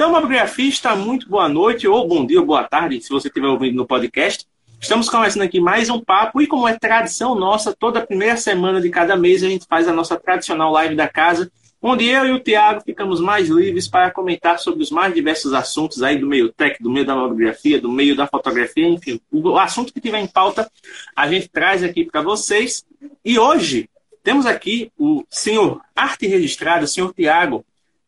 Então, 0.00 0.12
mobigrafista, 0.12 0.96
muito 0.96 1.28
boa 1.28 1.46
noite, 1.46 1.86
ou 1.86 2.08
bom 2.08 2.24
dia, 2.24 2.40
ou 2.40 2.46
boa 2.46 2.64
tarde, 2.64 3.02
se 3.02 3.10
você 3.10 3.28
estiver 3.28 3.48
ouvindo 3.48 3.76
no 3.76 3.86
podcast. 3.86 4.46
Estamos 4.80 5.10
começando 5.10 5.42
aqui 5.42 5.60
mais 5.60 5.90
um 5.90 6.00
papo, 6.00 6.40
e 6.40 6.46
como 6.46 6.66
é 6.66 6.74
tradição 6.74 7.34
nossa, 7.34 7.76
toda 7.78 8.00
primeira 8.00 8.34
semana 8.38 8.80
de 8.80 8.88
cada 8.88 9.14
mês 9.14 9.44
a 9.44 9.48
gente 9.50 9.66
faz 9.68 9.86
a 9.86 9.92
nossa 9.92 10.16
tradicional 10.16 10.72
live 10.72 10.94
da 10.94 11.06
casa, 11.06 11.52
onde 11.82 12.06
eu 12.06 12.24
e 12.24 12.32
o 12.32 12.40
Tiago 12.40 12.80
ficamos 12.80 13.20
mais 13.20 13.50
livres 13.50 13.88
para 13.88 14.10
comentar 14.10 14.58
sobre 14.58 14.82
os 14.82 14.90
mais 14.90 15.12
diversos 15.12 15.52
assuntos 15.52 16.02
aí 16.02 16.16
do 16.16 16.26
meio 16.26 16.50
tech, 16.50 16.82
do 16.82 16.88
meio 16.88 17.04
da 17.04 17.14
mobigrafia, 17.14 17.78
do 17.78 17.92
meio 17.92 18.16
da 18.16 18.26
fotografia, 18.26 18.88
enfim, 18.88 19.20
o 19.30 19.58
assunto 19.58 19.92
que 19.92 20.00
tiver 20.00 20.20
em 20.20 20.26
pauta 20.26 20.66
a 21.14 21.28
gente 21.28 21.46
traz 21.46 21.82
aqui 21.82 22.06
para 22.06 22.22
vocês. 22.22 22.86
E 23.22 23.38
hoje 23.38 23.86
temos 24.22 24.46
aqui 24.46 24.90
o 24.98 25.26
senhor 25.28 25.82
arte 25.94 26.26
registrada, 26.26 26.86
o 26.86 26.88
senhor 26.88 27.12
Tiago, 27.12 27.66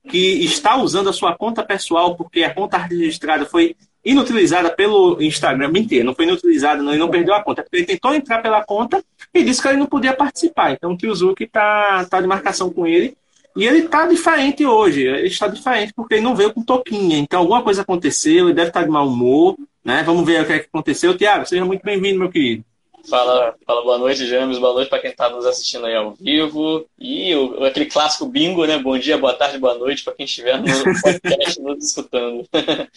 que 0.08 0.44
está 0.44 0.76
usando 0.76 1.08
a 1.08 1.12
sua 1.12 1.36
conta 1.36 1.62
pessoal 1.62 2.16
porque 2.16 2.42
a 2.42 2.52
conta 2.52 2.76
registrada 2.78 3.46
foi 3.46 3.76
inutilizada 4.04 4.70
pelo 4.70 5.20
Instagram. 5.22 5.68
Mentira, 5.68 6.04
não 6.04 6.14
foi 6.14 6.24
inutilizada, 6.24 6.82
não, 6.82 6.90
ele 6.92 6.98
não 6.98 7.10
perdeu 7.10 7.34
a 7.34 7.42
conta. 7.42 7.64
Ele 7.72 7.84
tentou 7.84 8.14
entrar 8.14 8.42
pela 8.42 8.64
conta 8.64 9.02
e 9.32 9.44
disse 9.44 9.62
que 9.62 9.68
ele 9.68 9.78
não 9.78 9.86
podia 9.86 10.12
participar. 10.12 10.72
Então 10.72 10.92
o 10.92 10.98
Kiyozuki 10.98 11.44
está 11.44 12.04
tá 12.06 12.20
de 12.20 12.26
marcação 12.26 12.70
com 12.70 12.86
ele. 12.86 13.16
E 13.54 13.66
ele 13.66 13.80
está 13.80 14.06
diferente 14.06 14.64
hoje. 14.64 15.02
Ele 15.02 15.26
está 15.26 15.46
diferente 15.46 15.92
porque 15.94 16.14
ele 16.14 16.22
não 16.22 16.34
veio 16.34 16.52
com 16.52 16.62
toquinha. 16.62 17.18
Então 17.18 17.40
alguma 17.40 17.62
coisa 17.62 17.82
aconteceu, 17.82 18.46
ele 18.46 18.54
deve 18.54 18.68
estar 18.68 18.82
de 18.82 18.90
mau 18.90 19.06
humor. 19.06 19.56
Né? 19.84 20.02
Vamos 20.04 20.24
ver 20.24 20.42
o 20.42 20.46
que, 20.46 20.52
é 20.52 20.58
que 20.58 20.66
aconteceu. 20.66 21.16
Tiago, 21.16 21.46
seja 21.46 21.64
muito 21.64 21.82
bem-vindo, 21.82 22.18
meu 22.18 22.30
querido. 22.30 22.64
Fala, 23.08 23.56
fala 23.66 23.82
boa 23.82 23.98
noite, 23.98 24.26
James. 24.26 24.58
Boa 24.58 24.74
noite 24.74 24.88
para 24.88 25.00
quem 25.00 25.10
está 25.10 25.28
nos 25.28 25.44
assistindo 25.44 25.86
aí 25.86 25.94
ao 25.94 26.12
vivo. 26.12 26.86
E 26.98 27.34
o, 27.34 27.64
aquele 27.64 27.86
clássico 27.86 28.26
bingo, 28.26 28.64
né? 28.64 28.78
Bom 28.78 28.96
dia, 28.96 29.18
boa 29.18 29.34
tarde, 29.34 29.58
boa 29.58 29.74
noite 29.74 30.04
para 30.04 30.14
quem 30.14 30.24
estiver 30.24 30.58
no 30.60 30.66
podcast 31.02 31.60
nos 31.60 31.84
escutando. 31.84 32.46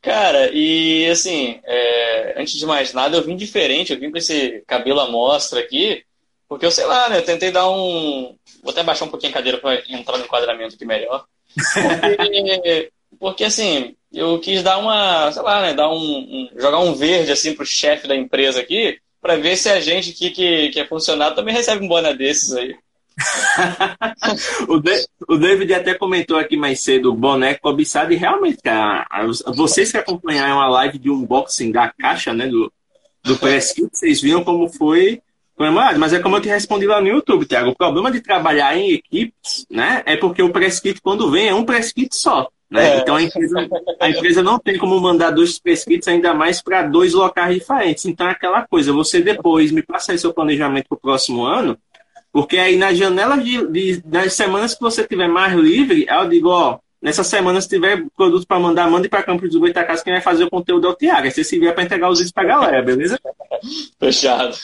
Cara, 0.00 0.50
e 0.52 1.06
assim, 1.10 1.60
é, 1.64 2.40
antes 2.40 2.54
de 2.54 2.64
mais 2.64 2.94
nada, 2.94 3.16
eu 3.16 3.22
vim 3.22 3.36
diferente. 3.36 3.92
Eu 3.92 3.98
vim 3.98 4.10
com 4.10 4.16
esse 4.16 4.62
cabelo 4.66 5.00
à 5.00 5.10
mostra 5.10 5.60
aqui, 5.60 6.04
porque 6.48 6.64
eu 6.64 6.70
sei 6.70 6.86
lá, 6.86 7.08
né? 7.10 7.18
Eu 7.18 7.24
tentei 7.24 7.50
dar 7.50 7.68
um. 7.70 8.34
Vou 8.62 8.72
até 8.72 8.82
baixar 8.82 9.04
um 9.04 9.10
pouquinho 9.10 9.30
a 9.30 9.34
cadeira 9.34 9.58
para 9.58 9.82
entrar 9.88 10.16
no 10.16 10.24
enquadramento 10.24 10.74
aqui 10.74 10.86
melhor. 10.86 11.24
Porque, 11.56 12.92
porque 13.18 13.44
assim, 13.44 13.96
eu 14.12 14.38
quis 14.38 14.62
dar 14.62 14.78
uma, 14.78 15.32
sei 15.32 15.42
lá, 15.42 15.60
né? 15.62 15.74
Dar 15.74 15.90
um, 15.90 15.96
um 15.96 16.48
jogar 16.56 16.78
um 16.78 16.94
verde 16.94 17.32
assim 17.32 17.54
pro 17.54 17.66
chefe 17.66 18.06
da 18.06 18.14
empresa 18.14 18.60
aqui 18.60 19.00
para 19.20 19.36
ver 19.36 19.56
se 19.56 19.68
a 19.68 19.80
gente 19.80 20.10
aqui 20.10 20.30
que, 20.30 20.70
que 20.70 20.80
é 20.80 20.86
funcionário 20.86 21.36
também 21.36 21.54
recebe 21.54 21.84
um 21.84 21.88
boné 21.88 22.14
desses 22.14 22.52
aí. 22.54 22.74
o, 24.68 24.78
de, 24.78 25.06
o 25.28 25.36
David 25.36 25.74
até 25.74 25.94
comentou 25.94 26.38
aqui 26.38 26.56
mais 26.56 26.80
cedo 26.80 27.10
o 27.10 27.14
boné 27.14 27.54
cobiçado 27.54 28.12
e 28.12 28.16
realmente, 28.16 28.62
cara, 28.62 29.06
vocês 29.54 29.90
que 29.90 29.98
acompanharam 29.98 30.60
a 30.60 30.68
live 30.68 30.98
de 30.98 31.10
unboxing 31.10 31.70
da 31.70 31.88
caixa, 31.88 32.32
né, 32.32 32.46
do, 32.46 32.72
do 33.22 33.36
press 33.36 33.72
kit, 33.72 33.88
vocês 33.92 34.20
viram 34.20 34.42
como 34.42 34.68
foi 34.68 35.20
comemorado. 35.54 35.98
Mas 35.98 36.12
é 36.12 36.18
como 36.18 36.36
eu 36.36 36.40
te 36.40 36.48
respondi 36.48 36.86
lá 36.86 37.00
no 37.00 37.08
YouTube, 37.08 37.44
Thiago. 37.44 37.70
O 37.70 37.76
problema 37.76 38.10
de 38.10 38.20
trabalhar 38.20 38.76
em 38.76 38.92
equipes, 38.92 39.66
né, 39.70 40.02
é 40.06 40.16
porque 40.16 40.42
o 40.42 40.50
press 40.50 40.80
kit, 40.80 41.00
quando 41.02 41.30
vem, 41.30 41.48
é 41.48 41.54
um 41.54 41.64
press 41.64 41.92
kit 41.92 42.14
só. 42.16 42.48
Né? 42.70 42.98
É. 42.98 43.00
Então 43.00 43.16
a 43.16 43.22
empresa, 43.22 43.68
a 44.00 44.10
empresa 44.10 44.42
não 44.42 44.58
tem 44.58 44.78
como 44.78 45.00
mandar 45.00 45.30
dois 45.30 45.58
prescritos, 45.58 46.06
ainda 46.06 46.32
mais 46.32 46.62
para 46.62 46.82
dois 46.82 47.12
locais 47.12 47.54
diferentes. 47.54 48.04
Então 48.04 48.28
é 48.28 48.30
aquela 48.30 48.66
coisa, 48.66 48.92
você 48.92 49.20
depois 49.20 49.72
me 49.72 49.82
passa 49.82 50.12
aí 50.12 50.18
seu 50.18 50.32
planejamento 50.32 50.86
para 50.88 50.96
o 50.96 51.00
próximo 51.00 51.44
ano, 51.44 51.76
porque 52.32 52.58
aí 52.58 52.76
na 52.76 52.94
janela 52.94 53.36
de, 53.36 53.66
de, 53.66 54.00
das 54.02 54.34
semanas 54.34 54.74
que 54.74 54.80
você 54.80 55.04
tiver 55.04 55.28
mais 55.28 55.52
livre, 55.54 56.06
eu 56.08 56.28
digo, 56.28 56.48
ó, 56.48 56.78
nessa 57.00 57.24
semana 57.24 57.60
se 57.60 57.68
tiver 57.68 58.04
produto 58.16 58.46
para 58.46 58.58
mandar, 58.58 58.90
mande 58.90 59.08
para 59.08 59.22
Campos 59.22 59.50
do 59.50 59.60
Goitacás, 59.60 60.02
quem 60.02 60.12
vai 60.12 60.22
fazer 60.22 60.44
o 60.44 60.50
conteúdo 60.50 60.86
é 60.86 60.90
o 60.90 60.94
Tiago. 60.94 61.30
Você 61.30 61.42
se 61.42 61.58
vier 61.58 61.74
para 61.74 61.84
entregar 61.84 62.10
os 62.10 62.18
vídeos 62.18 62.32
para 62.32 62.42
a 62.42 62.46
galera, 62.46 62.82
beleza? 62.82 63.18
Fechado. 63.98 64.56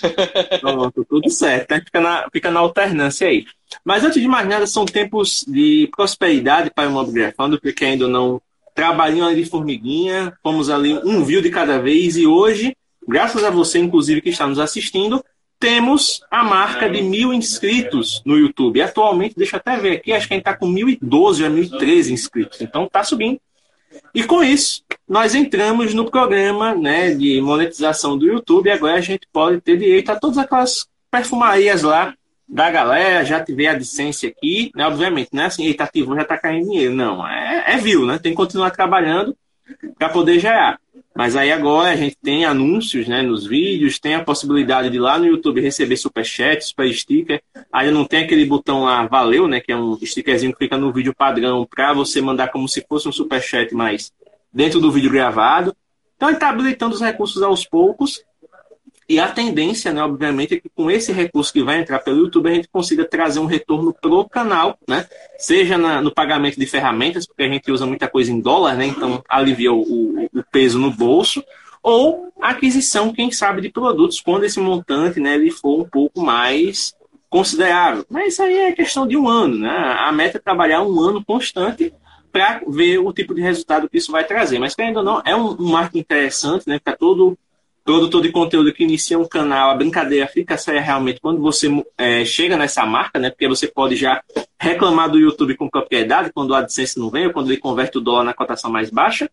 Pronto, 0.60 1.04
tudo 1.04 1.30
certo. 1.30 1.64
Então 1.64 1.84
fica 1.84 2.00
na, 2.00 2.28
fica 2.32 2.50
na 2.50 2.60
alternância 2.60 3.28
aí. 3.28 3.46
Mas 3.84 4.04
antes 4.04 4.20
de 4.20 4.28
mais 4.28 4.48
nada, 4.48 4.66
são 4.66 4.84
tempos 4.84 5.44
de 5.46 5.88
prosperidade 5.94 6.70
para 6.70 6.88
o 6.88 6.92
Mobigrafando, 6.92 7.60
porque 7.60 7.84
ainda 7.84 8.06
não 8.06 8.40
trabalham 8.74 9.26
ali 9.26 9.42
de 9.42 9.50
formiguinha, 9.50 10.36
fomos 10.42 10.68
ali 10.68 10.94
um 10.98 11.24
view 11.24 11.40
de 11.40 11.50
cada 11.50 11.78
vez, 11.78 12.16
e 12.16 12.26
hoje, 12.26 12.76
graças 13.08 13.42
a 13.42 13.50
você, 13.50 13.78
inclusive, 13.78 14.20
que 14.20 14.28
está 14.28 14.46
nos 14.46 14.58
assistindo, 14.58 15.24
temos 15.58 16.22
a 16.30 16.44
marca 16.44 16.88
de 16.88 17.02
mil 17.02 17.32
inscritos 17.32 18.22
no 18.24 18.38
YouTube. 18.38 18.80
Atualmente, 18.80 19.34
deixa 19.36 19.56
eu 19.56 19.58
até 19.58 19.76
ver 19.76 19.96
aqui, 19.96 20.12
acho 20.12 20.28
que 20.28 20.34
a 20.34 20.36
gente 20.36 20.42
está 20.42 20.56
com 20.56 20.72
1.012 20.72 21.44
a 21.44 21.50
1.013 21.50 22.10
inscritos. 22.10 22.60
Então 22.60 22.84
está 22.84 23.02
subindo. 23.02 23.40
E 24.14 24.24
com 24.24 24.42
isso, 24.42 24.82
nós 25.08 25.34
entramos 25.34 25.94
no 25.94 26.10
programa 26.10 26.74
né, 26.74 27.14
de 27.14 27.40
monetização 27.40 28.16
do 28.18 28.26
YouTube. 28.26 28.70
Agora 28.70 28.94
a 28.94 29.00
gente 29.00 29.26
pode 29.32 29.60
ter 29.60 29.76
direito 29.78 30.10
a 30.10 30.16
todas 30.16 30.38
aquelas 30.38 30.86
perfumarias 31.10 31.82
lá 31.82 32.14
da 32.48 32.70
galera, 32.70 33.24
já 33.24 33.42
tiver 33.42 33.66
a 33.66 33.72
licença 33.72 34.26
aqui, 34.26 34.70
né? 34.74 34.86
Obviamente, 34.86 35.30
não 35.32 35.42
é 35.42 35.46
assim, 35.46 35.64
eita, 35.64 35.84
ativou, 35.84 36.14
já 36.14 36.22
está 36.22 36.38
caindo 36.38 36.66
dinheiro. 36.66 36.94
Não, 36.94 37.26
é, 37.26 37.64
é 37.72 37.76
né? 37.76 38.18
Tem 38.18 38.32
que 38.32 38.36
continuar 38.36 38.70
trabalhando 38.70 39.36
para 39.98 40.08
poder 40.08 40.38
gerar. 40.38 40.78
Mas 41.16 41.34
aí 41.34 41.50
agora 41.50 41.90
a 41.90 41.96
gente 41.96 42.14
tem 42.22 42.44
anúncios 42.44 43.08
né, 43.08 43.22
nos 43.22 43.46
vídeos, 43.46 43.98
tem 43.98 44.14
a 44.14 44.22
possibilidade 44.22 44.90
de 44.90 44.98
lá 44.98 45.18
no 45.18 45.24
YouTube 45.24 45.62
receber 45.62 45.96
superchat, 45.96 46.62
super 46.62 46.92
sticker. 46.92 47.42
Ainda 47.72 47.90
não 47.90 48.04
tem 48.04 48.24
aquele 48.24 48.44
botão 48.44 48.84
lá, 48.84 49.06
valeu, 49.06 49.48
né? 49.48 49.58
Que 49.60 49.72
é 49.72 49.76
um 49.76 49.96
stickerzinho 49.96 50.52
que 50.52 50.58
fica 50.58 50.76
no 50.76 50.92
vídeo 50.92 51.14
padrão 51.16 51.66
para 51.66 51.94
você 51.94 52.20
mandar 52.20 52.48
como 52.48 52.68
se 52.68 52.84
fosse 52.86 53.08
um 53.08 53.12
superchat, 53.12 53.74
mas 53.74 54.12
dentro 54.52 54.78
do 54.78 54.92
vídeo 54.92 55.10
gravado. 55.10 55.74
Então 56.16 56.28
ele 56.28 56.36
está 56.36 56.50
habilitando 56.50 56.94
os 56.94 57.00
recursos 57.00 57.42
aos 57.42 57.66
poucos 57.66 58.22
e 59.08 59.20
a 59.20 59.28
tendência, 59.28 59.92
né, 59.92 60.02
obviamente, 60.02 60.54
é 60.54 60.60
que 60.60 60.68
com 60.68 60.90
esse 60.90 61.12
recurso 61.12 61.52
que 61.52 61.62
vai 61.62 61.80
entrar 61.80 62.00
pelo 62.00 62.24
YouTube, 62.24 62.48
a 62.48 62.54
gente 62.54 62.68
consiga 62.68 63.04
trazer 63.04 63.38
um 63.38 63.46
retorno 63.46 63.94
para 63.94 64.10
o 64.10 64.28
canal, 64.28 64.76
né? 64.88 65.06
Seja 65.38 65.78
na, 65.78 66.02
no 66.02 66.12
pagamento 66.12 66.58
de 66.58 66.66
ferramentas, 66.66 67.26
porque 67.26 67.44
a 67.44 67.48
gente 67.48 67.70
usa 67.70 67.86
muita 67.86 68.08
coisa 68.08 68.32
em 68.32 68.40
dólar, 68.40 68.74
né? 68.74 68.86
Então 68.86 69.22
alivia 69.28 69.72
o, 69.72 69.80
o, 69.80 70.24
o 70.34 70.44
peso 70.50 70.78
no 70.78 70.90
bolso, 70.90 71.44
ou 71.82 72.32
aquisição, 72.40 73.12
quem 73.12 73.30
sabe, 73.30 73.62
de 73.62 73.70
produtos 73.70 74.20
quando 74.20 74.44
esse 74.44 74.58
montante 74.58 75.20
né, 75.20 75.36
ele 75.36 75.52
for 75.52 75.80
um 75.80 75.88
pouco 75.88 76.20
mais 76.20 76.92
considerável. 77.30 78.04
Mas 78.10 78.32
isso 78.32 78.42
aí 78.42 78.56
é 78.56 78.72
questão 78.72 79.06
de 79.06 79.16
um 79.16 79.28
ano, 79.28 79.56
né? 79.56 79.96
A 80.00 80.10
meta 80.10 80.38
é 80.38 80.40
trabalhar 80.40 80.82
um 80.82 80.98
ano 81.00 81.24
constante 81.24 81.94
para 82.32 82.60
ver 82.66 82.98
o 82.98 83.12
tipo 83.12 83.34
de 83.34 83.40
resultado 83.40 83.88
que 83.88 83.98
isso 83.98 84.10
vai 84.10 84.24
trazer. 84.24 84.58
Mas, 84.58 84.74
ainda 84.78 85.02
não, 85.02 85.22
é 85.24 85.34
um, 85.36 85.56
um 85.60 85.70
marco 85.70 85.96
interessante, 85.96 86.68
né? 86.68 86.80
Para 86.82 86.96
todo 86.96 87.38
produtor 87.86 88.20
de 88.20 88.32
conteúdo 88.32 88.72
que 88.72 88.82
inicia 88.82 89.16
um 89.16 89.24
canal, 89.24 89.70
a 89.70 89.74
brincadeira 89.76 90.26
fica 90.26 90.58
séria 90.58 90.80
realmente 90.80 91.20
quando 91.20 91.40
você 91.40 91.68
é, 91.96 92.24
chega 92.24 92.56
nessa 92.56 92.84
marca, 92.84 93.16
né? 93.20 93.30
Porque 93.30 93.46
você 93.46 93.68
pode 93.68 93.94
já 93.94 94.20
reclamar 94.58 95.08
do 95.08 95.20
YouTube 95.20 95.56
com 95.56 95.70
propriedade 95.70 96.32
quando 96.34 96.50
o 96.50 96.54
AdSense 96.56 96.98
não 96.98 97.08
vem 97.08 97.28
ou 97.28 97.32
quando 97.32 97.48
ele 97.48 97.60
converte 97.60 97.96
o 97.96 98.00
dólar 98.00 98.24
na 98.24 98.34
cotação 98.34 98.72
mais 98.72 98.90
baixa. 98.90 99.30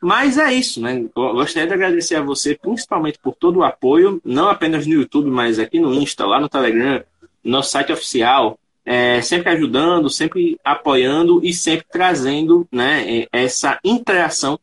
Mas 0.00 0.38
é 0.38 0.50
isso, 0.50 0.80
né? 0.80 1.04
Gostaria 1.14 1.68
de 1.68 1.74
agradecer 1.74 2.16
a 2.16 2.22
você, 2.22 2.54
principalmente 2.54 3.18
por 3.18 3.34
todo 3.34 3.58
o 3.58 3.64
apoio, 3.64 4.18
não 4.24 4.48
apenas 4.48 4.86
no 4.86 4.94
YouTube, 4.94 5.28
mas 5.28 5.58
aqui 5.58 5.78
no 5.78 5.92
Insta, 5.92 6.24
lá 6.24 6.40
no 6.40 6.48
Telegram, 6.48 7.04
no 7.44 7.50
nosso 7.50 7.70
site 7.70 7.92
oficial, 7.92 8.58
é, 8.82 9.20
sempre 9.20 9.50
ajudando, 9.50 10.08
sempre 10.08 10.58
apoiando 10.64 11.44
e 11.44 11.52
sempre 11.52 11.84
trazendo 11.92 12.66
né, 12.72 13.26
essa 13.30 13.78
interação, 13.84 14.58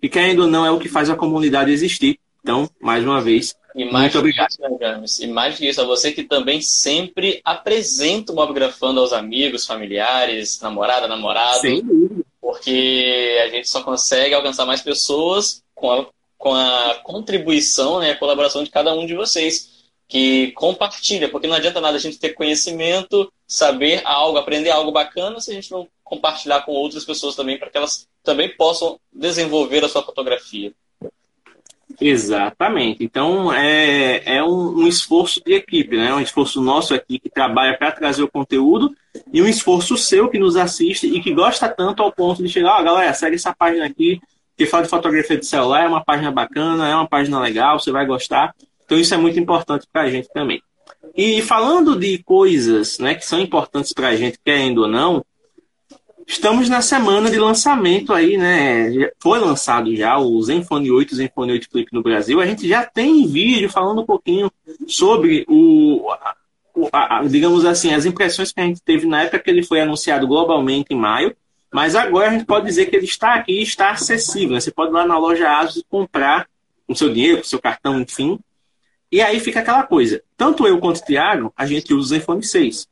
que 0.00 0.08
querendo 0.08 0.44
ou 0.44 0.48
não 0.48 0.64
é 0.64 0.70
o 0.70 0.78
que 0.78 0.88
faz 0.88 1.10
a 1.10 1.16
comunidade 1.16 1.70
existir. 1.70 2.18
Então, 2.48 2.70
mais 2.80 3.04
uma 3.04 3.20
vez, 3.20 3.54
e 3.74 3.84
mais 3.84 4.04
muito 4.04 4.20
obrigado. 4.20 4.48
Isso, 4.48 4.62
né, 4.62 4.70
James? 4.80 5.18
E 5.18 5.26
mais 5.26 5.58
que 5.58 5.68
isso, 5.68 5.82
a 5.82 5.84
você 5.84 6.12
que 6.12 6.22
também 6.22 6.62
sempre 6.62 7.42
apresenta 7.44 8.32
o 8.32 8.34
Mobgrafando 8.34 9.00
aos 9.00 9.12
amigos, 9.12 9.66
familiares, 9.66 10.58
namorada, 10.62 11.06
namorado. 11.06 11.60
Sim. 11.60 12.22
Porque 12.40 13.38
a 13.44 13.48
gente 13.48 13.68
só 13.68 13.82
consegue 13.82 14.34
alcançar 14.34 14.64
mais 14.64 14.80
pessoas 14.80 15.62
com 15.74 15.92
a, 15.92 16.06
com 16.38 16.54
a 16.54 16.94
contribuição, 17.04 18.00
né, 18.00 18.12
a 18.12 18.18
colaboração 18.18 18.64
de 18.64 18.70
cada 18.70 18.94
um 18.94 19.04
de 19.04 19.14
vocês 19.14 19.86
que 20.08 20.52
compartilha, 20.52 21.28
porque 21.28 21.46
não 21.46 21.56
adianta 21.56 21.82
nada 21.82 21.98
a 21.98 22.00
gente 22.00 22.18
ter 22.18 22.30
conhecimento, 22.30 23.30
saber 23.46 24.00
algo, 24.06 24.38
aprender 24.38 24.70
algo 24.70 24.90
bacana, 24.90 25.38
se 25.38 25.50
a 25.50 25.54
gente 25.54 25.70
não 25.70 25.86
compartilhar 26.02 26.62
com 26.62 26.72
outras 26.72 27.04
pessoas 27.04 27.36
também 27.36 27.58
para 27.58 27.68
que 27.68 27.76
elas 27.76 28.08
também 28.24 28.48
possam 28.56 28.98
desenvolver 29.12 29.84
a 29.84 29.88
sua 29.88 30.02
fotografia. 30.02 30.72
Exatamente. 32.00 33.02
Então 33.02 33.52
é, 33.52 34.22
é 34.36 34.42
um, 34.42 34.78
um, 34.78 34.86
esforço 34.86 35.42
de 35.44 35.54
equipe, 35.54 35.96
né? 35.96 36.14
Um 36.14 36.20
esforço 36.20 36.60
nosso 36.60 36.94
aqui 36.94 37.18
que 37.18 37.28
trabalha 37.28 37.76
para 37.76 37.90
trazer 37.90 38.22
o 38.22 38.30
conteúdo 38.30 38.94
e 39.32 39.42
um 39.42 39.48
esforço 39.48 39.96
seu 39.96 40.28
que 40.28 40.38
nos 40.38 40.56
assiste 40.56 41.08
e 41.08 41.20
que 41.20 41.34
gosta 41.34 41.68
tanto 41.68 42.02
ao 42.02 42.12
ponto 42.12 42.42
de 42.42 42.48
chegar, 42.48 42.76
ó, 42.76 42.80
oh, 42.80 42.84
galera, 42.84 43.12
segue 43.14 43.34
essa 43.34 43.52
página 43.52 43.84
aqui 43.84 44.20
que 44.56 44.66
fala 44.66 44.84
de 44.84 44.88
fotografia 44.88 45.36
de 45.36 45.46
celular, 45.46 45.84
é 45.84 45.88
uma 45.88 46.04
página 46.04 46.32
bacana, 46.32 46.88
é 46.88 46.94
uma 46.94 47.06
página 47.06 47.40
legal, 47.40 47.78
você 47.78 47.92
vai 47.92 48.06
gostar. 48.06 48.54
Então 48.84 48.98
isso 48.98 49.14
é 49.14 49.16
muito 49.16 49.38
importante 49.38 49.86
para 49.92 50.02
a 50.02 50.10
gente 50.10 50.28
também. 50.32 50.60
E 51.16 51.42
falando 51.42 51.96
de 51.96 52.18
coisas 52.22 52.98
né, 52.98 53.14
que 53.14 53.24
são 53.24 53.40
importantes 53.40 53.92
para 53.92 54.08
a 54.08 54.16
gente, 54.16 54.38
querendo 54.44 54.82
ou 54.82 54.88
não, 54.88 55.24
estamos 56.28 56.68
na 56.68 56.82
semana 56.82 57.30
de 57.30 57.38
lançamento 57.38 58.12
aí, 58.12 58.36
né? 58.36 59.10
Foi 59.18 59.38
lançado 59.38 59.96
já 59.96 60.18
o 60.18 60.40
Zenfone 60.42 60.90
8 60.90 61.12
o 61.12 61.16
Zenfone 61.16 61.52
8 61.52 61.68
Flip 61.70 61.92
no 61.92 62.02
Brasil. 62.02 62.38
A 62.40 62.46
gente 62.46 62.68
já 62.68 62.84
tem 62.84 63.26
vídeo 63.26 63.70
falando 63.70 64.02
um 64.02 64.06
pouquinho 64.06 64.52
sobre 64.86 65.46
o, 65.48 66.06
a, 66.92 67.18
a, 67.18 67.24
digamos 67.24 67.64
assim, 67.64 67.94
as 67.94 68.04
impressões 68.04 68.52
que 68.52 68.60
a 68.60 68.64
gente 68.64 68.82
teve 68.82 69.06
na 69.06 69.22
época 69.22 69.38
que 69.38 69.50
ele 69.50 69.64
foi 69.64 69.80
anunciado 69.80 70.28
globalmente 70.28 70.92
em 70.92 70.96
maio. 70.96 71.34
Mas 71.72 71.94
agora 71.94 72.28
a 72.28 72.32
gente 72.32 72.44
pode 72.44 72.66
dizer 72.66 72.86
que 72.86 72.96
ele 72.96 73.06
está 73.06 73.34
aqui 73.34 73.62
está 73.62 73.90
acessível. 73.90 74.50
Né? 74.50 74.60
Você 74.60 74.70
pode 74.70 74.90
ir 74.90 74.94
lá 74.94 75.06
na 75.06 75.18
loja 75.18 75.58
ASUS 75.58 75.78
e 75.78 75.84
comprar 75.88 76.46
com 76.86 76.94
seu 76.94 77.12
dinheiro, 77.12 77.38
com 77.38 77.44
seu 77.44 77.60
cartão, 77.60 78.00
enfim. 78.00 78.38
E 79.10 79.22
aí 79.22 79.40
fica 79.40 79.60
aquela 79.60 79.82
coisa. 79.82 80.22
Tanto 80.36 80.66
eu 80.66 80.78
quanto 80.78 80.98
o 80.98 81.04
Thiago, 81.04 81.52
a 81.56 81.64
gente 81.66 81.94
usa 81.94 82.16
o 82.16 82.18
Zenfone 82.18 82.42
6. 82.42 82.86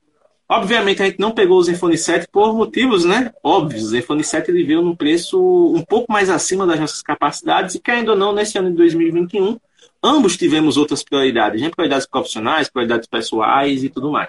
Obviamente 0.48 1.02
a 1.02 1.06
gente 1.06 1.18
não 1.18 1.32
pegou 1.32 1.58
o 1.58 1.62
Zenfone 1.62 1.98
7 1.98 2.28
por 2.30 2.54
motivos, 2.54 3.04
né? 3.04 3.32
Óbvios. 3.42 3.84
O 3.84 3.88
Zenfone 3.88 4.22
7 4.22 4.50
ele 4.50 4.62
veio 4.62 4.80
num 4.80 4.94
preço 4.94 5.40
um 5.74 5.82
pouco 5.82 6.12
mais 6.12 6.30
acima 6.30 6.64
das 6.64 6.78
nossas 6.78 7.02
capacidades 7.02 7.74
e, 7.74 7.80
querendo 7.80 8.10
ou 8.10 8.16
não, 8.16 8.32
nesse 8.32 8.56
ano 8.56 8.70
de 8.70 8.76
2021, 8.76 9.58
ambos 10.02 10.36
tivemos 10.36 10.76
outras 10.76 11.02
prioridades, 11.02 11.60
né? 11.60 11.68
prioridades 11.68 12.06
profissionais, 12.06 12.68
prioridades 12.68 13.08
pessoais 13.08 13.82
e 13.82 13.88
tudo 13.88 14.10
mais. 14.10 14.28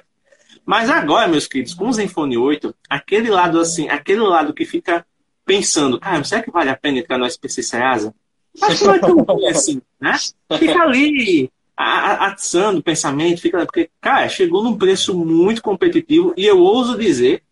Mas 0.66 0.90
agora, 0.90 1.28
meus 1.28 1.46
queridos, 1.46 1.76
com 1.76 1.88
o 1.88 1.94
Zenfone 1.94 2.38
8, 2.38 2.74
aquele 2.90 3.30
lado 3.30 3.60
assim, 3.60 3.88
aquele 3.88 4.22
lado 4.22 4.54
que 4.54 4.66
fica 4.66 5.06
pensando, 5.46 6.00
cara, 6.00 6.24
será 6.24 6.42
que 6.42 6.52
vale 6.52 6.70
a 6.70 6.76
pena 6.76 6.98
entrar 6.98 7.18
no 7.18 7.26
SPC 7.26 7.62
Serasa? 7.62 8.14
Acho 8.62 8.80
que 8.80 8.86
vai 8.86 9.00
ter 9.00 9.14
um 9.14 9.48
assim, 9.48 9.82
né? 10.02 10.18
Fica 10.58 10.82
ali 10.82 11.50
atiçando 11.78 12.80
o 12.80 12.84
pensamento, 12.84 13.42
fica, 13.42 13.64
porque, 13.66 13.90
cara, 14.02 14.28
chegou 14.28 14.64
num 14.64 14.78
preço 14.78 15.16
muito 15.16 15.62
competitivo 15.62 16.34
e 16.36 16.46
eu 16.46 16.60
ouso 16.60 16.98
dizer 16.98 17.44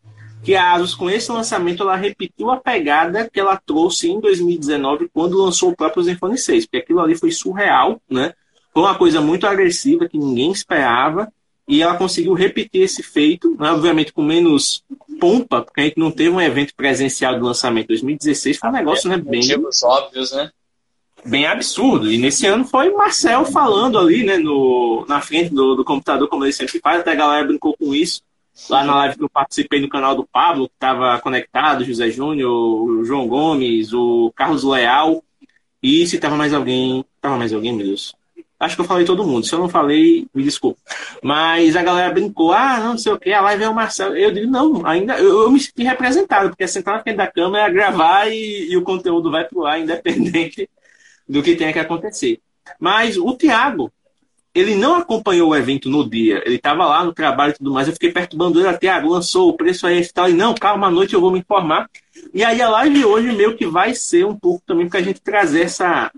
que 0.43 0.55
a 0.55 0.73
Asus, 0.73 0.93
com 0.93 1.09
esse 1.09 1.31
lançamento, 1.31 1.83
ela 1.83 1.95
repetiu 1.95 2.51
a 2.51 2.57
pegada 2.57 3.29
que 3.31 3.39
ela 3.39 3.57
trouxe 3.57 4.09
em 4.09 4.19
2019, 4.19 5.09
quando 5.11 5.37
lançou 5.37 5.71
o 5.71 5.75
próprio 5.75 6.03
Zenfone 6.03 6.37
6, 6.37 6.65
porque 6.65 6.77
aquilo 6.77 6.99
ali 6.99 7.15
foi 7.15 7.31
surreal, 7.31 7.99
né? 8.09 8.33
Foi 8.73 8.83
uma 8.83 8.95
coisa 8.95 9.21
muito 9.21 9.47
agressiva 9.47 10.07
que 10.07 10.17
ninguém 10.17 10.51
esperava 10.51 11.31
e 11.67 11.81
ela 11.81 11.97
conseguiu 11.97 12.33
repetir 12.33 12.83
esse 12.83 13.01
feito, 13.01 13.55
né? 13.57 13.71
obviamente 13.71 14.13
com 14.13 14.21
menos 14.21 14.83
pompa, 15.19 15.61
porque 15.61 15.81
a 15.81 15.83
gente 15.85 15.97
não 15.97 16.11
teve 16.11 16.29
um 16.29 16.41
evento 16.41 16.75
presencial 16.75 17.39
do 17.39 17.45
lançamento 17.45 17.85
em 17.85 17.95
2016, 17.95 18.57
foi 18.57 18.69
um 18.69 18.73
negócio, 18.73 19.09
né, 19.09 19.17
bem... 19.17 19.41
Motivos 19.41 19.81
óbvios, 19.81 20.31
né? 20.31 20.51
Bem 21.25 21.47
absurdo. 21.47 22.11
E 22.11 22.19
nesse 22.19 22.45
ano 22.45 22.63
foi 22.65 22.91
Marcel 22.91 23.45
falando 23.45 23.97
ali, 23.97 24.23
né, 24.23 24.37
no, 24.37 25.05
na 25.07 25.19
frente 25.19 25.53
do, 25.53 25.75
do 25.75 25.83
computador, 25.83 26.27
como 26.27 26.45
ele 26.45 26.53
sempre 26.53 26.79
faz, 26.79 26.99
até 26.99 27.13
a 27.13 27.15
galera 27.15 27.47
brincou 27.47 27.75
com 27.75 27.95
isso. 27.95 28.21
Lá 28.69 28.83
na 28.83 28.95
live 28.95 29.17
que 29.17 29.23
eu 29.23 29.29
participei 29.29 29.81
no 29.81 29.89
canal 29.89 30.15
do 30.15 30.25
Pablo, 30.25 30.69
que 30.69 30.75
estava 30.75 31.19
conectado, 31.19 31.83
José 31.83 32.09
Júnior, 32.11 32.51
o 32.51 33.03
João 33.03 33.27
Gomes, 33.27 33.91
o 33.91 34.31
Carlos 34.35 34.63
Leal, 34.63 35.23
e 35.81 36.05
se 36.05 36.19
tava 36.19 36.35
mais 36.35 36.53
alguém. 36.53 37.03
Tava 37.19 37.37
mais 37.37 37.51
alguém, 37.51 37.73
meu 37.73 37.85
Deus. 37.85 38.15
Acho 38.59 38.75
que 38.75 38.81
eu 38.81 38.85
falei 38.85 39.03
todo 39.03 39.25
mundo. 39.25 39.45
Se 39.45 39.53
eu 39.53 39.59
não 39.59 39.67
falei, 39.67 40.27
me 40.33 40.43
desculpe. 40.43 40.79
Mas 41.21 41.75
a 41.75 41.83
galera 41.83 42.13
brincou, 42.13 42.53
ah, 42.53 42.79
não, 42.79 42.97
sei 42.97 43.11
o 43.11 43.19
que, 43.19 43.33
a 43.33 43.41
live 43.41 43.63
é 43.63 43.69
o 43.69 43.75
Marcelo. 43.75 44.15
Eu 44.15 44.31
digo, 44.31 44.49
não, 44.49 44.85
ainda 44.85 45.17
eu, 45.17 45.41
eu 45.41 45.51
me 45.51 45.59
senti 45.59 45.83
representado, 45.83 46.49
porque 46.49 46.67
sentar 46.67 46.95
na 46.95 47.03
frente 47.03 47.17
da 47.17 47.27
câmera, 47.27 47.67
gravar 47.69 48.27
e, 48.27 48.69
e 48.69 48.77
o 48.77 48.83
conteúdo 48.83 49.29
vai 49.29 49.43
pro 49.43 49.65
ar, 49.65 49.81
independente 49.81 50.69
do 51.27 51.41
que 51.41 51.55
tenha 51.55 51.73
que 51.73 51.79
acontecer. 51.79 52.39
Mas 52.79 53.17
o 53.17 53.33
Thiago, 53.33 53.91
ele 54.53 54.75
não 54.75 54.95
acompanhou 54.95 55.49
o 55.49 55.55
evento 55.55 55.89
no 55.89 56.09
dia, 56.09 56.41
ele 56.45 56.55
estava 56.55 56.85
lá 56.85 57.03
no 57.03 57.13
trabalho 57.13 57.51
e 57.51 57.57
tudo 57.57 57.71
mais. 57.71 57.87
Eu 57.87 57.93
fiquei 57.93 58.11
perturbando 58.11 58.59
ele, 58.59 58.77
Thiago, 58.77 59.09
lançou 59.09 59.49
o 59.49 59.53
preço 59.53 59.85
aí 59.85 60.01
e 60.01 60.13
tal. 60.13 60.29
E 60.29 60.33
não, 60.33 60.55
calma, 60.55 60.87
à 60.87 60.91
noite 60.91 61.13
eu 61.13 61.21
vou 61.21 61.31
me 61.31 61.39
informar. 61.39 61.89
E 62.33 62.43
aí 62.43 62.61
a 62.61 62.69
live 62.69 63.05
hoje 63.05 63.31
meio 63.31 63.55
que 63.55 63.67
vai 63.67 63.93
ser 63.93 64.25
um 64.25 64.35
pouco 64.35 64.63
também 64.65 64.87
para 64.87 64.99
a 64.99 65.03
gente 65.03 65.21
trazer 65.21 65.61
essa 65.61 66.11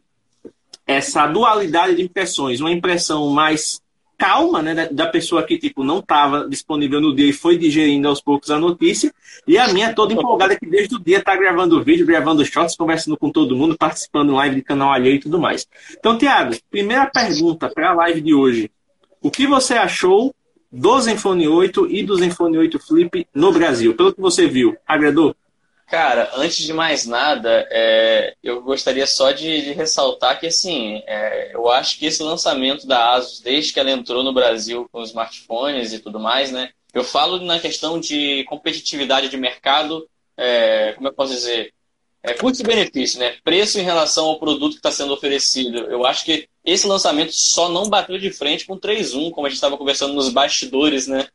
essa 0.86 1.28
dualidade 1.28 1.96
de 1.96 2.02
impressões, 2.02 2.62
uma 2.62 2.72
impressão 2.72 3.30
mais 3.30 3.82
calma, 4.18 4.62
né, 4.62 4.90
da, 4.92 5.08
pessoa 5.08 5.44
que 5.44 5.58
tipo 5.58 5.84
não 5.84 6.00
estava 6.00 6.50
disponível 6.50 7.00
no 7.00 7.16
dia 7.16 7.30
e 7.30 7.34
foi 7.34 7.58
digerindo 7.58 8.08
aos 8.08 8.20
poucos 8.20 8.50
a 8.50 8.58
notícia, 8.58 9.14
e 9.48 9.58
a 9.58 9.68
minha 9.68 9.94
toda 9.94 10.14
empolgada 10.14 10.58
que 10.58 10.66
desde 10.66 10.96
o 10.96 11.00
dia 11.00 11.20
está 11.20 11.36
gravando 11.36 11.84
vídeo, 11.84 12.06
gravando 12.06 12.44
shots, 12.44 12.76
conversando 12.76 13.16
com 13.16 13.30
todo 13.30 13.56
mundo, 13.56 13.78
participando 13.78 14.34
live 14.34 14.56
de 14.56 14.62
canal 14.64 14.92
alheio 14.92 15.16
e 15.16 15.20
tudo 15.20 15.40
mais. 15.40 15.68
Então, 15.98 16.18
Tiago, 16.18 16.56
primeira 16.72 17.06
pergunta 17.06 17.70
para 17.70 17.92
a 17.92 17.94
live 17.94 18.22
de 18.22 18.34
hoje. 18.34 18.72
O 19.22 19.30
que 19.30 19.46
você 19.46 19.76
achou 19.76 20.34
do 20.72 21.00
Zenfone 21.00 21.48
8 21.48 21.88
e 21.92 22.04
do 22.04 22.16
Zenfone 22.18 22.58
8 22.58 22.80
Flip 22.80 23.28
no 23.34 23.52
Brasil? 23.52 23.94
Pelo 23.94 24.14
que 24.14 24.20
você 24.20 24.48
viu, 24.48 24.76
agradou? 24.88 25.36
Cara, 25.88 26.30
antes 26.36 26.58
de 26.58 26.74
mais 26.74 27.06
nada, 27.06 27.66
é, 27.72 28.36
eu 28.44 28.62
gostaria 28.62 29.08
só 29.08 29.32
de, 29.32 29.62
de 29.62 29.72
ressaltar 29.72 30.38
que, 30.38 30.48
assim, 30.48 31.02
é, 31.08 31.56
eu 31.56 31.70
acho 31.70 31.98
que 31.98 32.06
esse 32.06 32.22
lançamento 32.22 32.86
da 32.86 33.14
ASUS, 33.14 33.40
desde 33.40 33.72
que 33.72 33.80
ela 33.80 33.92
entrou 33.92 34.22
no 34.22 34.34
Brasil 34.34 34.88
com 34.92 35.02
smartphones 35.04 35.94
e 35.94 36.00
tudo 36.00 36.20
mais, 36.20 36.52
né? 36.52 36.72
Eu 36.94 37.06
falo 37.06 37.40
na 37.40 37.58
questão 37.58 38.02
de 38.02 38.44
competitividade 38.50 39.30
de 39.30 39.38
mercado, 39.38 40.06
é, 40.36 40.92
como 40.92 41.08
eu 41.08 41.14
posso 41.14 41.32
dizer, 41.32 41.74
é, 42.22 42.34
custo-benefício, 42.34 43.18
né? 43.20 43.38
Preço 43.42 43.80
em 43.80 43.84
relação 43.84 44.26
ao 44.26 44.40
produto 44.40 44.74
que 44.74 44.80
está 44.80 44.92
sendo 44.92 45.14
oferecido. 45.14 45.78
Eu 45.90 46.06
acho 46.06 46.26
que 46.26 46.50
esse 46.66 46.86
lançamento 46.86 47.32
só 47.32 47.70
não 47.70 47.90
bateu 47.90 48.18
de 48.18 48.30
frente 48.30 48.66
com 48.66 48.74
o 48.74 48.80
3.1, 48.80 49.32
como 49.32 49.48
a 49.48 49.50
gente 49.50 49.56
estava 49.56 49.78
conversando 49.78 50.14
nos 50.14 50.28
bastidores, 50.28 51.08
né? 51.08 51.30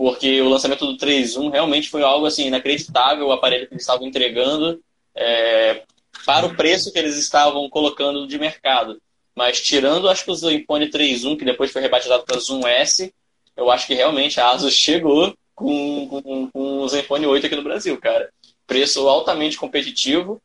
Porque 0.00 0.40
o 0.40 0.48
lançamento 0.48 0.86
do 0.86 0.96
3.1 0.96 1.52
realmente 1.52 1.90
foi 1.90 2.02
algo 2.02 2.24
assim 2.24 2.46
inacreditável, 2.46 3.26
o 3.26 3.32
aparelho 3.32 3.66
que 3.66 3.74
eles 3.74 3.82
estavam 3.82 4.06
entregando 4.06 4.80
é, 5.14 5.82
para 6.24 6.46
o 6.46 6.56
preço 6.56 6.90
que 6.90 6.98
eles 6.98 7.18
estavam 7.18 7.68
colocando 7.68 8.26
de 8.26 8.38
mercado. 8.38 8.98
Mas 9.36 9.60
tirando, 9.60 10.08
acho 10.08 10.24
que 10.24 10.30
o 10.30 10.50
iPhone 10.50 10.88
3.1, 10.88 11.36
que 11.36 11.44
depois 11.44 11.70
foi 11.70 11.82
rebatizado 11.82 12.24
para 12.24 12.38
Zoom 12.38 12.66
S, 12.66 13.12
eu 13.54 13.70
acho 13.70 13.86
que 13.86 13.92
realmente 13.92 14.40
a 14.40 14.48
ASUS 14.52 14.72
chegou 14.72 15.34
com, 15.54 16.08
com, 16.08 16.50
com 16.50 16.78
o 16.78 16.88
Zenfone 16.88 17.26
8 17.26 17.44
aqui 17.44 17.56
no 17.56 17.62
Brasil, 17.62 18.00
cara. 18.00 18.32
Preço 18.66 19.06
altamente 19.06 19.58
competitivo, 19.58 20.40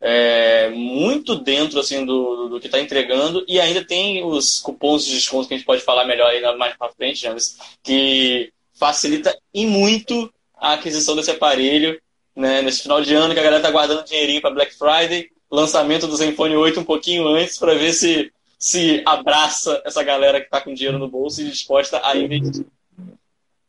é, 0.00 0.70
muito 0.70 1.34
dentro 1.34 1.80
assim 1.80 2.06
do, 2.06 2.48
do 2.48 2.60
que 2.60 2.66
está 2.66 2.78
entregando 2.78 3.44
e 3.48 3.60
ainda 3.60 3.84
tem 3.84 4.24
os 4.24 4.60
cupons 4.60 5.04
de 5.04 5.14
desconto 5.14 5.48
que 5.48 5.54
a 5.54 5.56
gente 5.56 5.66
pode 5.66 5.82
falar 5.82 6.04
melhor 6.04 6.28
aí 6.30 6.40
mais 6.56 6.76
para 6.76 6.92
frente, 6.92 7.22
James, 7.22 7.58
que 7.82 8.52
facilita 8.80 9.36
e 9.52 9.66
muito 9.66 10.32
a 10.56 10.72
aquisição 10.72 11.14
desse 11.14 11.30
aparelho 11.30 12.00
né, 12.34 12.62
nesse 12.62 12.82
final 12.82 13.02
de 13.02 13.14
ano 13.14 13.34
que 13.34 13.40
a 13.40 13.42
galera 13.42 13.62
tá 13.62 13.70
guardando 13.70 14.04
dinheirinho 14.04 14.40
para 14.40 14.50
Black 14.50 14.74
Friday, 14.74 15.28
lançamento 15.50 16.06
do 16.06 16.16
Zenfone 16.16 16.56
8 16.56 16.80
um 16.80 16.84
pouquinho 16.84 17.28
antes 17.28 17.58
para 17.58 17.74
ver 17.74 17.92
se 17.92 18.32
se 18.58 19.02
abraça 19.06 19.80
essa 19.86 20.02
galera 20.02 20.38
que 20.38 20.44
está 20.46 20.60
com 20.60 20.74
dinheiro 20.74 20.98
no 20.98 21.08
bolso 21.08 21.40
e 21.40 21.46
disposta 21.46 21.98
a 22.04 22.14
investir. 22.14 22.66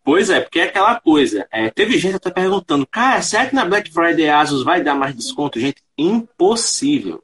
Pois 0.03 0.29
é, 0.29 0.41
porque 0.41 0.59
é 0.59 0.63
aquela 0.63 0.99
coisa. 0.99 1.47
É, 1.49 1.69
teve 1.69 1.97
gente 1.97 2.17
até 2.17 2.29
perguntando, 2.29 2.85
cara, 2.85 3.21
será 3.21 3.45
que 3.45 3.55
na 3.55 3.63
Black 3.63 3.89
Friday 3.89 4.27
a 4.27 4.41
Asus 4.41 4.63
vai 4.63 4.83
dar 4.83 4.93
mais 4.93 5.15
desconto? 5.15 5.59
Gente, 5.61 5.81
impossível. 5.97 7.23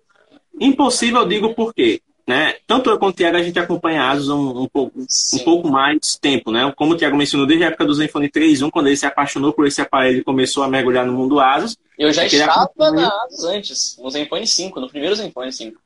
Impossível, 0.57 1.21
eu 1.21 1.27
digo 1.27 1.53
por 1.53 1.73
quê? 1.73 2.01
Né? 2.27 2.55
Tanto 2.67 2.89
eu 2.89 2.99
quanto 2.99 3.13
o 3.13 3.17
Thiago, 3.17 3.37
a 3.37 3.41
gente 3.41 3.57
acompanha 3.57 4.03
a 4.03 4.11
Asus 4.11 4.27
um, 4.27 4.63
um, 4.63 4.67
pouco, 4.67 4.99
um 4.99 5.39
pouco 5.45 5.69
mais 5.69 6.17
tempo, 6.17 6.51
né? 6.51 6.71
Como 6.75 6.93
o 6.93 6.97
Thiago 6.97 7.15
mencionou, 7.15 7.47
desde 7.47 7.63
a 7.63 7.67
época 7.67 7.85
do 7.85 7.93
Zenfone 7.93 8.29
3.1, 8.29 8.69
quando 8.69 8.87
ele 8.87 8.97
se 8.97 9.05
apaixonou 9.05 9.53
por 9.53 9.65
esse 9.65 9.81
aparelho 9.81 10.19
e 10.19 10.23
começou 10.25 10.63
a 10.63 10.67
mergulhar 10.67 11.05
no 11.05 11.13
mundo 11.13 11.39
Asus. 11.39 11.77
Eu 11.97 12.11
já 12.11 12.25
estava 12.25 12.91
na 12.91 13.07
Asus 13.23 13.45
antes, 13.45 13.97
no 13.97 14.09
Zenfone 14.09 14.45
5, 14.45 14.77
no 14.77 14.89
primeiro 14.89 15.15
Zenfone 15.15 15.53
5. 15.53 15.79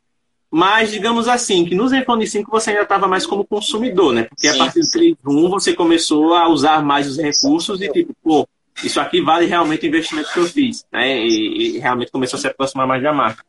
Mas, 0.49 0.91
digamos 0.91 1.27
assim, 1.27 1.63
que 1.63 1.75
no 1.75 1.87
Zenfone 1.87 2.25
5 2.25 2.49
você 2.49 2.71
ainda 2.71 2.81
estava 2.81 3.07
mais 3.07 3.25
como 3.25 3.45
consumidor, 3.45 4.11
né? 4.11 4.23
Porque 4.23 4.49
sim, 4.49 4.55
a 4.55 4.57
partir 4.57 4.81
do 4.81 4.87
3.1 4.87 5.49
você 5.49 5.73
começou 5.73 6.33
a 6.33 6.49
usar 6.49 6.83
mais 6.83 7.07
os 7.07 7.17
recursos 7.17 7.79
e 7.81 7.87
tipo, 7.87 8.13
pô, 8.21 8.47
isso 8.83 8.99
aqui 8.99 9.21
vale 9.21 9.45
realmente 9.45 9.85
o 9.85 9.87
investimento 9.87 10.33
que 10.33 10.39
eu 10.39 10.45
fiz, 10.45 10.85
né? 10.91 11.19
E, 11.19 11.75
e 11.75 11.79
realmente 11.79 12.11
começou 12.11 12.37
a 12.37 12.41
se 12.41 12.47
aproximar 12.47 12.87
mais 12.87 13.01
da 13.03 13.13
marca. 13.13 13.45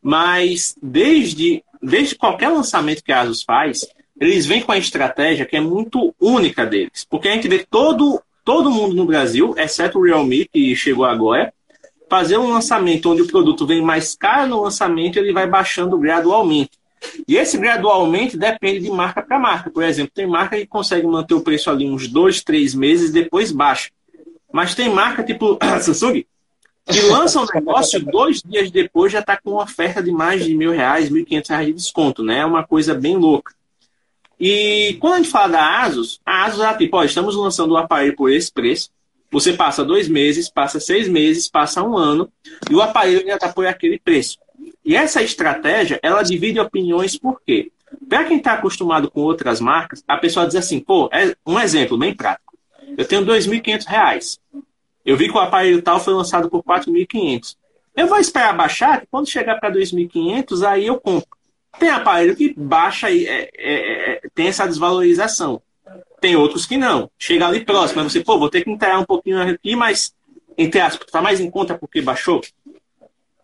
Mas 0.00 0.76
desde 0.80 1.62
desde 1.82 2.14
qualquer 2.14 2.48
lançamento 2.48 3.02
que 3.02 3.12
a 3.12 3.20
Asus 3.20 3.42
faz, 3.42 3.86
eles 4.20 4.46
vêm 4.46 4.62
com 4.62 4.72
a 4.72 4.78
estratégia 4.78 5.46
que 5.46 5.56
é 5.56 5.60
muito 5.60 6.14
única 6.20 6.66
deles. 6.66 7.06
Porque 7.08 7.28
a 7.28 7.32
gente 7.32 7.48
vê 7.48 7.66
todo, 7.68 8.20
todo 8.44 8.70
mundo 8.70 8.94
no 8.94 9.06
Brasil, 9.06 9.54
exceto 9.56 9.98
o 9.98 10.02
Realme, 10.02 10.46
que 10.46 10.76
chegou 10.76 11.04
agora, 11.04 11.52
fazer 12.08 12.36
um 12.36 12.50
lançamento 12.52 13.10
onde 13.10 13.22
o 13.22 13.26
produto 13.26 13.66
vem 13.66 13.80
mais 13.80 14.14
caro 14.14 14.48
no 14.48 14.62
lançamento, 14.62 15.18
ele 15.18 15.32
vai 15.32 15.46
baixando 15.46 15.96
gradualmente. 15.96 16.72
E 17.26 17.36
esse 17.36 17.56
gradualmente 17.56 18.36
depende 18.36 18.80
de 18.80 18.90
marca 18.90 19.22
para 19.22 19.38
marca. 19.38 19.70
Por 19.70 19.82
exemplo, 19.82 20.12
tem 20.14 20.26
marca 20.26 20.56
que 20.56 20.66
consegue 20.66 21.06
manter 21.06 21.34
o 21.34 21.40
preço 21.40 21.70
ali 21.70 21.88
uns 21.88 22.06
dois, 22.06 22.42
três 22.42 22.74
meses, 22.74 23.10
depois 23.10 23.50
baixa. 23.50 23.90
Mas 24.52 24.74
tem 24.74 24.90
marca 24.90 25.22
tipo 25.22 25.58
Samsung 25.80 26.24
que 26.90 27.00
lança 27.02 27.40
um 27.40 27.46
negócio 27.54 28.04
dois 28.04 28.42
dias 28.42 28.70
depois 28.70 29.12
já 29.12 29.20
está 29.20 29.36
com 29.36 29.52
uma 29.52 29.62
oferta 29.62 30.02
de 30.02 30.10
mais 30.10 30.44
de 30.44 30.54
mil 30.54 30.72
reais, 30.72 31.08
mil 31.10 31.22
e 31.22 31.24
quinhentos 31.24 31.50
reais 31.50 31.66
de 31.66 31.72
desconto, 31.72 32.22
né? 32.22 32.38
É 32.38 32.44
uma 32.44 32.66
coisa 32.66 32.94
bem 32.94 33.16
louca. 33.16 33.54
E 34.38 34.96
quando 35.00 35.14
a 35.14 35.16
gente 35.18 35.28
fala 35.28 35.48
da 35.48 35.82
Asus, 35.82 36.18
a 36.24 36.46
Asus 36.46 36.60
é 36.60 36.74
tipo, 36.74 36.96
ó, 36.96 37.04
estamos 37.04 37.36
lançando 37.36 37.72
o 37.72 37.76
aparelho 37.76 38.16
por 38.16 38.30
esse 38.32 38.50
preço. 38.50 38.90
Você 39.30 39.52
passa 39.52 39.84
dois 39.84 40.08
meses, 40.08 40.50
passa 40.50 40.80
seis 40.80 41.08
meses, 41.08 41.48
passa 41.48 41.82
um 41.82 41.96
ano, 41.96 42.28
e 42.68 42.74
o 42.74 42.82
aparelho 42.82 43.24
já 43.24 43.34
está 43.34 43.48
por 43.48 43.66
aquele 43.66 43.98
preço. 43.98 44.38
E 44.84 44.96
essa 44.96 45.22
estratégia, 45.22 46.00
ela 46.02 46.22
divide 46.22 46.58
opiniões 46.58 47.16
por 47.16 47.40
quê? 47.46 47.70
Para 48.08 48.24
quem 48.24 48.38
está 48.38 48.54
acostumado 48.54 49.10
com 49.10 49.20
outras 49.20 49.60
marcas, 49.60 50.02
a 50.08 50.16
pessoa 50.16 50.46
diz 50.46 50.56
assim, 50.56 50.80
pô, 50.80 51.08
é 51.12 51.34
um 51.46 51.60
exemplo 51.60 51.98
bem 51.98 52.14
prático. 52.14 52.58
Eu 52.96 53.04
tenho 53.04 53.24
R$ 53.24 53.38
2.500. 53.38 54.38
Eu 55.10 55.16
vi 55.16 55.26
que 55.26 55.34
o 55.36 55.40
aparelho 55.40 55.82
tal 55.82 55.98
foi 55.98 56.14
lançado 56.14 56.48
por 56.48 56.62
4.500. 56.62 57.56
Eu 57.96 58.06
vou 58.06 58.18
esperar 58.18 58.56
baixar, 58.56 59.00
que 59.00 59.08
quando 59.10 59.28
chegar 59.28 59.58
para 59.58 59.72
2.500, 59.72 60.64
aí 60.64 60.86
eu 60.86 61.00
compro. 61.00 61.28
Tem 61.80 61.90
aparelho 61.90 62.36
que 62.36 62.54
baixa 62.56 63.10
e 63.10 63.26
é, 63.26 63.50
é, 63.56 64.12
é, 64.12 64.20
tem 64.32 64.46
essa 64.46 64.68
desvalorização. 64.68 65.60
Tem 66.20 66.36
outros 66.36 66.64
que 66.64 66.76
não. 66.76 67.10
Chega 67.18 67.48
ali 67.48 67.64
próximo, 67.64 68.04
você, 68.04 68.22
pô, 68.22 68.38
vou 68.38 68.48
ter 68.48 68.62
que 68.62 68.70
entregar 68.70 69.00
um 69.00 69.04
pouquinho 69.04 69.42
aqui, 69.42 69.74
mas, 69.74 70.14
entre 70.56 70.78
aspas, 70.78 71.08
está 71.08 71.20
mais 71.20 71.40
em 71.40 71.50
conta 71.50 71.76
porque 71.76 72.00
baixou. 72.00 72.40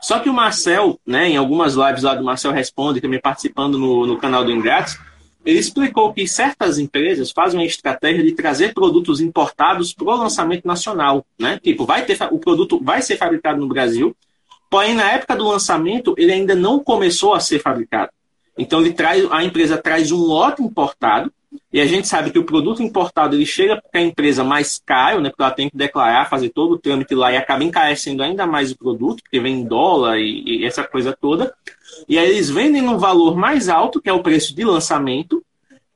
Só 0.00 0.20
que 0.20 0.30
o 0.30 0.32
Marcel, 0.32 1.00
né, 1.04 1.30
em 1.30 1.36
algumas 1.36 1.74
lives 1.74 2.04
lá 2.04 2.14
do 2.14 2.22
Marcel 2.22 2.52
Responde, 2.52 3.00
também 3.00 3.20
participando 3.20 3.76
no, 3.76 4.06
no 4.06 4.16
canal 4.18 4.44
do 4.44 4.52
Ingratos, 4.52 4.96
ele 5.46 5.60
explicou 5.60 6.12
que 6.12 6.26
certas 6.26 6.76
empresas 6.76 7.30
fazem 7.30 7.60
uma 7.60 7.64
estratégia 7.64 8.24
de 8.24 8.32
trazer 8.32 8.74
produtos 8.74 9.20
importados 9.20 9.94
para 9.94 10.04
o 10.04 10.16
lançamento 10.16 10.66
nacional, 10.66 11.24
né? 11.38 11.60
Tipo, 11.62 11.86
vai 11.86 12.04
ter 12.04 12.18
o 12.32 12.38
produto 12.38 12.80
vai 12.82 13.00
ser 13.00 13.16
fabricado 13.16 13.60
no 13.60 13.68
Brasil, 13.68 14.14
porém 14.68 14.94
na 14.94 15.12
época 15.12 15.36
do 15.36 15.46
lançamento 15.46 16.14
ele 16.18 16.32
ainda 16.32 16.56
não 16.56 16.80
começou 16.80 17.32
a 17.32 17.38
ser 17.38 17.60
fabricado. 17.60 18.10
Então 18.58 18.80
ele 18.80 18.92
traz, 18.92 19.24
a 19.30 19.44
empresa 19.44 19.78
traz 19.78 20.10
um 20.10 20.18
lote 20.18 20.62
importado 20.62 21.32
e 21.72 21.80
a 21.80 21.86
gente 21.86 22.08
sabe 22.08 22.30
que 22.30 22.38
o 22.38 22.44
produto 22.44 22.82
importado 22.82 23.36
ele 23.36 23.46
chega 23.46 23.80
para 23.80 24.00
a 24.00 24.04
empresa 24.04 24.42
mais 24.42 24.80
caro, 24.84 25.20
né? 25.20 25.30
Porque 25.30 25.42
ela 25.42 25.52
tem 25.52 25.68
que 25.68 25.76
declarar, 25.76 26.28
fazer 26.28 26.50
todo 26.50 26.72
o 26.72 26.78
trâmite 26.78 27.14
lá 27.14 27.32
e 27.32 27.36
acaba 27.36 27.64
encarecendo 27.64 28.22
ainda 28.22 28.46
mais 28.46 28.70
o 28.70 28.78
produto, 28.78 29.22
porque 29.22 29.40
vem 29.40 29.60
em 29.60 29.64
dólar 29.64 30.18
e, 30.18 30.60
e 30.60 30.64
essa 30.64 30.84
coisa 30.84 31.16
toda. 31.18 31.54
E 32.08 32.18
aí 32.18 32.30
eles 32.30 32.50
vendem 32.50 32.82
num 32.82 32.98
valor 32.98 33.36
mais 33.36 33.68
alto, 33.68 34.00
que 34.00 34.08
é 34.08 34.12
o 34.12 34.22
preço 34.22 34.54
de 34.54 34.64
lançamento. 34.64 35.42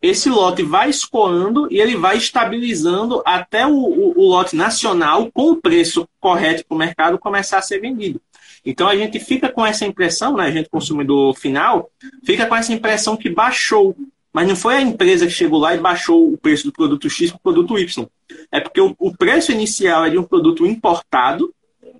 Esse 0.02 0.30
lote 0.30 0.62
vai 0.62 0.88
escoando 0.88 1.68
e 1.70 1.78
ele 1.78 1.94
vai 1.94 2.16
estabilizando 2.16 3.22
até 3.24 3.66
o, 3.66 3.72
o, 3.72 4.18
o 4.18 4.28
lote 4.28 4.56
nacional 4.56 5.30
com 5.32 5.50
o 5.50 5.56
preço 5.56 6.08
correto 6.18 6.64
para 6.66 6.74
o 6.74 6.78
mercado 6.78 7.18
começar 7.18 7.58
a 7.58 7.62
ser 7.62 7.80
vendido. 7.80 8.20
Então 8.64 8.88
a 8.88 8.96
gente 8.96 9.18
fica 9.18 9.48
com 9.48 9.64
essa 9.64 9.86
impressão, 9.86 10.36
né, 10.36 10.44
a 10.44 10.50
gente 10.50 10.68
consumidor 10.68 11.34
final, 11.36 11.90
fica 12.24 12.46
com 12.46 12.56
essa 12.56 12.72
impressão 12.72 13.16
que 13.16 13.30
baixou. 13.30 13.96
Mas 14.32 14.46
não 14.46 14.54
foi 14.54 14.76
a 14.76 14.80
empresa 14.80 15.26
que 15.26 15.32
chegou 15.32 15.58
lá 15.58 15.74
e 15.74 15.78
baixou 15.78 16.32
o 16.32 16.38
preço 16.38 16.64
do 16.64 16.72
produto 16.72 17.10
X 17.10 17.30
para 17.30 17.38
o 17.38 17.40
produto 17.40 17.78
Y. 17.78 18.06
É 18.52 18.60
porque 18.60 18.80
o, 18.80 18.94
o 18.98 19.16
preço 19.16 19.50
inicial 19.50 20.04
é 20.04 20.10
de 20.10 20.18
um 20.18 20.22
produto 20.22 20.64
importado 20.64 21.52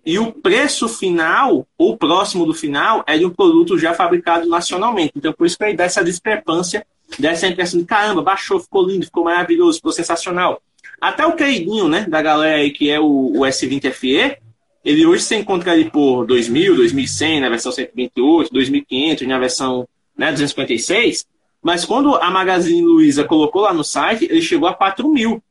e 0.04 0.18
o 0.18 0.32
preço 0.32 0.88
final, 0.88 1.66
ou 1.76 1.96
próximo 1.96 2.46
do 2.46 2.54
final, 2.54 3.04
é 3.06 3.18
de 3.18 3.26
um 3.26 3.30
produto 3.30 3.78
já 3.78 3.92
fabricado 3.92 4.48
nacionalmente. 4.48 5.12
Então, 5.16 5.32
por 5.32 5.46
isso 5.46 5.58
que 5.58 5.64
aí 5.64 5.76
dá 5.76 5.84
essa 5.84 6.02
discrepância, 6.02 6.86
dessa 7.18 7.46
impressão 7.46 7.80
de 7.80 7.86
caramba, 7.86 8.22
baixou, 8.22 8.60
ficou 8.60 8.86
lindo, 8.86 9.04
ficou 9.04 9.24
maravilhoso, 9.24 9.78
ficou 9.78 9.92
sensacional. 9.92 10.62
Até 11.00 11.26
o 11.26 11.34
queridinho, 11.34 11.88
né, 11.88 12.06
da 12.08 12.22
galera 12.22 12.58
aí, 12.58 12.70
que 12.70 12.88
é 12.90 13.00
o, 13.00 13.32
o 13.34 13.40
S20 13.40 13.90
FE, 13.92 14.38
ele 14.84 15.04
hoje 15.04 15.24
se 15.24 15.36
encontra 15.36 15.72
ali 15.72 15.90
por 15.90 16.26
2.000, 16.26 16.76
2.100 16.76 17.40
na 17.40 17.48
versão 17.48 17.72
128, 17.72 18.52
2.500 18.52 19.26
na 19.26 19.38
versão 19.38 19.88
né, 20.16 20.30
256, 20.30 21.26
mas 21.62 21.84
quando 21.84 22.14
a 22.16 22.30
Magazine 22.30 22.82
Luiza 22.82 23.24
colocou 23.24 23.62
lá 23.62 23.72
no 23.72 23.84
site, 23.84 24.24
ele 24.24 24.40
chegou 24.40 24.68
a 24.68 24.74
4 24.74 25.08
mil. 25.08 25.42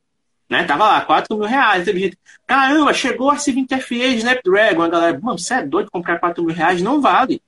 Né? 0.48 0.64
Tava 0.64 0.84
lá, 0.84 1.00
4 1.02 1.36
mil 1.36 1.46
reais. 1.46 1.84
Teve 1.84 2.00
gente, 2.00 2.18
caramba, 2.46 2.92
chegou 2.92 3.30
a 3.30 3.36
C20 3.36 3.80
FE 3.80 4.16
Snapdragon. 4.16 4.82
A 4.82 4.88
galera, 4.88 5.20
mano, 5.20 5.38
você 5.38 5.54
é 5.54 5.62
doido 5.64 5.90
comprar 5.90 6.18
4 6.18 6.42
mil 6.42 6.54
reais? 6.54 6.82
Não 6.82 7.00
vale. 7.00 7.40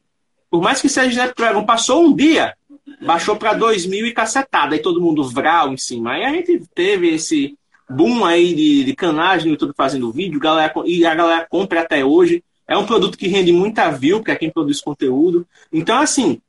Por 0.48 0.62
mais 0.62 0.80
que 0.80 0.88
seja 0.88 1.08
Snapdragon, 1.08 1.64
passou 1.64 2.04
um 2.04 2.14
dia, 2.14 2.54
baixou 3.00 3.34
para 3.34 3.54
2 3.54 3.86
mil 3.86 4.06
e 4.06 4.12
cacetada. 4.12 4.76
Aí 4.76 4.80
todo 4.80 5.00
mundo 5.00 5.28
vral 5.28 5.72
em 5.72 5.76
cima. 5.76 6.12
Aí 6.12 6.24
a 6.24 6.30
gente 6.30 6.62
teve 6.72 7.08
esse 7.08 7.58
boom 7.90 8.24
aí 8.24 8.54
de, 8.54 8.84
de 8.84 8.94
canais 8.94 9.44
no 9.44 9.50
YouTube 9.50 9.72
fazendo 9.76 10.12
vídeo, 10.12 10.38
galera, 10.38 10.72
e 10.86 11.04
a 11.04 11.14
galera 11.14 11.46
compra 11.50 11.80
até 11.80 12.04
hoje. 12.04 12.44
É 12.68 12.76
um 12.76 12.86
produto 12.86 13.18
que 13.18 13.26
rende 13.26 13.52
muita 13.52 13.90
view 13.90 14.22
para 14.22 14.36
quem 14.36 14.50
produz 14.50 14.80
conteúdo. 14.80 15.46
Então, 15.72 15.98
assim, 15.98 16.40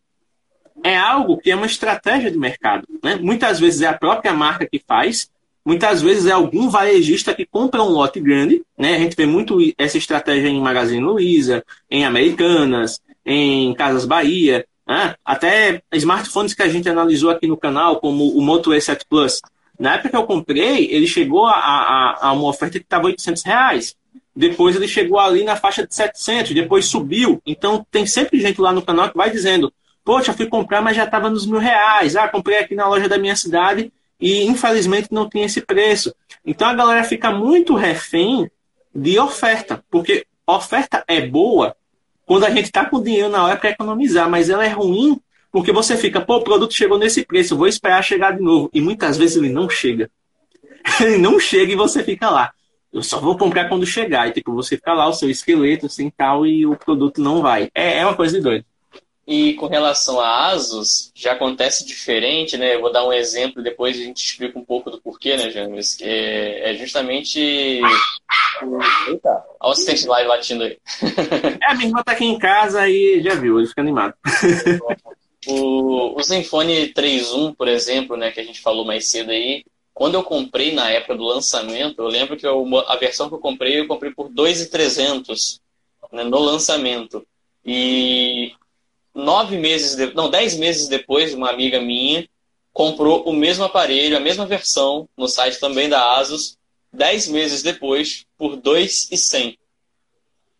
é 0.83 0.97
algo 0.97 1.37
que 1.37 1.49
é 1.49 1.55
uma 1.55 1.65
estratégia 1.65 2.29
de 2.29 2.37
mercado. 2.37 2.87
Né? 3.01 3.15
Muitas 3.15 3.59
vezes 3.59 3.81
é 3.81 3.87
a 3.87 3.97
própria 3.97 4.33
marca 4.33 4.67
que 4.67 4.79
faz, 4.85 5.31
Muitas 5.65 6.01
vezes 6.01 6.25
é 6.25 6.31
algum 6.31 6.69
varejista 6.69 7.33
que 7.33 7.45
compra 7.45 7.81
um 7.81 7.87
lote 7.87 8.19
grande, 8.19 8.61
né? 8.77 8.95
A 8.95 8.99
gente 8.99 9.15
vê 9.15 9.25
muito 9.25 9.57
essa 9.77 9.97
estratégia 9.97 10.49
em 10.49 10.59
Magazine 10.59 11.01
Luiza, 11.01 11.63
em 11.89 12.03
Americanas, 12.03 13.01
em 13.25 13.73
Casas 13.73 14.05
Bahia, 14.05 14.65
né? 14.85 15.15
até 15.23 15.81
smartphones 15.93 16.53
que 16.53 16.63
a 16.63 16.67
gente 16.67 16.89
analisou 16.89 17.29
aqui 17.29 17.47
no 17.47 17.55
canal, 17.55 18.01
como 18.01 18.37
o 18.37 18.41
Moto 18.41 18.71
E7 18.71 19.03
Plus. 19.09 19.41
Na 19.79 19.93
época 19.93 20.09
que 20.09 20.15
eu 20.17 20.25
comprei, 20.25 20.91
ele 20.91 21.07
chegou 21.07 21.45
a, 21.45 21.53
a, 21.53 22.27
a 22.27 22.33
uma 22.33 22.49
oferta 22.49 22.77
que 22.77 22.85
estava 22.85 23.05
800 23.05 23.43
reais. 23.43 23.95
Depois 24.35 24.75
ele 24.75 24.87
chegou 24.87 25.17
ali 25.17 25.45
na 25.45 25.55
faixa 25.55 25.87
de 25.87 25.95
700, 25.95 26.53
depois 26.53 26.85
subiu. 26.85 27.41
Então 27.45 27.85
tem 27.89 28.05
sempre 28.05 28.39
gente 28.39 28.59
lá 28.59 28.73
no 28.73 28.81
canal 28.81 29.09
que 29.09 29.17
vai 29.17 29.29
dizendo: 29.29 29.71
Poxa, 30.03 30.33
fui 30.33 30.48
comprar, 30.48 30.81
mas 30.81 30.98
já 30.98 31.05
estava 31.05 31.29
nos 31.29 31.45
mil 31.45 31.60
reais. 31.60 32.15
Ah, 32.15 32.27
comprei 32.27 32.60
aqui 32.60 32.75
na 32.75 32.88
loja 32.88 33.07
da 33.07 33.17
minha 33.17 33.36
cidade 33.36 33.91
e 34.19 34.43
infelizmente 34.43 35.10
não 35.12 35.29
tem 35.29 35.43
esse 35.43 35.62
preço. 35.62 36.13
Então 36.45 36.67
a 36.67 36.74
galera 36.74 37.03
fica 37.03 37.31
muito 37.31 37.75
refém 37.75 38.50
de 38.93 39.17
oferta, 39.17 39.83
porque 39.89 40.25
oferta 40.45 41.03
é 41.07 41.22
boa 41.22 41.75
quando 42.25 42.45
a 42.45 42.50
gente 42.50 42.65
está 42.65 42.86
com 42.86 43.01
dinheiro 43.01 43.29
na 43.29 43.43
hora 43.43 43.57
para 43.57 43.69
economizar, 43.69 44.29
mas 44.29 44.50
ela 44.50 44.65
é 44.65 44.69
ruim 44.69 45.19
porque 45.53 45.72
você 45.72 45.95
fica, 45.95 46.19
pô, 46.19 46.38
o 46.38 46.43
produto 46.43 46.74
chegou 46.74 46.98
nesse 46.98 47.24
preço, 47.24 47.55
vou 47.55 47.67
esperar 47.67 48.03
chegar 48.03 48.31
de 48.31 48.41
novo. 48.41 48.72
E 48.74 48.81
muitas 48.81 49.17
vezes 49.17 49.38
ele 49.38 49.50
não 49.50 49.69
chega. 49.69 50.10
ele 51.00 51.19
não 51.19 51.39
chega 51.39 51.72
e 51.72 51.75
você 51.75 52.03
fica 52.03 52.27
lá. 52.27 52.51
Eu 52.91 53.03
só 53.03 53.19
vou 53.19 53.38
comprar 53.38 53.69
quando 53.69 53.86
chegar. 53.86 54.27
E 54.27 54.31
tipo, 54.31 54.51
você 54.51 54.77
fica 54.77 54.93
lá, 54.93 55.07
o 55.07 55.13
seu 55.13 55.29
esqueleto, 55.29 55.86
assim 55.86 56.10
tal, 56.10 56.43
e 56.43 56.65
o 56.65 56.75
produto 56.75 57.22
não 57.22 57.43
vai. 57.43 57.69
É, 57.75 58.00
é 58.00 58.05
uma 58.05 58.15
coisa 58.15 58.36
de 58.36 58.43
doido. 58.43 58.65
E 59.25 59.53
com 59.53 59.68
relação 59.68 60.20
a 60.20 60.48
Asus, 60.48 61.12
já 61.15 61.32
acontece 61.32 61.86
diferente, 61.86 62.58
né? 62.58 62.75
Eu 62.75 62.82
vou 62.82 62.92
dar 62.92 63.08
um 63.08 63.13
exemplo, 63.13 63.63
depois 63.63 63.98
a 63.98 64.03
gente 64.03 64.24
explica 64.24 64.60
um 64.60 64.65
pouco 64.65 64.92
do 64.92 65.00
porquê, 65.01 65.38
né, 65.38 65.50
James? 65.50 65.98
É, 66.01 66.72
é 66.72 66.75
justamente. 66.75 67.39
Eita, 69.08 69.30
olha 69.62 69.70
o 69.70 69.72
assistente 69.72 70.08
live 70.08 70.27
latindo 70.27 70.63
aí. 70.63 70.77
É, 71.63 71.74
minha 71.74 71.88
irmã 71.88 72.03
tá 72.03 72.12
aqui 72.12 72.25
em 72.25 72.38
casa 72.38 72.88
e 72.89 73.22
já 73.24 73.36
viu, 73.36 73.60
ele 73.60 73.68
fica 73.68 73.82
animado. 73.82 74.13
o, 75.48 76.20
o 76.20 76.22
Zenfone 76.22 76.94
3.1, 76.94 77.56
por 77.56 77.70
exemplo, 77.70 78.18
né, 78.18 78.30
que 78.30 78.42
a 78.42 78.44
gente 78.44 78.60
falou 78.60 78.84
mais 78.84 79.10
cedo 79.10 79.32
aí, 79.32 79.63
quando 79.94 80.15
eu 80.15 80.24
comprei 80.24 80.74
na 80.74 80.89
época 80.89 81.15
do 81.15 81.24
lançamento, 81.24 82.01
eu 82.01 82.08
lembro 82.08 82.36
que 82.36 82.46
eu, 82.46 82.65
a 82.88 82.96
versão 82.98 83.30
que 83.30 83.36
eu 83.36 83.39
comprei, 83.39 83.80
eu 83.80 83.88
comprei 83.88 84.12
por 84.12 84.27
2.300 84.30 85.60
né, 86.12 86.24
no 86.24 86.39
lançamento. 86.39 87.25
E 87.65 88.53
nove 89.13 89.58
meses, 89.58 89.96
de... 89.96 90.13
não, 90.13 90.29
dez 90.29 90.55
meses 90.55 90.88
depois, 90.88 91.34
uma 91.34 91.50
amiga 91.50 91.79
minha 91.79 92.27
comprou 92.72 93.24
o 93.24 93.34
mesmo 93.34 93.63
aparelho, 93.63 94.17
a 94.17 94.20
mesma 94.20 94.48
versão, 94.48 95.08
no 95.15 95.27
site 95.27 95.60
também 95.60 95.88
da 95.88 96.17
Asus, 96.17 96.58
dez 96.91 97.27
meses 97.27 97.62
depois, 97.62 98.25
por 98.36 98.55
2,100. 98.55 99.60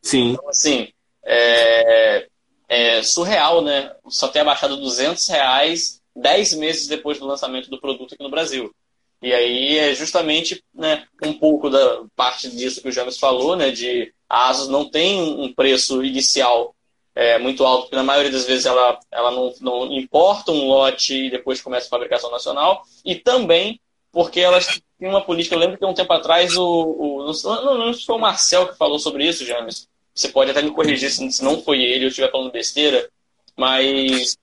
Sim. 0.02 0.32
Então, 0.34 0.48
assim, 0.48 0.90
é... 1.26 2.28
é, 2.70 3.02
surreal, 3.02 3.64
né? 3.64 3.92
Só 4.08 4.28
ter 4.28 4.40
abaixado 4.40 4.78
200 4.78 5.28
reais 5.28 6.04
dez 6.16 6.54
meses 6.54 6.88
depois 6.88 7.20
do 7.20 7.26
lançamento 7.26 7.70
do 7.70 7.80
produto 7.80 8.14
aqui 8.14 8.24
no 8.24 8.30
Brasil. 8.30 8.74
E 9.22 9.34
aí 9.34 9.78
é 9.78 9.96
justamente 9.96 10.64
né, 10.74 11.08
um 11.24 11.34
pouco 11.34 11.70
da 11.70 12.04
parte 12.16 12.50
disso 12.50 12.82
que 12.82 12.90
o 12.90 12.92
James 12.92 13.18
falou, 13.18 13.56
né? 13.56 13.72
De 13.72 14.14
a 14.30 14.50
Asus 14.50 14.68
não 14.68 14.90
tem 14.90 15.22
um 15.22 15.52
preço 15.54 16.04
inicial 16.04 16.76
é, 17.16 17.38
muito 17.38 17.64
alto, 17.66 17.84
porque 17.84 17.96
na 17.96 18.04
maioria 18.04 18.32
das 18.32 18.46
vezes 18.46 18.66
ela, 18.66 19.00
ela 19.12 19.32
não, 19.32 19.54
não 19.62 19.92
importa 19.92 20.52
um 20.52 20.68
lote 20.68 21.28
e 21.28 21.30
depois 21.30 21.62
começa 21.62 21.88
a 21.88 21.90
fabricação 21.90 22.32
nacional, 22.32 22.84
e 23.06 23.16
também 23.16 23.80
porque 24.12 24.40
elas 24.40 24.82
têm 25.00 25.10
uma 25.10 25.22
política, 25.22 25.56
eu 25.56 25.60
lembro 25.60 25.78
que 25.78 25.86
um 25.86 25.94
tempo 25.94 26.14
atrás 26.14 26.56
o, 26.56 26.64
o 26.64 27.34
não, 27.44 27.78
não, 27.78 27.94
foi 27.94 28.16
o 28.16 28.20
Marcel 28.20 28.68
que 28.68 28.78
falou 28.78 29.00
sobre 29.00 29.28
isso, 29.28 29.46
James, 29.46 29.88
você 30.14 30.30
pode 30.30 30.52
até 30.52 30.62
me 30.62 30.72
corrigir 30.72 31.10
se 31.10 31.44
não 31.44 31.62
foi 31.62 31.82
ele, 31.82 32.06
eu 32.06 32.10
estiver 32.10 32.32
falando 32.32 32.52
besteira, 32.52 33.10
mas 33.58 34.38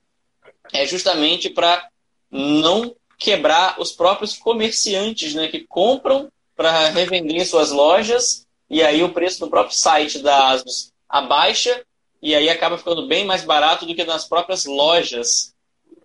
é 0.72 0.84
justamente 0.86 1.48
para 1.48 1.88
não 2.30 2.94
quebrar 3.16 3.80
os 3.80 3.92
próprios 3.92 4.36
comerciantes 4.36 5.34
né, 5.34 5.46
que 5.48 5.60
compram 5.60 6.30
para 6.56 6.88
revender 6.88 7.36
em 7.36 7.44
suas 7.44 7.70
lojas 7.70 8.46
e 8.68 8.82
aí 8.82 9.02
o 9.02 9.12
preço 9.12 9.40
do 9.40 9.50
próprio 9.50 9.76
site 9.76 10.18
da 10.18 10.48
ASUS 10.48 10.92
abaixa 11.08 11.84
e 12.22 12.34
aí 12.34 12.48
acaba 12.50 12.78
ficando 12.78 13.06
bem 13.06 13.24
mais 13.24 13.44
barato 13.44 13.86
do 13.86 13.94
que 13.94 14.04
nas 14.04 14.28
próprias 14.28 14.66
lojas 14.66 15.54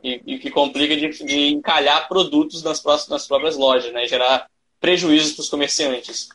e, 0.04 0.22
e 0.26 0.40
que 0.40 0.50
complica 0.50 0.96
de, 0.96 1.10
de, 1.26 1.48
encalhar 1.48 2.08
produtos 2.08 2.64
nas, 2.64 2.80
próximas, 2.80 3.22
nas 3.22 3.28
próprias 3.28 3.58
lojas, 3.58 3.92
né, 3.92 4.06
e 4.06 4.08
gerar 4.08 4.48
prejuízos 4.80 5.34
para 5.34 5.42
os 5.42 5.50
comerciantes. 5.50 6.30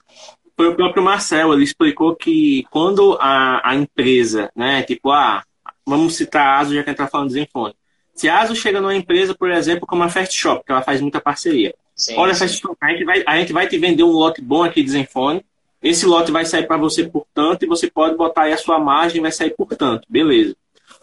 Foi 0.57 0.69
o 0.69 0.77
próprio 0.77 1.03
Marcel, 1.03 1.55
ele 1.55 1.65
explicou 1.65 2.15
que 2.15 2.65
quando 2.71 3.17
a, 3.21 3.71
a 3.71 3.75
empresa, 3.75 4.51
né, 4.55 4.83
tipo, 4.83 5.11
ah, 5.11 5.43
vamos 5.87 6.17
citar 6.17 6.47
a 6.47 6.59
ASUS, 6.59 6.75
já 6.75 6.83
que 6.83 6.91
a 6.91 6.93
gente 6.93 7.01
está 7.01 7.09
falando 7.11 7.29
de 7.29 7.35
Zenfone. 7.35 7.75
Se 8.15 8.29
a 8.29 8.41
ASUS 8.41 8.59
chega 8.59 8.81
numa 8.81 8.95
empresa, 8.95 9.35
por 9.35 9.51
exemplo, 9.51 9.87
como 9.87 10.03
a 10.03 10.09
Fast 10.09 10.37
Shop, 10.37 10.63
que 10.65 10.71
ela 10.71 10.83
faz 10.83 11.01
muita 11.01 11.21
parceria. 11.21 11.75
Sim, 11.97 12.17
Olha, 12.17 12.35
sim. 12.35 12.41
Fast 12.41 12.61
Shop, 12.61 12.77
a 12.81 12.91
gente, 12.91 13.05
vai, 13.05 13.23
a 13.27 13.39
gente 13.39 13.53
vai 13.53 13.67
te 13.67 13.79
vender 13.79 14.03
um 14.03 14.11
lote 14.11 14.43
bom 14.43 14.63
aqui 14.63 14.83
de 14.83 14.91
Zenfone, 14.91 15.45
esse 15.83 16.05
lote 16.07 16.31
vai 16.31 16.45
sair 16.45 16.67
para 16.67 16.77
você 16.77 17.09
por 17.09 17.27
tanto, 17.35 17.65
e 17.65 17.69
você 17.69 17.91
pode 17.91 18.17
botar 18.17 18.43
aí 18.43 18.53
a 18.53 18.59
sua 18.59 18.79
margem, 18.79 19.23
vai 19.23 19.33
sair 19.33 19.55
por 19.57 19.75
tanto, 19.77 20.07
beleza. 20.09 20.55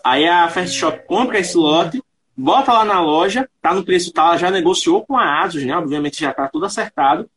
Aí 0.04 0.28
a 0.28 0.48
Fast 0.50 0.78
Shop 0.78 1.06
compra 1.08 1.40
esse 1.40 1.58
lote, 1.58 2.02
bota 2.36 2.72
lá 2.72 2.86
na 2.86 3.02
loja, 3.02 3.50
tá 3.62 3.74
no 3.74 3.84
preço 3.84 4.12
tal, 4.14 4.38
já 4.38 4.52
negociou 4.52 5.06
com 5.06 5.18
a 5.18 5.42
ASUS, 5.42 5.64
né? 5.64 5.76
Obviamente 5.76 6.20
já 6.20 6.32
tá 6.32 6.48
tudo 6.48 6.66
acertado. 6.66 7.28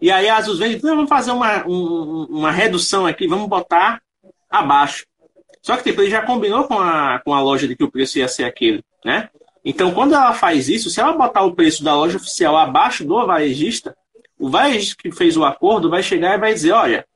E 0.00 0.10
aí 0.10 0.28
a 0.28 0.38
ASUS 0.38 0.58
vende, 0.58 0.78
vamos 0.78 1.08
fazer 1.08 1.30
uma, 1.30 1.66
um, 1.66 2.26
uma 2.30 2.50
redução 2.50 3.06
aqui, 3.06 3.26
vamos 3.26 3.48
botar 3.48 4.00
abaixo. 4.48 5.06
Só 5.60 5.76
que 5.76 5.82
tipo, 5.82 6.00
ele 6.00 6.10
já 6.10 6.22
combinou 6.22 6.64
com 6.64 6.78
a, 6.78 7.20
com 7.24 7.34
a 7.34 7.40
loja 7.40 7.68
de 7.68 7.76
que 7.76 7.84
o 7.84 7.90
preço 7.90 8.18
ia 8.18 8.28
ser 8.28 8.44
aquele, 8.44 8.82
né? 9.04 9.28
Então, 9.64 9.92
quando 9.92 10.14
ela 10.14 10.32
faz 10.32 10.68
isso, 10.68 10.88
se 10.88 11.00
ela 11.00 11.12
botar 11.12 11.42
o 11.42 11.52
preço 11.52 11.82
da 11.82 11.94
loja 11.94 12.18
oficial 12.18 12.56
abaixo 12.56 13.04
do 13.04 13.26
varejista, 13.26 13.96
o 14.38 14.48
varejista 14.48 14.96
que 15.02 15.12
fez 15.12 15.36
o 15.36 15.44
acordo 15.44 15.90
vai 15.90 16.02
chegar 16.02 16.34
e 16.34 16.40
vai 16.40 16.52
dizer, 16.52 16.72
olha, 16.72 17.06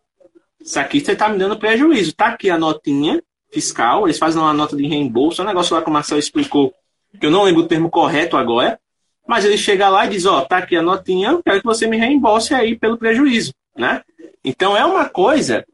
isso 0.61 0.79
aqui 0.79 1.01
você 1.01 1.13
está 1.13 1.29
me 1.29 1.39
dando 1.39 1.59
prejuízo. 1.59 2.15
Tá 2.15 2.29
aqui 2.29 2.51
a 2.51 2.59
notinha 2.59 3.23
fiscal, 3.53 4.07
eles 4.07 4.19
fazem 4.19 4.41
uma 4.41 4.53
nota 4.53 4.77
de 4.77 4.87
reembolso, 4.87 5.41
é 5.41 5.45
um 5.45 5.49
negócio 5.49 5.75
lá 5.75 5.83
que 5.83 5.91
o 5.91 5.93
Marcel 5.93 6.19
explicou 6.19 6.73
que 7.19 7.27
eu 7.27 7.31
não 7.31 7.43
lembro 7.43 7.63
o 7.63 7.67
termo 7.67 7.91
correto 7.91 8.37
agora, 8.37 8.79
mas 9.27 9.45
ele 9.45 9.59
chega 9.59 9.89
lá 9.89 10.07
e 10.07 10.11
diz, 10.11 10.27
ó, 10.27 10.43
tá 10.43 10.59
aqui 10.59 10.77
a 10.77 10.83
notinha, 10.83 11.31
eu 11.31 11.43
quero 11.43 11.61
que 11.61 11.67
você 11.67 11.87
me 11.87 11.97
reembolse 11.97 12.55
aí 12.55 12.79
pelo 12.79 12.97
prejuízo, 12.97 13.53
né? 13.77 14.03
Então 14.45 14.77
é 14.77 14.85
uma 14.85 15.09
coisa 15.09 15.65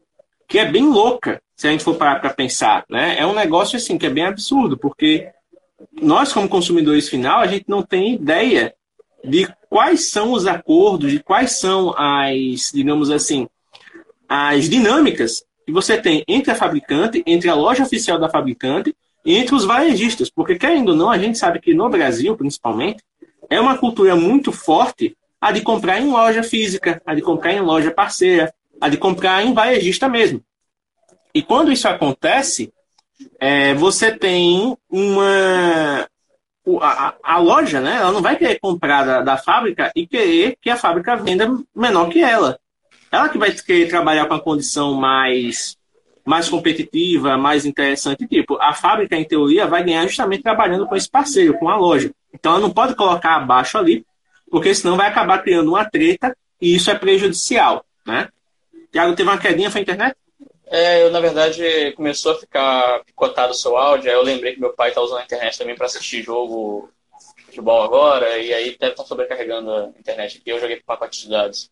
que 0.47 0.57
é 0.57 0.65
bem 0.65 0.87
louca, 0.87 1.41
se 1.55 1.67
a 1.67 1.71
gente 1.71 1.83
for 1.83 1.95
parar 1.95 2.19
para 2.19 2.31
pensar, 2.31 2.85
né? 2.89 3.17
É 3.19 3.25
um 3.25 3.33
negócio 3.33 3.77
assim 3.77 3.97
que 3.97 4.05
é 4.05 4.09
bem 4.09 4.25
absurdo, 4.25 4.77
porque 4.77 5.29
nós 6.01 6.33
como 6.33 6.49
consumidores 6.49 7.09
final, 7.09 7.39
a 7.39 7.47
gente 7.47 7.65
não 7.67 7.83
tem 7.83 8.15
ideia 8.15 8.73
de 9.23 9.47
quais 9.69 10.09
são 10.09 10.31
os 10.31 10.45
acordos, 10.45 11.11
de 11.11 11.19
quais 11.19 11.53
são 11.53 11.93
as, 11.97 12.71
digamos 12.73 13.09
assim, 13.09 13.47
as 14.27 14.69
dinâmicas 14.69 15.43
que 15.65 15.71
você 15.71 15.97
tem 15.97 16.23
entre 16.27 16.51
a 16.51 16.55
fabricante, 16.55 17.23
entre 17.25 17.49
a 17.49 17.55
loja 17.55 17.83
oficial 17.83 18.19
da 18.19 18.29
fabricante 18.29 18.95
entre 19.25 19.53
os 19.53 19.65
varejistas, 19.65 20.29
porque 20.29 20.57
querendo 20.57 20.89
ou 20.89 20.95
não, 20.95 21.09
a 21.09 21.17
gente 21.17 21.37
sabe 21.37 21.59
que 21.59 21.73
no 21.73 21.89
Brasil, 21.89 22.35
principalmente, 22.37 23.03
é 23.49 23.59
uma 23.59 23.77
cultura 23.77 24.15
muito 24.15 24.51
forte 24.51 25.17
a 25.39 25.51
de 25.51 25.61
comprar 25.61 25.99
em 25.99 26.09
loja 26.09 26.41
física, 26.41 27.01
a 27.05 27.13
de 27.13 27.21
comprar 27.21 27.53
em 27.53 27.59
loja 27.59 27.91
parceira, 27.91 28.53
a 28.79 28.89
de 28.89 28.97
comprar 28.97 29.45
em 29.45 29.53
varejista 29.53 30.07
mesmo. 30.07 30.41
E 31.33 31.43
quando 31.43 31.71
isso 31.71 31.87
acontece, 31.87 32.71
é, 33.39 33.73
você 33.73 34.11
tem 34.11 34.75
uma. 34.89 36.07
A, 36.81 37.13
a, 37.23 37.37
loja, 37.37 37.79
né? 37.79 37.97
Ela 37.97 38.11
não 38.11 38.21
vai 38.21 38.35
querer 38.35 38.59
comprar 38.59 39.03
da, 39.05 39.21
da 39.21 39.37
fábrica 39.37 39.91
e 39.95 40.05
querer 40.05 40.57
que 40.61 40.69
a 40.69 40.75
fábrica 40.75 41.15
venda 41.15 41.47
menor 41.75 42.09
que 42.09 42.21
ela. 42.21 42.59
Ela 43.11 43.29
que 43.29 43.37
vai 43.37 43.51
querer 43.51 43.87
trabalhar 43.87 44.25
com 44.25 44.33
a 44.33 44.41
condição 44.41 44.93
mais 44.93 45.77
mais 46.25 46.49
competitiva, 46.49 47.37
mais 47.37 47.65
interessante. 47.65 48.27
Tipo, 48.27 48.57
a 48.61 48.73
fábrica, 48.73 49.15
em 49.15 49.23
teoria, 49.23 49.65
vai 49.65 49.81
ganhar 49.81 50.05
justamente 50.07 50.43
trabalhando 50.43 50.85
com 50.85 50.93
esse 50.93 51.09
parceiro, 51.09 51.57
com 51.57 51.69
a 51.69 51.77
loja. 51.77 52.11
Então, 52.33 52.51
ela 52.51 52.61
não 52.61 52.69
pode 52.69 52.95
colocar 52.95 53.35
abaixo 53.35 53.77
ali, 53.77 54.05
porque 54.51 54.75
senão 54.75 54.97
vai 54.97 55.07
acabar 55.07 55.41
criando 55.41 55.69
uma 55.69 55.85
treta 55.85 56.35
e 56.61 56.75
isso 56.75 56.91
é 56.91 56.95
prejudicial, 56.95 57.85
né? 58.05 58.27
Tiago, 58.91 59.15
teve 59.15 59.29
uma 59.29 59.37
quedinha, 59.37 59.71
foi 59.71 59.79
a 59.79 59.83
internet? 59.83 60.17
É, 60.69 61.01
eu, 61.01 61.11
na 61.11 61.19
verdade, 61.21 61.93
começou 61.93 62.33
a 62.33 62.39
ficar 62.39 63.03
picotado 63.05 63.51
o 63.51 63.55
seu 63.55 63.77
áudio, 63.77 64.09
aí 64.09 64.15
eu 64.15 64.23
lembrei 64.23 64.53
que 64.53 64.59
meu 64.59 64.73
pai 64.73 64.89
está 64.89 65.01
usando 65.01 65.19
a 65.19 65.23
internet 65.23 65.57
também 65.57 65.75
para 65.75 65.85
assistir 65.85 66.23
jogo 66.23 66.89
de 67.37 67.45
futebol 67.45 67.81
agora, 67.81 68.37
e 68.37 68.53
aí 68.53 68.77
deve 68.77 68.91
estar 68.91 69.03
tá 69.03 69.05
sobrecarregando 69.05 69.71
a 69.71 69.87
internet 69.97 70.37
aqui, 70.37 70.49
eu 70.49 70.59
joguei 70.59 70.81
pacote 70.85 71.21
de 71.21 71.29
dados. 71.29 71.69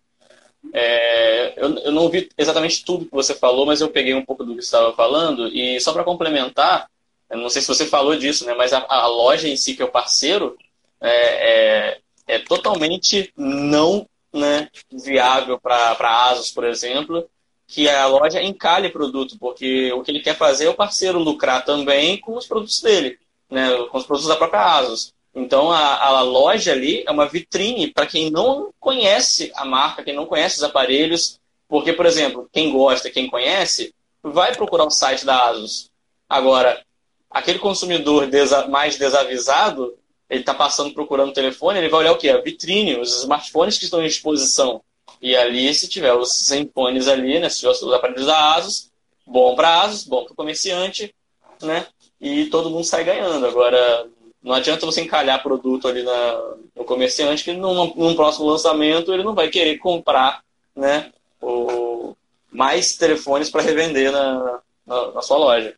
É, 0.74 1.54
eu, 1.58 1.78
eu, 1.80 1.92
não 1.92 2.04
ouvi 2.04 2.30
exatamente 2.38 2.84
tudo 2.86 3.06
que 3.06 3.12
você 3.12 3.36
falou, 3.36 3.66
mas 3.66 3.82
eu 3.82 3.90
peguei 3.90 4.14
um 4.14 4.26
pouco 4.26 4.44
do 4.44 4.56
que 4.56 4.62
você 4.62 4.68
estava 4.68 4.94
falando. 4.94 5.48
E 5.50 5.80
só 5.80 5.94
para 5.94 6.04
complementar, 6.04 6.90
não 7.30 7.50
sei 7.50 7.62
se 7.62 7.68
você 7.68 7.86
falou 7.86 8.16
disso, 8.16 8.46
né, 8.46 8.54
mas 8.54 8.74
a, 8.74 8.86
a 8.88 9.08
loja 9.08 9.48
em 9.48 9.58
si, 9.58 9.76
que 9.76 9.82
é 9.82 9.86
o 9.86 9.92
parceiro, 9.92 10.58
é, 11.02 11.90
é, 11.90 11.98
é 12.28 12.40
totalmente 12.40 13.32
não 13.36 14.08
né, 14.34 14.70
viável 14.92 15.60
para 15.60 16.30
Asus, 16.30 16.52
por 16.52 16.64
exemplo, 16.64 17.30
que 17.68 17.90
a 17.90 18.06
loja 18.08 18.42
encalhe 18.42 18.90
produto, 18.90 19.38
porque 19.40 19.92
o 19.94 20.04
que 20.04 20.12
ele 20.12 20.20
quer 20.20 20.36
fazer 20.36 20.66
é 20.66 20.70
o 20.70 20.76
parceiro 20.76 21.20
lucrar 21.20 21.66
também 21.66 22.18
com 22.18 22.38
os 22.38 22.46
produtos 22.46 22.82
dele, 22.82 23.18
né, 23.50 23.70
com 23.90 23.98
os 23.98 24.06
produtos 24.06 24.30
da 24.30 24.36
própria 24.36 24.62
Asus. 24.62 25.14
Então 25.34 25.72
a, 25.72 26.02
a 26.02 26.22
loja 26.22 26.72
ali 26.72 27.04
é 27.06 27.12
uma 27.12 27.28
vitrine 27.28 27.92
para 27.92 28.06
quem 28.06 28.30
não 28.30 28.72
conhece 28.80 29.52
a 29.56 29.66
marca, 29.66 30.04
quem 30.04 30.16
não 30.16 30.26
conhece 30.26 30.58
os 30.58 30.64
aparelhos. 30.64 31.40
Porque, 31.68 31.92
por 31.92 32.06
exemplo, 32.06 32.48
quem 32.54 32.72
gosta, 32.72 33.10
quem 33.10 33.28
conhece, 33.28 33.94
vai 34.22 34.56
procurar 34.56 34.86
o 34.86 34.92
site 34.92 35.26
da 35.26 35.50
Asus. 35.50 35.90
Agora, 36.30 36.84
aquele 37.30 37.60
consumidor 37.60 38.28
desa 38.28 38.68
mais 38.68 38.98
desavisado, 38.98 39.98
ele 40.30 40.42
está 40.42 40.54
passando 40.54 40.94
procurando 40.94 41.30
o 41.30 41.34
telefone, 41.34 41.80
ele 41.80 41.90
vai 41.90 42.02
olhar 42.02 42.14
o 42.14 42.18
quê? 42.18 42.30
A 42.30 42.42
vitrine, 42.42 43.00
os 43.00 43.22
smartphones 43.22 43.78
que 43.78 43.86
estão 43.86 44.02
em 44.02 44.06
exposição. 44.06 44.82
E 45.22 45.36
ali, 45.36 45.74
se 45.74 45.88
tiver 45.88 46.14
os 46.14 46.42
smartphones 46.42 47.08
ali, 47.08 47.40
né, 47.40 47.50
se 47.50 47.60
tiver 47.60 47.72
os 47.72 47.94
aparelhos 47.94 48.26
da 48.26 48.56
Asus, 48.56 48.92
bom 49.26 49.56
para 49.56 49.82
Asus, 49.82 50.04
bom 50.04 50.24
para 50.24 50.34
o 50.34 50.36
comerciante, 50.36 51.14
né? 51.62 51.88
E 52.20 52.46
todo 52.48 52.70
mundo 52.70 52.84
sai 52.84 53.04
ganhando. 53.04 53.46
Agora, 53.46 54.08
não 54.46 54.54
adianta 54.54 54.86
você 54.86 55.02
encalhar 55.02 55.42
produto 55.42 55.88
ali 55.88 56.04
na, 56.04 56.42
no 56.76 56.86
comerciante 56.86 57.44
que 57.44 57.54
num, 57.54 57.94
num 57.96 58.16
próximo 58.16 58.46
lançamento 58.46 59.12
ele 59.12 59.24
não 59.24 59.34
vai 59.34 59.50
querer 59.50 59.78
comprar 59.78 60.44
né, 60.76 61.12
o, 61.42 62.16
mais 62.52 62.96
telefones 62.96 63.50
para 63.50 63.64
revender 63.64 64.12
na, 64.12 64.60
na, 64.86 65.12
na, 65.12 65.22
sua 65.22 65.38
loja. 65.38 65.74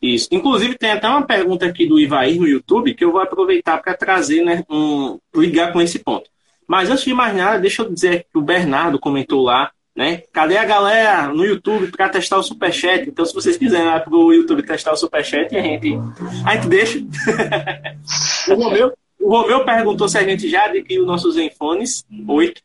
Isso. 0.00 0.28
Inclusive, 0.30 0.78
tem 0.78 0.90
até 0.90 1.08
uma 1.08 1.26
pergunta 1.26 1.66
aqui 1.66 1.86
do 1.86 1.98
Ivair 1.98 2.38
no 2.38 2.46
YouTube 2.46 2.94
que 2.94 3.04
eu 3.04 3.12
vou 3.12 3.20
aproveitar 3.20 3.82
para 3.82 3.94
trazer, 3.94 4.42
né, 4.42 4.64
um, 4.70 5.18
ligar 5.34 5.72
com 5.72 5.80
esse 5.80 5.98
ponto. 5.98 6.30
Mas 6.66 6.90
antes 6.90 7.04
de 7.04 7.14
mais 7.14 7.34
nada, 7.34 7.58
deixa 7.58 7.82
eu 7.82 7.92
dizer 7.92 8.26
que 8.30 8.38
o 8.38 8.42
Bernardo 8.42 8.98
comentou 8.98 9.42
lá 9.42 9.70
né? 9.96 10.22
Cadê 10.30 10.58
a 10.58 10.64
galera 10.64 11.28
no 11.28 11.42
YouTube 11.42 11.90
para 11.90 12.10
testar 12.10 12.36
o 12.36 12.42
Superchat? 12.42 13.08
Então, 13.08 13.24
se 13.24 13.32
vocês 13.32 13.56
quiserem 13.56 13.86
lá 13.86 13.98
pro 13.98 14.30
YouTube 14.30 14.62
testar 14.62 14.92
o 14.92 14.96
Superchat, 14.96 15.56
a 15.56 15.62
gente, 15.62 15.98
a 16.44 16.54
gente 16.54 16.68
deixa. 16.68 16.98
o, 18.52 18.54
Romeu, 18.54 18.92
o 19.18 19.30
Romeu 19.30 19.64
perguntou 19.64 20.06
se 20.06 20.18
a 20.18 20.22
gente 20.22 20.50
já 20.50 20.66
adquiriu 20.66 21.06
nossos 21.06 21.34
Zenfones 21.34 22.04
8. 22.28 22.60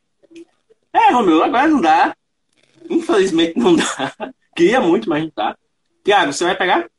É, 0.92 1.14
Romeu, 1.14 1.42
agora 1.42 1.70
não 1.70 1.80
dá. 1.80 2.14
Infelizmente 2.90 3.58
não 3.58 3.78
dá. 3.78 4.14
Queria 4.54 4.82
muito, 4.82 5.08
mas 5.08 5.24
não 5.24 5.32
dá. 5.34 5.56
Tiago, 6.04 6.34
você 6.34 6.44
vai 6.44 6.58
pegar? 6.58 6.90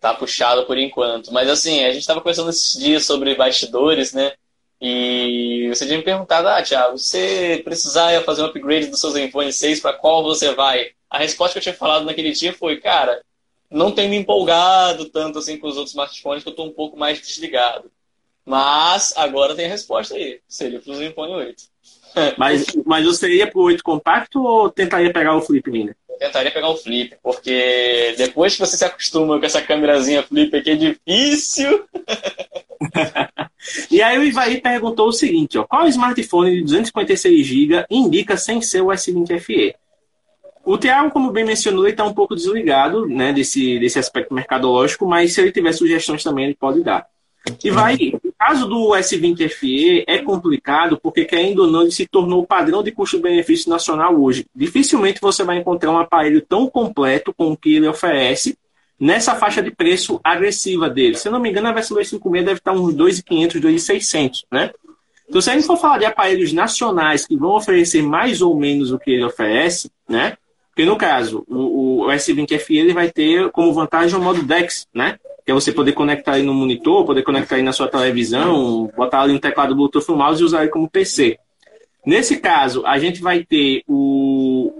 Tá 0.00 0.14
puxado 0.14 0.64
por 0.66 0.78
enquanto. 0.78 1.32
Mas 1.32 1.48
assim, 1.48 1.84
a 1.84 1.88
gente 1.88 2.02
estava 2.02 2.20
conversando 2.20 2.50
esses 2.50 2.78
dias 2.78 3.04
sobre 3.04 3.34
bastidores, 3.34 4.12
né? 4.12 4.34
E 4.80 5.68
você 5.68 5.84
tinha 5.84 5.98
me 5.98 6.04
perguntado, 6.04 6.48
ah, 6.48 6.62
Thiago, 6.62 6.96
você 6.96 7.60
precisar 7.62 8.22
fazer 8.22 8.42
um 8.42 8.46
upgrade 8.46 8.86
do 8.86 8.96
seu 8.96 9.10
Zenfone 9.10 9.52
6, 9.52 9.80
para 9.80 9.92
qual 9.92 10.22
você 10.22 10.54
vai? 10.54 10.92
A 11.08 11.18
resposta 11.18 11.52
que 11.52 11.58
eu 11.58 11.62
tinha 11.62 11.74
falado 11.74 12.06
naquele 12.06 12.32
dia 12.32 12.52
foi, 12.52 12.78
cara, 12.78 13.22
não 13.70 13.92
tenho 13.92 14.08
me 14.08 14.16
empolgado 14.16 15.04
tanto 15.06 15.38
assim 15.38 15.58
com 15.58 15.66
os 15.66 15.76
outros 15.76 15.92
smartphones, 15.92 16.42
que 16.42 16.48
eu 16.48 16.52
estou 16.52 16.66
um 16.66 16.72
pouco 16.72 16.96
mais 16.96 17.20
desligado. 17.20 17.90
Mas 18.44 19.12
agora 19.16 19.54
tem 19.54 19.66
a 19.66 19.68
resposta 19.68 20.14
aí, 20.14 20.40
seria 20.48 20.80
para 20.80 20.92
o 20.92 20.96
Zenfone 20.96 21.32
8. 21.32 21.62
mas, 22.38 22.66
mas 22.86 23.04
você 23.04 23.28
ia 23.28 23.46
para 23.46 23.60
o 23.60 23.64
8 23.64 23.84
compacto 23.84 24.42
ou 24.42 24.70
tentaria 24.70 25.12
pegar 25.12 25.36
o 25.36 25.42
flip 25.42 25.70
ainda? 25.70 25.94
tentaria 26.20 26.50
pegar 26.50 26.68
o 26.68 26.76
flip, 26.76 27.16
porque 27.22 28.14
depois 28.18 28.54
que 28.54 28.60
você 28.60 28.76
se 28.76 28.84
acostuma 28.84 29.40
com 29.40 29.46
essa 29.46 29.62
câmerazinha 29.62 30.22
flip 30.22 30.54
aqui 30.54 30.70
é 30.72 30.76
difícil. 30.76 31.86
e 33.90 34.02
aí 34.02 34.18
o 34.18 34.24
Ivaí 34.24 34.60
perguntou 34.60 35.08
o 35.08 35.12
seguinte, 35.12 35.58
ó, 35.58 35.64
qual 35.64 35.86
smartphone 35.88 36.56
de 36.56 36.62
256 36.62 37.46
GB 37.46 37.84
indica 37.90 38.36
sem 38.36 38.60
ser 38.62 38.80
o 38.80 38.86
S20 38.86 39.38
FE? 39.38 39.74
O 40.64 40.78
Thiago, 40.78 41.10
como 41.10 41.30
bem 41.30 41.44
mencionou, 41.44 41.84
ele 41.84 41.92
está 41.92 42.04
um 42.04 42.14
pouco 42.14 42.34
desligado 42.34 43.06
né, 43.06 43.32
desse, 43.32 43.78
desse 43.78 43.98
aspecto 43.98 44.34
mercadológico, 44.34 45.06
mas 45.06 45.32
se 45.32 45.40
ele 45.40 45.52
tiver 45.52 45.72
sugestões 45.72 46.22
também, 46.22 46.44
ele 46.44 46.54
pode 46.54 46.82
dar. 46.82 47.06
E 47.64 47.70
vai, 47.70 47.96
o 48.22 48.32
caso 48.38 48.68
do 48.68 48.90
S20FE 48.90 50.04
é 50.06 50.18
complicado 50.18 50.98
porque, 51.02 51.24
querendo 51.24 51.60
ou 51.60 51.70
não, 51.70 51.82
ele 51.82 51.90
se 51.90 52.06
tornou 52.06 52.42
o 52.42 52.46
padrão 52.46 52.82
de 52.82 52.92
custo-benefício 52.92 53.70
nacional 53.70 54.20
hoje. 54.20 54.46
Dificilmente 54.54 55.20
você 55.20 55.42
vai 55.42 55.56
encontrar 55.56 55.90
um 55.90 55.98
aparelho 55.98 56.42
tão 56.42 56.68
completo 56.68 57.32
com 57.32 57.52
o 57.52 57.56
que 57.56 57.76
ele 57.76 57.88
oferece 57.88 58.58
nessa 59.00 59.34
faixa 59.34 59.62
de 59.62 59.70
preço 59.70 60.20
agressiva 60.22 60.90
dele. 60.90 61.16
Se 61.16 61.26
eu 61.26 61.32
não 61.32 61.40
me 61.40 61.48
engano, 61.48 61.68
a 61.68 61.72
versão 61.72 61.96
256 61.96 62.44
deve 62.44 62.58
estar 62.58 62.72
uns 62.72 62.94
2.500, 62.94 63.60
2.600, 63.60 64.44
né? 64.52 64.70
Então, 65.26 65.40
se 65.40 65.48
a 65.48 65.54
gente 65.54 65.66
for 65.66 65.76
falar 65.76 65.98
de 65.98 66.04
aparelhos 66.04 66.52
nacionais 66.52 67.24
que 67.24 67.36
vão 67.36 67.52
oferecer 67.52 68.02
mais 68.02 68.42
ou 68.42 68.58
menos 68.58 68.92
o 68.92 68.98
que 68.98 69.12
ele 69.12 69.24
oferece, 69.24 69.90
né? 70.08 70.36
Porque 70.68 70.84
no 70.84 70.96
caso, 70.96 71.44
o, 71.48 72.02
o 72.02 72.06
S20FE 72.08 72.76
ele 72.76 72.92
vai 72.92 73.10
ter 73.10 73.48
como 73.50 73.72
vantagem 73.72 74.18
o 74.18 74.22
modo 74.22 74.42
DeX, 74.42 74.86
né? 74.92 75.18
Que 75.44 75.52
é 75.52 75.54
você 75.54 75.72
poder 75.72 75.92
conectar 75.92 76.32
aí 76.32 76.42
no 76.42 76.52
monitor, 76.52 77.06
poder 77.06 77.22
conectar 77.22 77.56
aí 77.56 77.62
na 77.62 77.72
sua 77.72 77.88
televisão, 77.88 78.90
botar 78.96 79.22
ali 79.22 79.32
um 79.32 79.38
teclado 79.38 79.74
Bluetooth 79.74 80.08
no 80.08 80.16
mouse 80.16 80.42
e 80.42 80.44
usar 80.44 80.62
ele 80.62 80.70
como 80.70 80.90
PC. 80.90 81.38
Nesse 82.04 82.38
caso, 82.38 82.84
a 82.84 82.98
gente 82.98 83.20
vai 83.20 83.44
ter 83.44 83.82
o. 83.88 84.72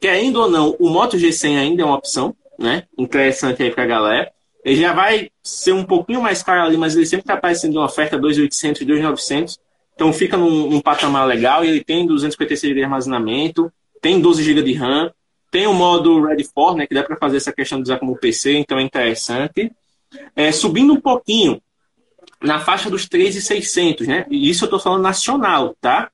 Querendo 0.00 0.42
ou 0.42 0.50
não, 0.50 0.76
o 0.78 0.88
Moto 0.88 1.16
G100 1.16 1.58
ainda 1.58 1.82
é 1.82 1.84
uma 1.84 1.96
opção, 1.96 2.34
né? 2.58 2.84
Interessante 2.98 3.62
aí 3.62 3.70
pra 3.70 3.86
galera. 3.86 4.30
Ele 4.64 4.80
já 4.80 4.92
vai 4.92 5.30
ser 5.42 5.72
um 5.72 5.84
pouquinho 5.84 6.20
mais 6.20 6.42
caro 6.42 6.66
ali, 6.66 6.76
mas 6.76 6.96
ele 6.96 7.06
sempre 7.06 7.22
está 7.22 7.34
aparecendo 7.34 7.76
uma 7.76 7.84
oferta 7.84 8.18
2.800, 8.18 8.84
2.900. 8.84 9.58
Então 9.94 10.12
fica 10.12 10.36
num, 10.36 10.70
num, 10.70 10.80
patamar 10.80 11.26
legal 11.26 11.64
e 11.64 11.68
ele 11.68 11.84
tem 11.84 12.06
256 12.06 12.70
GB 12.70 12.80
de 12.80 12.84
armazenamento, 12.84 13.72
tem 14.02 14.20
12 14.20 14.42
GB 14.42 14.62
de 14.62 14.74
RAM, 14.74 15.10
tem 15.50 15.66
o 15.66 15.72
modo 15.72 16.22
Ready 16.22 16.44
for, 16.44 16.76
né, 16.76 16.86
que 16.86 16.94
dá 16.94 17.02
para 17.02 17.16
fazer 17.16 17.38
essa 17.38 17.52
questão 17.52 17.78
de 17.78 17.84
usar 17.84 17.98
como 17.98 18.18
PC, 18.18 18.54
então 18.56 18.78
é 18.78 18.82
interessante. 18.82 19.72
É, 20.34 20.52
subindo 20.52 20.92
um 20.92 21.00
pouquinho, 21.00 21.62
na 22.42 22.58
faixa 22.60 22.90
dos 22.90 23.08
3,600, 23.08 24.06
né? 24.06 24.26
E 24.30 24.50
isso 24.50 24.64
eu 24.64 24.66
estou 24.66 24.80
falando 24.80 25.02
nacional, 25.02 25.74
tá? 25.80 26.10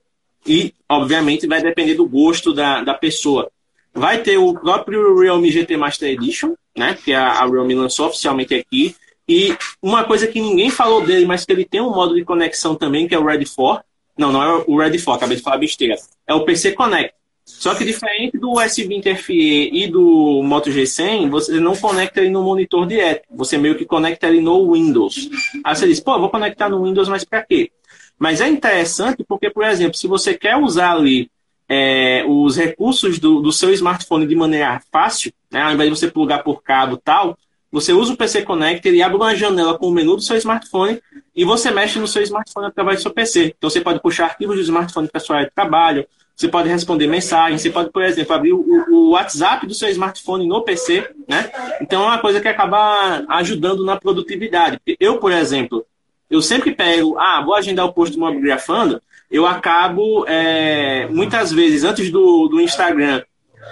E, 0.46 0.74
obviamente, 0.88 1.46
vai 1.46 1.62
depender 1.62 1.94
do 1.94 2.08
gosto 2.08 2.52
da, 2.52 2.82
da 2.82 2.94
pessoa. 2.94 3.50
Vai 3.94 4.22
ter 4.22 4.38
o 4.38 4.54
próprio 4.54 5.18
Realme 5.18 5.50
GT 5.50 5.76
Master 5.76 6.10
Edition, 6.10 6.54
né? 6.76 6.96
Que 7.02 7.12
a, 7.12 7.28
a 7.28 7.46
Realme 7.46 7.74
lançou 7.74 8.06
oficialmente 8.06 8.54
aqui. 8.54 8.96
E 9.28 9.56
uma 9.80 10.04
coisa 10.04 10.26
que 10.26 10.40
ninguém 10.40 10.70
falou 10.70 11.04
dele, 11.04 11.26
mas 11.26 11.44
que 11.44 11.52
ele 11.52 11.64
tem 11.64 11.80
um 11.80 11.90
modo 11.90 12.14
de 12.14 12.24
conexão 12.24 12.74
também, 12.74 13.06
que 13.06 13.14
é 13.14 13.18
o 13.18 13.24
Ready 13.24 13.46
for. 13.46 13.82
Não, 14.16 14.32
não 14.32 14.42
é 14.42 14.64
o 14.66 14.78
Ready 14.78 14.98
for, 14.98 15.12
acabei 15.12 15.36
de 15.36 15.42
falar 15.42 15.58
besteira. 15.58 15.96
É 16.26 16.34
o 16.34 16.44
PC 16.44 16.72
Connect. 16.72 17.14
Só 17.44 17.74
que 17.74 17.84
diferente 17.84 18.38
do 18.38 18.52
S20 18.52 19.16
FE 19.16 19.70
e 19.72 19.88
do 19.88 20.42
Moto 20.44 20.70
G100, 20.70 21.28
você 21.28 21.60
não 21.60 21.76
conecta 21.76 22.20
ele 22.20 22.30
no 22.30 22.42
monitor 22.42 22.86
direto. 22.86 23.24
Você 23.30 23.58
meio 23.58 23.76
que 23.76 23.84
conecta 23.84 24.28
ele 24.28 24.40
no 24.40 24.72
Windows. 24.72 25.28
Aí 25.64 25.74
você 25.74 25.86
diz, 25.86 26.00
pô, 26.00 26.18
vou 26.18 26.30
conectar 26.30 26.68
no 26.68 26.84
Windows, 26.84 27.08
mas 27.08 27.24
para 27.24 27.42
quê? 27.42 27.70
Mas 28.18 28.40
é 28.40 28.48
interessante 28.48 29.24
porque, 29.26 29.50
por 29.50 29.64
exemplo, 29.64 29.96
se 29.96 30.06
você 30.06 30.34
quer 30.34 30.56
usar 30.56 30.92
ali 30.92 31.28
é, 31.74 32.22
os 32.28 32.54
recursos 32.54 33.18
do, 33.18 33.40
do, 33.40 33.50
seu 33.50 33.72
smartphone 33.72 34.26
de 34.26 34.36
maneira 34.36 34.82
fácil, 34.92 35.32
né, 35.50 35.62
ao 35.62 35.72
invés 35.72 35.88
de 35.88 35.98
você 35.98 36.10
plugar 36.10 36.42
por 36.42 36.62
cabo 36.62 36.98
tal, 36.98 37.38
você 37.70 37.94
usa 37.94 38.12
o 38.12 38.16
PC 38.16 38.42
Connector 38.42 38.92
e 38.92 39.02
abre 39.02 39.16
uma 39.16 39.34
janela 39.34 39.78
com 39.78 39.88
o 39.88 39.90
menu 39.90 40.14
do 40.14 40.20
seu 40.20 40.36
smartphone 40.36 41.00
e 41.34 41.46
você 41.46 41.70
mexe 41.70 41.98
no 41.98 42.06
seu 42.06 42.22
smartphone 42.24 42.66
através 42.66 42.98
do 42.98 43.02
seu 43.04 43.10
PC. 43.10 43.54
Então 43.56 43.70
você 43.70 43.80
pode 43.80 44.02
puxar 44.02 44.24
arquivos 44.24 44.56
do 44.56 44.60
smartphone 44.60 45.08
para 45.08 45.44
de 45.44 45.50
trabalho, 45.50 46.06
você 46.36 46.46
pode 46.46 46.68
responder 46.68 47.06
mensagens, 47.06 47.62
você 47.62 47.70
pode, 47.70 47.90
por 47.90 48.02
exemplo, 48.02 48.34
abrir 48.34 48.52
o, 48.52 48.62
o, 48.90 49.10
WhatsApp 49.12 49.66
do 49.66 49.72
seu 49.72 49.88
smartphone 49.88 50.46
no 50.46 50.60
PC, 50.60 51.08
né? 51.26 51.50
Então 51.80 52.02
é 52.02 52.06
uma 52.06 52.18
coisa 52.18 52.38
que 52.38 52.48
acaba 52.48 53.24
ajudando 53.30 53.82
na 53.82 53.96
produtividade. 53.96 54.78
Eu, 55.00 55.16
por 55.16 55.32
exemplo, 55.32 55.86
eu 56.28 56.42
sempre 56.42 56.74
pego, 56.74 57.18
ah, 57.18 57.40
vou 57.42 57.54
agendar 57.54 57.86
o 57.86 57.94
post 57.94 58.14
do 58.14 58.20
Mobigrafando, 58.20 59.00
eu 59.32 59.46
acabo, 59.46 60.26
é, 60.28 61.08
muitas 61.08 61.50
vezes, 61.50 61.82
antes 61.82 62.10
do, 62.10 62.48
do 62.48 62.60
Instagram 62.60 63.22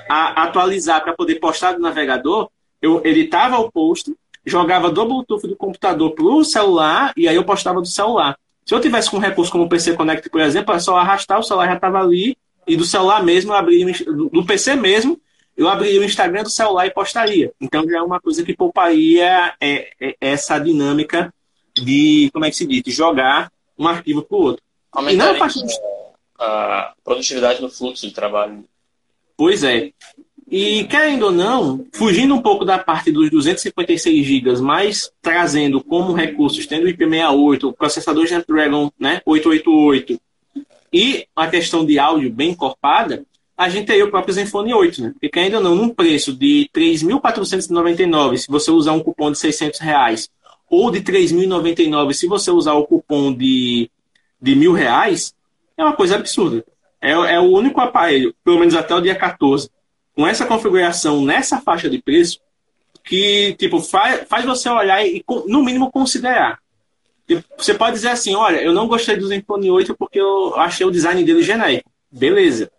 atualizar 0.08 1.02
para 1.02 1.12
poder 1.12 1.34
postar 1.36 1.72
do 1.72 1.80
navegador, 1.80 2.48
eu 2.80 3.02
editava 3.04 3.58
o 3.58 3.70
post, 3.70 4.14
jogava 4.44 4.90
do 4.90 5.04
Bluetooth 5.04 5.46
do 5.46 5.56
computador 5.56 6.12
para 6.12 6.24
o 6.24 6.42
celular 6.42 7.12
e 7.16 7.28
aí 7.28 7.36
eu 7.36 7.44
postava 7.44 7.80
do 7.80 7.86
celular. 7.86 8.36
Se 8.64 8.74
eu 8.74 8.80
tivesse 8.80 9.10
com 9.10 9.18
um 9.18 9.20
recurso 9.20 9.52
como 9.52 9.64
o 9.64 9.68
PC 9.68 9.94
Connect, 9.94 10.30
por 10.30 10.40
exemplo, 10.40 10.74
é 10.74 10.78
só 10.78 10.96
arrastar, 10.96 11.38
o 11.38 11.42
celular 11.42 11.66
já 11.66 11.74
estava 11.74 12.00
ali 12.00 12.36
e 12.66 12.76
do 12.76 12.84
celular 12.84 13.22
mesmo, 13.22 13.52
eu 13.52 13.56
abria, 13.56 13.86
do 14.32 14.44
PC 14.46 14.76
mesmo, 14.76 15.20
eu 15.56 15.68
abriria 15.68 16.00
o 16.00 16.04
Instagram 16.04 16.42
do 16.42 16.50
celular 16.50 16.86
e 16.86 16.90
postaria. 16.90 17.52
Então 17.60 17.84
já 17.86 17.98
é 17.98 18.02
uma 18.02 18.20
coisa 18.20 18.42
que 18.42 18.56
pouparia 18.56 19.52
é, 19.60 19.90
é, 20.00 20.16
essa 20.20 20.58
dinâmica 20.58 21.34
de, 21.76 22.30
como 22.32 22.46
é 22.46 22.50
que 22.50 22.56
se 22.56 22.66
diz, 22.66 22.82
de 22.82 22.90
jogar 22.90 23.52
um 23.78 23.86
arquivo 23.86 24.22
para 24.22 24.36
o 24.36 24.40
outro. 24.40 24.62
Aumentaria 24.92 25.38
não 25.38 25.46
a, 26.38 26.44
a 26.44 26.92
produtividade 27.04 27.60
no 27.60 27.70
fluxo 27.70 28.06
de 28.06 28.12
trabalho. 28.12 28.64
Pois 29.36 29.62
é. 29.62 29.92
E 30.50 30.84
querendo 30.84 31.26
ou 31.26 31.32
não, 31.32 31.86
fugindo 31.92 32.34
um 32.34 32.42
pouco 32.42 32.64
da 32.64 32.76
parte 32.76 33.12
dos 33.12 33.30
256 33.30 34.26
GB, 34.26 34.60
mas 34.60 35.12
trazendo 35.22 35.80
como 35.82 36.12
recursos, 36.12 36.66
tendo 36.66 36.86
o 36.86 36.90
IP68, 36.90 37.64
o 37.64 37.72
processador 37.72 38.24
Snapdragon 38.24 38.90
né, 38.98 39.22
888 39.24 40.20
e 40.92 41.26
a 41.36 41.46
questão 41.46 41.86
de 41.86 42.00
áudio 42.00 42.32
bem 42.32 42.50
encorpada, 42.50 43.24
a 43.56 43.68
gente 43.68 43.86
teria 43.86 44.04
o 44.04 44.10
próprio 44.10 44.34
Zenfone 44.34 44.74
8, 44.74 45.02
né? 45.02 45.14
Porque 45.20 45.38
ainda 45.38 45.60
não, 45.60 45.74
num 45.74 45.90
preço 45.90 46.32
de 46.32 46.68
3.499, 46.74 48.38
se 48.38 48.48
você 48.48 48.70
usar 48.72 48.92
um 48.92 49.00
cupom 49.00 49.30
de 49.30 49.38
600 49.38 49.78
reais, 49.78 50.30
ou 50.68 50.90
de 50.90 51.00
3.099 51.00 52.12
se 52.12 52.26
você 52.26 52.50
usar 52.50 52.74
o 52.74 52.86
cupom 52.86 53.32
de 53.32 53.90
de 54.40 54.54
mil 54.54 54.72
reais 54.72 55.34
é 55.76 55.84
uma 55.84 55.94
coisa 55.94 56.16
absurda. 56.16 56.64
É, 57.00 57.12
é 57.12 57.40
o 57.40 57.50
único 57.50 57.80
aparelho, 57.80 58.34
pelo 58.44 58.58
menos 58.58 58.74
até 58.74 58.94
o 58.94 59.00
dia 59.00 59.14
14, 59.14 59.70
com 60.14 60.26
essa 60.26 60.46
configuração 60.46 61.24
nessa 61.24 61.60
faixa 61.60 61.88
de 61.88 62.00
preço, 62.00 62.40
que 63.04 63.54
tipo 63.58 63.80
faz, 63.80 64.28
faz 64.28 64.44
você 64.44 64.68
olhar 64.68 65.04
e, 65.04 65.24
no 65.46 65.64
mínimo, 65.64 65.90
considerar. 65.90 66.58
Você 67.56 67.74
pode 67.74 67.94
dizer 67.94 68.08
assim, 68.08 68.34
olha, 68.34 68.60
eu 68.60 68.72
não 68.72 68.88
gostei 68.88 69.16
do 69.16 69.26
Zenfone 69.26 69.70
8 69.70 69.96
porque 69.96 70.20
eu 70.20 70.54
achei 70.56 70.84
o 70.84 70.90
design 70.90 71.22
dele 71.24 71.42
genérico. 71.42 71.88
Beleza. 72.10 72.70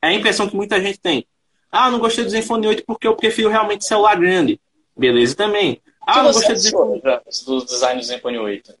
É 0.00 0.08
a 0.08 0.12
impressão 0.12 0.48
que 0.48 0.54
muita 0.54 0.80
gente 0.80 1.00
tem. 1.00 1.26
Ah, 1.72 1.90
não 1.90 1.98
gostei 1.98 2.22
do 2.22 2.30
Zenfone 2.30 2.66
8 2.66 2.84
porque 2.86 3.08
eu 3.08 3.16
prefiro 3.16 3.48
realmente 3.48 3.84
celular 3.84 4.16
grande. 4.16 4.60
Beleza 4.96 5.34
também. 5.34 5.80
Ah, 6.06 6.22
não 6.22 6.32
gostei 6.32 6.54
do 6.54 6.60
Zenfone... 6.60 7.02
do 7.46 7.64
design 7.64 8.00
do 8.00 8.06
Zenfone 8.06 8.38
8. 8.38 8.74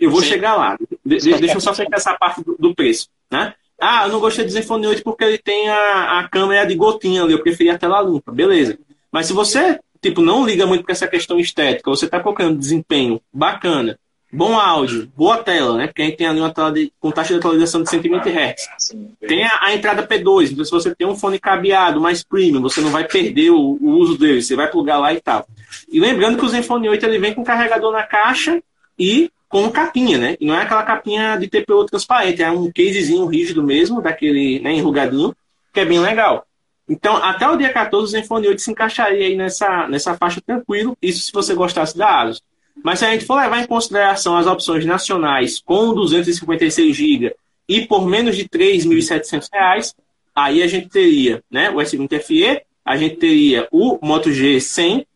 Eu 0.00 0.10
vou 0.10 0.22
Sim. 0.22 0.28
chegar 0.28 0.56
lá. 0.56 0.78
De, 1.04 1.18
de, 1.18 1.34
deixa 1.34 1.56
eu 1.56 1.60
só 1.60 1.74
fechar 1.74 1.96
essa 1.96 2.16
parte 2.16 2.42
do, 2.42 2.56
do, 2.58 2.74
preço, 2.74 3.08
né? 3.30 3.54
Ah, 3.78 4.04
eu 4.06 4.12
não 4.12 4.20
gostei 4.20 4.44
do 4.44 4.50
Zenfone 4.50 4.86
8 4.86 5.02
porque 5.02 5.24
ele 5.24 5.38
tem 5.38 5.68
a, 5.68 6.20
a 6.20 6.28
câmera 6.28 6.66
de 6.66 6.74
gotinha 6.74 7.22
ali, 7.22 7.32
eu 7.32 7.42
preferi 7.42 7.70
a 7.70 7.78
tela 7.78 8.00
limpa, 8.02 8.32
beleza. 8.32 8.78
Mas 9.12 9.26
se 9.26 9.32
você, 9.32 9.78
tipo, 10.00 10.20
não 10.22 10.44
liga 10.44 10.66
muito 10.66 10.84
para 10.84 10.92
essa 10.92 11.06
questão 11.06 11.38
estética, 11.38 11.90
você 11.90 12.06
está 12.06 12.20
procurando 12.20 12.58
desempenho 12.58 13.20
bacana, 13.32 13.98
bom 14.32 14.58
áudio, 14.58 15.10
boa 15.16 15.38
tela, 15.38 15.76
né? 15.76 15.86
Porque 15.86 16.02
a 16.02 16.04
gente 16.04 16.16
tem 16.16 16.26
ali 16.26 16.40
uma 16.40 16.52
tela 16.52 16.72
de, 16.72 16.92
com 17.00 17.10
taxa 17.10 17.34
de 17.34 17.38
atualização 17.38 17.82
de 17.82 17.90
120 17.90 18.28
Hz. 18.28 18.94
Tem 19.26 19.44
a, 19.44 19.58
a, 19.62 19.74
entrada 19.74 20.06
P2, 20.06 20.52
então 20.52 20.64
se 20.64 20.70
você 20.70 20.94
tem 20.94 21.06
um 21.06 21.16
fone 21.16 21.38
cabeado 21.38 22.00
mais 22.00 22.22
premium, 22.22 22.62
você 22.62 22.80
não 22.80 22.90
vai 22.90 23.06
perder 23.06 23.50
o, 23.50 23.78
o 23.80 23.90
uso 23.98 24.16
dele, 24.16 24.42
você 24.42 24.54
vai 24.54 24.70
plugar 24.70 24.98
lá 24.98 25.12
e 25.12 25.20
tal. 25.20 25.46
E 25.90 25.98
lembrando 25.98 26.38
que 26.38 26.44
o 26.44 26.48
Zenfone 26.48 26.88
8 26.88 27.04
ele 27.06 27.18
vem 27.18 27.34
com 27.34 27.42
carregador 27.42 27.92
na 27.92 28.02
caixa 28.02 28.62
e 29.00 29.30
com 29.48 29.68
capinha, 29.70 30.18
né? 30.18 30.36
E 30.38 30.46
não 30.46 30.54
é 30.54 30.62
aquela 30.62 30.84
capinha 30.84 31.36
de 31.36 31.48
TPU 31.48 31.84
transparente, 31.86 32.42
é 32.42 32.50
um 32.50 32.70
casezinho 32.70 33.26
rígido 33.26 33.64
mesmo, 33.64 34.00
daquele 34.00 34.60
né, 34.60 34.74
enrugadinho, 34.74 35.34
que 35.72 35.80
é 35.80 35.84
bem 35.84 35.98
legal. 35.98 36.46
Então, 36.88 37.16
até 37.16 37.48
o 37.48 37.56
dia 37.56 37.72
14, 37.72 38.04
o 38.04 38.06
Zenfone 38.06 38.48
8 38.48 38.60
se 38.60 38.70
encaixaria 38.70 39.26
aí 39.26 39.36
nessa, 39.36 39.88
nessa 39.88 40.14
faixa 40.16 40.40
tranquilo, 40.40 40.96
isso 41.00 41.26
se 41.26 41.32
você 41.32 41.54
gostasse 41.54 41.96
da 41.96 42.20
ASUS. 42.20 42.42
Mas 42.82 42.98
se 42.98 43.04
a 43.04 43.10
gente 43.10 43.24
for 43.24 43.36
levar 43.36 43.60
em 43.60 43.66
consideração 43.66 44.36
as 44.36 44.46
opções 44.46 44.84
nacionais 44.84 45.60
com 45.60 45.94
256 45.94 46.96
GB 46.96 47.34
e 47.68 47.86
por 47.86 48.06
menos 48.06 48.36
de 48.36 48.42
R$ 48.42 48.48
3.700, 48.48 49.94
aí 50.34 50.62
a 50.62 50.66
gente 50.66 50.88
teria 50.88 51.42
né, 51.50 51.70
o 51.70 51.76
S20 51.76 52.20
FE, 52.20 52.62
a 52.84 52.96
gente 52.96 53.16
teria 53.16 53.68
o 53.70 53.98
Moto 54.02 54.30
G100, 54.30 55.06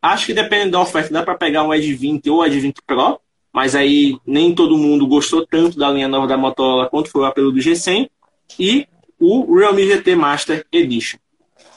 acho 0.00 0.26
que 0.26 0.34
dependendo 0.34 0.72
da 0.72 0.80
oferta 0.80 1.12
dá 1.12 1.22
para 1.22 1.34
pegar 1.34 1.64
um 1.64 1.74
Edge 1.74 1.92
20 1.94 2.30
ou 2.30 2.46
Edge 2.46 2.60
20 2.60 2.82
Pro, 2.86 3.20
mas 3.58 3.74
aí 3.74 4.16
nem 4.24 4.54
todo 4.54 4.78
mundo 4.78 5.04
gostou 5.04 5.44
tanto 5.44 5.76
da 5.76 5.90
linha 5.90 6.06
nova 6.06 6.28
da 6.28 6.36
Motorola 6.36 6.88
quanto 6.88 7.10
foi 7.10 7.22
o 7.22 7.24
apelo 7.24 7.50
do 7.50 7.58
G100 7.58 8.08
e 8.56 8.86
o 9.18 9.52
Realme 9.52 9.84
GT 9.84 10.14
Master 10.14 10.64
Edition. 10.70 11.18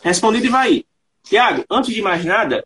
Respondido 0.03 0.45
e 0.45 0.49
vai. 0.49 0.85
Tiago, 1.23 1.65
antes 1.67 1.91
de 1.91 1.99
mais 1.99 2.23
nada, 2.23 2.63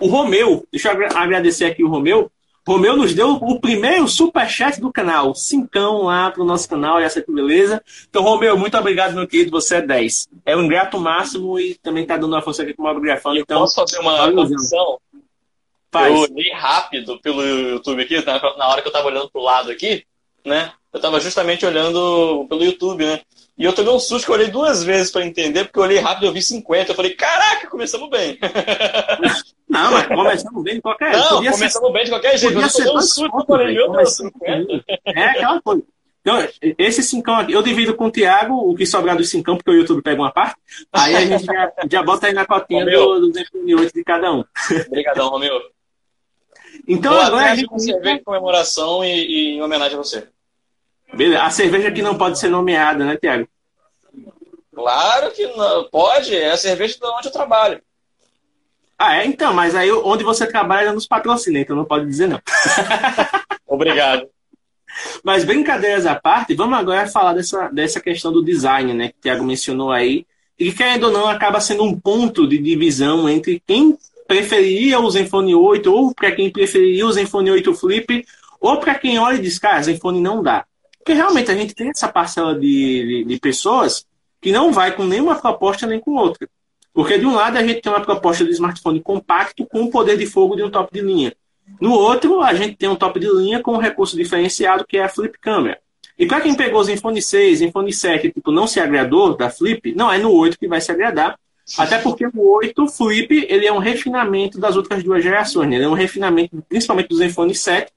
o 0.00 0.06
Romeu, 0.06 0.66
deixa 0.72 0.94
eu 0.94 1.08
agradecer 1.14 1.66
aqui 1.66 1.84
o 1.84 1.88
Romeu. 1.88 2.32
Romeu 2.66 2.96
nos 2.96 3.12
deu 3.12 3.32
o 3.32 3.60
primeiro 3.60 4.08
superchat 4.08 4.80
do 4.80 4.90
canal. 4.90 5.34
Cincão 5.34 6.04
lá 6.04 6.30
pro 6.30 6.42
nosso 6.42 6.66
canal, 6.66 7.02
e 7.02 7.04
essa 7.04 7.20
que 7.20 7.30
beleza. 7.30 7.82
Então, 8.08 8.22
Romeu, 8.22 8.56
muito 8.56 8.78
obrigado, 8.78 9.12
meu 9.12 9.28
querido. 9.28 9.50
Você 9.50 9.76
é 9.76 9.82
10. 9.82 10.30
É 10.46 10.56
um 10.56 10.62
ingrato 10.62 10.98
máximo 10.98 11.60
e 11.60 11.74
também 11.82 12.06
tá 12.06 12.16
dando 12.16 12.32
uma 12.32 12.40
força 12.40 12.62
aqui 12.62 12.72
com 12.72 12.82
o 12.82 12.86
Mobgrafando. 12.86 13.38
Então, 13.38 13.60
posso 13.60 13.74
fazer 13.74 13.98
uma 13.98 14.16
confissão? 16.00 16.24
Eu 16.24 16.30
olhei 16.30 16.52
rápido 16.52 17.20
pelo 17.20 17.42
YouTube 17.42 18.02
aqui, 18.02 18.24
na 18.24 18.68
hora 18.68 18.82
que 18.82 18.88
eu 18.88 18.92
tava 18.92 19.08
olhando 19.08 19.30
pro 19.30 19.42
lado 19.42 19.70
aqui, 19.70 20.04
né? 20.44 20.72
Eu 20.92 21.00
tava 21.00 21.20
justamente 21.20 21.64
olhando 21.64 22.46
pelo 22.48 22.64
YouTube, 22.64 23.04
né? 23.04 23.20
E 23.56 23.64
eu 23.64 23.72
tomei 23.72 23.92
um 23.92 23.98
susto 23.98 24.24
que 24.24 24.30
eu 24.30 24.34
olhei 24.34 24.48
duas 24.48 24.82
vezes 24.82 25.10
para 25.10 25.24
entender, 25.24 25.64
porque 25.64 25.78
eu 25.78 25.82
olhei 25.82 25.98
rápido 25.98 26.24
e 26.24 26.26
eu 26.26 26.32
vi 26.32 26.42
50. 26.42 26.90
Eu 26.90 26.96
falei, 26.96 27.14
caraca, 27.14 27.68
começamos 27.68 28.10
bem. 28.10 28.38
Não, 29.68 29.90
mas 29.90 30.06
começamos 30.06 30.64
bem 30.64 30.74
de 30.74 30.82
qualquer 30.82 31.14
jeito. 31.14 31.30
Não, 31.30 31.52
começamos 31.52 31.88
ser... 31.88 31.92
bem 31.92 32.04
de 32.04 32.10
qualquer 32.10 32.38
jeito. 32.38 32.54
Podia 32.54 32.68
ser 32.68 32.90
um 32.90 33.00
susto, 33.00 33.38
eu 33.38 33.46
falei, 33.46 33.74
meu 33.74 33.90
Deus, 33.90 34.16
50. 34.16 34.84
É 35.06 35.24
aquela 35.24 35.62
coisa. 35.62 35.82
Então, 36.20 36.48
esse 36.78 37.02
cincão 37.02 37.34
aqui, 37.34 37.52
eu 37.52 37.62
divido 37.62 37.94
com 37.94 38.06
o 38.06 38.10
Thiago 38.10 38.54
o 38.54 38.76
que 38.76 38.86
sobrar 38.86 39.16
do 39.16 39.24
cincão, 39.24 39.56
porque 39.56 39.70
o 39.70 39.74
YouTube 39.74 40.02
pega 40.02 40.20
uma 40.20 40.30
parte. 40.30 40.56
Aí 40.92 41.16
a 41.16 41.26
gente 41.26 41.44
já, 41.44 41.72
já 41.90 42.02
bota 42.02 42.28
aí 42.28 42.32
na 42.32 42.46
cotinha 42.46 42.84
do, 42.84 43.20
do 43.20 43.32
208 43.32 43.92
de 43.92 44.04
cada 44.04 44.32
um. 44.32 44.44
Obrigadão, 44.86 45.28
Romeu. 45.30 45.60
Então, 46.86 47.12
Boa 47.12 47.26
agora 47.26 47.52
a 47.52 47.54
gente. 47.54 47.80
cerveja 47.80 48.18
de 48.18 48.24
comemoração 48.24 49.04
e, 49.04 49.08
e 49.08 49.48
em 49.56 49.62
homenagem 49.62 49.98
a 49.98 50.02
você. 50.02 50.28
Beleza. 51.14 51.42
A 51.42 51.50
cerveja 51.50 51.92
que 51.92 52.02
não 52.02 52.16
pode 52.16 52.38
ser 52.38 52.48
nomeada, 52.48 53.04
né, 53.04 53.16
Tiago? 53.16 53.46
Claro 54.74 55.30
que 55.32 55.46
não. 55.48 55.84
Pode, 55.84 56.34
é 56.34 56.50
a 56.50 56.56
cerveja 56.56 56.98
de 56.98 57.06
onde 57.06 57.28
eu 57.28 57.32
trabalho. 57.32 57.80
Ah, 58.98 59.16
é? 59.18 59.26
Então, 59.26 59.52
mas 59.52 59.74
aí 59.74 59.90
onde 59.92 60.24
você 60.24 60.46
trabalha 60.46 60.92
nos 60.92 61.06
patrocina, 61.06 61.58
então 61.58 61.76
não 61.76 61.84
pode 61.84 62.06
dizer 62.06 62.28
não. 62.28 62.40
Obrigado. 63.66 64.28
Mas 65.24 65.44
brincadeiras 65.44 66.06
à 66.06 66.14
parte, 66.14 66.54
vamos 66.54 66.78
agora 66.78 67.08
falar 67.08 67.32
dessa, 67.32 67.68
dessa 67.68 68.00
questão 68.00 68.32
do 68.32 68.44
design, 68.44 68.92
né? 68.92 69.08
Que 69.08 69.18
o 69.18 69.22
Thiago 69.22 69.44
mencionou 69.44 69.90
aí. 69.90 70.26
E 70.58 70.66
que, 70.66 70.76
querendo 70.76 71.04
ou 71.04 71.12
não, 71.12 71.26
acaba 71.26 71.60
sendo 71.60 71.82
um 71.82 71.98
ponto 71.98 72.46
de 72.46 72.58
divisão 72.58 73.28
entre 73.28 73.62
quem 73.66 73.98
preferiria 74.32 74.98
o 74.98 75.10
Zenfone 75.10 75.54
8 75.54 75.92
ou 75.92 76.14
para 76.14 76.32
quem 76.32 76.50
preferiria 76.50 77.06
o 77.06 77.12
Zenfone 77.12 77.50
8 77.50 77.74
Flip 77.74 78.24
ou 78.58 78.78
para 78.78 78.94
quem 78.94 79.18
olha 79.18 79.36
e 79.36 79.42
diz, 79.42 79.58
cara, 79.58 79.82
Zenfone 79.82 80.22
não 80.22 80.42
dá. 80.42 80.64
Porque 80.98 81.12
realmente 81.12 81.50
a 81.50 81.54
gente 81.54 81.74
tem 81.74 81.90
essa 81.90 82.08
parcela 82.08 82.54
de, 82.54 82.60
de, 82.60 83.24
de 83.24 83.38
pessoas 83.38 84.06
que 84.40 84.50
não 84.50 84.72
vai 84.72 84.92
com 84.96 85.04
nenhuma 85.04 85.34
proposta 85.34 85.86
nem 85.86 86.00
com 86.00 86.12
outra. 86.12 86.48
Porque 86.94 87.18
de 87.18 87.26
um 87.26 87.34
lado 87.34 87.58
a 87.58 87.66
gente 87.66 87.82
tem 87.82 87.92
uma 87.92 88.00
proposta 88.00 88.42
de 88.42 88.52
smartphone 88.52 89.02
compacto 89.02 89.66
com 89.66 89.82
o 89.82 89.90
poder 89.90 90.16
de 90.16 90.26
fogo 90.26 90.56
de 90.56 90.62
um 90.62 90.70
top 90.70 90.90
de 90.92 91.04
linha. 91.04 91.34
No 91.78 91.92
outro, 91.92 92.40
a 92.40 92.54
gente 92.54 92.76
tem 92.76 92.88
um 92.88 92.96
top 92.96 93.20
de 93.20 93.28
linha 93.28 93.60
com 93.60 93.74
um 93.74 93.78
recurso 93.78 94.16
diferenciado 94.16 94.86
que 94.86 94.96
é 94.96 95.04
a 95.04 95.08
flip 95.08 95.38
camera. 95.40 95.78
E 96.18 96.26
para 96.26 96.40
quem 96.40 96.54
pegou 96.54 96.80
o 96.80 96.84
Zenfone 96.84 97.20
6, 97.20 97.58
Zenfone 97.58 97.92
7, 97.92 98.30
tipo, 98.30 98.50
não 98.50 98.66
se 98.66 98.80
agradou 98.80 99.36
da 99.36 99.50
flip, 99.50 99.94
não 99.94 100.10
é 100.10 100.18
no 100.18 100.32
8 100.32 100.58
que 100.58 100.68
vai 100.68 100.80
se 100.80 100.90
agradar. 100.90 101.38
Até 101.78 101.98
porque 101.98 102.26
o 102.26 102.56
8 102.56 102.86
flip, 102.88 103.46
ele 103.48 103.66
é 103.66 103.72
um 103.72 103.78
refinamento 103.78 104.58
das 104.58 104.76
outras 104.76 105.02
duas 105.02 105.22
gerações. 105.22 105.68
Né? 105.68 105.76
Ele 105.76 105.84
é 105.84 105.88
um 105.88 105.94
refinamento 105.94 106.62
principalmente 106.68 107.08
do 107.08 107.16
Zenfone 107.16 107.54
7, 107.54 107.90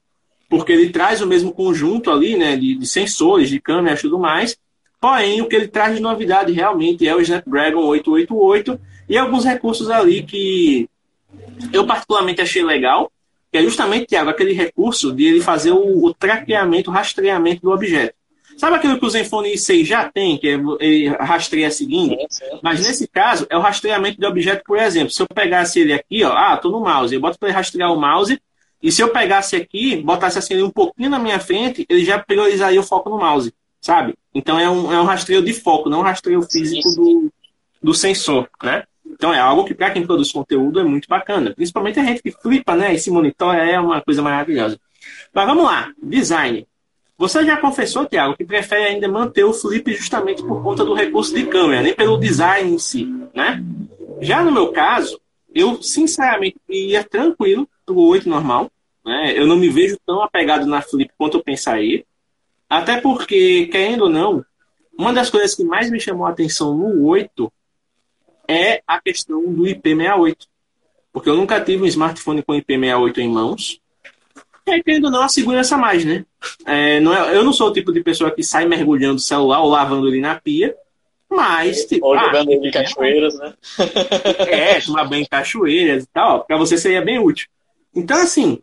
porque 0.49 0.71
ele 0.71 0.89
traz 0.89 1.21
o 1.21 1.27
mesmo 1.27 1.51
conjunto 1.51 2.11
ali, 2.11 2.37
né, 2.37 2.55
de, 2.55 2.75
de 2.75 2.87
sensores, 2.87 3.49
de 3.49 3.59
câmeras 3.59 3.99
e 3.99 4.03
tudo 4.03 4.19
mais. 4.19 4.57
Porém, 5.01 5.41
o 5.41 5.47
que 5.47 5.55
ele 5.55 5.67
traz 5.67 5.95
de 5.95 6.01
novidade 6.01 6.51
realmente 6.51 7.07
é 7.07 7.15
o 7.15 7.21
Snapdragon 7.21 7.83
888 7.85 8.79
e 9.09 9.17
alguns 9.17 9.43
recursos 9.43 9.89
ali 9.89 10.23
que 10.23 10.89
eu 11.73 11.85
particularmente 11.85 12.41
achei 12.41 12.63
legal, 12.63 13.11
que 13.51 13.57
é 13.57 13.61
justamente, 13.61 14.07
Tiago, 14.07 14.29
aquele 14.29 14.53
recurso 14.53 15.11
de 15.11 15.25
ele 15.25 15.41
fazer 15.41 15.71
o, 15.71 16.05
o 16.05 16.13
traqueamento, 16.13 16.89
o 16.89 16.93
rastreamento 16.93 17.61
do 17.61 17.71
objeto. 17.71 18.15
Sabe 18.57 18.77
aquilo 18.77 18.97
que 18.97 19.05
o 19.05 19.09
Zenfone 19.09 19.57
6 19.57 19.87
já 19.87 20.09
tem, 20.09 20.37
que 20.37 20.47
é, 20.47 20.59
ele 20.79 21.07
rastreia 21.09 21.69
seguindo? 21.69 22.15
Mas 22.63 22.81
nesse 22.81 23.07
caso, 23.07 23.45
é 23.49 23.57
o 23.57 23.61
rastreamento 23.61 24.19
de 24.19 24.25
objeto, 24.25 24.63
por 24.65 24.77
exemplo. 24.77 25.11
Se 25.11 25.21
eu 25.21 25.27
pegasse 25.27 25.79
ele 25.79 25.93
aqui, 25.93 26.23
ó, 26.23 26.31
ah, 26.31 26.57
tô 26.57 26.69
no 26.69 26.79
mouse, 26.79 27.13
eu 27.13 27.19
boto 27.19 27.37
para 27.37 27.49
ele 27.49 27.55
rastrear 27.55 27.91
o 27.91 27.99
mouse, 27.99 28.39
e 28.81 28.91
se 28.91 29.01
eu 29.01 29.09
pegasse 29.09 29.55
aqui, 29.55 29.97
botasse 29.97 30.37
assim 30.37 30.61
um 30.61 30.69
pouquinho 30.69 31.09
na 31.09 31.19
minha 31.19 31.39
frente, 31.39 31.85
ele 31.89 32.05
já 32.05 32.19
priorizaria 32.19 32.79
o 32.79 32.83
foco 32.83 33.09
no 33.09 33.17
mouse, 33.17 33.53
sabe? 33.81 34.13
Então 34.33 34.59
é 34.59 34.69
um, 34.69 34.93
é 34.93 35.01
um 35.01 35.05
rastreio 35.05 35.41
de 35.41 35.53
foco, 35.53 35.89
não 35.89 35.99
um 35.99 36.03
rastreio 36.03 36.41
físico 36.43 36.87
do, 36.95 37.33
do 37.81 37.93
sensor, 37.93 38.47
né? 38.63 38.83
Então 39.05 39.33
é 39.33 39.39
algo 39.39 39.65
que 39.65 39.73
para 39.73 39.91
quem 39.91 40.05
produz 40.05 40.31
conteúdo 40.31 40.79
é 40.79 40.83
muito 40.83 41.07
bacana. 41.07 41.53
Principalmente 41.55 41.99
a 41.99 42.03
gente 42.03 42.21
que 42.21 42.31
flipa, 42.31 42.75
né? 42.75 42.93
Esse 42.93 43.09
monitor 43.09 43.55
é 43.55 43.79
uma 43.79 44.01
coisa 44.01 44.21
maravilhosa. 44.21 44.79
Mas 45.33 45.45
vamos 45.45 45.63
lá, 45.63 45.91
design. 46.01 46.67
Você 47.17 47.45
já 47.45 47.57
confessou, 47.57 48.05
Tiago, 48.05 48.35
que 48.35 48.43
prefere 48.43 48.85
ainda 48.85 49.07
manter 49.07 49.43
o 49.45 49.53
flip 49.53 49.93
justamente 49.93 50.43
por 50.43 50.61
conta 50.61 50.83
do 50.83 50.93
recurso 50.93 51.33
de 51.33 51.45
câmera, 51.45 51.81
nem 51.81 51.93
pelo 51.93 52.17
design 52.17 52.73
em 52.73 52.77
si, 52.77 53.05
né? 53.33 53.63
Já 54.21 54.43
no 54.43 54.51
meu 54.51 54.71
caso, 54.71 55.19
eu 55.53 55.81
sinceramente 55.81 56.57
ia 56.67 57.03
tranquilo 57.03 57.67
pro 57.85 57.97
8 57.97 58.27
normal, 58.27 58.69
né? 59.05 59.33
Eu 59.37 59.47
não 59.47 59.55
me 59.55 59.69
vejo 59.69 59.97
tão 60.05 60.21
apegado 60.21 60.65
na 60.65 60.81
Flip 60.81 61.11
quanto 61.17 61.37
eu 61.37 61.43
pensaria. 61.43 62.03
Até 62.69 62.99
porque, 62.99 63.67
querendo 63.67 64.03
ou 64.03 64.09
não, 64.09 64.43
uma 64.97 65.13
das 65.13 65.29
coisas 65.29 65.55
que 65.55 65.63
mais 65.63 65.89
me 65.89 65.99
chamou 65.99 66.25
a 66.25 66.31
atenção 66.31 66.75
no 66.75 67.05
8 67.05 67.51
é 68.47 68.81
a 68.85 68.99
questão 68.99 69.41
do 69.41 69.63
IP68. 69.63 70.47
Porque 71.13 71.29
eu 71.29 71.37
nunca 71.37 71.61
tive 71.61 71.83
um 71.83 71.87
smartphone 71.87 72.43
com 72.43 72.53
IP68 72.53 73.17
em 73.19 73.29
mãos. 73.29 73.79
Aí, 74.67 74.81
querendo 74.81 75.05
ou 75.05 75.11
não, 75.11 75.21
a 75.21 75.29
segurança 75.29 75.77
mais, 75.77 76.03
né? 76.03 76.25
É, 76.65 76.99
não 76.99 77.13
é, 77.13 77.35
eu 77.35 77.43
não 77.43 77.53
sou 77.53 77.69
o 77.69 77.73
tipo 77.73 77.91
de 77.91 78.01
pessoa 78.01 78.31
que 78.31 78.43
sai 78.43 78.65
mergulhando 78.65 79.15
o 79.15 79.19
celular 79.19 79.61
ou 79.61 79.69
lavando 79.69 80.07
ele 80.07 80.19
na 80.19 80.35
pia. 80.35 80.75
Mas, 81.29 81.85
tipo. 81.85 82.05
Ou 82.05 82.17
jogando 82.17 82.51
ah, 82.51 82.53
em 82.53 82.71
cachoeiras, 82.71 83.37
né? 83.37 83.53
é, 84.47 84.81
tomar 84.85 85.05
banho 85.05 85.21
em 85.21 85.27
cachoeiras 85.27 86.03
e 86.03 86.07
tal. 86.07 86.43
Para 86.45 86.57
você 86.57 86.77
seria 86.77 87.01
bem 87.01 87.19
útil. 87.19 87.47
Então, 87.93 88.17
assim, 88.17 88.59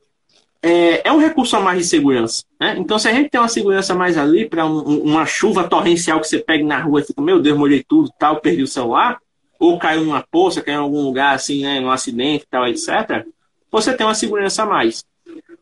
é, 0.63 1.09
é 1.09 1.13
um 1.13 1.19
recurso 1.19 1.57
a 1.57 1.61
mais 1.61 1.79
de 1.79 1.85
segurança. 1.85 2.45
Né? 2.61 2.77
Então, 2.79 2.99
se 2.99 3.09
a 3.09 3.13
gente 3.13 3.31
tem 3.31 3.41
uma 3.41 3.49
segurança 3.49 3.95
mais 3.95 4.17
ali 4.17 4.49
para 4.49 4.65
um, 4.65 5.03
uma 5.03 5.27
chuva 5.27 5.69
torrencial 5.69 6.21
que 6.21 6.29
você 6.29 6.39
pega 6.39 6.65
na 6.65 6.81
rua 6.81 7.01
e 7.01 7.05
fica, 7.05 7.21
meu 7.21 7.41
Deus, 7.41 7.59
molhei 7.59 7.85
tudo, 7.87 8.11
tal, 8.19 8.41
perdi 8.41 8.63
o 8.63 8.69
celular, 8.69 9.19
ou 9.59 9.79
caiu 9.79 10.05
numa 10.05 10.23
poça, 10.23 10.63
caiu 10.63 10.77
em 10.77 10.83
algum 10.83 11.03
lugar 11.03 11.35
assim, 11.35 11.63
né, 11.63 11.81
num 11.81 11.91
acidente, 11.91 12.47
tal, 12.51 12.67
etc., 12.67 13.27
você 13.71 13.97
tem 13.97 14.07
uma 14.07 14.15
segurança 14.15 14.65
a 14.65 14.67
mais. 14.67 15.05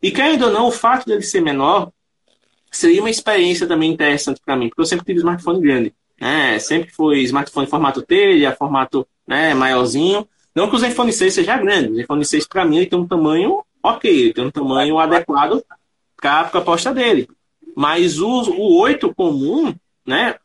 E 0.02 0.10
querendo 0.10 0.46
ou 0.46 0.52
não, 0.52 0.68
o 0.68 0.72
fato 0.72 1.06
dele 1.06 1.22
ser 1.22 1.40
menor 1.40 1.92
seria 2.70 3.00
uma 3.00 3.10
experiência 3.10 3.66
também 3.66 3.90
interessante 3.90 4.40
para 4.44 4.56
mim, 4.56 4.68
porque 4.68 4.80
eu 4.80 4.86
sempre 4.86 5.04
tive 5.04 5.18
smartphone 5.18 5.60
grande. 5.60 5.94
Né? 6.20 6.58
Sempre 6.58 6.90
foi 6.90 7.20
smartphone 7.20 7.66
formato 7.66 8.02
telha, 8.02 8.54
formato 8.54 9.06
né, 9.26 9.54
maiorzinho. 9.54 10.28
Não 10.54 10.68
que 10.68 10.76
o 10.76 10.78
Zenfone 10.78 11.12
6 11.12 11.34
seja 11.34 11.56
grande. 11.56 11.92
O 11.92 11.94
Zenfone 11.94 12.24
6, 12.24 12.46
para 12.46 12.64
mim, 12.64 12.78
ele 12.78 12.86
tem 12.86 12.98
um 12.98 13.06
tamanho 13.06 13.62
ok, 13.82 14.10
ele 14.10 14.34
tem 14.34 14.44
um 14.44 14.50
tamanho 14.50 14.98
adequado 14.98 15.64
para 16.16 16.40
a 16.40 16.44
proposta 16.44 16.92
dele. 16.92 17.28
Mas 17.74 18.18
o, 18.18 18.28
o 18.28 18.78
8 18.80 19.14
comum, 19.14 19.74
né? 20.06 20.36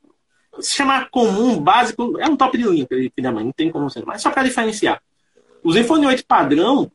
Se 0.60 0.76
chamar 0.76 1.10
comum, 1.10 1.60
básico, 1.60 2.18
é 2.20 2.28
um 2.28 2.38
top 2.38 2.58
de 2.58 2.64
linha, 2.64 2.88
não 3.34 3.52
tem 3.52 3.70
como 3.70 3.90
ser. 3.90 4.06
Mas 4.06 4.22
só 4.22 4.30
para 4.30 4.44
diferenciar. 4.44 5.02
O 5.62 5.74
Zenfone 5.74 6.06
8 6.06 6.26
padrão, 6.26 6.90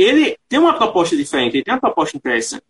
ele 0.00 0.36
tem 0.48 0.58
uma 0.58 0.74
proposta 0.74 1.16
diferente, 1.16 1.56
ele 1.56 1.64
tem 1.64 1.74
uma 1.74 1.80
proposta 1.80 2.16
interessante. 2.16 2.62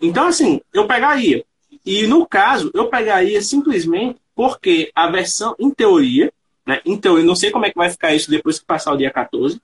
Então, 0.00 0.26
assim, 0.26 0.60
eu 0.72 0.86
pegaria. 0.86 1.44
E 1.84 2.06
no 2.06 2.26
caso, 2.26 2.70
eu 2.74 2.88
pegaria 2.88 3.40
simplesmente 3.42 4.18
porque 4.34 4.90
a 4.94 5.08
versão, 5.10 5.54
em 5.58 5.70
teoria, 5.70 6.32
né? 6.66 6.80
Em 6.84 6.96
teoria, 6.96 7.24
não 7.24 7.34
sei 7.34 7.50
como 7.50 7.66
é 7.66 7.70
que 7.70 7.76
vai 7.76 7.90
ficar 7.90 8.14
isso 8.14 8.30
depois 8.30 8.58
que 8.58 8.64
passar 8.64 8.92
o 8.92 8.96
dia 8.96 9.10
14, 9.10 9.60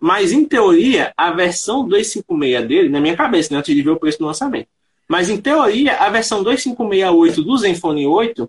mas, 0.00 0.32
em 0.32 0.44
teoria, 0.44 1.12
a 1.16 1.32
versão 1.32 1.86
256 1.86 2.68
dele, 2.68 2.88
na 2.88 3.00
minha 3.00 3.16
cabeça, 3.16 3.52
né, 3.52 3.58
antes 3.58 3.74
de 3.74 3.82
ver 3.82 3.90
o 3.90 3.98
preço 3.98 4.18
do 4.18 4.26
lançamento. 4.26 4.68
Mas, 5.08 5.28
em 5.28 5.40
teoria, 5.40 5.96
a 5.96 6.08
versão 6.08 6.42
2568 6.42 7.42
do 7.42 7.58
Zenfone 7.58 8.06
8, 8.06 8.48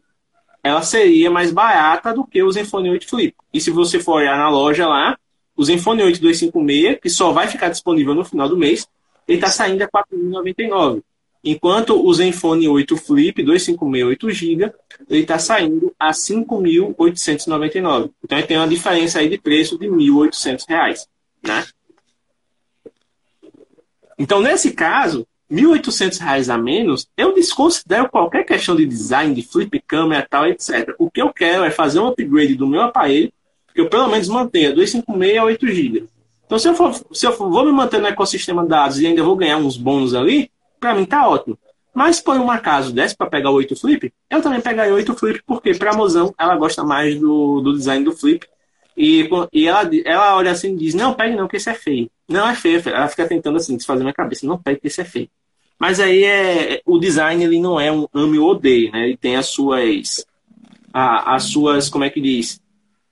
ela 0.64 0.82
seria 0.84 1.32
mais 1.32 1.52
barata 1.52 2.14
do 2.14 2.24
que 2.24 2.44
o 2.44 2.52
Zenfone 2.52 2.92
8 2.92 3.10
Flip. 3.10 3.36
E 3.52 3.60
se 3.60 3.72
você 3.72 4.00
for 4.00 4.18
olhar 4.18 4.38
na 4.38 4.50
loja 4.50 4.88
lá, 4.88 5.18
o 5.60 5.64
Zenfone 5.66 6.04
8 6.04 6.22
256, 6.22 7.00
que 7.02 7.10
só 7.10 7.34
vai 7.34 7.50
ficar 7.50 7.68
disponível 7.68 8.16
no 8.16 8.24
final 8.24 8.48
do 8.48 8.56
mês, 8.56 8.88
ele 9.28 9.40
está 9.40 9.50
saindo 9.50 9.82
a 9.82 9.90
R$ 9.94 10.06
4.099. 10.10 11.04
Enquanto 11.44 12.02
o 12.02 12.14
Zenfone 12.14 12.70
8 12.70 12.96
Flip 12.96 13.44
256 13.44 14.38
GB, 14.38 14.74
ele 15.10 15.22
está 15.22 15.38
saindo 15.38 15.94
a 16.00 16.08
R$ 16.08 16.14
5.899. 16.14 18.10
Então, 18.24 18.38
ele 18.38 18.48
tem 18.48 18.56
uma 18.56 18.70
diferença 18.70 19.20
aí 19.20 19.28
de 19.28 19.38
preço 19.38 19.78
de 19.78 19.90
R$ 19.90 19.98
1.800. 19.98 21.08
Né? 21.44 21.66
Então, 24.18 24.40
nesse 24.40 24.72
caso, 24.72 25.28
R$ 25.52 25.62
1.800 25.62 26.54
a 26.54 26.58
menos, 26.58 27.06
eu 27.18 27.36
desconsidero 27.36 28.10
qualquer 28.10 28.46
questão 28.46 28.78
de 28.78 28.86
design, 28.86 29.36
de 29.36 29.42
flip 29.42 29.78
câmera 29.86 30.26
tal, 30.30 30.48
etc. 30.48 30.96
O 30.98 31.12
que 31.12 31.22
eu 31.22 31.34
quero 31.34 31.66
é 31.66 31.70
fazer 31.70 32.00
um 32.00 32.08
upgrade 32.08 32.56
do 32.56 32.66
meu 32.66 32.80
aparelho, 32.82 33.34
que 33.74 33.82
eu 33.82 33.90
pelo 33.90 34.08
menos 34.08 34.28
mantenha 34.28 34.74
256 34.74 35.38
a 35.38 35.44
8 35.44 35.68
GB. 35.68 36.08
Então, 36.46 36.58
se 36.58 36.68
eu, 36.68 36.74
for, 36.74 36.94
se 37.12 37.28
eu 37.28 37.32
for, 37.32 37.50
vou 37.50 37.64
me 37.64 37.72
manter 37.72 38.02
no 38.02 38.08
ecossistema 38.08 38.64
de 38.64 38.70
dados 38.70 39.00
e 39.00 39.06
ainda 39.06 39.22
vou 39.22 39.36
ganhar 39.36 39.58
uns 39.58 39.78
bônus 39.78 40.16
ali, 40.16 40.50
para 40.80 40.96
mim 40.96 41.06
tá 41.06 41.28
ótimo. 41.28 41.58
Mas 41.94 42.20
por 42.20 42.36
um 42.38 42.50
acaso 42.50 42.94
desse 42.94 43.16
para 43.16 43.30
pegar 43.30 43.52
o 43.52 43.56
8 43.56 43.76
flip, 43.76 44.12
eu 44.30 44.42
também 44.42 44.62
pegaria 44.62 44.94
o 44.94 44.96
8 44.96 45.14
flip, 45.16 45.42
porque 45.46 45.74
para 45.74 45.92
a 45.92 45.96
mozão 45.96 46.34
ela 46.40 46.56
gosta 46.56 46.84
mais 46.84 47.20
do, 47.20 47.62
do 47.62 47.74
design 47.74 48.04
do 48.04 48.12
flip. 48.12 48.48
E, 48.96 49.30
e 49.54 49.68
ela, 49.68 49.90
ela 50.06 50.36
olha 50.36 50.52
assim 50.52 50.74
e 50.74 50.78
diz: 50.78 50.94
Não, 50.94 51.14
pegue 51.14 51.36
não, 51.36 51.44
porque 51.44 51.58
isso 51.58 51.70
é 51.70 51.74
feio. 51.74 52.10
Não 52.28 52.48
é 52.50 52.56
feio, 52.56 52.82
ela 52.86 53.08
fica 53.08 53.28
tentando 53.28 53.58
assim, 53.58 53.78
desfazer 53.78 54.02
minha 54.02 54.14
cabeça: 54.14 54.46
Não 54.46 54.58
pegue, 54.58 54.78
porque 54.78 54.88
isso 54.88 55.02
é 55.02 55.06
feio. 55.06 55.30
Mas 55.80 56.00
aí 56.00 56.24
é, 56.24 56.82
o 56.86 57.00
design 57.00 57.44
ele 57.44 57.60
não 57.60 57.80
é 57.80 57.92
um 57.92 58.08
ame 58.14 58.38
ou 58.38 58.52
odeio, 58.52 58.92
né? 58.92 59.06
Ele 59.06 59.18
tem 59.18 59.36
as 59.36 59.48
suas. 59.48 60.26
A, 60.92 61.36
as 61.36 61.44
suas, 61.44 61.88
como 61.88 62.04
é 62.04 62.10
que 62.10 62.20
diz? 62.20 62.62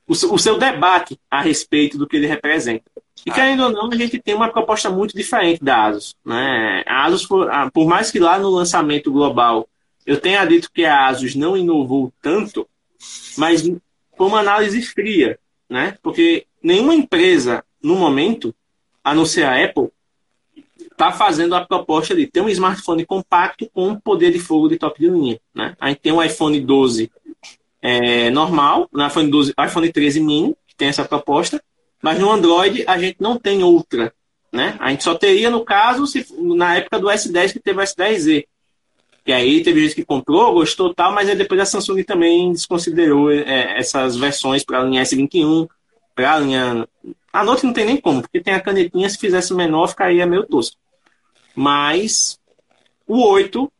O, 0.08 0.38
seu 0.38 0.58
debate 0.58 1.20
a 1.30 1.42
respeito 1.42 1.98
do 1.98 2.08
que 2.08 2.16
ele 2.16 2.28
representa. 2.28 2.90
E 3.26 3.32
querendo 3.32 3.64
ou 3.64 3.70
não, 3.70 3.92
a 3.92 3.96
gente 3.96 4.20
tem 4.20 4.34
uma 4.34 4.50
proposta 4.50 4.90
muito 4.90 5.16
diferente 5.16 5.62
da 5.62 5.84
ASUS. 5.84 6.16
Né? 6.24 6.84
A 6.88 7.06
ASUS, 7.06 7.26
por, 7.26 7.50
por 7.72 7.88
mais 7.88 8.10
que 8.10 8.20
lá 8.20 8.40
no 8.40 8.50
lançamento 8.50 9.12
global 9.12 9.68
eu 10.06 10.18
tenha 10.18 10.46
dito 10.46 10.72
que 10.74 10.86
a 10.86 11.08
ASUS 11.08 11.36
não 11.36 11.58
inovou 11.58 12.14
tanto, 12.22 12.66
mas 13.38 13.64
foi 13.64 14.28
uma 14.28 14.40
análise 14.40 14.82
fria, 14.82 15.38
né? 15.70 15.98
Porque 16.02 16.46
nenhuma 16.64 16.96
empresa, 16.96 17.62
no 17.84 17.98
momento, 17.98 18.56
a 19.04 19.14
não 19.14 19.26
ser 19.26 19.44
a 19.44 19.62
Apple, 19.62 19.90
está 20.98 21.12
fazendo 21.12 21.54
a 21.54 21.66
proposta 21.66 22.16
de 22.16 22.26
ter 22.26 22.42
um 22.42 22.50
smartphone 22.50 23.06
compacto 23.06 23.70
com 23.72 24.00
poder 24.00 24.32
de 24.32 24.40
fogo 24.40 24.68
de 24.68 24.78
top 24.78 25.00
de 25.00 25.10
linha. 25.10 25.40
Né? 25.54 25.76
A 25.80 25.90
gente 25.90 26.00
tem 26.00 26.12
um 26.12 26.24
iPhone 26.24 26.60
12 26.60 27.12
é, 27.88 28.30
normal, 28.30 28.90
no 28.92 29.08
iPhone, 29.08 29.30
12, 29.30 29.54
iPhone 29.66 29.90
13 29.90 30.20
mini, 30.20 30.54
que 30.68 30.76
tem 30.76 30.90
essa 30.90 31.06
proposta, 31.06 31.64
mas 32.04 32.20
no 32.20 32.30
Android 32.30 32.84
a 32.86 32.98
gente 32.98 33.16
não 33.22 33.40
tem 33.40 33.64
outra. 33.64 34.14
Né? 34.52 34.76
A 34.78 34.90
gente 34.90 35.06
só 35.06 35.16
teria, 35.16 35.50
no 35.50 35.64
caso, 35.64 36.06
se, 36.06 36.26
na 36.38 36.76
época 36.76 37.00
do 37.00 37.08
S10 37.08 37.54
que 37.54 37.60
teve 37.62 37.80
o 37.80 37.84
S10Z. 37.84 38.46
Que 39.24 39.32
aí 39.32 39.64
teve 39.64 39.82
gente 39.82 39.96
que 39.96 40.04
comprou, 40.04 40.54
gostou 40.54 40.94
tal, 40.94 41.14
mas 41.14 41.30
aí 41.30 41.36
depois 41.36 41.62
a 41.62 41.66
Samsung 41.66 42.04
também 42.04 42.52
desconsiderou 42.52 43.32
é, 43.32 43.78
essas 43.78 44.18
versões 44.18 44.66
para 44.66 44.82
a 44.82 44.84
linha 44.84 45.04
S21, 45.04 45.70
para 46.14 46.34
a 46.34 46.40
linha. 46.40 46.88
A 47.32 47.44
Note 47.44 47.66
não 47.66 47.72
tem 47.72 47.86
nem 47.86 47.98
como, 47.98 48.22
porque 48.22 48.42
tem 48.42 48.54
a 48.54 48.60
canetinha, 48.60 49.10
se 49.10 49.18
fizesse 49.18 49.54
menor, 49.54 49.88
ficaria 49.88 50.26
meio 50.26 50.46
tosco. 50.46 50.76
Mas 51.56 52.38
o 53.06 53.26
8, 53.26 53.72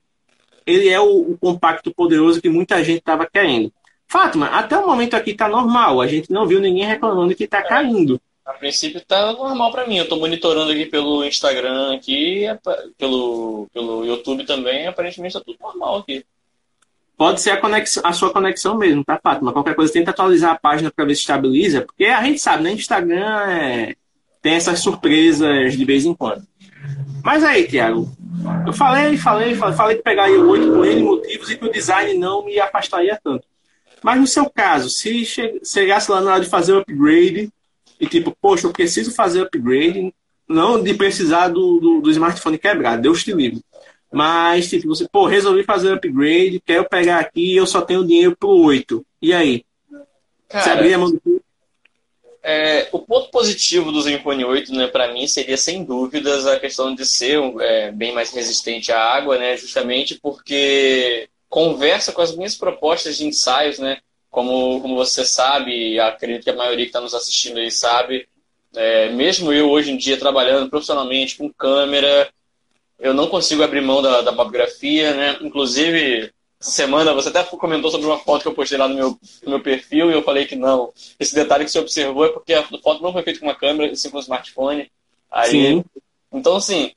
ele 0.66 0.88
é 0.88 1.00
o, 1.00 1.32
o 1.32 1.38
compacto 1.38 1.94
poderoso 1.94 2.42
que 2.42 2.50
muita 2.50 2.82
gente 2.84 3.00
estava 3.00 3.26
querendo. 3.26 3.72
Fátima, 4.08 4.48
até 4.48 4.78
o 4.78 4.88
momento 4.88 5.16
aqui 5.16 5.34
tá 5.34 5.50
normal. 5.50 6.02
A 6.02 6.08
gente 6.08 6.32
não 6.32 6.48
viu 6.48 6.62
ninguém 6.62 6.86
reclamando 6.86 7.36
que 7.36 7.48
tá 7.48 7.62
caindo. 7.62 8.20
A 8.46 8.54
princípio 8.54 9.02
tá 9.06 9.34
normal 9.34 9.72
para 9.72 9.86
mim. 9.86 9.98
Eu 9.98 10.08
tô 10.08 10.16
monitorando 10.16 10.72
aqui 10.72 10.86
pelo 10.86 11.26
Instagram 11.26 11.96
aqui, 11.96 12.46
pelo, 12.98 13.68
pelo 13.74 14.06
YouTube 14.06 14.46
também, 14.46 14.88
aparentemente 14.88 15.34
tá 15.34 15.42
tudo 15.46 15.58
normal 15.62 15.98
aqui. 15.98 16.26
Pode 17.18 17.42
ser 17.42 17.50
a, 17.50 17.58
conexão, 17.58 18.04
a 18.06 18.14
sua 18.14 18.32
conexão 18.32 18.78
mesmo, 18.78 19.04
tá, 19.04 19.20
Fátima? 19.22 19.52
Qualquer 19.52 19.76
coisa, 19.76 19.92
tenta 19.92 20.12
atualizar 20.12 20.52
a 20.52 20.60
página 20.60 20.92
para 20.92 21.04
ver 21.04 21.16
se 21.16 21.22
estabiliza, 21.22 21.82
porque 21.82 22.06
a 22.06 22.22
gente 22.24 22.40
sabe, 22.40 22.64
né? 22.64 22.72
Instagram 22.72 23.52
é... 23.52 23.96
tem 24.42 24.54
essas 24.54 24.80
surpresas 24.80 25.76
de 25.76 25.84
vez 25.84 26.06
em 26.06 26.14
quando. 26.14 26.44
Mas 27.24 27.44
aí, 27.44 27.68
Tiago, 27.68 28.08
eu 28.66 28.72
falei, 28.72 29.18
falei, 29.18 29.56
falei, 29.56 29.76
falei 29.76 29.98
de 29.98 30.04
pegar 30.04 30.30
o 30.30 30.50
8 30.50 30.72
por 30.72 30.88
N 30.88 31.02
motivos 31.02 31.50
e 31.50 31.58
que 31.58 31.66
o 31.66 31.72
design 31.72 32.14
não 32.14 32.46
me 32.46 32.60
afastaria 32.60 33.20
tanto. 33.22 33.44
Mas 34.08 34.22
no 34.22 34.26
seu 34.26 34.50
caso, 34.50 34.90
se 34.90 35.26
chegasse 35.66 36.10
lá 36.10 36.22
na 36.22 36.32
hora 36.32 36.42
de 36.42 36.50
fazer 36.50 36.72
o 36.72 36.78
upgrade 36.78 37.52
e 38.00 38.08
tipo, 38.08 38.34
poxa, 38.42 38.66
eu 38.66 38.72
preciso 38.72 39.14
fazer 39.14 39.42
upgrade, 39.42 40.14
não 40.48 40.82
de 40.82 40.94
precisar 40.94 41.50
do, 41.50 41.78
do, 41.78 42.00
do 42.00 42.12
smartphone 42.12 42.58
quebrado, 42.58 43.02
Deus 43.02 43.22
te 43.22 43.34
livre. 43.34 43.60
Mas, 44.10 44.70
tipo, 44.70 44.88
você, 44.88 45.06
pô, 45.12 45.26
resolvi 45.26 45.64
fazer 45.64 45.92
upgrade, 45.92 46.64
quero 46.66 46.88
pegar 46.88 47.20
aqui 47.20 47.52
e 47.52 47.58
eu 47.58 47.68
só 47.68 47.82
tenho 47.82 48.08
dinheiro 48.08 48.34
pro 48.34 48.48
8. 48.48 49.06
E 49.22 49.34
aí? 49.34 49.66
Cara, 50.48 50.64
você 50.64 50.70
abrir 50.70 50.94
a 50.94 50.98
mão 51.00 51.12
do 51.12 51.42
é, 52.42 52.88
o 52.94 53.00
ponto 53.00 53.30
positivo 53.30 53.92
do 53.92 54.02
Zenfone 54.02 54.46
8, 54.46 54.72
né, 54.72 54.88
para 54.88 55.12
mim, 55.12 55.28
seria 55.28 55.58
sem 55.58 55.84
dúvidas 55.84 56.48
a 56.48 56.58
questão 56.58 56.96
de 56.96 57.06
ser 57.06 57.42
é, 57.60 57.92
bem 57.92 58.14
mais 58.14 58.32
resistente 58.32 58.90
à 58.90 59.02
água, 59.02 59.38
né, 59.38 59.58
justamente 59.58 60.18
porque 60.22 61.28
conversa 61.50 62.12
com 62.12 62.22
as 62.22 62.36
minhas 62.36 62.56
propostas 62.56 63.18
de 63.18 63.26
ensaios, 63.26 63.80
né? 63.80 64.00
Como, 64.30 64.82
como 64.82 64.96
você 64.96 65.26
sabe, 65.26 66.00
acredito 66.00 66.44
que 66.44 66.50
a 66.50 66.56
maioria 66.56 66.86
que 66.86 66.90
está 66.90 67.02
nos 67.02 67.14
assistindo 67.14 67.58
aí 67.58 67.72
sabe, 67.72 68.28
é, 68.76 69.10
mesmo 69.10 69.52
eu 69.52 69.70
hoje 69.70 69.92
em 69.92 69.98
dia 69.98 70.18
trabalhando 70.18 70.70
profissionalmente 70.70 71.38
com 71.38 71.52
câmera, 71.52 72.30
eu 73.00 73.14
não 73.14 73.28
consigo 73.28 73.64
abrir 73.64 73.82
mão 73.82 74.02
da, 74.02 74.22
da 74.22 74.34
papografia, 74.34 75.14
né? 75.14 75.38
Inclusive, 75.42 76.32
essa 76.60 76.72
semana 76.72 77.14
você 77.14 77.30
até 77.30 77.44
comentou 77.44 77.92
sobre 77.92 78.08
uma 78.08 78.18
foto 78.18 78.42
que 78.42 78.48
eu 78.48 78.54
postei 78.54 78.78
lá 78.78 78.88
no 78.88 78.96
meu, 78.96 79.20
no 79.44 79.50
meu 79.50 79.60
perfil 79.62 80.10
e 80.10 80.14
eu 80.14 80.24
falei 80.24 80.46
que 80.46 80.56
não. 80.56 80.92
Esse 81.20 81.34
detalhe 81.34 81.66
que 81.66 81.72
você 81.72 81.80
observou 81.80 82.26
é 82.26 82.30
porque 82.30 82.54
a 82.54 82.64
foto 82.64 83.02
não 83.02 83.14
foi 83.14 83.24
feita 83.24 83.40
com 83.40 83.46
uma 83.46 83.56
câmera, 83.56 83.96
sim 83.96 84.10
com 84.10 84.18
um 84.18 84.22
smartphone. 84.22 84.92
Aí, 85.32 85.50
sim. 85.50 85.86
Então, 86.32 86.56
assim, 86.56 86.92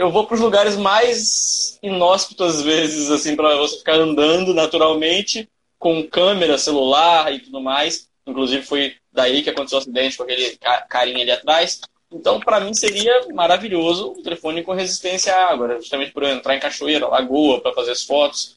eu 0.00 0.10
vou 0.10 0.26
para 0.26 0.34
os 0.34 0.40
lugares 0.40 0.76
mais 0.76 1.78
inóspitos 1.82 2.56
às 2.56 2.62
vezes, 2.62 3.10
assim, 3.10 3.36
para 3.36 3.54
você 3.56 3.76
ficar 3.76 3.96
andando 3.96 4.54
naturalmente 4.54 5.46
com 5.78 6.08
câmera, 6.08 6.56
celular 6.56 7.30
e 7.30 7.38
tudo 7.38 7.60
mais. 7.60 8.08
Inclusive 8.26 8.64
foi 8.64 8.94
daí 9.12 9.42
que 9.42 9.50
aconteceu 9.50 9.76
o 9.76 9.80
acidente 9.82 10.16
com 10.16 10.22
aquele 10.22 10.58
carinha 10.88 11.20
ali 11.20 11.30
atrás. 11.30 11.82
Então, 12.10 12.40
para 12.40 12.60
mim 12.60 12.72
seria 12.72 13.26
maravilhoso 13.34 14.12
o 14.12 14.22
telefone 14.22 14.62
com 14.62 14.72
resistência 14.72 15.34
à 15.34 15.50
água, 15.50 15.68
né? 15.68 15.74
justamente 15.76 16.12
por 16.12 16.22
eu 16.22 16.30
entrar 16.30 16.56
em 16.56 16.60
cachoeira, 16.60 17.06
lagoa, 17.06 17.60
para 17.60 17.74
fazer 17.74 17.90
as 17.90 18.02
fotos. 18.02 18.56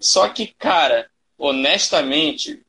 Só 0.00 0.28
que, 0.28 0.48
cara, 0.58 1.08
honestamente, 1.38 2.60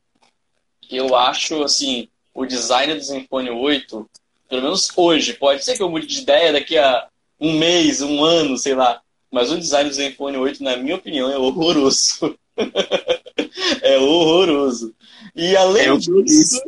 eu 0.88 1.16
acho 1.16 1.64
assim, 1.64 2.08
o 2.32 2.46
design 2.46 2.94
do 2.94 3.00
Zenfone 3.00 3.50
8, 3.50 4.08
pelo 4.48 4.62
menos 4.62 4.92
hoje, 4.96 5.34
pode 5.34 5.64
ser 5.64 5.76
que 5.76 5.82
eu 5.82 5.90
mude 5.90 6.06
de 6.06 6.20
ideia 6.20 6.52
daqui 6.52 6.78
a 6.78 7.08
um 7.42 7.58
mês, 7.58 8.00
um 8.00 8.22
ano, 8.22 8.56
sei 8.56 8.74
lá. 8.74 9.02
Mas 9.30 9.50
o 9.50 9.58
design 9.58 9.90
do 9.90 9.96
Zenfone 9.96 10.36
8, 10.36 10.62
na 10.62 10.76
minha 10.76 10.94
opinião, 10.94 11.28
é 11.28 11.36
horroroso. 11.36 12.38
é 13.82 13.98
horroroso. 13.98 14.94
E 15.34 15.56
além 15.56 15.88
é 15.88 15.96
disso, 15.96 16.62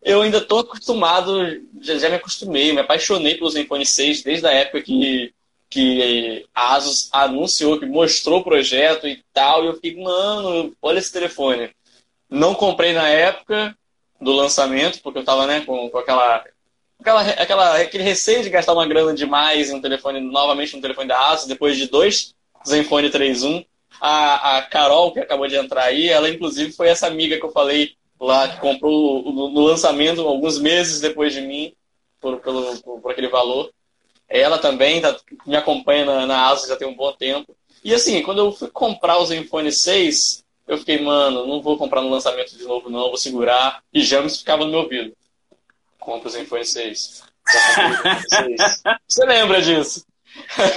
eu 0.00 0.22
ainda 0.22 0.38
estou 0.38 0.60
acostumado, 0.60 1.60
já, 1.80 1.98
já, 1.98 2.08
me 2.08 2.16
acostumei, 2.16 2.72
me 2.72 2.80
apaixonei 2.80 3.34
pelo 3.34 3.50
Zenfone 3.50 3.84
6 3.84 4.22
desde 4.22 4.46
a 4.46 4.52
época 4.52 4.82
que, 4.82 5.32
que 5.68 6.46
a 6.54 6.76
Asus 6.76 7.08
anunciou, 7.12 7.80
que 7.80 7.86
mostrou 7.86 8.40
o 8.40 8.44
projeto 8.44 9.08
e 9.08 9.20
tal. 9.32 9.64
E 9.64 9.66
eu 9.66 9.74
fiquei, 9.74 10.00
mano, 10.00 10.72
olha 10.80 10.98
esse 11.00 11.12
telefone. 11.12 11.70
Não 12.30 12.54
comprei 12.54 12.92
na 12.92 13.08
época 13.08 13.76
do 14.20 14.32
lançamento, 14.32 15.00
porque 15.02 15.18
eu 15.18 15.22
estava 15.22 15.46
né, 15.46 15.62
com, 15.62 15.90
com 15.90 15.98
aquela 15.98 16.44
aquela, 17.02 17.20
aquela, 17.22 17.76
aquele 17.80 18.04
receio 18.04 18.42
de 18.42 18.50
gastar 18.50 18.72
uma 18.72 18.86
grana 18.86 19.12
demais 19.12 19.70
em 19.70 19.74
um 19.74 19.80
telefone, 19.80 20.20
novamente 20.20 20.76
um 20.76 20.80
telefone 20.80 21.08
da 21.08 21.30
Asus, 21.30 21.46
depois 21.46 21.76
de 21.76 21.88
dois 21.88 22.34
Zenfone 22.66 23.10
3.1. 23.10 23.66
A, 24.00 24.58
a 24.58 24.62
Carol, 24.62 25.12
que 25.12 25.20
acabou 25.20 25.46
de 25.46 25.54
entrar 25.54 25.84
aí, 25.84 26.08
ela 26.08 26.28
inclusive 26.28 26.72
foi 26.72 26.88
essa 26.88 27.06
amiga 27.06 27.36
que 27.38 27.44
eu 27.44 27.52
falei 27.52 27.92
lá, 28.18 28.48
que 28.48 28.60
comprou 28.60 29.22
no, 29.32 29.64
lançamento, 29.64 30.22
alguns 30.22 30.58
meses 30.58 31.00
depois 31.00 31.32
de 31.32 31.40
mim, 31.40 31.72
por, 32.20 32.38
pelo, 32.38 32.76
por, 32.80 33.00
por 33.00 33.12
aquele 33.12 33.28
valor. 33.28 33.70
Ela 34.28 34.58
também 34.58 35.00
tá, 35.00 35.16
me 35.46 35.56
acompanha 35.56 36.04
na, 36.04 36.26
na 36.26 36.48
Asus 36.48 36.68
já 36.68 36.76
tem 36.76 36.88
um 36.88 36.96
bom 36.96 37.12
tempo. 37.12 37.54
E 37.84 37.92
assim, 37.94 38.22
quando 38.22 38.38
eu 38.38 38.52
fui 38.52 38.68
comprar 38.68 39.18
o 39.18 39.26
Zenfone 39.26 39.70
6, 39.70 40.42
eu 40.66 40.78
fiquei, 40.78 41.00
mano, 41.00 41.46
não 41.46 41.60
vou 41.60 41.76
comprar 41.76 42.00
no 42.00 42.08
lançamento 42.08 42.56
de 42.56 42.64
novo, 42.64 42.88
não, 42.88 43.08
vou 43.08 43.16
segurar. 43.16 43.82
E 43.92 44.02
James 44.02 44.38
ficava 44.38 44.64
no 44.64 44.70
meu 44.70 44.80
ouvido 44.80 45.12
compra 46.04 46.28
os 46.28 46.72
6. 46.72 47.22
Você 49.08 49.24
lembra 49.24 49.62
disso? 49.62 50.04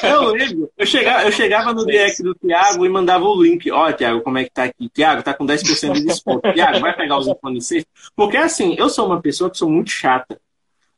Eu 0.03 0.31
lembro. 0.31 0.69
Eu 0.77 0.85
chegava, 0.85 1.23
eu 1.23 1.31
chegava 1.31 1.73
no 1.73 1.85
direct 1.85 2.21
do 2.21 2.35
Thiago 2.35 2.85
e 2.85 2.89
mandava 2.89 3.25
o 3.25 3.41
link. 3.41 3.71
Ó, 3.71 3.87
oh, 3.87 3.93
Thiago, 3.93 4.21
como 4.21 4.37
é 4.37 4.43
que 4.43 4.51
tá 4.51 4.65
aqui? 4.65 4.89
Thiago, 4.89 5.23
tá 5.23 5.33
com 5.33 5.45
10% 5.45 5.93
de 5.93 6.05
desconto. 6.05 6.51
Thiago, 6.53 6.79
vai 6.79 6.95
pegar 6.95 7.17
os 7.17 7.27
6? 7.65 7.85
Porque 8.15 8.37
assim, 8.37 8.75
eu 8.77 8.89
sou 8.89 9.07
uma 9.07 9.21
pessoa 9.21 9.49
que 9.49 9.57
sou 9.57 9.69
muito 9.69 9.89
chata. 9.89 10.39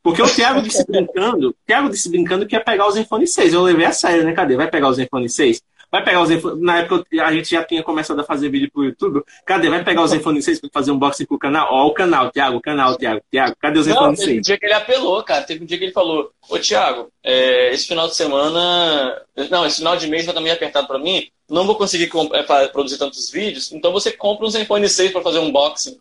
Porque 0.02 0.22
o 0.22 0.28
Thiago 0.28 0.62
disse 0.62 0.84
brincando, 0.86 1.54
Thiago 1.66 1.88
disse 1.90 2.08
brincando 2.08 2.46
que 2.46 2.54
ia 2.54 2.64
pegar 2.64 2.86
os 2.86 2.94
Zenfone 2.94 3.26
6. 3.26 3.52
Eu 3.52 3.62
levei 3.62 3.86
a 3.86 3.92
sério, 3.92 4.24
né? 4.24 4.32
Cadê? 4.32 4.56
Vai 4.56 4.70
pegar 4.70 4.88
os 4.88 4.96
Zenfone 4.96 5.28
6? 5.28 5.62
Vai 5.90 6.04
pegar 6.04 6.22
os 6.22 6.30
iPhone. 6.30 6.62
Na 6.62 6.80
época 6.80 7.04
a 7.22 7.32
gente 7.32 7.50
já 7.50 7.64
tinha 7.64 7.82
começado 7.82 8.20
a 8.20 8.24
fazer 8.24 8.50
vídeo 8.50 8.70
pro 8.70 8.84
YouTube. 8.84 9.22
Cadê? 9.46 9.70
Vai 9.70 9.82
pegar 9.82 10.02
os 10.02 10.12
iPhone 10.12 10.40
6 10.40 10.60
pra 10.60 10.70
fazer 10.72 10.90
um 10.90 10.98
boxing 10.98 11.24
pro 11.24 11.38
canal? 11.38 11.68
Ó, 11.70 11.86
o 11.86 11.94
canal, 11.94 12.30
Thiago, 12.30 12.58
o 12.58 12.60
canal, 12.60 12.96
Thiago, 12.96 13.22
Thiago. 13.30 13.56
Cadê 13.60 13.78
os 13.78 13.86
não, 13.86 13.94
iPhone 13.94 14.16
6? 14.16 14.26
Teve 14.26 14.38
um 14.38 14.42
dia 14.42 14.58
que 14.58 14.66
ele 14.66 14.74
apelou, 14.74 15.22
cara. 15.22 15.44
Teve 15.44 15.62
um 15.62 15.66
dia 15.66 15.78
que 15.78 15.84
ele 15.84 15.92
falou: 15.92 16.30
Ô, 16.48 16.58
Thiago, 16.58 17.10
é, 17.24 17.72
esse 17.72 17.86
final 17.86 18.06
de 18.06 18.14
semana. 18.14 19.22
Não, 19.50 19.66
esse 19.66 19.78
final 19.78 19.96
de 19.96 20.06
mês 20.08 20.24
vai 20.24 20.32
estar 20.32 20.42
meio 20.42 20.54
apertado 20.54 20.86
pra 20.86 20.98
mim. 20.98 21.28
Não 21.48 21.66
vou 21.66 21.76
conseguir 21.76 22.10
é, 22.32 22.68
produzir 22.68 22.98
tantos 22.98 23.30
vídeos. 23.30 23.72
Então 23.72 23.90
você 23.90 24.12
compra 24.12 24.46
uns 24.46 24.54
iPhone 24.54 24.86
6 24.86 25.12
pra 25.12 25.22
fazer 25.22 25.38
um 25.38 25.52
gastar 25.52 25.92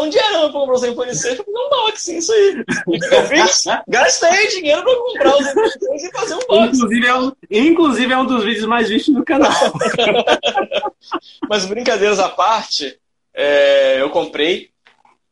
um 0.00 0.08
dinheirão 0.08 0.50
pra 0.50 0.60
comprar 0.60 0.74
o 0.74 0.78
Zenfone 0.78 1.14
6 1.14 1.36
pra 1.36 1.44
fazer 1.44 1.58
um 1.58 1.68
boxing, 1.70 2.16
isso 2.18 2.32
aí. 2.32 2.64
Eu 3.12 3.26
fiz? 3.26 3.64
Gastei 3.88 4.48
dinheiro 4.48 4.82
pra 4.82 4.96
comprar 4.96 5.36
o 5.36 5.42
Zenfone 5.42 5.70
6 5.70 6.04
e 6.04 6.12
fazer 6.12 6.34
um 6.34 6.40
boxing. 6.40 6.76
Inclusive 6.76 7.06
é 7.06 7.18
um, 7.18 7.32
inclusive 7.50 8.12
é 8.12 8.18
um 8.18 8.26
dos 8.26 8.44
vídeos 8.44 8.66
mais 8.66 8.88
vistos 8.88 9.14
do 9.14 9.24
canal. 9.24 9.52
Mas 11.48 11.66
brincadeiras 11.66 12.18
à 12.18 12.28
parte, 12.28 12.98
é, 13.34 14.00
eu 14.00 14.10
comprei. 14.10 14.70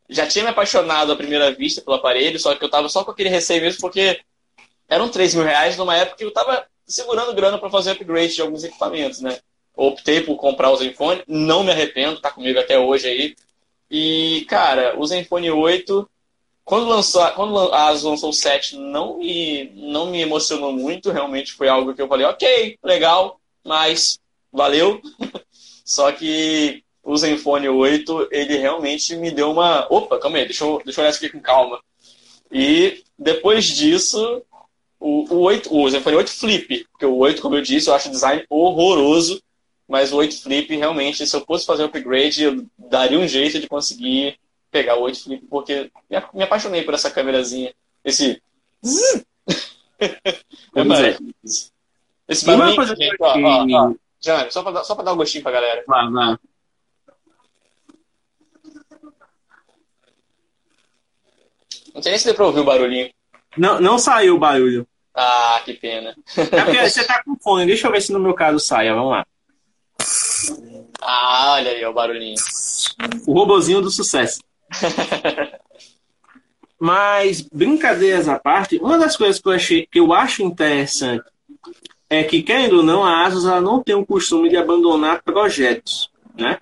Já 0.08 0.26
tinha 0.26 0.44
me 0.44 0.50
apaixonado 0.50 1.12
à 1.12 1.16
primeira 1.16 1.52
vista 1.52 1.82
pelo 1.82 1.96
aparelho, 1.96 2.38
só 2.38 2.54
que 2.54 2.64
eu 2.64 2.70
tava 2.70 2.88
só 2.88 3.04
com 3.04 3.10
aquele 3.10 3.28
receio 3.28 3.60
mesmo, 3.60 3.80
porque 3.80 4.20
eram 4.88 5.08
3 5.08 5.34
mil 5.34 5.44
reais 5.44 5.76
numa 5.76 5.96
época 5.96 6.16
que 6.16 6.24
eu 6.24 6.32
tava 6.32 6.64
segurando 6.86 7.34
grana 7.34 7.58
para 7.58 7.68
fazer 7.68 7.90
upgrade 7.90 8.34
de 8.34 8.40
alguns 8.40 8.64
equipamentos, 8.64 9.20
né? 9.20 9.38
Optei 9.76 10.22
por 10.22 10.36
comprar 10.36 10.70
o 10.70 10.76
Zenfone, 10.76 11.22
não 11.28 11.62
me 11.62 11.70
arrependo, 11.70 12.20
tá 12.20 12.30
comigo 12.30 12.58
até 12.58 12.78
hoje 12.78 13.06
aí. 13.06 13.36
E, 13.90 14.44
cara, 14.48 14.98
o 14.98 15.06
Zenfone 15.06 15.50
8, 15.50 16.08
quando, 16.64 16.88
lançou, 16.88 17.26
quando 17.30 17.58
a 17.72 17.88
ASUS 17.88 18.04
lançou 18.04 18.30
o 18.30 18.34
7, 18.34 18.76
não 18.76 19.18
me, 19.18 19.70
não 19.74 20.10
me 20.10 20.20
emocionou 20.20 20.72
muito, 20.72 21.10
realmente 21.10 21.52
foi 21.52 21.68
algo 21.68 21.94
que 21.94 22.02
eu 22.02 22.08
falei, 22.08 22.26
ok, 22.26 22.78
legal, 22.82 23.40
mas 23.64 24.18
valeu. 24.52 25.00
Só 25.84 26.12
que 26.12 26.84
o 27.02 27.16
Zenfone 27.16 27.70
8, 27.70 28.28
ele 28.30 28.58
realmente 28.58 29.16
me 29.16 29.30
deu 29.30 29.50
uma. 29.50 29.86
Opa, 29.90 30.18
calma 30.18 30.36
aí, 30.36 30.44
deixa 30.44 30.64
eu, 30.64 30.82
deixa 30.84 31.00
eu 31.00 31.02
olhar 31.02 31.10
isso 31.10 31.24
aqui 31.24 31.30
com 31.30 31.40
calma. 31.40 31.80
E 32.52 33.02
depois 33.18 33.64
disso, 33.64 34.42
o, 35.00 35.34
o, 35.34 35.40
8, 35.40 35.74
o 35.74 35.88
Zenfone 35.88 36.16
8 36.16 36.30
Flip, 36.30 36.86
porque 36.92 37.06
o 37.06 37.16
8, 37.16 37.40
como 37.40 37.54
eu 37.56 37.62
disse, 37.62 37.88
eu 37.88 37.94
acho 37.94 38.08
o 38.08 38.12
design 38.12 38.44
horroroso, 38.50 39.42
mas 39.88 40.12
o 40.12 40.16
8 40.16 40.42
Flip, 40.42 40.76
realmente, 40.76 41.26
se 41.26 41.34
eu 41.34 41.40
fosse 41.46 41.64
fazer 41.64 41.82
o 41.82 41.86
upgrade, 41.86 42.44
eu 42.44 42.66
daria 42.76 43.18
um 43.18 43.26
jeito 43.26 43.58
de 43.58 43.66
conseguir 43.66 44.38
pegar 44.70 44.96
o 44.96 45.02
8 45.02 45.24
Flip, 45.24 45.46
porque 45.46 45.90
me 46.34 46.42
apaixonei 46.42 46.82
por 46.82 46.92
essa 46.92 47.10
câmerazinha. 47.10 47.72
Esse. 48.04 48.42
é 49.98 50.84
maravilhoso. 50.84 51.72
Esse 52.28 52.44
barulho, 52.44 52.86
gente, 52.86 53.16
ó, 53.18 53.38
ó, 53.38 53.66
ó. 53.66 53.94
Jânio, 54.20 54.52
só 54.52 54.62
pra, 54.62 54.72
dar, 54.72 54.84
só 54.84 54.94
pra 54.94 55.04
dar 55.04 55.14
um 55.14 55.16
gostinho 55.16 55.42
pra 55.42 55.52
galera. 55.52 55.82
Vai, 55.86 56.10
vai. 56.10 56.36
Não 61.94 62.02
sei 62.02 62.12
nem 62.12 62.18
se 62.18 62.26
deu 62.26 62.34
pra 62.34 62.46
ouvir 62.46 62.60
o 62.60 62.64
barulhinho. 62.64 63.10
Não, 63.56 63.80
não 63.80 63.98
saiu 63.98 64.36
o 64.36 64.38
barulho. 64.38 64.86
Ah, 65.14 65.60
que 65.64 65.72
pena. 65.74 66.14
É 66.36 66.64
porque 66.64 66.78
você 66.88 67.04
tá 67.04 67.22
com 67.24 67.36
fone. 67.36 67.66
Deixa 67.66 67.86
eu 67.86 67.92
ver 67.92 68.02
se 68.02 68.12
no 68.12 68.20
meu 68.20 68.34
caso 68.34 68.60
saia. 68.60 68.94
Vamos 68.94 69.12
lá. 69.12 69.26
Ah, 71.00 71.54
olha 71.54 71.70
aí 71.70 71.84
o 71.84 71.92
barulhinho. 71.92 72.36
O 73.26 73.32
robozinho 73.32 73.80
do 73.80 73.90
sucesso. 73.90 74.40
Mas, 76.78 77.40
brincadeiras 77.40 78.28
à 78.28 78.38
parte, 78.38 78.78
uma 78.78 78.96
das 78.98 79.16
coisas 79.16 79.40
que 79.40 79.48
eu 79.48 79.52
achei 79.52 79.86
que 79.90 79.98
eu 79.98 80.12
acho 80.12 80.42
interessante 80.42 81.24
é 82.08 82.22
que, 82.22 82.42
querendo 82.42 82.78
ou 82.78 82.82
não, 82.82 83.04
a 83.04 83.26
Asus 83.26 83.44
ela 83.44 83.60
não 83.60 83.82
tem 83.82 83.94
o 83.94 84.06
costume 84.06 84.48
de 84.48 84.56
abandonar 84.56 85.22
projetos, 85.22 86.10
né? 86.38 86.58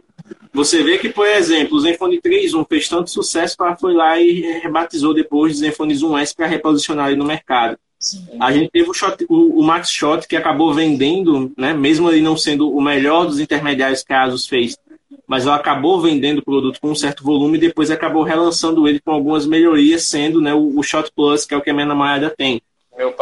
Você 0.53 0.82
vê 0.82 0.97
que, 0.97 1.11
por 1.11 1.26
exemplo, 1.26 1.76
o 1.76 1.80
Zenfone 1.80 2.20
3.1 2.20 2.66
fez 2.66 2.89
tanto 2.89 3.11
sucesso 3.11 3.57
que 3.57 3.62
ela 3.62 3.76
foi 3.76 3.93
lá 3.93 4.18
e 4.18 4.41
rebatizou 4.61 5.12
depois 5.12 5.53
de 5.53 5.59
Zenfone 5.59 5.95
1S 5.95 6.34
para 6.34 6.47
reposicionar 6.47 7.09
ele 7.09 7.18
no 7.18 7.26
mercado. 7.26 7.78
Sim. 7.99 8.26
A 8.40 8.53
gente 8.53 8.70
teve 8.70 8.88
o, 8.88 8.94
shot, 8.94 9.24
o, 9.28 9.61
o, 9.61 9.62
Max 9.62 9.90
Shot 9.90 10.28
que 10.28 10.36
acabou 10.36 10.72
vendendo, 10.74 11.53
né, 11.57 11.72
mesmo 11.72 12.11
ele 12.11 12.20
não 12.20 12.36
sendo 12.36 12.70
o 12.70 12.80
melhor 12.80 13.26
dos 13.26 13.40
intermediários 13.40 14.05
que 14.05 14.12
a 14.12 14.22
Asus 14.22 14.47
fez, 14.47 14.78
mas 15.26 15.47
ela 15.47 15.57
acabou 15.57 16.01
vendendo 16.01 16.38
o 16.38 16.44
produto 16.44 16.80
com 16.80 16.90
um 16.90 16.94
certo 16.94 17.24
volume 17.24 17.57
e 17.57 17.61
depois 17.61 17.90
acabou 17.90 18.22
relançando 18.22 18.86
ele 18.86 19.01
com 19.01 19.11
algumas 19.11 19.47
melhorias, 19.47 20.05
sendo 20.05 20.40
né, 20.40 20.53
o, 20.53 20.78
o 20.78 20.82
Shot 20.82 21.11
Plus, 21.14 21.44
que 21.44 21.55
é 21.55 21.57
o 21.57 21.62
que 21.62 21.70
a 21.70 21.74
minha 21.74 21.86
namorada 21.86 22.30
tem. 22.30 22.61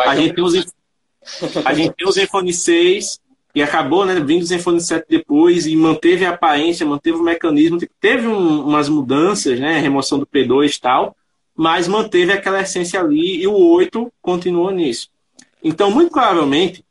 a, 0.05 0.17
gente 0.17 0.35
tem 0.35 0.45
os, 0.45 0.55
a 1.65 1.73
gente 1.73 1.95
tem 1.95 2.07
o 2.07 2.13
Zenfone 2.13 2.53
6, 2.53 3.21
e 3.55 3.63
acabou 3.63 4.05
né, 4.05 4.19
vindo 4.19 4.43
o 4.43 4.47
Zenfone 4.47 4.81
7 4.81 5.07
depois 5.09 5.67
e 5.67 5.77
manteve 5.77 6.25
a 6.25 6.31
aparência, 6.31 6.85
manteve 6.85 7.19
o 7.19 7.23
mecanismo, 7.23 7.79
teve 8.01 8.27
um, 8.27 8.67
umas 8.67 8.89
mudanças, 8.89 9.61
né, 9.61 9.79
remoção 9.79 10.19
do 10.19 10.27
P2 10.27 10.77
e 10.77 10.81
tal, 10.81 11.17
mas 11.57 11.87
manteve 11.87 12.33
aquela 12.33 12.61
essência 12.61 13.01
ali 13.01 13.43
e 13.43 13.47
o 13.47 13.57
8 13.57 14.13
continuou 14.21 14.71
nisso. 14.71 15.09
Então, 15.63 15.91
muito 15.91 16.11
provavelmente, 16.11 16.85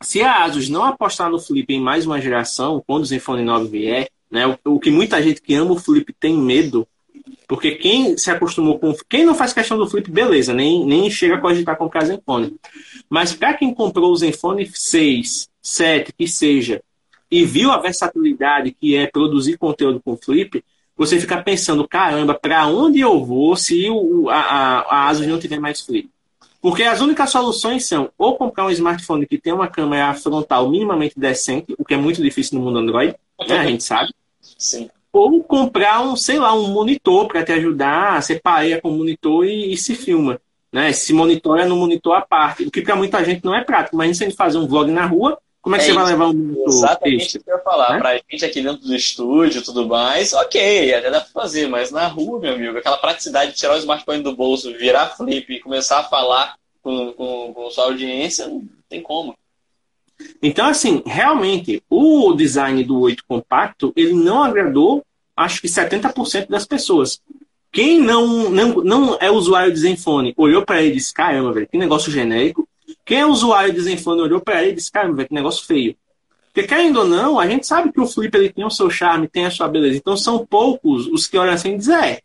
se 0.00 0.22
a 0.22 0.44
Asus 0.44 0.68
não 0.68 0.84
apostar 0.84 1.30
no 1.30 1.38
Flip 1.38 1.72
em 1.72 1.80
mais 1.80 2.06
uma 2.06 2.20
geração, 2.20 2.82
quando 2.86 3.02
o 3.02 3.06
Zenfone 3.06 3.42
9 3.42 3.68
vier, 3.68 4.08
né, 4.30 4.46
o, 4.46 4.74
o 4.76 4.80
que 4.80 4.90
muita 4.90 5.22
gente 5.22 5.42
que 5.42 5.54
ama 5.54 5.72
o 5.72 5.78
Flip 5.78 6.12
tem 6.18 6.36
medo, 6.36 6.86
porque 7.46 7.72
quem 7.72 8.16
se 8.16 8.30
acostumou 8.30 8.78
com. 8.78 8.94
Quem 9.08 9.24
não 9.24 9.34
faz 9.34 9.52
questão 9.52 9.76
do 9.76 9.90
Flip, 9.90 10.08
beleza, 10.08 10.54
nem, 10.54 10.86
nem 10.86 11.10
chega 11.10 11.34
a 11.34 11.40
cogitar 11.40 11.76
comprar 11.76 12.04
Zenfone. 12.04 12.56
Mas 13.08 13.34
para 13.34 13.54
quem 13.54 13.74
comprou 13.74 14.12
o 14.12 14.16
Zenfone 14.16 14.70
6 14.72 15.48
7, 15.60 16.12
que 16.16 16.26
seja, 16.26 16.82
e 17.30 17.44
viu 17.44 17.70
a 17.70 17.78
versatilidade 17.78 18.72
que 18.72 18.96
é 18.96 19.06
produzir 19.06 19.58
conteúdo 19.58 20.00
com 20.00 20.16
Flip, 20.16 20.64
você 21.00 21.18
fica 21.18 21.42
pensando, 21.42 21.88
caramba, 21.88 22.34
para 22.34 22.66
onde 22.66 23.00
eu 23.00 23.24
vou 23.24 23.56
se 23.56 23.88
o, 23.88 24.28
a, 24.28 24.34
a, 24.34 24.80
a 24.80 25.08
Asus 25.08 25.26
não 25.26 25.38
tiver 25.38 25.58
mais 25.58 25.80
Flip? 25.80 26.10
Porque 26.60 26.82
as 26.82 27.00
únicas 27.00 27.30
soluções 27.30 27.86
são 27.86 28.10
ou 28.18 28.36
comprar 28.36 28.66
um 28.66 28.70
smartphone 28.70 29.26
que 29.26 29.38
tem 29.38 29.50
uma 29.50 29.66
câmera 29.66 30.12
frontal 30.12 30.68
minimamente 30.68 31.18
decente, 31.18 31.74
o 31.78 31.86
que 31.86 31.94
é 31.94 31.96
muito 31.96 32.20
difícil 32.22 32.58
no 32.58 32.66
mundo 32.66 32.80
Android, 32.80 33.16
né? 33.48 33.58
a 33.60 33.66
gente 33.66 33.82
sabe. 33.82 34.12
Sim. 34.58 34.90
Ou 35.10 35.42
comprar 35.42 36.02
um, 36.02 36.14
sei 36.16 36.38
lá, 36.38 36.52
um 36.52 36.68
monitor 36.68 37.26
para 37.26 37.42
te 37.42 37.52
ajudar, 37.52 38.22
você 38.22 38.38
pareia 38.38 38.78
com 38.78 38.90
o 38.90 38.98
monitor 38.98 39.46
e, 39.46 39.72
e 39.72 39.78
se 39.78 39.94
filma. 39.94 40.38
Né? 40.70 40.92
Se 40.92 41.14
monitora 41.14 41.64
no 41.64 41.76
monitor 41.76 42.14
à 42.14 42.20
parte, 42.20 42.64
o 42.64 42.70
que 42.70 42.82
para 42.82 42.94
muita 42.94 43.24
gente 43.24 43.42
não 43.42 43.54
é 43.54 43.64
prático. 43.64 43.96
Mas 43.96 44.18
se 44.18 44.24
a 44.24 44.28
gente 44.28 44.36
fazer 44.36 44.58
um 44.58 44.68
vlog 44.68 44.90
na 44.92 45.06
rua, 45.06 45.38
como 45.62 45.76
é 45.76 45.78
que 45.78 45.84
é 45.84 45.86
você 45.86 45.90
isso. 45.92 46.00
vai 46.00 46.12
levar 46.12 46.26
um 46.26 46.32
monitor? 46.32 46.68
Exatamente 46.68 47.36
o 47.36 47.44
que 47.44 47.50
eu 47.50 47.56
ia 47.56 47.62
falar. 47.62 47.92
Né? 47.92 47.98
Pra 47.98 48.16
gente 48.16 48.44
aqui 48.44 48.62
dentro 48.62 48.86
do 48.86 48.94
estúdio 48.94 49.60
e 49.60 49.64
tudo 49.64 49.86
mais, 49.86 50.32
ok, 50.32 50.94
até 50.94 51.10
dá 51.10 51.20
pra 51.20 51.42
fazer, 51.42 51.68
mas 51.68 51.90
na 51.90 52.06
rua, 52.06 52.40
meu 52.40 52.54
amigo, 52.54 52.78
aquela 52.78 52.96
praticidade 52.96 53.52
de 53.52 53.58
tirar 53.58 53.74
o 53.74 53.78
smartphone 53.78 54.22
do 54.22 54.34
bolso, 54.34 54.72
virar 54.76 55.10
flip 55.16 55.52
e 55.52 55.60
começar 55.60 56.00
a 56.00 56.04
falar 56.04 56.56
com, 56.82 57.12
com, 57.12 57.52
com 57.54 57.70
sua 57.70 57.84
audiência, 57.84 58.46
não 58.48 58.66
tem 58.88 59.02
como. 59.02 59.34
Então, 60.42 60.66
assim, 60.66 61.02
realmente, 61.06 61.82
o 61.88 62.32
design 62.34 62.82
do 62.84 62.98
8 63.00 63.24
compacto, 63.26 63.92
ele 63.96 64.12
não 64.12 64.42
agradou, 64.42 65.04
acho 65.36 65.60
que 65.60 65.68
70% 65.68 66.48
das 66.48 66.66
pessoas. 66.66 67.20
Quem 67.72 68.00
não, 68.00 68.50
não, 68.50 68.68
não 68.82 69.18
é 69.20 69.30
usuário 69.30 69.72
de 69.72 69.78
Zenfone 69.78 70.34
olhou 70.36 70.64
para 70.64 70.82
ele 70.82 70.90
e 70.90 70.94
disse: 70.96 71.14
caramba, 71.14 71.52
velho, 71.52 71.68
que 71.68 71.78
negócio 71.78 72.10
genérico. 72.10 72.68
Quem 73.10 73.18
é 73.18 73.26
usuário 73.26 73.74
de 73.74 73.80
Zenfone 73.80 74.20
olhou 74.20 74.40
para 74.40 74.62
ele 74.62 74.70
e 74.70 74.74
disse, 74.76 74.92
cara, 74.92 75.12
que 75.12 75.34
negócio 75.34 75.66
feio. 75.66 75.96
Porque, 76.44 76.62
querendo 76.62 77.00
ou 77.00 77.08
não, 77.08 77.40
a 77.40 77.48
gente 77.48 77.66
sabe 77.66 77.90
que 77.90 78.00
o 78.00 78.06
Flip 78.06 78.32
ele 78.36 78.52
tem 78.52 78.64
o 78.64 78.70
seu 78.70 78.88
charme, 78.88 79.26
tem 79.26 79.46
a 79.46 79.50
sua 79.50 79.66
beleza. 79.66 79.96
Então, 79.96 80.16
são 80.16 80.46
poucos 80.46 81.08
os 81.08 81.26
que 81.26 81.36
olham 81.36 81.52
assim 81.52 81.74
e 81.74 81.78
dizem, 81.78 81.96
é, 81.96 82.20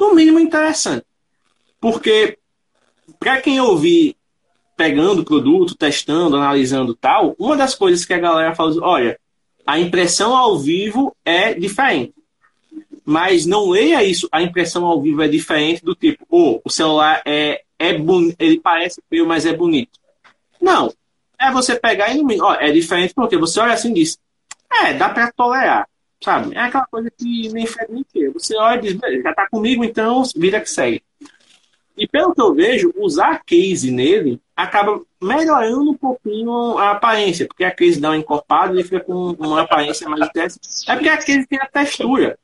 no 0.00 0.14
mínimo 0.14 0.38
interessante. 0.38 1.04
Porque, 1.78 2.38
para 3.20 3.38
quem 3.42 3.60
ouvir 3.60 4.16
pegando 4.74 5.20
o 5.20 5.24
produto, 5.26 5.74
testando, 5.74 6.36
analisando 6.36 6.94
tal, 6.94 7.36
uma 7.38 7.54
das 7.54 7.74
coisas 7.74 8.06
que 8.06 8.14
a 8.14 8.18
galera 8.18 8.54
fala, 8.54 8.74
olha, 8.80 9.20
a 9.66 9.78
impressão 9.78 10.34
ao 10.34 10.58
vivo 10.58 11.14
é 11.22 11.52
diferente. 11.52 12.14
Mas 13.04 13.44
não 13.44 13.68
leia 13.68 14.02
isso, 14.02 14.26
a 14.32 14.40
impressão 14.40 14.86
ao 14.86 15.02
vivo 15.02 15.20
é 15.20 15.28
diferente 15.28 15.84
do 15.84 15.94
tipo, 15.94 16.24
oh, 16.30 16.62
o 16.64 16.70
celular 16.70 17.20
é, 17.26 17.62
é 17.78 17.90
ele 18.38 18.58
parece 18.58 19.02
feio, 19.10 19.26
mas 19.26 19.44
é 19.44 19.52
bonito. 19.52 20.02
Não. 20.64 20.92
É 21.38 21.50
você 21.52 21.76
pegar 21.76 22.14
e. 22.14 22.40
Ó, 22.40 22.54
é 22.54 22.72
diferente 22.72 23.12
porque 23.14 23.36
você 23.36 23.60
olha 23.60 23.74
assim 23.74 23.90
e 23.90 23.94
diz, 23.94 24.18
é, 24.72 24.94
dá 24.94 25.10
para 25.10 25.30
tolerar. 25.32 25.86
Sabe? 26.22 26.54
É 26.54 26.60
aquela 26.60 26.86
coisa 26.86 27.10
que 27.10 27.52
nem 27.52 27.66
fede 27.66 27.92
nem 27.92 28.04
queira. 28.04 28.32
Você 28.32 28.56
olha 28.56 28.78
e 28.78 28.94
diz, 28.94 29.22
já 29.22 29.34
tá 29.34 29.46
comigo, 29.50 29.84
então 29.84 30.22
vida 30.34 30.58
que 30.58 30.70
segue. 30.70 31.02
E 31.96 32.08
pelo 32.08 32.34
que 32.34 32.40
eu 32.40 32.54
vejo, 32.54 32.92
usar 32.96 33.42
case 33.44 33.90
nele 33.90 34.40
acaba 34.56 35.00
melhorando 35.22 35.90
um 35.90 35.94
pouquinho 35.94 36.78
a 36.78 36.92
aparência, 36.92 37.46
porque 37.46 37.62
a 37.62 37.70
case 37.70 38.00
dá 38.00 38.10
uma 38.10 38.16
encorpada 38.16 38.80
e 38.80 38.82
fica 38.82 39.00
com 39.00 39.32
uma 39.38 39.60
aparência 39.60 40.08
mais 40.08 40.28
testa. 40.30 40.58
É 40.88 40.94
porque 40.94 41.08
a 41.08 41.18
case 41.18 41.46
tem 41.46 41.60
a 41.60 41.66
textura. 41.66 42.38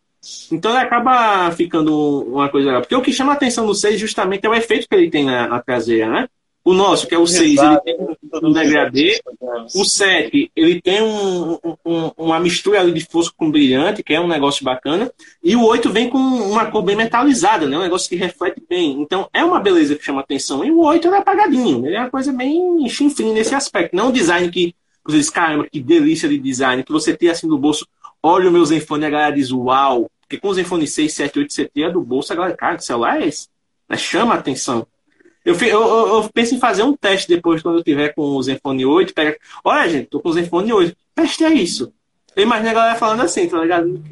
Então 0.53 0.71
ele 0.73 0.81
acaba 0.81 1.51
ficando 1.53 2.23
uma 2.29 2.49
coisa 2.51 2.66
legal. 2.66 2.83
Porque 2.83 2.95
o 2.95 3.03
que 3.03 3.12
chama 3.12 3.33
a 3.33 3.35
atenção 3.35 3.66
no 3.66 3.75
6 3.75 3.99
justamente 3.99 4.45
é 4.45 4.49
o 4.49 4.55
efeito 4.55 4.87
que 4.87 4.95
ele 4.95 5.11
tem 5.11 5.25
na, 5.25 5.49
na 5.49 5.61
traseira, 5.61 6.09
né? 6.09 6.29
O 6.63 6.75
nosso, 6.75 7.07
que 7.07 7.15
é 7.15 7.19
o 7.19 7.27
6, 7.27 7.59
ele 7.59 7.79
tem 7.81 7.97
um 8.43 8.53
degradê. 8.53 9.21
O 9.75 9.85
7, 9.85 10.53
ele 10.55 10.81
tem 10.81 11.03
um, 11.03 11.59
um, 11.85 12.11
uma 12.19 12.39
mistura 12.39 12.81
ali 12.81 12.93
de 12.93 13.05
fosco 13.07 13.35
com 13.37 13.51
brilhante, 13.51 14.03
que 14.03 14.13
é 14.13 14.21
um 14.21 14.29
negócio 14.29 14.63
bacana. 14.63 15.11
E 15.43 15.57
o 15.57 15.65
8 15.65 15.91
vem 15.91 16.11
com 16.11 16.19
uma 16.19 16.67
cor 16.71 16.83
bem 16.83 16.97
metalizada, 16.97 17.67
né? 17.67 17.79
Um 17.79 17.83
negócio 17.83 18.09
que 18.09 18.17
reflete 18.17 18.63
bem. 18.69 19.01
Então 19.01 19.29
é 19.33 19.43
uma 19.43 19.59
beleza 19.59 19.97
que 19.97 20.05
chama 20.05 20.21
atenção. 20.21 20.63
E 20.63 20.71
o 20.71 20.81
8 20.81 21.09
é 21.09 21.19
apagadinho. 21.19 21.87
Ele 21.87 21.97
é 21.97 22.01
uma 22.01 22.11
coisa 22.11 22.33
bem 22.33 22.87
chinfrim 22.89 23.33
nesse 23.33 23.55
aspecto. 23.55 23.97
Não 23.97 24.09
um 24.09 24.13
design 24.13 24.51
que 24.51 24.75
você 25.05 25.17
diz, 25.17 25.31
caramba, 25.31 25.67
que 25.67 25.81
delícia 25.81 26.29
de 26.29 26.39
design. 26.39 26.85
Que 26.85 26.93
você 26.93 27.17
tem 27.17 27.31
assim 27.31 27.47
no 27.47 27.57
bolso, 27.57 27.87
olha 28.23 28.51
o 28.51 28.53
meu 28.53 28.65
Zenfone 28.65 29.05
e 29.05 29.07
a 29.07 29.11
galera 29.11 29.35
diz, 29.35 29.51
uau, 29.51 30.11
Porque 30.21 30.39
com 30.39 30.49
o 30.49 30.55
Zenfone 30.55 30.87
6, 30.87 31.13
7, 31.13 31.39
8, 31.39 31.53
você 31.53 31.71
tira 31.73 31.91
do 31.91 32.03
bolso, 32.03 32.33
a 32.33 32.37
galera, 32.37 32.57
cara, 32.57 32.77
que 32.77 32.85
celular 32.85 33.21
é 33.21 33.27
esse? 33.27 33.49
Né? 33.89 33.97
Chama 33.97 34.35
a 34.35 34.39
atenção. 34.39 34.87
Eu, 35.45 35.55
eu, 35.55 35.68
eu, 35.68 36.09
eu, 36.14 36.30
penso 36.32 36.55
em 36.55 36.59
fazer 36.59 36.82
um 36.82 36.95
teste 36.95 37.28
depois, 37.28 37.62
quando 37.62 37.78
eu 37.78 37.84
tiver 37.84 38.14
com 38.14 38.22
o 38.22 38.43
Zenfone 38.43 38.84
8. 38.84 39.14
Pega... 39.14 39.38
Olha, 39.64 39.88
gente, 39.88 40.07
tô 40.07 40.20
com 40.20 40.28
o 40.28 40.32
Zenfone 40.32 40.72
8. 40.72 40.97
Teste 41.14 41.45
é 41.45 41.53
isso. 41.53 41.93
Eu 42.36 42.43
imagino 42.43 42.70
a 42.70 42.74
galera 42.74 42.99
falando 42.99 43.22
assim, 43.22 43.49
tá 43.49 43.59
ligado? 43.59 44.03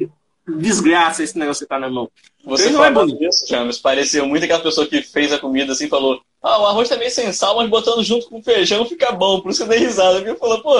Desgraça 0.57 1.23
esse 1.23 1.37
negócio 1.37 1.65
que 1.65 1.69
tá 1.69 1.79
na 1.79 1.89
mão. 1.89 2.09
Você 2.43 2.69
não 2.71 2.83
é 2.83 2.91
bonito. 2.91 3.23
isso, 3.23 3.45
James. 3.47 3.77
Pareceu 3.77 4.25
muito 4.25 4.43
aquela 4.43 4.61
pessoa 4.61 4.87
que 4.87 5.01
fez 5.01 5.31
a 5.31 5.37
comida 5.37 5.73
assim 5.73 5.87
falou: 5.87 6.19
Ah, 6.41 6.59
o 6.61 6.65
arroz 6.65 6.89
tá 6.89 6.97
meio 6.97 7.11
sem 7.11 7.31
sal, 7.31 7.55
mas 7.57 7.69
botando 7.69 8.03
junto 8.03 8.27
com 8.27 8.39
o 8.39 8.43
feijão 8.43 8.85
fica 8.85 9.11
bom. 9.11 9.39
Por 9.41 9.51
isso 9.51 9.63
eu 9.63 9.67
dei 9.67 9.79
risada. 9.79 10.19
Ele 10.19 10.35
falou, 10.35 10.61
pô. 10.61 10.75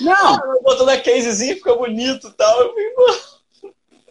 Não! 0.00 0.14
ah, 0.34 0.58
botando 0.62 0.88
a 0.88 0.96
casezinha 0.96 1.56
fica 1.56 1.74
bonito 1.74 2.28
e 2.28 2.32
tal. 2.32 2.60
Eu 2.60 2.70
falei, 2.70 2.90
pô. 2.90 3.36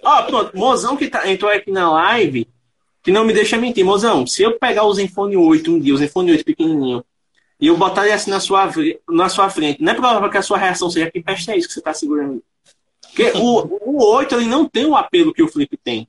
Ó, 0.03 0.21
pronto, 0.23 0.55
mozão 0.55 0.95
que 0.95 1.07
tá, 1.07 1.27
entrou 1.27 1.51
aqui 1.51 1.71
na 1.71 1.91
live, 1.91 2.47
que 3.05 3.11
não 3.11 3.23
me 3.23 3.31
deixa 3.31 3.55
mentir. 3.55 3.85
Mozão, 3.85 4.25
se 4.25 4.41
eu 4.41 4.57
pegar 4.57 4.83
o 4.83 4.93
Zenfone 4.93 5.37
8 5.37 5.71
um 5.71 5.79
dia, 5.79 5.93
o 5.93 5.97
Zenfone 5.97 6.31
8 6.31 6.43
pequenininho, 6.43 7.05
e 7.61 7.67
eu 7.67 7.77
botar 7.77 8.03
ele 8.03 8.13
assim 8.13 8.31
na 8.31 8.39
sua, 8.39 8.69
na 9.07 9.29
sua 9.29 9.47
frente, 9.47 9.81
não 9.81 9.91
é 9.91 9.95
provável 9.95 10.27
que 10.27 10.37
a 10.37 10.41
sua 10.41 10.57
reação 10.57 10.89
seja 10.89 11.11
que 11.11 11.21
peste 11.21 11.51
é 11.51 11.57
isso 11.57 11.67
que 11.67 11.73
você 11.75 11.79
está 11.79 11.93
segurando. 11.93 12.43
Porque 13.03 13.31
o, 13.35 13.79
o 13.91 14.03
8 14.03 14.35
ele 14.35 14.47
não 14.47 14.67
tem 14.67 14.87
o 14.87 14.95
apelo 14.95 15.31
que 15.31 15.43
o 15.43 15.47
Flip 15.47 15.77
tem. 15.77 16.07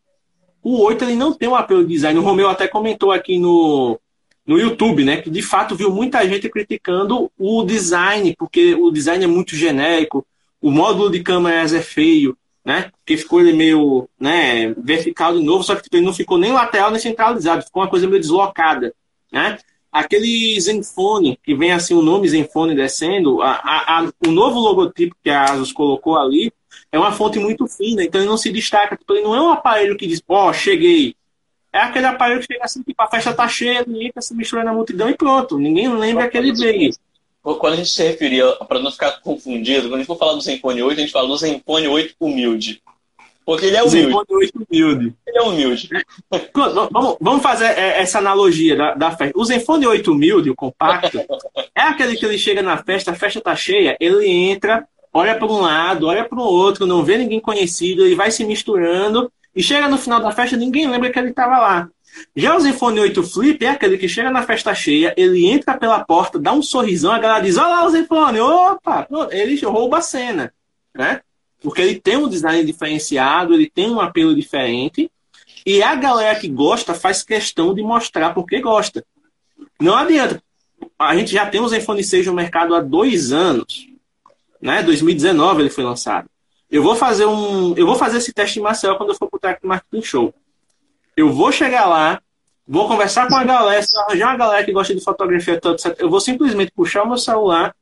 O 0.63 0.83
8 0.83 1.05
ele 1.05 1.15
não 1.17 1.35
tem 1.35 1.49
o 1.49 1.55
apelo 1.55 1.85
de 1.85 1.93
design. 1.93 2.19
O 2.19 2.23
Romeu 2.23 2.49
até 2.49 2.67
comentou 2.67 3.13
aqui 3.13 3.39
no, 3.39 4.01
no 4.47 4.59
YouTube, 4.59 5.05
né? 5.05 5.19
Que 5.19 5.29
de 5.29 5.43
fato 5.43 5.77
viu 5.77 5.91
muita 5.91 6.27
gente 6.27 6.49
criticando 6.49 7.31
o 7.39 7.63
design, 7.63 8.35
porque 8.39 8.75
o 8.75 8.91
design 8.91 9.23
é 9.23 9.29
muito 9.29 9.55
genérico, 9.55 10.27
o 10.63 10.71
módulo 10.71 11.11
de 11.11 11.23
câmeras 11.23 11.75
é 11.75 11.83
feio, 11.83 12.37
né? 12.67 12.91
Que 13.05 13.17
ficou 13.17 13.41
ele 13.41 13.53
meio 13.53 14.09
né, 14.19 14.75
vertical 14.77 15.33
de 15.39 15.45
novo, 15.45 15.63
só 15.63 15.77
que 15.77 15.85
tipo, 15.85 15.97
ele 15.97 16.05
não 16.05 16.13
ficou 16.13 16.37
nem 16.37 16.53
lateral 16.53 16.91
nem 16.91 16.99
centralizado, 16.99 17.63
ficou 17.63 17.81
uma 17.81 17.89
coisa 17.89 18.09
meio 18.09 18.21
deslocada, 18.21 18.93
né? 19.31 19.57
Aquele 19.93 20.61
Zenfone, 20.61 21.39
que 21.45 21.55
vem 21.55 21.71
assim 21.71 21.95
o 21.95 22.03
nome 22.03 22.29
Zenfone 22.29 22.75
descendo, 22.75 23.41
a, 23.41 23.53
a, 23.53 24.01
a, 24.01 24.13
o 24.27 24.33
novo 24.33 24.59
logotipo 24.59 25.15
que 25.23 25.31
a 25.31 25.45
Asus 25.45 25.73
colocou 25.73 26.19
ali 26.19 26.53
é 26.91 26.99
uma 26.99 27.13
fonte 27.13 27.39
muito 27.39 27.69
fina, 27.69 28.03
então 28.03 28.21
ele 28.21 28.29
não 28.29 28.37
se 28.37 28.51
destaca. 28.51 28.97
Tipo, 28.97 29.15
ele 29.15 29.23
não 29.23 29.35
é 29.35 29.41
um 29.41 29.51
aparelho 29.51 29.97
que 29.97 30.07
diz, 30.07 30.21
ó, 30.29 30.51
oh, 30.51 30.53
cheguei. 30.53 31.15
É 31.73 31.79
aquele 31.79 32.07
aparelho 32.07 32.41
que 32.41 32.53
chega 32.53 32.65
assim, 32.65 32.83
tipo, 32.83 33.01
a 33.01 33.07
festa 33.07 33.33
tá 33.33 33.49
cheia, 33.49 33.85
ninguém 33.87 34.13
tá 34.13 34.21
se 34.21 34.35
misturando 34.35 34.67
na 34.67 34.75
multidão 34.75 35.09
e 35.09 35.17
pronto. 35.17 35.57
Ninguém 35.57 35.89
lembra 35.89 36.29
que 36.29 36.37
ele 36.37 36.53
veio 36.53 36.91
quando 37.55 37.75
a 37.75 37.77
gente 37.77 37.91
se 37.91 38.03
referia, 38.03 38.51
para 38.69 38.81
não 38.81 38.91
ficar 38.91 39.21
confundido, 39.21 39.89
quando 39.89 39.95
a 39.95 39.99
gente 39.99 40.07
for 40.07 40.19
falar 40.19 40.35
do 40.35 40.41
Zenfone 40.41 40.83
8, 40.83 40.99
a 40.99 41.01
gente 41.01 41.13
fala 41.13 41.29
do 41.29 41.37
Zenfone 41.37 41.87
8 41.87 42.15
humilde. 42.19 42.83
Porque 43.45 43.67
ele 43.67 43.77
é 43.77 43.83
humilde. 43.83 44.07
Zenfone 44.07 44.27
8 44.29 44.67
humilde. 44.69 45.15
Ele 45.25 45.39
é 45.39 45.43
humilde. 45.43 45.89
vamos, 46.91 47.17
vamos 47.21 47.43
fazer 47.43 47.67
é, 47.67 48.01
essa 48.01 48.19
analogia 48.19 48.75
da, 48.75 48.95
da 48.95 49.11
festa. 49.13 49.39
O 49.39 49.45
Zenfone 49.45 49.87
8 49.87 50.11
humilde, 50.11 50.51
o 50.51 50.57
compacto, 50.57 51.21
é 51.73 51.83
aquele 51.83 52.17
que 52.17 52.27
ele 52.27 52.37
chega 52.37 52.63
na 52.63 52.77
festa, 52.79 53.13
a 53.13 53.15
festa 53.15 53.41
tá 53.41 53.55
cheia, 53.55 53.97
ele 54.01 54.27
entra, 54.29 54.85
olha 55.13 55.37
para 55.37 55.47
um 55.47 55.61
lado, 55.61 56.09
olha 56.09 56.25
para 56.25 56.41
o 56.41 56.43
outro, 56.43 56.87
não 56.87 57.05
vê 57.05 57.17
ninguém 57.17 57.39
conhecido, 57.39 58.05
ele 58.05 58.17
vai 58.17 58.33
se 58.33 58.45
misturando, 58.45 59.31
e 59.55 59.63
chega 59.63 59.89
no 59.89 59.97
final 59.97 60.21
da 60.21 60.33
festa, 60.33 60.57
ninguém 60.57 60.89
lembra 60.89 61.11
que 61.11 61.19
ele 61.19 61.31
estava 61.31 61.59
lá. 61.59 61.89
Já 62.35 62.57
o 62.57 62.61
Zenfone 62.61 63.01
8 63.01 63.23
Flip 63.23 63.65
é 63.65 63.71
aquele 63.71 63.99
que 63.99 64.09
chega 64.09 64.31
na 64.31 64.43
festa 64.43 64.75
cheia, 64.75 65.15
ele 65.17 65.47
entra 65.47 65.77
pela 65.77 66.05
porta, 66.05 66.39
dá 66.39 66.53
um 66.53 66.63
sorrisão, 66.63 67.13
a 67.13 67.19
galera 67.19 67.45
diz: 67.45 67.57
Olha 67.57 67.69
lá 67.69 67.87
o 67.87 67.91
Zenfone, 67.91 68.41
opa! 68.41 69.07
Ele 69.31 69.59
rouba 69.65 69.99
a 69.99 70.03
cena, 70.03 70.53
né? 70.95 71.21
Porque 71.61 71.81
ele 71.81 71.99
tem 71.99 72.17
um 72.17 72.29
design 72.29 72.65
diferenciado, 72.65 73.55
ele 73.55 73.69
tem 73.69 73.91
um 73.91 74.01
apelo 74.01 74.35
diferente, 74.35 75.11
e 75.65 75.83
a 75.83 75.95
galera 75.95 76.39
que 76.39 76.49
gosta 76.49 76.95
faz 76.95 77.23
questão 77.23 77.75
de 77.75 77.83
mostrar 77.83 78.35
porque 78.35 78.61
gosta. 78.61 79.05
Não 79.81 79.97
adianta. 79.97 80.43
A 80.99 81.17
gente 81.17 81.33
já 81.33 81.47
tem 81.47 81.61
o 81.61 81.69
Zenfone 81.69 82.05
6 82.05 82.27
no 82.27 82.35
mercado 82.35 82.75
há 82.75 82.81
dois 82.81 83.33
anos, 83.33 83.89
né? 84.61 84.83
2019 84.83 85.63
ele 85.63 85.71
foi 85.71 85.85
lançado. 85.85 86.29
Eu 86.71 86.83
vou 86.83 86.97
fazer 86.97 87.27
um, 87.27 87.75
eu 87.77 87.87
vou 87.87 87.95
fazer 87.95 88.19
esse 88.19 88.33
teste 88.33 88.59
em 88.59 88.63
Marcel 88.63 88.97
quando 88.97 89.11
eu 89.11 89.17
for 89.17 89.29
pro 89.29 89.39
Tech 89.39 89.59
Marketing 89.65 90.03
Show. 90.03 90.35
Eu 91.17 91.33
vou 91.33 91.51
chegar 91.51 91.87
lá, 91.87 92.21
vou 92.69 92.87
conversar 92.87 93.27
com 93.27 93.37
a 93.37 93.43
galera, 93.43 93.83
se 93.83 93.99
arranjar 93.99 94.29
uma 94.29 94.37
galera 94.37 94.65
que 94.65 94.71
gosta 94.71 94.95
de 94.95 95.01
fotografia, 95.01 95.55
etc. 95.55 95.97
Eu 95.99 96.11
vou 96.11 96.21
simplesmente 96.21 96.73
puxar 96.73 97.05
o 97.05 97.09
meu 97.09 97.17
celular, 97.17 97.75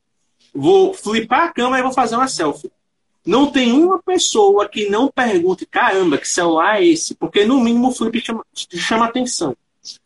vou 0.55 0.95
flipar 0.95 1.49
a 1.49 1.53
câmera 1.53 1.81
e 1.81 1.83
vou 1.83 1.93
fazer 1.93 2.15
uma 2.15 2.29
selfie. 2.29 2.71
Não 3.27 3.51
tem 3.51 3.73
uma 3.73 4.01
pessoa 4.01 4.69
que 4.69 4.89
não 4.89 5.09
pergunte, 5.09 5.67
caramba, 5.67 6.17
que 6.17 6.29
celular 6.29 6.77
é 6.77 6.85
esse? 6.85 7.17
Porque 7.17 7.45
no 7.45 7.59
mínimo 7.59 7.89
o 7.89 7.93
flip 7.93 8.21
chama, 8.21 8.45
chama 8.55 9.07
atenção. 9.07 9.57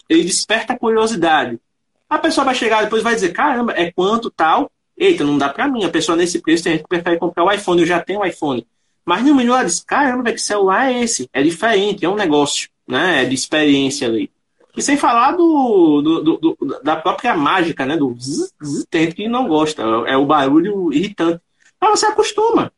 Ele 0.08 0.24
desperta 0.24 0.72
a 0.72 0.78
curiosidade. 0.78 1.60
A 2.08 2.18
pessoa 2.18 2.46
vai 2.46 2.54
chegar 2.54 2.82
depois 2.82 3.02
vai 3.02 3.14
dizer, 3.14 3.32
caramba, 3.34 3.72
é 3.72 3.92
quanto 3.92 4.30
tal? 4.30 4.70
Eita, 4.96 5.22
não 5.22 5.36
dá 5.36 5.50
para 5.50 5.68
mim. 5.68 5.84
A 5.84 5.90
pessoa 5.90 6.16
nesse 6.16 6.40
preço 6.40 6.64
tem 6.64 6.72
gente 6.74 6.82
que 6.84 6.88
prefere 6.88 7.18
comprar 7.18 7.44
o 7.44 7.52
iPhone, 7.52 7.82
eu 7.82 7.86
já 7.86 8.00
tenho 8.00 8.20
o 8.20 8.24
iPhone. 8.24 8.66
Mas 9.04 9.22
no 9.22 9.34
mínimo 9.34 9.52
ela 9.52 9.64
diz, 9.64 9.80
caramba, 9.80 10.32
que 10.32 10.38
celular 10.38 10.90
é 10.90 11.02
esse? 11.02 11.28
É 11.30 11.42
diferente, 11.42 12.06
é 12.06 12.08
um 12.08 12.14
negócio 12.14 12.70
né, 12.88 13.24
de 13.24 13.34
experiência 13.34 14.08
ali. 14.08 14.30
E 14.76 14.82
sem 14.82 14.96
falar 14.96 15.32
do, 15.32 16.00
do, 16.00 16.22
do, 16.22 16.36
do 16.38 16.80
da 16.82 16.96
própria 16.96 17.36
mágica, 17.36 17.84
né, 17.84 17.96
do 17.96 18.14
zzz, 18.14 18.52
zzz, 18.62 18.86
tem 18.88 19.04
gente 19.04 19.14
que 19.16 19.28
não 19.28 19.46
gosta, 19.46 19.82
é 20.06 20.16
o 20.16 20.24
barulho 20.24 20.92
irritante. 20.92 21.40
Mas 21.80 21.98
você 21.98 22.06
acostuma. 22.06 22.72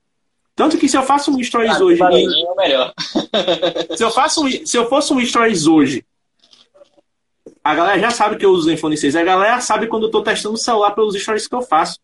Tanto 0.56 0.76
que 0.76 0.88
se 0.88 0.96
eu 0.96 1.02
faço 1.02 1.30
um 1.30 1.42
stories 1.42 1.80
ah, 1.80 1.84
hoje. 1.84 2.02
É 2.02 2.54
melhor. 2.56 2.92
se, 3.96 4.04
eu 4.04 4.10
faço, 4.10 4.42
se 4.66 4.76
eu 4.76 4.88
fosse 4.88 5.12
um 5.12 5.24
stories 5.24 5.66
hoje, 5.66 6.04
a 7.62 7.74
galera 7.74 7.98
já 7.98 8.10
sabe 8.10 8.36
que 8.36 8.44
eu 8.44 8.50
uso 8.50 8.68
o 8.68 8.72
iPhone 8.72 8.96
6. 8.96 9.16
A 9.16 9.22
galera 9.22 9.60
sabe 9.60 9.86
quando 9.86 10.04
eu 10.04 10.08
estou 10.08 10.22
testando 10.22 10.54
o 10.54 10.58
celular 10.58 10.90
pelos 10.90 11.14
stories 11.14 11.46
que 11.46 11.54
eu 11.54 11.62
faço. 11.62 11.98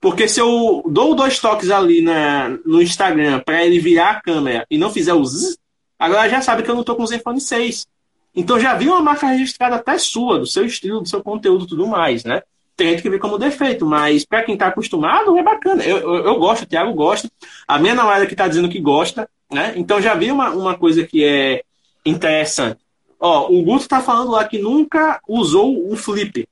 Porque 0.00 0.28
se 0.28 0.40
eu 0.40 0.84
dou 0.86 1.14
dois 1.14 1.40
toques 1.40 1.70
ali 1.70 2.02
na, 2.02 2.50
no 2.64 2.82
Instagram 2.82 3.40
para 3.40 3.64
ele 3.64 3.78
virar 3.78 4.10
a 4.10 4.20
câmera 4.20 4.66
e 4.70 4.78
não 4.78 4.90
fizer 4.90 5.14
o 5.14 5.24
zzz, 5.24 5.56
Agora 5.98 6.28
já 6.28 6.40
sabe 6.40 6.62
que 6.62 6.70
eu 6.70 6.74
não 6.74 6.82
estou 6.82 6.96
com 6.96 7.02
o 7.02 7.06
Zenfone 7.06 7.40
6. 7.40 7.86
Então 8.34 8.60
já 8.60 8.74
vi 8.74 8.88
uma 8.88 9.00
marca 9.00 9.26
registrada 9.26 9.76
até 9.76 9.96
sua, 9.98 10.38
do 10.38 10.46
seu 10.46 10.66
estilo, 10.66 11.00
do 11.00 11.08
seu 11.08 11.22
conteúdo 11.22 11.66
tudo 11.66 11.86
mais, 11.86 12.24
né? 12.24 12.42
Tem 12.76 12.90
gente 12.90 13.02
que 13.02 13.08
vê 13.08 13.18
como 13.18 13.38
defeito, 13.38 13.86
mas 13.86 14.26
para 14.26 14.42
quem 14.42 14.52
está 14.52 14.66
acostumado, 14.66 15.38
é 15.38 15.42
bacana. 15.42 15.82
Eu, 15.82 15.96
eu, 15.96 16.26
eu, 16.26 16.38
gosto, 16.38 16.64
o 16.64 16.66
Thiago 16.66 16.92
gosta. 16.92 17.30
A 17.66 17.78
minha 17.78 17.94
namorada 17.94 18.26
que 18.26 18.34
está 18.34 18.46
dizendo 18.46 18.68
que 18.68 18.78
gosta, 18.78 19.26
né? 19.50 19.72
Então 19.76 20.00
já 20.02 20.14
vi 20.14 20.30
uma, 20.30 20.50
uma 20.50 20.76
coisa 20.76 21.06
que 21.06 21.24
é 21.24 21.62
interessante. 22.04 22.78
Ó, 23.18 23.50
o 23.50 23.62
Guto 23.62 23.82
está 23.82 24.02
falando 24.02 24.32
lá 24.32 24.44
que 24.44 24.58
nunca 24.58 25.18
usou 25.26 25.90
o 25.90 25.96
Flip. 25.96 26.46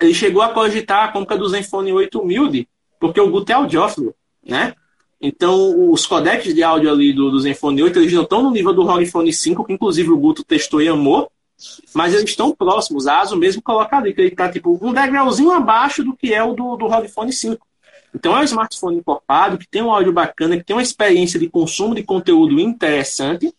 Ele 0.00 0.14
chegou 0.14 0.42
a 0.42 0.52
cogitar 0.52 1.04
a 1.04 1.12
compra 1.12 1.38
do 1.38 1.48
Zenfone 1.48 1.92
8 1.92 2.18
humilde, 2.18 2.68
porque 2.98 3.20
o 3.20 3.30
Guto 3.30 3.52
é 3.52 3.54
audiófilo, 3.54 4.12
né? 4.44 4.74
Então, 5.20 5.90
os 5.90 6.06
codecs 6.06 6.54
de 6.54 6.62
áudio 6.62 6.90
ali 6.90 7.12
do, 7.12 7.30
do 7.30 7.40
Zenfone 7.40 7.82
8, 7.82 7.98
eles 7.98 8.12
não 8.12 8.22
estão 8.22 8.42
no 8.42 8.50
nível 8.50 8.72
do 8.72 8.82
ROG 8.82 9.06
Phone 9.06 9.32
5, 9.32 9.64
que 9.64 9.72
inclusive 9.72 10.10
o 10.10 10.18
Guto 10.18 10.44
testou 10.44 10.82
e 10.82 10.88
amou, 10.88 11.30
mas 11.94 12.12
eles 12.12 12.28
estão 12.28 12.54
próximos. 12.54 13.06
A 13.06 13.20
ASO 13.20 13.36
mesmo 13.36 13.62
coloca 13.62 13.96
ali, 13.96 14.12
que 14.12 14.20
ele 14.20 14.28
está 14.28 14.50
tipo 14.50 14.78
um 14.80 14.92
degrauzinho 14.92 15.52
abaixo 15.52 16.04
do 16.04 16.14
que 16.14 16.34
é 16.34 16.42
o 16.42 16.52
do, 16.52 16.76
do 16.76 16.86
ROG 16.86 17.08
Phone 17.08 17.32
5. 17.32 17.66
Então 18.14 18.36
é 18.36 18.40
um 18.40 18.44
smartphone 18.44 18.98
encorpado, 18.98 19.58
que 19.58 19.68
tem 19.68 19.82
um 19.82 19.90
áudio 19.90 20.12
bacana, 20.12 20.56
que 20.56 20.64
tem 20.64 20.76
uma 20.76 20.82
experiência 20.82 21.38
de 21.38 21.48
consumo 21.48 21.94
de 21.94 22.02
conteúdo 22.02 22.58
interessante, 22.60 23.52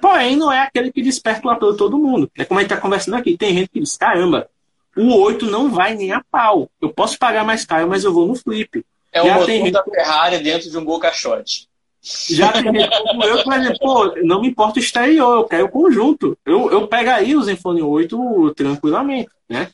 porém 0.00 0.36
não 0.36 0.50
é 0.50 0.60
aquele 0.60 0.90
que 0.92 1.02
desperta 1.02 1.46
o 1.46 1.50
apelo 1.50 1.72
de 1.72 1.78
todo 1.78 1.98
mundo. 1.98 2.30
É 2.36 2.44
como 2.44 2.58
a 2.58 2.62
gente 2.62 2.72
está 2.72 2.80
conversando 2.80 3.14
aqui, 3.16 3.36
tem 3.36 3.54
gente 3.54 3.70
que 3.70 3.80
diz, 3.80 3.96
caramba, 3.96 4.48
o 4.96 5.14
8 5.14 5.46
não 5.46 5.70
vai 5.70 5.94
nem 5.94 6.12
a 6.12 6.22
pau. 6.30 6.70
Eu 6.80 6.90
posso 6.90 7.18
pagar 7.18 7.44
mais 7.44 7.64
caro, 7.64 7.88
mas 7.88 8.04
eu 8.04 8.12
vou 8.12 8.26
no 8.26 8.34
flip. 8.34 8.84
É 9.12 9.22
o 9.22 9.26
já 9.26 9.34
motor 9.34 9.46
tem... 9.46 9.72
da 9.72 9.82
Ferrari 9.82 10.38
dentro 10.38 10.70
de 10.70 10.78
um 10.78 10.84
Gol 10.84 11.00
Caixote. 11.00 11.68
Já 12.02 12.52
tem 12.52 12.64
como 12.64 13.24
eu 13.24 13.42
que 13.42 13.50
dizer, 13.50 13.78
pô, 13.78 14.14
não 14.22 14.40
me 14.40 14.48
importa 14.48 14.78
o 14.78 14.82
exterior, 14.82 15.36
eu 15.36 15.44
quero 15.44 15.66
o 15.66 15.70
conjunto. 15.70 16.36
Eu, 16.46 16.70
eu 16.70 16.88
pegaria 16.88 17.38
o 17.38 17.42
Zenfone 17.42 17.82
8 17.82 18.54
tranquilamente, 18.56 19.30
né? 19.48 19.70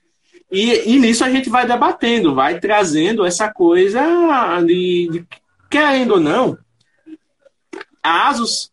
E, 0.51 0.93
e 0.93 0.99
nisso 0.99 1.25
a 1.25 1.31
gente 1.31 1.49
vai 1.49 1.67
debatendo, 1.67 2.35
vai 2.35 2.59
trazendo 2.59 3.25
essa 3.25 3.53
coisa 3.53 4.01
de, 4.65 5.09
de 5.11 5.27
querendo 5.69 6.15
ou 6.15 6.21
não, 6.21 6.59
a 8.03 8.29
Asus, 8.29 8.71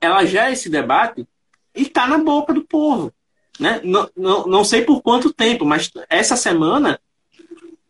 ela 0.00 0.24
gera 0.24 0.52
esse 0.52 0.68
debate 0.68 1.26
e 1.74 1.82
está 1.82 2.06
na 2.06 2.18
boca 2.18 2.52
do 2.52 2.62
povo. 2.62 3.12
Né? 3.58 3.80
Não, 3.84 4.08
não, 4.16 4.46
não 4.46 4.64
sei 4.64 4.82
por 4.82 5.02
quanto 5.02 5.32
tempo, 5.32 5.64
mas 5.64 5.90
essa 6.08 6.36
semana 6.36 7.00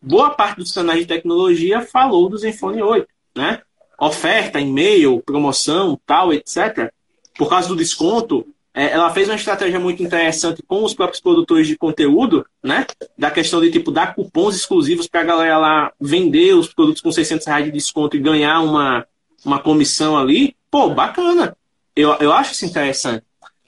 boa 0.01 0.31
parte 0.31 0.57
dos 0.57 0.71
canais 0.71 1.01
de 1.01 1.05
tecnologia 1.05 1.81
falou 1.81 2.27
do 2.29 2.37
Zenfone 2.37 2.81
8, 2.81 3.07
né? 3.35 3.61
Oferta, 3.99 4.59
e-mail, 4.59 5.21
promoção, 5.21 5.99
tal, 6.05 6.33
etc. 6.33 6.91
Por 7.37 7.47
causa 7.47 7.67
do 7.67 7.75
desconto, 7.75 8.47
é, 8.73 8.91
ela 8.91 9.09
fez 9.11 9.27
uma 9.27 9.35
estratégia 9.35 9.79
muito 9.79 10.01
interessante 10.01 10.63
com 10.63 10.83
os 10.83 10.93
próprios 10.93 11.21
produtores 11.21 11.67
de 11.67 11.77
conteúdo, 11.77 12.45
né? 12.63 12.87
Da 13.17 13.29
questão 13.29 13.59
de 13.59 13.69
tipo 13.69 13.91
dar 13.91 14.15
cupons 14.15 14.55
exclusivos 14.55 15.07
para 15.07 15.21
a 15.21 15.25
galera 15.25 15.57
lá 15.57 15.91
vender 15.99 16.53
os 16.55 16.73
produtos 16.73 17.01
com 17.01 17.11
600 17.11 17.45
reais 17.45 17.65
de 17.65 17.71
desconto 17.71 18.15
e 18.15 18.19
ganhar 18.19 18.61
uma, 18.61 19.05
uma 19.45 19.59
comissão 19.59 20.17
ali. 20.17 20.55
Pô, 20.69 20.89
bacana. 20.89 21.55
Eu, 21.95 22.13
eu 22.15 22.31
acho 22.31 22.53
isso 22.53 22.65
interessante. 22.65 23.23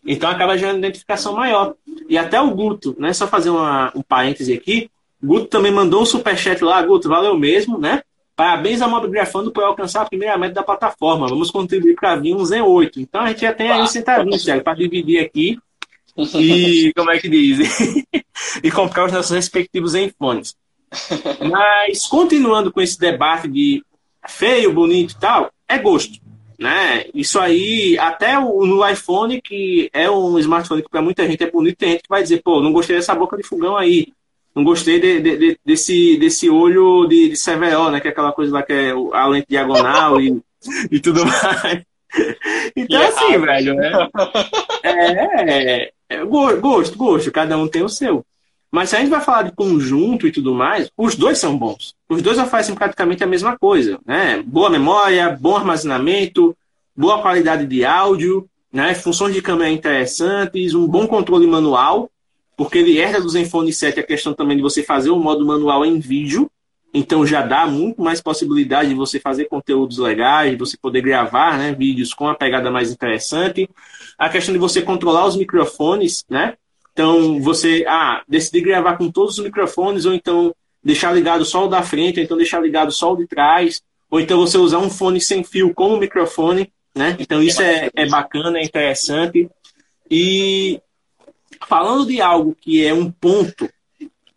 Então 0.05 0.29
acaba 0.29 0.57
gerando 0.57 0.77
identificação 0.77 1.33
maior. 1.33 1.75
E 2.07 2.17
até 2.17 2.39
o 2.39 2.51
Guto, 2.51 2.95
né? 2.97 3.11
Só 3.13 3.27
fazer 3.27 3.49
uma, 3.49 3.91
um 3.93 4.01
parêntese 4.01 4.53
aqui. 4.53 4.89
Guto 5.23 5.45
também 5.45 5.71
mandou 5.71 6.01
um 6.01 6.05
superchat 6.05 6.61
lá. 6.63 6.81
Guto, 6.81 7.07
valeu 7.07 7.37
mesmo, 7.37 7.77
né? 7.77 8.01
Parabéns 8.35 8.81
ao 8.81 8.89
Mobigrafando 8.89 9.51
por 9.51 9.63
alcançar 9.63 10.01
a 10.01 10.05
primeira 10.05 10.37
meta 10.37 10.55
da 10.55 10.63
plataforma. 10.63 11.27
Vamos 11.27 11.49
contribuir 11.49 11.95
para 11.95 12.15
vir 12.15 12.35
um 12.35 12.43
Z8. 12.43 12.97
Então 12.97 13.21
a 13.21 13.27
gente 13.29 13.41
já 13.41 13.53
tem 13.53 13.71
aí 13.71 13.81
um 13.81 13.87
centavinho, 13.87 14.37
Thiago, 14.37 14.63
para 14.63 14.73
dividir 14.73 15.19
aqui. 15.19 15.57
E 16.35 16.91
como 16.97 17.11
é 17.11 17.19
que 17.19 17.29
diz? 17.29 18.03
e 18.61 18.71
comprar 18.71 19.05
os 19.05 19.13
nossos 19.13 19.31
respectivos 19.31 19.95
enfones. 19.95 20.55
Mas 21.49 22.05
continuando 22.07 22.71
com 22.71 22.81
esse 22.81 22.99
debate 22.99 23.47
de 23.47 23.83
feio, 24.27 24.73
bonito 24.73 25.13
e 25.13 25.19
tal, 25.19 25.51
é 25.67 25.77
gosto. 25.77 26.19
Né? 26.59 27.05
Isso 27.13 27.39
aí, 27.39 27.97
até 27.99 28.37
o, 28.37 28.65
no 28.65 28.87
iPhone, 28.87 29.41
que 29.41 29.89
é 29.93 30.09
um 30.09 30.37
smartphone 30.39 30.81
que 30.81 30.89
para 30.89 31.01
muita 31.01 31.27
gente 31.27 31.43
é 31.43 31.49
bonito, 31.49 31.77
tem 31.77 31.91
gente 31.91 32.03
que 32.03 32.09
vai 32.09 32.23
dizer, 32.23 32.41
pô, 32.43 32.61
não 32.61 32.71
gostei 32.71 32.95
dessa 32.95 33.15
boca 33.15 33.37
de 33.37 33.43
fogão 33.43 33.75
aí. 33.75 34.13
Não 34.55 34.63
gostei 34.63 34.99
de, 34.99 35.19
de, 35.19 35.37
de, 35.37 35.59
desse, 35.65 36.17
desse 36.17 36.49
olho 36.49 37.07
de, 37.07 37.29
de 37.29 37.35
CVO, 37.35 37.89
né? 37.89 37.99
Que 37.99 38.07
é 38.07 38.11
aquela 38.11 38.31
coisa 38.31 38.53
lá 38.53 38.61
que 38.61 38.71
é 38.71 38.91
a 38.91 39.27
lente 39.27 39.47
diagonal 39.49 40.21
e, 40.21 40.39
e 40.91 40.99
tudo 40.99 41.25
mais. 41.25 41.83
Então, 42.75 43.01
e 43.01 43.05
assim, 43.05 43.33
errado. 43.33 43.45
velho, 43.45 43.73
né? 43.73 44.09
É, 44.83 45.91
é, 46.09 46.25
gosto, 46.25 46.95
gosto, 46.97 47.31
cada 47.31 47.57
um 47.57 47.67
tem 47.67 47.83
o 47.83 47.89
seu. 47.89 48.23
Mas 48.71 48.89
se 48.89 48.95
a 48.95 48.99
gente 48.99 49.09
vai 49.09 49.21
falar 49.21 49.43
de 49.43 49.51
conjunto 49.51 50.27
e 50.27 50.31
tudo 50.31 50.53
mais, 50.53 50.89
os 50.97 51.15
dois 51.15 51.37
são 51.37 51.57
bons. 51.57 51.95
Os 52.09 52.21
dois 52.21 52.37
oferecem 52.37 52.75
praticamente 52.75 53.23
a 53.23 53.27
mesma 53.27 53.57
coisa, 53.57 53.99
né? 54.05 54.43
Boa 54.45 54.69
memória, 54.69 55.29
bom 55.29 55.55
armazenamento, 55.55 56.55
boa 56.95 57.21
qualidade 57.21 57.65
de 57.65 57.83
áudio, 57.85 58.47
né? 58.71 58.93
Funções 58.93 59.33
de 59.33 59.41
câmera 59.41 59.71
interessantes, 59.71 60.73
um 60.75 60.87
bom 60.87 61.07
controle 61.07 61.47
manual 61.47 62.09
porque 62.55 62.77
ele 62.77 62.97
herda 62.97 63.19
do 63.19 63.29
Zenfone 63.29 63.73
7 63.73 63.99
a 63.99 64.03
questão 64.03 64.33
também 64.33 64.57
de 64.57 64.63
você 64.63 64.83
fazer 64.83 65.11
um 65.11 65.19
modo 65.19 65.45
manual 65.45 65.85
em 65.85 65.99
vídeo, 65.99 66.49
então 66.93 67.25
já 67.25 67.41
dá 67.41 67.65
muito 67.65 68.01
mais 68.01 68.21
possibilidade 68.21 68.89
de 68.89 68.95
você 68.95 69.19
fazer 69.19 69.45
conteúdos 69.45 69.97
legais, 69.97 70.51
de 70.51 70.57
você 70.57 70.77
poder 70.77 71.01
gravar 71.01 71.57
né, 71.57 71.73
vídeos 71.73 72.13
com 72.13 72.27
a 72.27 72.35
pegada 72.35 72.69
mais 72.69 72.91
interessante. 72.91 73.67
A 74.17 74.29
questão 74.29 74.53
de 74.53 74.59
você 74.59 74.81
controlar 74.81 75.25
os 75.25 75.35
microfones, 75.35 76.23
né? 76.29 76.53
Então 76.91 77.41
você 77.41 77.83
ah, 77.87 78.21
decidir 78.27 78.61
gravar 78.61 78.95
com 78.97 79.09
todos 79.09 79.39
os 79.39 79.43
microfones, 79.43 80.05
ou 80.05 80.13
então 80.13 80.53
deixar 80.83 81.11
ligado 81.11 81.43
só 81.43 81.65
o 81.65 81.67
da 81.67 81.81
frente, 81.81 82.19
ou 82.19 82.23
então 82.23 82.37
deixar 82.37 82.59
ligado 82.59 82.91
só 82.91 83.13
o 83.13 83.17
de 83.17 83.25
trás, 83.25 83.81
ou 84.11 84.19
então 84.19 84.39
você 84.39 84.59
usar 84.59 84.77
um 84.77 84.91
fone 84.91 85.19
sem 85.19 85.43
fio 85.43 85.73
como 85.73 85.97
microfone, 85.97 86.71
né? 86.95 87.17
Então 87.19 87.41
isso 87.41 87.63
é, 87.63 87.89
é 87.95 88.07
bacana, 88.07 88.59
é 88.59 88.63
interessante. 88.63 89.49
E 90.11 90.79
falando 91.67 92.05
de 92.05 92.21
algo 92.21 92.55
que 92.59 92.85
é 92.85 92.93
um 92.93 93.11
ponto 93.11 93.69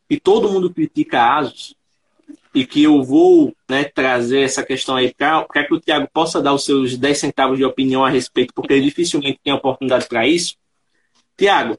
que 0.08 0.20
todo 0.20 0.50
mundo 0.50 0.72
critica 0.72 1.20
a 1.20 1.38
ASUS, 1.38 1.76
e 2.56 2.64
que 2.64 2.82
eu 2.82 3.02
vou 3.02 3.54
né, 3.68 3.84
trazer 3.84 4.40
essa 4.40 4.64
questão 4.64 4.96
aí 4.96 5.12
para 5.12 5.44
que 5.66 5.74
o 5.74 5.78
Tiago 5.78 6.08
possa 6.10 6.40
dar 6.40 6.54
os 6.54 6.64
seus 6.64 6.96
10 6.96 7.18
centavos 7.18 7.58
de 7.58 7.64
opinião 7.66 8.02
a 8.02 8.08
respeito, 8.08 8.54
porque 8.54 8.72
ele 8.72 8.86
dificilmente 8.86 9.38
tem 9.44 9.52
oportunidade 9.52 10.08
para 10.08 10.26
isso. 10.26 10.56
Tiago, 11.36 11.78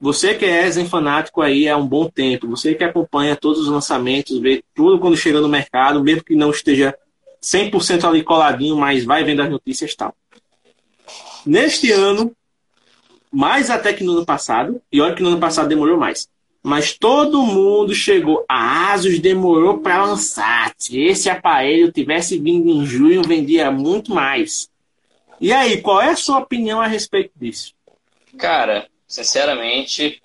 você 0.00 0.34
que 0.34 0.44
é 0.44 0.68
Zen 0.68 0.88
fanático 0.88 1.40
aí 1.40 1.68
há 1.68 1.76
um 1.76 1.86
bom 1.86 2.10
tempo, 2.10 2.48
você 2.48 2.74
que 2.74 2.82
acompanha 2.82 3.36
todos 3.36 3.60
os 3.60 3.68
lançamentos, 3.68 4.40
vê 4.40 4.60
tudo 4.74 4.98
quando 4.98 5.16
chega 5.16 5.40
no 5.40 5.48
mercado, 5.48 6.02
mesmo 6.02 6.24
que 6.24 6.34
não 6.34 6.50
esteja 6.50 6.92
100% 7.40 8.02
ali 8.02 8.24
coladinho, 8.24 8.76
mas 8.76 9.04
vai 9.04 9.22
vendo 9.22 9.42
as 9.42 9.50
notícias 9.50 9.92
e 9.92 9.96
tal. 9.96 10.12
Neste 11.46 11.92
ano, 11.92 12.34
mais 13.30 13.70
até 13.70 13.92
que 13.92 14.04
no 14.04 14.12
ano 14.12 14.26
passado, 14.26 14.80
e 14.92 15.00
olha 15.00 15.14
que 15.14 15.22
no 15.22 15.30
ano 15.30 15.40
passado 15.40 15.68
demorou 15.68 15.98
mais. 15.98 16.28
Mas 16.62 16.92
todo 16.92 17.42
mundo 17.42 17.94
chegou. 17.94 18.44
A 18.48 18.92
Asus 18.92 19.18
demorou 19.20 19.78
para 19.78 20.04
lançar. 20.04 20.72
Se 20.76 21.00
esse 21.00 21.30
aparelho 21.30 21.92
tivesse 21.92 22.38
vindo 22.38 22.68
em 22.68 22.84
junho, 22.84 23.22
vendia 23.22 23.70
muito 23.70 24.12
mais. 24.12 24.68
E 25.40 25.52
aí, 25.52 25.80
qual 25.80 26.02
é 26.02 26.10
a 26.10 26.16
sua 26.16 26.40
opinião 26.40 26.80
a 26.80 26.86
respeito 26.86 27.30
disso? 27.36 27.72
Cara, 28.36 28.88
sinceramente, 29.06 30.20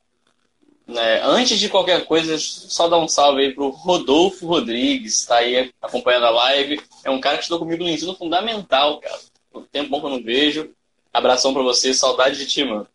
né, 0.87 1.21
antes 1.23 1.59
de 1.59 1.69
qualquer 1.69 2.03
coisa, 2.05 2.35
só 2.37 2.87
dar 2.87 2.97
um 2.97 3.07
salve 3.07 3.43
aí 3.43 3.53
pro 3.53 3.69
Rodolfo 3.69 4.47
Rodrigues, 4.47 5.19
está 5.19 5.37
aí 5.37 5.71
acompanhando 5.81 6.25
a 6.25 6.31
live. 6.31 6.81
É 7.03 7.11
um 7.11 7.21
cara 7.21 7.37
que 7.37 7.43
estudou 7.43 7.59
comigo 7.59 7.83
no 7.83 7.89
ensino 7.89 8.15
fundamental, 8.15 8.99
cara. 8.99 9.19
O 9.53 9.61
tempo 9.61 9.91
bom 9.91 9.99
que 9.99 10.07
eu 10.07 10.09
não 10.09 10.23
vejo. 10.23 10.71
Abração 11.13 11.53
para 11.53 11.61
você, 11.61 11.93
saudade 11.93 12.37
de 12.37 12.47
ti, 12.47 12.63
mano. 12.63 12.87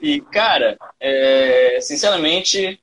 E, 0.00 0.20
cara, 0.20 0.78
é, 0.98 1.78
sinceramente, 1.80 2.80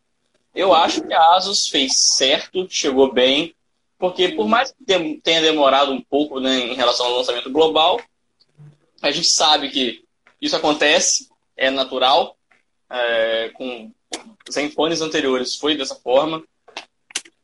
eu 0.53 0.73
acho 0.73 1.01
que 1.01 1.13
a 1.13 1.35
Asus 1.35 1.67
fez 1.67 1.95
certo, 2.15 2.67
chegou 2.69 3.11
bem, 3.11 3.55
porque 3.97 4.29
por 4.29 4.47
mais 4.47 4.71
que 4.71 5.19
tenha 5.23 5.41
demorado 5.41 5.91
um 5.91 6.01
pouco 6.01 6.39
né, 6.39 6.59
em 6.59 6.75
relação 6.75 7.07
ao 7.07 7.17
lançamento 7.17 7.51
global, 7.51 7.99
a 9.01 9.11
gente 9.11 9.27
sabe 9.27 9.69
que 9.69 10.03
isso 10.41 10.55
acontece, 10.55 11.29
é 11.55 11.69
natural. 11.69 12.35
É, 12.89 13.49
com 13.49 13.91
os 14.47 14.55
iPhones 14.55 15.01
anteriores 15.01 15.55
foi 15.55 15.75
dessa 15.75 15.95
forma. 15.95 16.43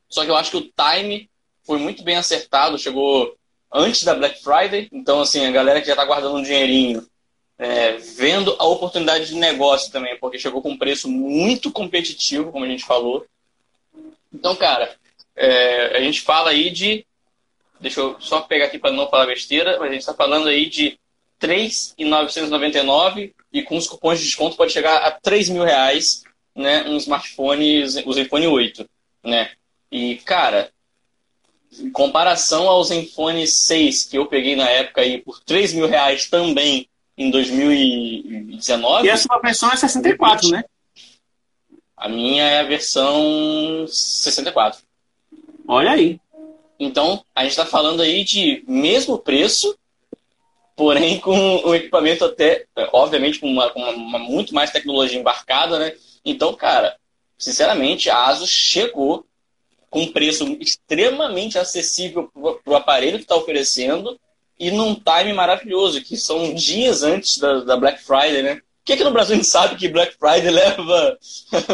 Só 0.07 0.23
que 0.23 0.29
eu 0.29 0.35
acho 0.35 0.51
que 0.51 0.57
o 0.57 0.71
time 0.71 1.29
foi 1.63 1.79
muito 1.79 2.03
bem 2.03 2.15
acertado, 2.15 2.77
chegou 2.77 3.35
antes 3.71 4.03
da 4.03 4.13
Black 4.13 4.41
Friday, 4.43 4.87
então 4.91 5.21
assim, 5.21 5.45
a 5.45 5.51
galera 5.51 5.81
que 5.81 5.87
já 5.87 5.93
está 5.93 6.05
guardando 6.05 6.37
um 6.37 6.43
dinheirinho 6.43 7.05
é, 7.63 7.93
vendo 7.93 8.53
a 8.59 8.65
oportunidade 8.65 9.27
de 9.27 9.35
negócio 9.35 9.89
também, 9.89 10.17
porque 10.17 10.37
chegou 10.37 10.61
com 10.61 10.71
um 10.71 10.77
preço 10.77 11.07
muito 11.07 11.71
competitivo, 11.71 12.51
como 12.51 12.65
a 12.65 12.67
gente 12.67 12.83
falou. 12.83 13.25
Então, 14.33 14.53
cara, 14.53 14.93
é, 15.33 15.97
a 15.97 16.01
gente 16.01 16.19
fala 16.19 16.49
aí 16.49 16.69
de. 16.69 17.05
Deixa 17.79 18.01
eu 18.01 18.19
só 18.19 18.41
pegar 18.41 18.65
aqui 18.65 18.77
para 18.77 18.91
não 18.91 19.09
falar 19.09 19.27
besteira, 19.27 19.79
mas 19.79 19.89
a 19.89 19.93
gente 19.93 20.01
está 20.01 20.13
falando 20.13 20.49
aí 20.49 20.65
de 20.65 20.99
3,999 21.39 23.33
e 23.53 23.63
com 23.63 23.77
os 23.77 23.87
cupons 23.87 24.19
de 24.19 24.25
desconto 24.25 24.57
pode 24.57 24.73
chegar 24.73 24.97
a 24.97 25.11
3 25.11 25.47
mil 25.47 25.63
reais, 25.63 26.23
né? 26.53 26.83
Um 26.83 26.97
smartphone, 26.97 27.83
o 28.05 28.13
Zenfone 28.13 28.47
8, 28.47 28.89
né? 29.23 29.51
E, 29.89 30.15
cara, 30.17 30.69
em 31.79 31.89
comparação 31.89 32.67
ao 32.67 32.83
Zenfone 32.83 33.47
6 33.47 34.03
que 34.03 34.17
eu 34.17 34.25
peguei 34.25 34.57
na 34.57 34.69
época 34.69 34.99
aí 34.99 35.21
por 35.21 35.39
3 35.41 35.71
mil 35.73 35.87
reais 35.87 36.29
também, 36.29 36.89
em 37.17 37.29
2019. 37.29 39.05
E 39.05 39.09
a 39.09 39.17
sua 39.17 39.39
versão 39.39 39.71
é 39.71 39.75
64, 39.75 40.49
né? 40.49 40.63
A 41.95 42.09
minha 42.09 42.43
é 42.43 42.59
a 42.59 42.63
versão 42.63 43.85
64. 43.87 44.81
Olha 45.67 45.91
aí. 45.91 46.19
Então, 46.79 47.23
a 47.33 47.43
gente 47.43 47.51
está 47.51 47.65
falando 47.65 48.01
aí 48.01 48.23
de 48.23 48.63
mesmo 48.67 49.17
preço, 49.17 49.77
porém 50.75 51.19
com 51.21 51.35
um 51.37 51.73
equipamento 51.73 52.25
até, 52.25 52.65
obviamente, 52.91 53.39
com 53.39 53.47
uma, 53.47 53.69
com 53.69 53.79
uma 53.79 54.19
muito 54.19 54.53
mais 54.53 54.71
tecnologia 54.71 55.19
embarcada, 55.19 55.79
né? 55.79 55.95
Então, 56.25 56.53
cara, 56.55 56.97
sinceramente, 57.37 58.09
a 58.09 58.25
ASUS 58.27 58.49
chegou 58.49 59.25
com 59.89 60.01
um 60.01 60.11
preço 60.11 60.45
extremamente 60.59 61.59
acessível 61.59 62.29
para 62.33 62.73
o 62.73 62.75
aparelho 62.75 63.17
que 63.17 63.25
está 63.25 63.35
oferecendo 63.35 64.19
e 64.67 64.71
num 64.71 64.95
time 64.95 65.33
maravilhoso, 65.33 66.01
que 66.01 66.15
são 66.15 66.53
dias 66.53 67.03
antes 67.03 67.37
da, 67.37 67.61
da 67.61 67.77
Black 67.77 68.01
Friday, 68.01 68.41
né? 68.41 68.55
Por 68.55 68.85
que, 68.85 68.97
que 68.97 69.03
no 69.03 69.11
Brasil 69.11 69.33
a 69.33 69.37
gente 69.37 69.47
sabe 69.47 69.75
que 69.75 69.87
Black 69.87 70.15
Friday 70.17 70.49
leva 70.51 71.17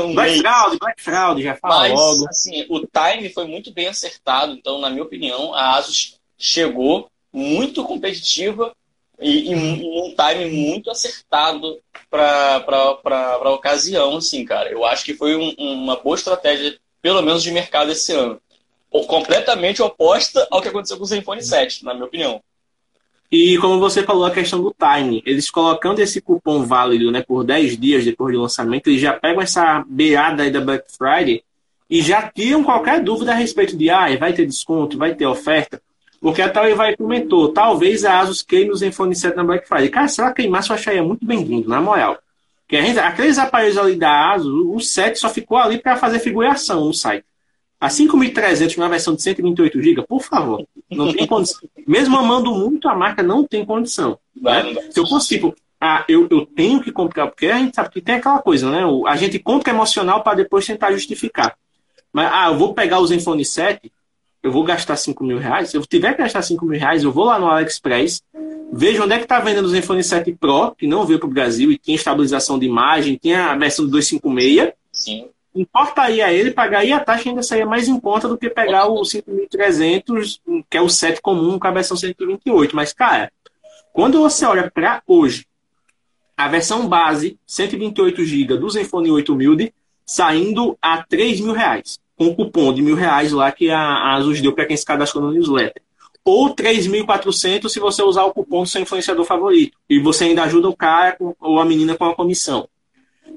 um 0.03 0.13
Black 0.13 0.31
mês? 0.31 0.41
Fraud, 0.41 0.77
Black 0.79 1.01
Fraud, 1.01 1.43
já 1.43 1.55
fala 1.55 1.79
Mas, 1.79 1.93
logo. 1.93 2.27
assim, 2.27 2.65
o 2.69 2.79
time 2.79 3.29
foi 3.29 3.45
muito 3.45 3.71
bem 3.71 3.87
acertado. 3.87 4.53
Então, 4.53 4.79
na 4.79 4.89
minha 4.89 5.03
opinião, 5.03 5.53
a 5.53 5.75
Asus 5.75 6.17
chegou 6.37 7.09
muito 7.31 7.83
competitiva 7.83 8.73
e, 9.19 9.51
e 9.51 9.55
um 9.55 10.15
time 10.15 10.49
muito 10.49 10.89
acertado 10.89 11.79
para 12.09 12.63
a 13.05 13.51
ocasião, 13.51 14.17
assim, 14.17 14.45
cara. 14.45 14.71
Eu 14.71 14.85
acho 14.85 15.03
que 15.03 15.13
foi 15.13 15.35
um, 15.35 15.53
uma 15.57 15.95
boa 15.95 16.15
estratégia, 16.15 16.77
pelo 17.01 17.21
menos 17.21 17.43
de 17.43 17.51
mercado 17.51 17.91
esse 17.91 18.13
ano. 18.13 18.41
Completamente 19.07 19.81
oposta 19.81 20.47
ao 20.49 20.61
que 20.61 20.69
aconteceu 20.69 20.97
com 20.97 21.03
o 21.03 21.07
Zenfone 21.07 21.43
7, 21.43 21.85
na 21.85 21.93
minha 21.93 22.05
opinião. 22.05 22.41
E 23.31 23.57
como 23.59 23.79
você 23.79 24.01
falou, 24.03 24.25
a 24.25 24.31
questão 24.31 24.61
do 24.61 24.73
time. 24.73 25.21
Eles 25.25 25.51
colocando 25.51 25.99
esse 25.99 26.19
cupom 26.19 26.63
válido 26.63 27.11
né, 27.11 27.21
por 27.21 27.43
10 27.43 27.77
dias 27.77 28.03
depois 28.03 28.33
do 28.33 28.41
lançamento, 28.41 28.89
eles 28.89 29.01
já 29.01 29.13
pegam 29.13 29.41
essa 29.41 29.83
beirada 29.87 30.43
aí 30.43 30.51
da 30.51 30.59
Black 30.59 30.85
Friday 30.91 31.43
e 31.89 32.01
já 32.01 32.23
tiram 32.23 32.63
qualquer 32.63 33.03
dúvida 33.03 33.31
a 33.31 33.35
respeito 33.35 33.77
de 33.77 33.89
ah, 33.89 34.15
vai 34.17 34.33
ter 34.33 34.45
desconto, 34.45 34.97
vai 34.97 35.13
ter 35.13 35.25
oferta. 35.25 35.81
Porque 36.21 36.41
a 36.41 36.49
Taui 36.49 36.73
vai 36.73 36.95
comentou, 36.95 37.53
talvez 37.53 38.03
a 38.03 38.19
Asus 38.19 38.41
queime 38.41 38.71
os 38.71 38.79
Zenfone 38.79 39.15
7 39.15 39.37
na 39.37 39.43
Black 39.43 39.67
Friday. 39.67 39.89
Cara, 39.89 40.07
se 40.07 40.19
ela 40.19 40.33
queimasse, 40.33 40.69
eu 40.69 40.75
acharia 40.75 41.03
muito 41.03 41.25
bem-vindo, 41.25 41.69
na 41.69 41.79
moral. 41.79 42.17
Porque 42.61 42.75
a 42.75 42.81
gente, 42.81 42.99
aqueles 42.99 43.37
aparelhos 43.37 43.77
ali 43.77 43.95
da 43.95 44.33
Asus, 44.33 44.65
o 44.67 44.79
7 44.79 45.17
só 45.17 45.29
ficou 45.29 45.57
ali 45.57 45.77
para 45.77 45.95
fazer 45.95 46.19
figuração 46.19 46.85
no 46.85 46.93
site. 46.93 47.25
A 47.79 47.87
5.300 47.87 48.75
na 48.77 48.89
versão 48.89 49.15
de 49.15 49.21
128 49.21 49.81
GB, 49.81 50.05
por 50.05 50.21
favor, 50.21 50.67
não 50.91 51.13
tem 51.13 51.25
condição. 51.25 51.61
Mesmo 51.87 52.17
amando 52.17 52.53
muito, 52.53 52.89
a 52.89 52.95
marca 52.95 53.23
não 53.23 53.45
tem 53.45 53.63
condição. 53.63 54.19
Né? 54.35 54.75
Se 54.91 54.99
eu 54.99 55.07
fosse, 55.07 55.29
tipo, 55.29 55.55
ah, 55.79 56.03
eu, 56.09 56.27
eu 56.29 56.45
tenho 56.45 56.81
que 56.81 56.91
comprar, 56.91 57.27
porque 57.27 57.47
a 57.47 57.57
gente 57.57 57.73
sabe 57.73 57.89
que 57.89 58.01
tem 58.01 58.15
aquela 58.15 58.41
coisa, 58.41 58.69
né? 58.69 58.81
A 59.07 59.15
gente 59.15 59.39
compra 59.39 59.71
emocional 59.71 60.21
para 60.21 60.35
depois 60.35 60.65
tentar 60.65 60.91
justificar. 60.91 61.55
Mas, 62.11 62.29
ah, 62.33 62.49
eu 62.49 62.57
vou 62.57 62.73
pegar 62.73 62.99
o 62.99 63.07
Zenfone 63.07 63.45
7, 63.45 63.89
eu 64.43 64.51
vou 64.51 64.65
gastar 64.65 64.97
5 64.97 65.23
mil 65.23 65.37
reais. 65.37 65.69
Se 65.69 65.77
eu 65.77 65.85
tiver 65.85 66.11
que 66.13 66.21
gastar 66.21 66.41
5 66.41 66.65
mil 66.65 66.77
reais, 66.77 67.03
eu 67.03 67.13
vou 67.13 67.23
lá 67.23 67.39
no 67.39 67.47
AliExpress, 67.47 68.21
vejo 68.73 69.03
onde 69.03 69.13
é 69.13 69.17
que 69.17 69.23
está 69.23 69.39
vendendo 69.39 69.65
o 69.65 69.69
Zenfone 69.69 70.03
7 70.03 70.33
Pro, 70.33 70.75
que 70.75 70.85
não 70.85 71.05
veio 71.05 71.17
para 71.17 71.27
o 71.29 71.31
Brasil 71.31 71.71
e 71.71 71.77
tinha 71.77 71.95
estabilização 71.95 72.59
de 72.59 72.65
imagem, 72.65 73.15
tinha 73.15 73.51
a 73.51 73.55
versão 73.55 73.85
do 73.85 73.91
256. 73.91 74.73
Sim 74.91 75.29
importaria 75.55 76.31
ele, 76.31 76.51
pagaria 76.51 76.97
a 76.97 76.99
taxa 76.99 77.25
e 77.25 77.29
ainda 77.29 77.43
saía 77.43 77.65
mais 77.65 77.87
em 77.87 77.99
conta 77.99 78.27
do 78.27 78.37
que 78.37 78.49
pegar 78.49 78.87
o 78.87 79.01
5.300, 79.01 80.39
que 80.69 80.77
é 80.77 80.81
o 80.81 80.89
set 80.89 81.21
comum 81.21 81.57
com 81.57 81.67
a 81.67 81.71
versão 81.71 81.97
128. 81.97 82.75
Mas, 82.75 82.93
cara, 82.93 83.31
quando 83.91 84.19
você 84.19 84.45
olha 84.45 84.69
para 84.69 85.01
hoje, 85.07 85.47
a 86.37 86.47
versão 86.47 86.87
base, 86.87 87.37
128 87.45 88.23
GB 88.23 88.57
do 88.57 88.69
Zenfone 88.69 89.11
8000, 89.11 89.73
saindo 90.05 90.77
a 90.81 91.03
3 91.03 91.41
mil 91.41 91.53
reais, 91.53 91.99
com 92.15 92.27
o 92.27 92.35
cupom 92.35 92.73
de 92.73 92.81
mil 92.81 92.95
reais 92.95 93.31
lá 93.31 93.51
que 93.51 93.69
a 93.69 94.15
Asus 94.15 94.41
deu 94.41 94.53
para 94.53 94.65
quem 94.65 94.77
se 94.77 94.85
cadastrou 94.85 95.23
no 95.23 95.31
newsletter. 95.31 95.81
Ou 96.23 96.53
3.400 96.53 97.69
se 97.69 97.79
você 97.79 98.03
usar 98.03 98.23
o 98.23 98.33
cupom 98.33 98.63
do 98.63 98.69
seu 98.69 98.81
influenciador 98.81 99.25
favorito. 99.25 99.77
E 99.89 99.99
você 99.99 100.25
ainda 100.25 100.43
ajuda 100.43 100.69
o 100.69 100.75
cara 100.75 101.17
ou 101.39 101.59
a 101.59 101.65
menina 101.65 101.95
com 101.95 102.05
a 102.05 102.15
comissão. 102.15 102.67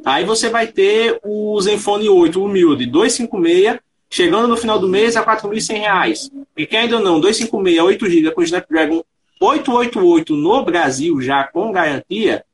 Aí 0.04 0.24
você 0.24 0.48
vai 0.48 0.66
ter 0.66 1.20
o 1.24 1.60
Zenfone 1.60 2.08
8 2.08 2.42
humilde, 2.42 2.86
256, 2.86 3.78
chegando 4.10 4.48
no 4.48 4.56
final 4.56 4.78
do 4.78 4.88
mês 4.88 5.16
a 5.16 5.20
R$ 5.20 5.26
4.100. 5.26 6.30
E 6.56 6.66
quem 6.66 6.80
ainda 6.80 7.00
não, 7.00 7.20
256, 7.20 7.80
8 7.80 8.10
GB 8.10 8.30
com 8.32 8.42
Snapdragon 8.42 9.04
888 9.40 10.36
no 10.36 10.64
Brasil, 10.64 11.20
já 11.20 11.44
com 11.44 11.72
garantia, 11.72 12.44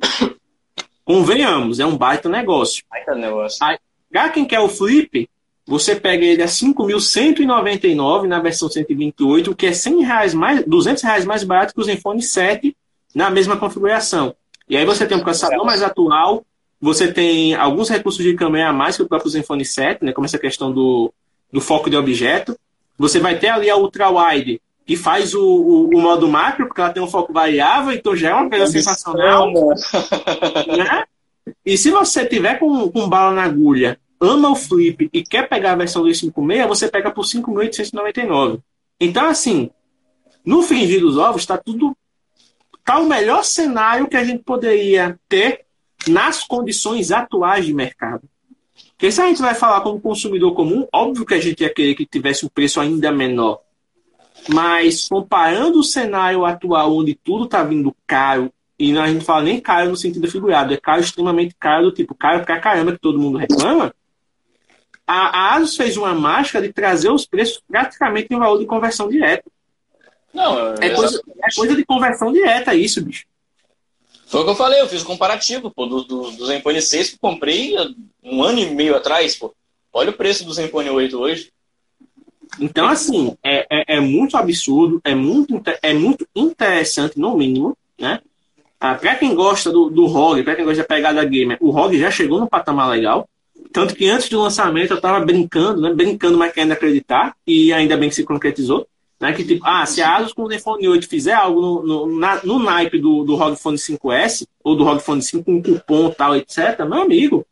convenhamos, 1.04 1.80
é 1.80 1.86
um 1.86 1.96
baita 1.96 2.28
negócio. 2.28 2.82
Baita 2.90 3.14
negócio. 3.14 3.58
Aí, 3.62 3.78
quem 4.32 4.46
quer 4.46 4.60
o 4.60 4.68
Flip, 4.68 5.28
você 5.66 5.94
pega 5.96 6.24
ele 6.24 6.42
a 6.42 6.46
5.199 6.46 8.26
na 8.26 8.40
versão 8.40 8.68
128, 8.68 9.54
que 9.54 9.66
é 9.66 9.72
100 9.72 10.02
reais 10.02 10.34
mais, 10.34 10.64
200 10.64 11.02
reais 11.02 11.24
mais 11.24 11.44
barato 11.44 11.74
que 11.74 11.80
o 11.80 11.84
Zenfone 11.84 12.22
7 12.22 12.74
na 13.14 13.30
mesma 13.30 13.56
configuração. 13.56 14.34
E 14.68 14.76
aí 14.76 14.84
você 14.84 15.06
tem 15.06 15.16
um 15.16 15.22
processador 15.22 15.64
mais 15.64 15.82
atual, 15.82 16.44
você 16.84 17.10
tem 17.10 17.54
alguns 17.54 17.88
recursos 17.88 18.22
de 18.22 18.34
câmera 18.34 18.68
a 18.68 18.72
mais 18.72 18.94
que 18.94 19.02
o 19.02 19.08
próprio 19.08 19.30
Zenfone 19.30 19.64
7, 19.64 20.04
né, 20.04 20.12
como 20.12 20.26
essa 20.26 20.38
questão 20.38 20.70
do, 20.70 21.10
do 21.50 21.58
foco 21.58 21.88
de 21.88 21.96
objeto. 21.96 22.58
Você 22.98 23.18
vai 23.18 23.38
ter 23.38 23.48
ali 23.48 23.70
a 23.70 23.76
ultra-wide, 23.76 24.60
que 24.84 24.94
faz 24.94 25.34
o, 25.34 25.42
o, 25.42 25.88
o, 25.96 26.00
modo 26.02 26.28
macro, 26.28 26.66
porque 26.66 26.82
ela 26.82 26.92
tem 26.92 27.02
um 27.02 27.08
foco 27.08 27.32
variável, 27.32 27.90
então 27.90 28.14
já 28.14 28.28
é 28.28 28.34
uma 28.34 28.50
coisa 28.50 28.66
sensacional. 28.66 29.50
Né? 29.50 31.04
E 31.64 31.78
se 31.78 31.90
você 31.90 32.26
tiver 32.26 32.58
com, 32.58 32.90
com 32.90 33.08
bala 33.08 33.32
na 33.32 33.44
agulha, 33.44 33.98
ama 34.20 34.50
o 34.50 34.54
Flip 34.54 35.08
e 35.10 35.22
quer 35.22 35.48
pegar 35.48 35.72
a 35.72 35.76
versão 35.76 36.02
256, 36.02 36.68
você 36.68 36.86
pega 36.86 37.10
por 37.10 37.24
5.899. 37.24 38.60
Então, 39.00 39.24
assim, 39.24 39.70
no 40.44 40.62
fingir 40.62 41.00
dos 41.00 41.16
ovos, 41.16 41.40
está 41.40 41.56
tudo. 41.56 41.96
Está 42.78 42.98
o 42.98 43.08
melhor 43.08 43.42
cenário 43.42 44.06
que 44.06 44.18
a 44.18 44.24
gente 44.24 44.44
poderia 44.44 45.18
ter 45.26 45.64
nas 46.08 46.44
condições 46.44 47.10
atuais 47.10 47.66
de 47.66 47.74
mercado. 47.74 48.22
Porque 48.90 49.10
se 49.10 49.20
a 49.20 49.26
gente 49.26 49.40
vai 49.40 49.54
falar 49.54 49.80
como 49.80 50.00
consumidor 50.00 50.54
comum, 50.54 50.86
óbvio 50.92 51.26
que 51.26 51.34
a 51.34 51.40
gente 51.40 51.62
ia 51.62 51.72
querer 51.72 51.94
que 51.94 52.06
tivesse 52.06 52.46
um 52.46 52.48
preço 52.48 52.80
ainda 52.80 53.10
menor. 53.12 53.60
Mas 54.48 55.08
comparando 55.08 55.78
o 55.78 55.84
cenário 55.84 56.44
atual, 56.44 56.96
onde 56.96 57.14
tudo 57.14 57.44
está 57.44 57.62
vindo 57.62 57.94
caro, 58.06 58.52
e 58.78 58.96
a 58.96 59.06
gente 59.06 59.24
fala 59.24 59.42
nem 59.42 59.60
caro 59.60 59.90
no 59.90 59.96
sentido 59.96 60.30
figurado, 60.30 60.74
é 60.74 60.76
caro 60.76 61.00
extremamente 61.00 61.54
caro, 61.58 61.84
do 61.84 61.92
tipo 61.92 62.14
caro 62.14 62.44
pra 62.44 62.60
caramba 62.60 62.92
que 62.92 62.98
todo 62.98 63.18
mundo 63.18 63.38
reclama, 63.38 63.94
a, 65.06 65.52
a 65.52 65.54
Asus 65.56 65.76
fez 65.76 65.96
uma 65.96 66.14
mágica 66.14 66.60
de 66.60 66.72
trazer 66.72 67.10
os 67.10 67.26
preços 67.26 67.62
praticamente 67.68 68.32
em 68.32 68.38
valor 68.38 68.58
de 68.58 68.66
conversão 68.66 69.08
direta. 69.08 69.44
Não, 70.32 70.74
é, 70.74 70.90
coisa, 70.90 71.22
é 71.42 71.54
coisa 71.54 71.76
de 71.76 71.84
conversão 71.84 72.32
direta 72.32 72.74
isso, 72.74 73.04
bicho. 73.04 73.24
Foi 74.34 74.40
o 74.40 74.44
que 74.44 74.50
eu 74.50 74.56
falei, 74.56 74.80
eu 74.80 74.88
fiz 74.88 75.02
o 75.02 75.06
comparativo 75.06 75.70
pô, 75.70 75.86
do, 75.86 76.02
do, 76.02 76.32
do 76.32 76.46
Zenfone 76.46 76.82
6 76.82 77.10
que 77.10 77.18
comprei 77.20 77.76
um 78.20 78.42
ano 78.42 78.58
e 78.58 78.66
meio 78.66 78.96
atrás. 78.96 79.36
Pô. 79.36 79.54
Olha 79.92 80.10
o 80.10 80.12
preço 80.12 80.44
do 80.44 80.52
Zenfone 80.52 80.90
8 80.90 81.16
hoje. 81.16 81.52
Então, 82.58 82.88
assim, 82.88 83.36
é, 83.44 83.64
é, 83.70 83.94
é, 83.94 84.00
muito 84.00 84.36
absurdo, 84.36 85.00
é 85.04 85.14
muito, 85.14 85.62
é 85.80 85.94
muito 85.94 86.26
interessante, 86.34 87.16
no 87.16 87.36
mínimo, 87.36 87.78
né? 87.96 88.18
Ah, 88.80 88.96
para 88.96 89.14
quem 89.14 89.36
gosta 89.36 89.70
do, 89.70 89.88
do 89.88 90.06
ROG, 90.06 90.42
para 90.42 90.56
quem 90.56 90.64
gosta 90.64 90.82
da 90.82 90.88
pegada 90.88 91.24
gamer, 91.24 91.56
o 91.60 91.70
ROG 91.70 91.96
já 91.96 92.10
chegou 92.10 92.40
no 92.40 92.48
patamar 92.48 92.88
legal. 92.88 93.28
Tanto 93.72 93.94
que 93.94 94.08
antes 94.08 94.28
do 94.28 94.40
lançamento 94.40 94.90
eu 94.90 94.96
estava 94.96 95.24
brincando, 95.24 95.80
né? 95.80 95.94
Brincando, 95.94 96.36
mas 96.36 96.52
querendo 96.52 96.72
acreditar, 96.72 97.36
e 97.46 97.72
ainda 97.72 97.96
bem 97.96 98.08
que 98.08 98.16
se 98.16 98.24
concretizou. 98.24 98.84
Né? 99.24 99.32
Que 99.32 99.42
tipo, 99.42 99.66
ah, 99.66 99.86
se 99.86 100.02
a 100.02 100.16
Asus 100.16 100.34
com 100.34 100.42
o 100.42 100.50
Zenfone 100.50 100.86
8 100.86 101.08
fizer 101.08 101.32
algo 101.32 101.58
no, 101.58 101.86
no, 101.86 102.18
na, 102.18 102.44
no 102.44 102.58
naipe 102.58 102.98
do, 102.98 103.24
do 103.24 103.34
ROG 103.36 103.56
Phone 103.56 103.78
5S, 103.78 104.46
ou 104.62 104.76
do 104.76 104.84
ROG 104.84 105.00
Phone 105.00 105.22
5 105.22 105.42
com 105.42 105.62
cupom 105.62 106.10
tal, 106.10 106.36
etc., 106.36 106.80
meu 106.80 107.00
amigo, 107.00 107.46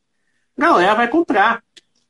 galera 0.55 0.95
vai 0.95 1.09
comprar. 1.09 1.63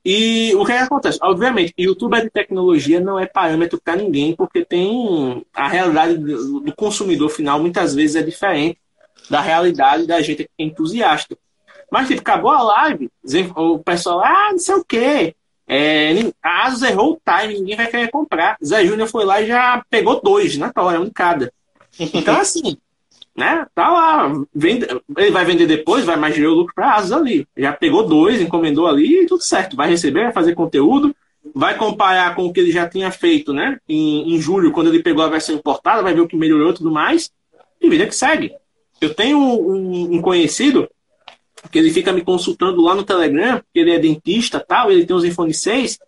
E 0.05 0.53
o 0.57 0.65
que, 0.65 0.73
é 0.73 0.79
que 0.79 0.83
acontece? 0.83 1.21
Obviamente, 1.23 1.73
youtuber 1.79 2.25
de 2.25 2.31
tecnologia 2.31 2.99
não 2.99 3.21
é 3.21 3.25
parâmetro 3.25 3.81
para 3.81 3.95
ninguém, 3.95 4.35
porque 4.35 4.65
tem 4.65 5.47
a 5.55 5.69
realidade 5.69 6.19
do, 6.19 6.59
do, 6.59 6.75
consumidor 6.75 7.29
final 7.29 7.61
muitas 7.61 7.95
vezes 7.95 8.17
é 8.17 8.23
diferente 8.25 8.81
da 9.31 9.41
realidade 9.41 10.09
da 10.09 10.21
gente 10.21 10.43
que 10.43 10.51
é 10.59 10.65
entusiasta. 10.65 11.39
Mas, 11.89 12.09
tipo, 12.09 12.21
acabou 12.21 12.51
a 12.51 12.63
live, 12.63 13.09
o 13.55 13.79
pessoal, 13.79 14.25
ah, 14.25 14.49
não 14.51 14.59
sei 14.59 14.75
o 14.75 14.85
quê, 14.85 15.37
é, 15.67 16.13
a 16.43 16.67
Asus 16.67 16.83
errou 16.83 17.13
o 17.13 17.21
time, 17.25 17.55
ninguém 17.55 17.77
vai 17.77 17.87
querer 17.87 18.11
comprar. 18.11 18.57
Zé 18.65 18.85
Júnior 18.85 19.09
foi 19.09 19.25
lá 19.25 19.41
e 19.41 19.47
já 19.47 19.83
pegou 19.89 20.21
dois 20.21 20.57
na 20.57 20.73
hora, 20.77 21.01
um 21.01 21.11
cada. 21.11 21.53
Então, 21.99 22.39
assim, 22.39 22.77
né? 23.37 23.67
Tá 23.75 23.89
lá. 23.89 24.33
Vende, 24.55 24.87
ele 25.17 25.31
vai 25.31 25.45
vender 25.45 25.67
depois, 25.67 26.05
vai 26.05 26.17
mais 26.17 26.37
o 26.37 26.51
lucro 26.51 26.75
para 26.75 26.95
Asus 26.95 27.13
ali. 27.13 27.47
Já 27.57 27.73
pegou 27.73 28.07
dois, 28.07 28.41
encomendou 28.41 28.87
ali 28.87 29.23
e 29.23 29.27
tudo 29.27 29.43
certo. 29.43 29.77
Vai 29.77 29.89
receber, 29.89 30.25
vai 30.25 30.33
fazer 30.33 30.55
conteúdo, 30.55 31.15
vai 31.55 31.77
comparar 31.77 32.35
com 32.35 32.45
o 32.45 32.53
que 32.53 32.61
ele 32.61 32.73
já 32.73 32.89
tinha 32.89 33.11
feito, 33.11 33.53
né? 33.53 33.79
Em, 33.89 34.35
em 34.35 34.41
julho, 34.41 34.73
quando 34.73 34.89
ele 34.89 35.03
pegou 35.03 35.25
a 35.25 35.29
versão 35.29 35.55
importada, 35.55 36.03
vai 36.03 36.15
ver 36.15 36.21
o 36.21 36.29
que 36.29 36.37
melhorou 36.37 36.71
e 36.71 36.75
tudo 36.75 36.91
mais. 36.91 37.31
E 37.81 37.89
vida 37.89 38.07
que 38.07 38.15
segue. 38.15 38.53
Eu 39.01 39.13
tenho 39.15 39.39
um, 39.39 40.17
um 40.17 40.23
conhecido 40.23 40.89
que 41.71 41.79
ele 41.79 41.91
fica 41.91 42.13
me 42.13 42.23
consultando 42.23 42.83
lá 42.83 42.95
no 42.95 43.05
Telegram, 43.05 43.59
porque 43.59 43.79
ele 43.79 43.93
é 43.93 43.99
dentista 43.99 44.61
tal, 44.61 44.91
ele 44.91 45.07
tem 45.07 45.15
os 45.15 45.25
iPhone 45.25 45.53
6, 45.53 45.99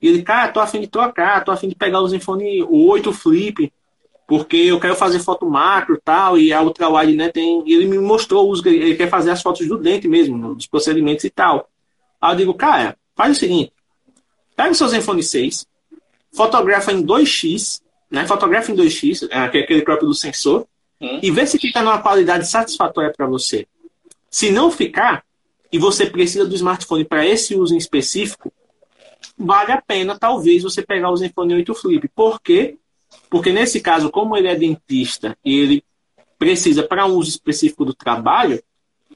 e 0.00 0.08
ele, 0.08 0.22
cara, 0.22 0.50
tô 0.50 0.60
afim 0.60 0.80
de 0.80 0.86
trocar, 0.86 1.44
tô 1.44 1.50
afim 1.50 1.68
de 1.68 1.74
pegar 1.74 2.00
os 2.00 2.12
iPhone 2.12 2.62
8 2.62 3.12
Flip, 3.12 3.72
porque 4.26 4.56
eu 4.56 4.78
quero 4.78 4.94
fazer 4.94 5.18
foto 5.18 5.44
macro 5.48 6.00
tal, 6.02 6.38
e 6.38 6.52
a 6.52 6.62
ultrawide, 6.62 7.16
né, 7.16 7.28
tem... 7.28 7.62
Ele 7.66 7.86
me 7.86 7.98
mostrou, 7.98 8.50
os, 8.50 8.64
ele 8.64 8.94
quer 8.94 9.08
fazer 9.08 9.30
as 9.30 9.42
fotos 9.42 9.66
do 9.66 9.76
dente 9.76 10.06
mesmo, 10.06 10.54
dos 10.54 10.66
procedimentos 10.66 11.24
e 11.24 11.30
tal. 11.30 11.68
Aí 12.20 12.32
eu 12.32 12.36
digo, 12.36 12.54
cara, 12.54 12.96
faz 13.16 13.36
o 13.36 13.40
seguinte, 13.40 13.72
pega 14.54 14.70
os 14.70 14.78
seus 14.78 14.92
iPhone 14.92 15.22
6, 15.22 15.66
fotografa 16.32 16.92
em 16.92 17.04
2x, 17.04 17.82
né, 18.10 18.26
fotografa 18.26 18.70
em 18.70 18.76
2x, 18.76 19.28
é 19.30 19.38
aquele 19.38 19.82
próprio 19.82 20.08
do 20.08 20.14
sensor, 20.14 20.66
hum. 21.00 21.18
e 21.20 21.30
vê 21.30 21.46
se 21.46 21.58
fica 21.58 21.82
numa 21.82 22.00
qualidade 22.00 22.46
satisfatória 22.46 23.12
para 23.14 23.26
você. 23.26 23.66
Se 24.30 24.50
não 24.50 24.70
ficar, 24.70 25.24
e 25.72 25.78
você 25.78 26.06
precisa 26.06 26.46
do 26.46 26.54
smartphone 26.54 27.04
para 27.04 27.26
esse 27.26 27.54
uso 27.54 27.74
em 27.74 27.78
específico, 27.78 28.52
vale 29.36 29.72
a 29.72 29.80
pena 29.80 30.18
talvez 30.18 30.62
você 30.62 30.82
pegar 30.82 31.10
o 31.10 31.16
Zenfone 31.16 31.54
8 31.54 31.74
Flip. 31.74 32.08
Por 32.08 32.40
quê? 32.40 32.76
Porque 33.28 33.52
nesse 33.52 33.80
caso, 33.80 34.10
como 34.10 34.36
ele 34.36 34.48
é 34.48 34.54
dentista 34.54 35.36
e 35.44 35.58
ele 35.58 35.84
precisa 36.38 36.82
para 36.82 37.06
um 37.06 37.14
uso 37.14 37.30
específico 37.30 37.84
do 37.84 37.94
trabalho, 37.94 38.62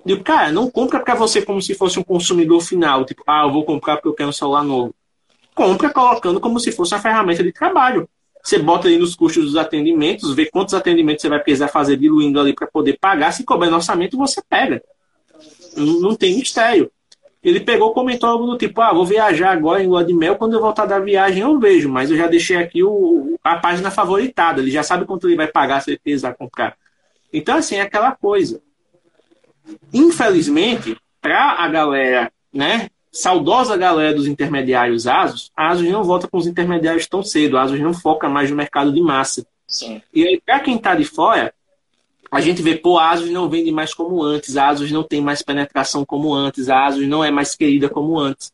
digo, 0.05 0.23
cara, 0.23 0.53
não 0.53 0.71
compra 0.71 1.01
para 1.01 1.15
você 1.15 1.43
como 1.43 1.63
se 1.63 1.75
fosse 1.75 1.99
um 1.99 2.05
consumidor 2.05 2.61
final, 2.61 3.05
tipo, 3.05 3.23
ah, 3.27 3.45
eu 3.45 3.53
vou 3.53 3.65
comprar 3.65 3.97
porque 3.97 4.09
eu 4.09 4.15
quero 4.15 4.29
um 4.29 4.33
celular 4.33 4.63
novo. 4.63 4.95
Compra 5.55 5.91
colocando 5.91 6.41
como 6.41 6.59
se 6.59 6.73
fosse 6.73 6.95
uma 6.95 7.01
ferramenta 7.01 7.43
de 7.43 7.53
trabalho. 7.53 8.09
Você 8.43 8.59
bota 8.59 8.89
ali 8.89 8.99
nos 8.99 9.15
custos 9.15 9.45
dos 9.45 9.57
atendimentos, 9.57 10.35
vê 10.35 10.47
quantos 10.47 10.75
atendimentos 10.75 11.23
você 11.23 11.29
vai 11.29 11.41
precisar 11.41 11.69
fazer 11.69 11.97
diluindo 11.97 12.39
ali 12.39 12.53
para 12.53 12.67
poder 12.67 12.99
pagar. 13.01 13.33
Se 13.33 13.45
couber 13.45 13.71
no 13.71 13.77
orçamento, 13.77 14.19
você 14.19 14.43
pega. 14.47 14.83
Não, 15.77 16.15
tem 16.15 16.37
mistério. 16.37 16.91
Ele 17.43 17.61
pegou 17.61 17.93
comentou 17.93 18.29
algo 18.29 18.47
do 18.47 18.57
tipo: 18.57 18.81
ah, 18.81 18.93
vou 18.93 19.05
viajar 19.05 19.53
agora 19.53 19.83
em 19.83 19.87
Lua 19.87 20.05
de 20.05 20.15
Mel, 20.15 20.37
quando 20.37 20.55
eu 20.55 20.61
voltar 20.61 20.87
da 20.87 20.99
viagem 20.99 21.43
eu 21.43 21.59
vejo, 21.59 21.89
mas 21.89 22.11
eu 22.11 22.17
já 22.17 22.27
deixei 22.27 22.57
aqui 22.57 22.83
o, 22.83 23.39
a 23.45 23.57
página 23.57 23.91
favoritada, 23.91 24.63
ele 24.63 24.71
já 24.71 24.83
sabe 24.83 25.05
quanto 25.05 25.29
ele 25.29 25.37
vai 25.37 25.47
pagar 25.47 25.81
se 25.81 25.91
ele 25.91 25.99
precisar 25.99 26.35
comprar. 26.35 26.77
Então, 27.33 27.57
assim, 27.57 27.77
é 27.77 27.83
aquela 27.83 28.13
coisa. 28.13 28.63
Infelizmente, 29.93 30.97
para 31.21 31.63
a 31.63 31.69
galera, 31.69 32.33
né, 32.53 32.89
saudosa 33.11 33.77
galera 33.77 34.15
dos 34.15 34.27
intermediários 34.27 35.07
ASUS, 35.07 35.51
a 35.57 35.69
ASUS 35.71 35.89
não 35.89 36.05
volta 36.05 36.29
com 36.29 36.37
os 36.37 36.47
intermediários 36.47 37.07
tão 37.07 37.23
cedo, 37.23 37.57
a 37.57 37.63
ASUS 37.63 37.81
não 37.81 37.93
foca 37.93 38.29
mais 38.29 38.51
no 38.51 38.57
mercado 38.57 38.93
de 38.93 39.01
massa. 39.01 39.47
Sim. 39.67 40.01
E 40.13 40.27
aí, 40.27 40.41
para 40.45 40.61
quem 40.61 40.77
está 40.77 40.95
de 40.95 41.05
fora, 41.05 41.53
a 42.35 42.41
gente 42.41 42.61
vê, 42.63 42.75
pô, 42.75 42.99
a 42.99 43.11
ASUS 43.11 43.31
não 43.31 43.49
vende 43.49 43.71
mais 43.71 43.95
como 43.95 44.21
antes, 44.21 44.57
a 44.57 44.67
ASUS 44.67 44.91
não 44.91 45.05
tem 45.05 45.21
mais 45.21 45.41
penetração 45.41 46.05
como 46.05 46.35
antes, 46.35 46.69
a 46.69 46.85
ASUS 46.85 47.07
não 47.07 47.23
é 47.23 47.31
mais 47.31 47.55
querida 47.55 47.89
como 47.89 48.19
antes. 48.19 48.53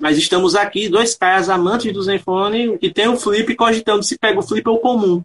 Mas 0.00 0.16
estamos 0.16 0.54
aqui, 0.54 0.88
dois 0.88 1.14
caras 1.14 1.50
amantes 1.50 1.92
do 1.92 2.02
Zenfone, 2.02 2.78
que 2.78 2.90
tem 2.90 3.08
o 3.08 3.16
Flip 3.18 3.54
cogitando 3.54 4.02
se 4.02 4.16
pega 4.16 4.38
o 4.38 4.42
Flip 4.42 4.66
ou 4.66 4.76
o 4.76 4.80
comum. 4.80 5.22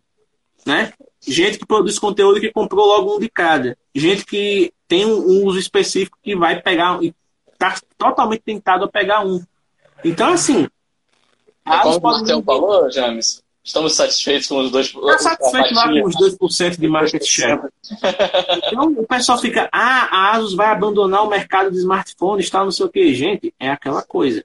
Né? 0.66 0.92
Gente 1.26 1.60
que 1.60 1.66
produz 1.66 1.98
conteúdo 1.98 2.42
que 2.42 2.52
comprou 2.52 2.86
logo 2.86 3.16
um 3.16 3.20
de 3.20 3.30
cada. 3.30 3.78
Gente 3.96 4.26
que 4.26 4.74
tem 4.86 5.06
um 5.06 5.46
uso 5.46 5.58
específico 5.58 6.18
que 6.22 6.36
vai 6.36 6.62
pegar 6.62 7.02
e 7.02 7.16
está 7.54 7.80
totalmente 7.98 8.42
tentado 8.42 8.84
a 8.84 8.88
pegar 8.90 9.26
um. 9.26 9.42
Então, 10.04 10.34
assim. 10.34 10.68
É 11.66 11.78
como 11.80 11.98
o 11.98 12.02
Marcelo 12.02 12.44
falou, 12.44 12.92
James, 12.92 13.42
estamos 13.68 13.96
satisfeitos 13.96 14.48
com 14.48 14.60
os 14.60 14.72
dois. 14.72 14.88
Está 14.88 15.18
satisfeito 15.18 15.74
lá 15.74 15.90
com 15.90 16.08
os 16.08 16.16
2% 16.16 16.80
de 16.80 16.88
market 16.88 17.24
share. 17.28 17.60
Então, 18.66 18.94
o 18.98 19.06
pessoal 19.06 19.38
fica, 19.38 19.70
ah, 19.72 20.08
a 20.10 20.32
Asus 20.36 20.54
vai 20.54 20.68
abandonar 20.68 21.24
o 21.24 21.30
mercado 21.30 21.70
de 21.70 21.78
smartphones, 21.78 22.50
tal, 22.50 22.64
não 22.64 22.72
sei 22.72 22.86
o 22.86 22.90
que. 22.90 23.14
Gente, 23.14 23.54
é 23.60 23.70
aquela 23.70 24.02
coisa. 24.02 24.44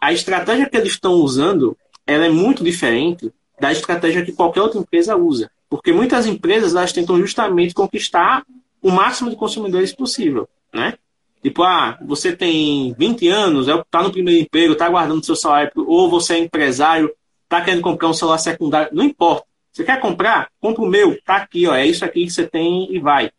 A 0.00 0.12
estratégia 0.12 0.68
que 0.68 0.76
eles 0.76 0.92
estão 0.92 1.12
usando, 1.12 1.76
ela 2.06 2.24
é 2.24 2.30
muito 2.30 2.64
diferente 2.64 3.30
da 3.60 3.70
estratégia 3.70 4.24
que 4.24 4.32
qualquer 4.32 4.62
outra 4.62 4.80
empresa 4.80 5.14
usa. 5.16 5.50
Porque 5.68 5.92
muitas 5.92 6.26
empresas, 6.26 6.74
elas 6.74 6.92
tentam 6.92 7.18
justamente 7.18 7.74
conquistar 7.74 8.44
o 8.80 8.90
máximo 8.90 9.28
de 9.28 9.36
consumidores 9.36 9.92
possível, 9.92 10.48
né? 10.72 10.94
Tipo, 11.42 11.62
ah, 11.62 11.98
você 12.00 12.34
tem 12.34 12.94
20 12.98 13.28
anos, 13.28 13.68
está 13.68 14.00
é 14.00 14.02
no 14.02 14.10
primeiro 14.10 14.40
emprego, 14.40 14.72
está 14.72 14.88
guardando 14.88 15.24
seu 15.24 15.36
salário, 15.36 15.70
ou 15.76 16.08
você 16.08 16.34
é 16.34 16.38
empresário, 16.38 17.12
está 17.48 17.62
querendo 17.62 17.82
comprar 17.82 18.08
um 18.08 18.12
celular 18.12 18.38
secundário, 18.38 18.90
não 18.92 19.04
importa. 19.04 19.46
Você 19.72 19.82
quer 19.82 20.00
comprar? 20.00 20.50
Compra 20.60 20.82
o 20.82 20.86
meu, 20.86 21.20
tá 21.22 21.36
aqui, 21.36 21.66
ó, 21.66 21.74
é 21.74 21.86
isso 21.86 22.04
aqui 22.04 22.24
que 22.24 22.30
você 22.30 22.46
tem 22.46 22.92
e 22.94 22.98
vai. 22.98 23.30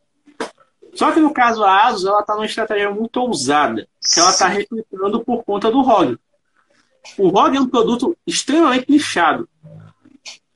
Só 0.93 1.11
que 1.11 1.19
no 1.19 1.31
caso 1.31 1.63
a 1.63 1.85
Asus, 1.85 2.05
ela 2.05 2.21
está 2.21 2.33
numa 2.33 2.45
estratégia 2.45 2.89
muito 2.89 3.17
ousada, 3.17 3.87
que 4.13 4.19
ela 4.19 4.31
está 4.31 4.47
replicando 4.47 5.23
por 5.23 5.43
conta 5.43 5.69
do 5.69 5.81
ROG. 5.81 6.17
O 7.17 7.29
ROG 7.29 7.55
é 7.55 7.61
um 7.61 7.69
produto 7.69 8.17
extremamente 8.25 8.89
nichado. 8.89 9.47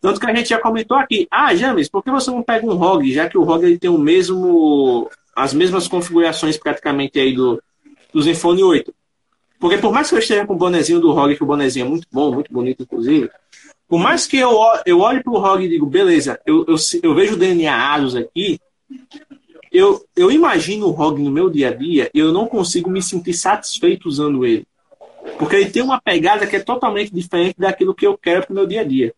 Tanto 0.01 0.19
que 0.19 0.25
a 0.25 0.35
gente 0.35 0.49
já 0.49 0.59
comentou 0.59 0.97
aqui, 0.97 1.27
ah, 1.31 1.55
James, 1.55 1.87
por 1.87 2.03
que 2.03 2.11
você 2.11 2.29
não 2.31 2.43
pega 2.43 2.65
um 2.65 2.75
ROG, 2.75 3.11
já 3.13 3.29
que 3.29 3.37
o 3.37 3.43
ROG 3.43 3.63
ele 3.63 3.77
tem 3.77 3.89
o 3.89 3.97
mesmo, 3.97 5.09
as 5.35 5.53
mesmas 5.53 5.87
configurações 5.87 6.57
praticamente 6.57 7.19
aí 7.19 7.33
do, 7.33 7.61
do 8.11 8.21
Zenfone 8.21 8.63
8? 8.63 8.93
Porque 9.63 9.77
por 9.77 9.93
mais 9.93 10.09
que 10.09 10.15
eu 10.15 10.19
esteja 10.19 10.45
com 10.45 10.55
o 10.55 10.57
bonezinho 10.57 10.99
do 10.99 11.13
ROG, 11.13 11.37
que 11.37 11.43
o 11.43 11.45
bonezinho 11.45 11.85
é 11.85 11.89
muito 11.89 12.05
bom, 12.11 12.33
muito 12.33 12.51
bonito, 12.51 12.83
inclusive, 12.83 13.29
por 13.87 13.97
mais 13.97 14.27
que 14.27 14.35
eu, 14.35 14.59
eu 14.85 14.99
olhe 14.99 15.23
para 15.23 15.31
o 15.31 15.37
ROG 15.37 15.63
e 15.63 15.69
digo, 15.69 15.85
beleza, 15.85 16.37
eu, 16.45 16.65
eu, 16.67 16.75
eu 17.01 17.15
vejo 17.15 17.35
o 17.35 17.37
DNA 17.37 17.93
ASUS 17.93 18.17
aqui, 18.17 18.59
eu, 19.71 20.05
eu 20.17 20.29
imagino 20.29 20.87
o 20.87 20.91
ROG 20.91 21.17
no 21.19 21.31
meu 21.31 21.49
dia 21.49 21.69
a 21.69 21.73
dia 21.73 22.11
e 22.13 22.19
eu 22.19 22.33
não 22.33 22.45
consigo 22.45 22.89
me 22.89 23.01
sentir 23.01 23.33
satisfeito 23.33 24.09
usando 24.09 24.45
ele. 24.45 24.67
Porque 25.39 25.55
ele 25.55 25.69
tem 25.69 25.81
uma 25.81 26.01
pegada 26.01 26.45
que 26.45 26.57
é 26.57 26.59
totalmente 26.59 27.15
diferente 27.15 27.55
daquilo 27.57 27.95
que 27.95 28.05
eu 28.05 28.17
quero 28.17 28.45
para 28.45 28.51
o 28.51 28.55
meu 28.55 28.67
dia 28.67 28.81
a 28.81 28.83
dia. 28.83 29.15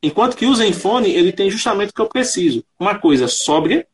Enquanto 0.00 0.36
que 0.36 0.46
o 0.46 0.54
Zenfone, 0.54 1.10
ele 1.10 1.32
tem 1.32 1.50
justamente 1.50 1.90
o 1.90 1.94
que 1.94 2.00
eu 2.00 2.06
preciso. 2.06 2.62
Uma 2.78 2.96
coisa 2.96 3.26
sóbria, 3.26 3.84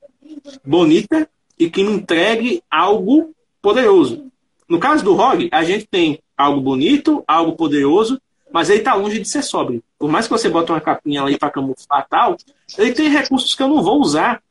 bonita 0.62 1.26
e 1.59 1.70
que 1.70 1.82
me 1.82 1.94
entregue 1.94 2.62
algo 2.70 3.34
poderoso. 3.62 4.34
No 4.68 4.78
caso 4.78 5.04
do 5.04 5.14
ROG, 5.14 5.48
a 5.52 5.62
gente 5.62 5.86
tem 5.86 6.20
algo 6.36 6.60
bonito, 6.60 7.22
algo 7.26 7.52
poderoso, 7.52 8.20
mas 8.52 8.70
ele 8.70 8.78
está 8.78 8.94
longe 8.94 9.18
de 9.18 9.28
ser 9.28 9.42
sóbrio. 9.42 9.82
Por 9.98 10.10
mais 10.10 10.26
que 10.26 10.32
você 10.32 10.48
bote 10.48 10.70
uma 10.70 10.80
capinha 10.80 11.22
ali 11.22 11.38
para 11.38 11.50
camuflar 11.50 12.06
tal, 12.08 12.36
ele 12.78 12.92
tem 12.92 13.08
recursos 13.08 13.54
que 13.54 13.62
eu 13.62 13.68
não 13.68 13.82
vou 13.82 14.00
usar. 14.00 14.42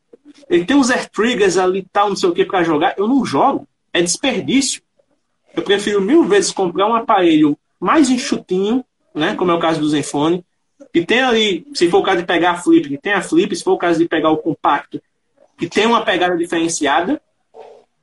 Ele 0.50 0.66
tem 0.66 0.76
uns 0.76 0.90
air 0.90 1.10
triggers 1.10 1.58
ali 1.58 1.86
tal, 1.92 2.10
não 2.10 2.16
sei 2.16 2.30
o 2.30 2.34
que 2.34 2.46
para 2.46 2.64
jogar. 2.64 2.96
Eu 2.98 3.08
não 3.08 3.26
jogo. 3.26 3.68
É 3.92 4.02
desperdício. 4.02 4.82
Eu 5.56 5.64
prefiro 5.64 6.02
mil 6.02 6.24
vezes 6.24 6.52
comprar 6.52 6.88
um 6.88 6.96
aparelho 6.96 7.58
mais 7.80 8.10
enxutinho, 8.10 8.84
né, 9.14 9.36
como 9.36 9.52
é 9.52 9.54
o 9.54 9.60
caso 9.60 9.80
do 9.80 9.88
Zenfone, 9.88 10.44
que 10.92 11.06
tem 11.06 11.22
ali, 11.22 11.66
se 11.74 11.90
for 11.90 12.00
o 12.00 12.04
caso 12.04 12.20
de 12.20 12.26
pegar 12.26 12.52
a 12.52 12.58
flip, 12.58 12.90
que 12.90 12.98
tem 12.98 13.14
a 13.14 13.22
flip, 13.22 13.56
se 13.56 13.64
for 13.64 13.74
o 13.74 13.78
caso 13.78 14.00
de 14.00 14.08
pegar 14.08 14.32
o 14.32 14.38
compacto, 14.38 15.02
que 15.58 15.68
tem 15.68 15.86
uma 15.86 16.04
pegada 16.04 16.36
diferenciada, 16.36 17.22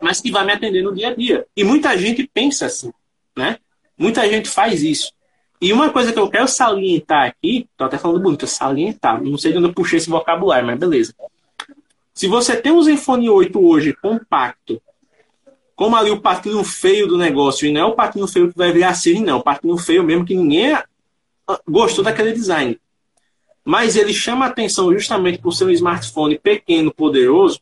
mas 0.01 0.21
que 0.21 0.31
vai 0.31 0.45
me 0.45 0.53
atender 0.53 0.83
no 0.83 0.95
dia 0.95 1.09
a 1.09 1.15
dia. 1.15 1.47
E 1.57 1.63
muita 1.63 1.97
gente 1.97 2.29
pensa 2.33 2.67
assim, 2.67 2.93
né? 3.37 3.59
Muita 3.97 4.29
gente 4.29 4.49
faz 4.49 4.83
isso. 4.83 5.13
E 5.61 5.73
uma 5.73 5.91
coisa 5.91 6.13
que 6.13 6.19
eu 6.19 6.31
quero 6.31 6.49
salientar 6.49 7.29
aqui, 7.29 7.69
tô 7.77 7.85
até 7.85 7.99
falando 7.99 8.23
bonito, 8.23 8.47
salientar, 8.47 9.23
não 9.23 9.37
sei 9.37 9.53
de 9.53 9.59
onde 9.59 9.69
eu 9.69 9.75
puxei 9.75 9.99
esse 9.99 10.09
vocabulário, 10.09 10.67
mas 10.67 10.79
beleza. 10.79 11.15
Se 12.15 12.27
você 12.27 12.57
tem 12.57 12.73
um 12.73 12.83
Zenfone 12.83 13.29
8 13.29 13.63
hoje 13.63 13.95
compacto, 13.95 14.81
como 15.77 15.97
ali 15.97 16.11
o 16.11 16.21
patinho 16.21 16.63
feio 16.65 17.07
do 17.07 17.17
negócio, 17.17 17.67
e 17.67 17.73
não 17.73 17.81
é 17.81 17.85
o 17.85 17.95
patinho 17.95 18.27
feio 18.27 18.51
que 18.51 18.57
vai 18.57 18.73
virar 18.73 18.91
assim, 18.91 19.23
não, 19.23 19.39
o 19.39 19.43
patinho 19.43 19.77
feio 19.77 20.03
mesmo 20.03 20.25
que 20.25 20.35
ninguém 20.35 20.77
gostou 21.69 22.05
daquele 22.05 22.33
design. 22.33 22.79
Mas 23.65 23.97
ele 23.97 24.13
chama 24.13 24.47
atenção 24.47 24.93
justamente 24.93 25.39
por 25.39 25.53
ser 25.53 25.65
um 25.65 25.71
smartphone 25.71 26.39
pequeno, 26.39 26.93
poderoso. 26.93 27.61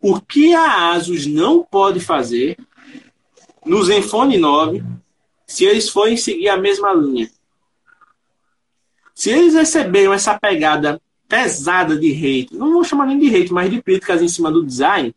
O 0.00 0.20
que 0.20 0.54
a 0.54 0.92
Asus 0.92 1.26
não 1.26 1.62
pode 1.62 2.00
fazer 2.00 2.56
no 3.64 3.82
Zenfone 3.82 4.38
9 4.38 4.82
se 5.46 5.64
eles 5.64 5.88
forem 5.88 6.16
seguir 6.16 6.48
a 6.48 6.56
mesma 6.56 6.92
linha? 6.92 7.30
Se 9.14 9.30
eles 9.30 9.54
receberam 9.54 10.12
essa 10.12 10.38
pegada 10.38 11.00
pesada 11.28 11.96
de 11.96 12.12
hate, 12.12 12.54
não 12.54 12.72
vou 12.72 12.84
chamar 12.84 13.06
nem 13.06 13.18
de 13.18 13.34
hate, 13.34 13.52
mas 13.52 13.70
de 13.70 13.82
críticas 13.82 14.22
em 14.22 14.28
cima 14.28 14.50
do 14.50 14.64
design, 14.64 15.14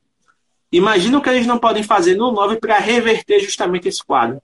imagina 0.72 1.18
o 1.18 1.22
que 1.22 1.30
eles 1.30 1.46
não 1.46 1.58
podem 1.58 1.84
fazer 1.84 2.16
no 2.16 2.32
9 2.32 2.58
para 2.58 2.80
reverter 2.80 3.40
justamente 3.42 3.88
esse 3.88 4.04
quadro. 4.04 4.42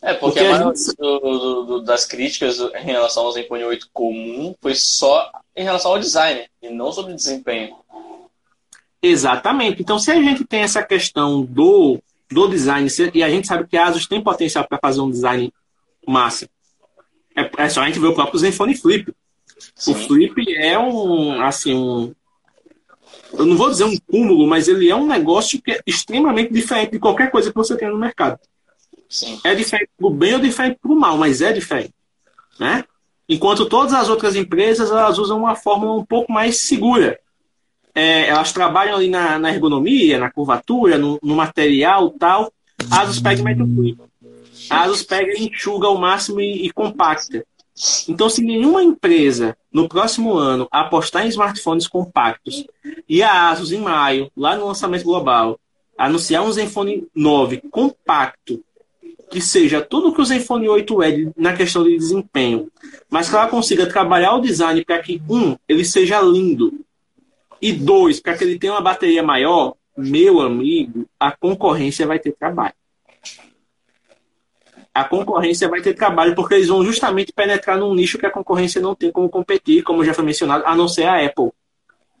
É, 0.00 0.14
porque, 0.14 0.38
porque 0.38 0.38
a 0.40 0.50
maioria 0.50 0.74
gente... 0.76 0.96
do, 0.96 1.64
do, 1.64 1.82
das 1.82 2.04
críticas 2.04 2.60
em 2.60 2.84
relação 2.84 3.24
ao 3.24 3.32
Zenfone 3.32 3.64
8 3.64 3.88
comum 3.92 4.54
foi 4.60 4.74
só 4.74 5.30
em 5.56 5.64
relação 5.64 5.92
ao 5.92 5.98
design 5.98 6.48
e 6.62 6.68
não 6.68 6.92
sobre 6.92 7.14
desempenho. 7.14 7.76
Exatamente. 9.02 9.82
Então, 9.82 9.98
se 9.98 10.10
a 10.10 10.20
gente 10.20 10.44
tem 10.44 10.60
essa 10.60 10.82
questão 10.82 11.44
do, 11.44 12.00
do 12.30 12.48
design, 12.48 12.88
e 13.14 13.22
a 13.22 13.30
gente 13.30 13.46
sabe 13.46 13.66
que 13.66 13.76
a 13.76 13.86
Asus 13.86 14.06
tem 14.06 14.22
potencial 14.22 14.66
para 14.66 14.78
fazer 14.78 15.00
um 15.00 15.10
design 15.10 15.52
massa, 16.06 16.48
é, 17.36 17.50
é, 17.56 17.68
só 17.68 17.82
a 17.82 17.86
gente 17.86 18.00
ver 18.00 18.08
o 18.08 18.14
próprio 18.14 18.38
Zenfone 18.38 18.76
Flip. 18.76 19.12
Sim. 19.74 19.92
O 19.92 19.94
Flip 19.94 20.56
é 20.56 20.78
um, 20.78 21.40
assim, 21.42 21.74
um, 21.74 22.12
eu 23.32 23.46
não 23.46 23.56
vou 23.56 23.70
dizer 23.70 23.84
um 23.84 23.96
cúmulo, 23.96 24.46
mas 24.46 24.68
ele 24.68 24.88
é 24.88 24.96
um 24.96 25.06
negócio 25.06 25.60
que 25.60 25.72
é 25.72 25.80
extremamente 25.86 26.52
diferente 26.52 26.92
de 26.92 26.98
qualquer 26.98 27.30
coisa 27.30 27.50
que 27.50 27.56
você 27.56 27.76
tenha 27.76 27.90
no 27.90 27.98
mercado. 27.98 28.38
Sim. 29.08 29.40
É 29.44 29.54
diferente 29.54 29.90
pro 29.96 30.10
bem 30.10 30.34
ou 30.34 30.40
diferente 30.40 30.78
pro 30.80 30.98
mal, 30.98 31.16
mas 31.16 31.40
é 31.40 31.52
diferente. 31.52 31.94
Né? 32.58 32.84
Enquanto 33.28 33.66
todas 33.66 33.92
as 33.92 34.08
outras 34.08 34.34
empresas 34.34 34.90
elas 34.90 35.18
usam 35.18 35.38
uma 35.38 35.54
fórmula 35.54 35.94
um 35.94 36.04
pouco 36.04 36.32
mais 36.32 36.58
segura. 36.58 37.18
É, 37.98 38.28
elas 38.28 38.52
trabalham 38.52 38.94
ali 38.94 39.08
na, 39.08 39.40
na 39.40 39.52
ergonomia, 39.52 40.18
na 40.18 40.30
curvatura, 40.30 40.96
no, 40.96 41.18
no, 41.20 41.34
material 41.34 42.10
tal. 42.10 42.52
Asus 42.88 43.18
pega 43.18 43.40
e 43.40 43.44
mete 43.44 43.60
o 43.60 44.08
Asus 44.70 45.02
pega 45.02 45.32
e 45.36 45.48
enxuga 45.48 45.88
ao 45.88 45.98
máximo 45.98 46.40
e, 46.40 46.66
e 46.66 46.70
compacta. 46.70 47.44
Então, 48.08 48.28
se 48.28 48.40
nenhuma 48.40 48.84
empresa 48.84 49.56
no 49.72 49.88
próximo 49.88 50.34
ano 50.34 50.68
apostar 50.70 51.26
em 51.26 51.28
smartphones 51.28 51.88
compactos 51.88 52.64
e 53.08 53.20
a 53.20 53.50
Asus 53.50 53.72
em 53.72 53.80
maio, 53.80 54.30
lá 54.36 54.54
no 54.54 54.66
lançamento 54.66 55.02
global, 55.02 55.58
anunciar 55.96 56.44
um 56.44 56.52
Zenfone 56.52 57.04
9 57.12 57.62
compacto 57.68 58.62
que 59.28 59.40
seja 59.40 59.80
tudo 59.80 60.12
que 60.12 60.20
o 60.20 60.24
Zenfone 60.24 60.68
8 60.68 61.02
é 61.02 61.32
na 61.36 61.52
questão 61.52 61.82
de 61.82 61.98
desempenho, 61.98 62.68
mas 63.10 63.28
que 63.28 63.34
ela 63.34 63.48
consiga 63.48 63.86
trabalhar 63.86 64.36
o 64.36 64.40
design 64.40 64.84
para 64.84 65.00
que, 65.00 65.20
um, 65.28 65.56
ele 65.68 65.84
seja 65.84 66.20
lindo, 66.22 66.72
e 67.60 67.72
dois, 67.72 68.20
para 68.20 68.36
que 68.36 68.44
ele 68.44 68.58
tenha 68.58 68.72
uma 68.72 68.80
bateria 68.80 69.22
maior, 69.22 69.74
meu 69.96 70.40
amigo, 70.40 71.06
a 71.18 71.32
concorrência 71.32 72.06
vai 72.06 72.18
ter 72.18 72.32
trabalho. 72.32 72.74
A 74.94 75.04
concorrência 75.04 75.68
vai 75.68 75.80
ter 75.80 75.94
trabalho 75.94 76.34
porque 76.34 76.54
eles 76.54 76.68
vão 76.68 76.84
justamente 76.84 77.32
penetrar 77.32 77.78
num 77.78 77.94
nicho 77.94 78.18
que 78.18 78.26
a 78.26 78.30
concorrência 78.30 78.80
não 78.80 78.94
tem 78.94 79.12
como 79.12 79.28
competir, 79.28 79.82
como 79.82 80.04
já 80.04 80.12
foi 80.12 80.24
mencionado, 80.24 80.64
a 80.66 80.74
não 80.74 80.88
ser 80.88 81.06
a 81.06 81.24
Apple, 81.24 81.50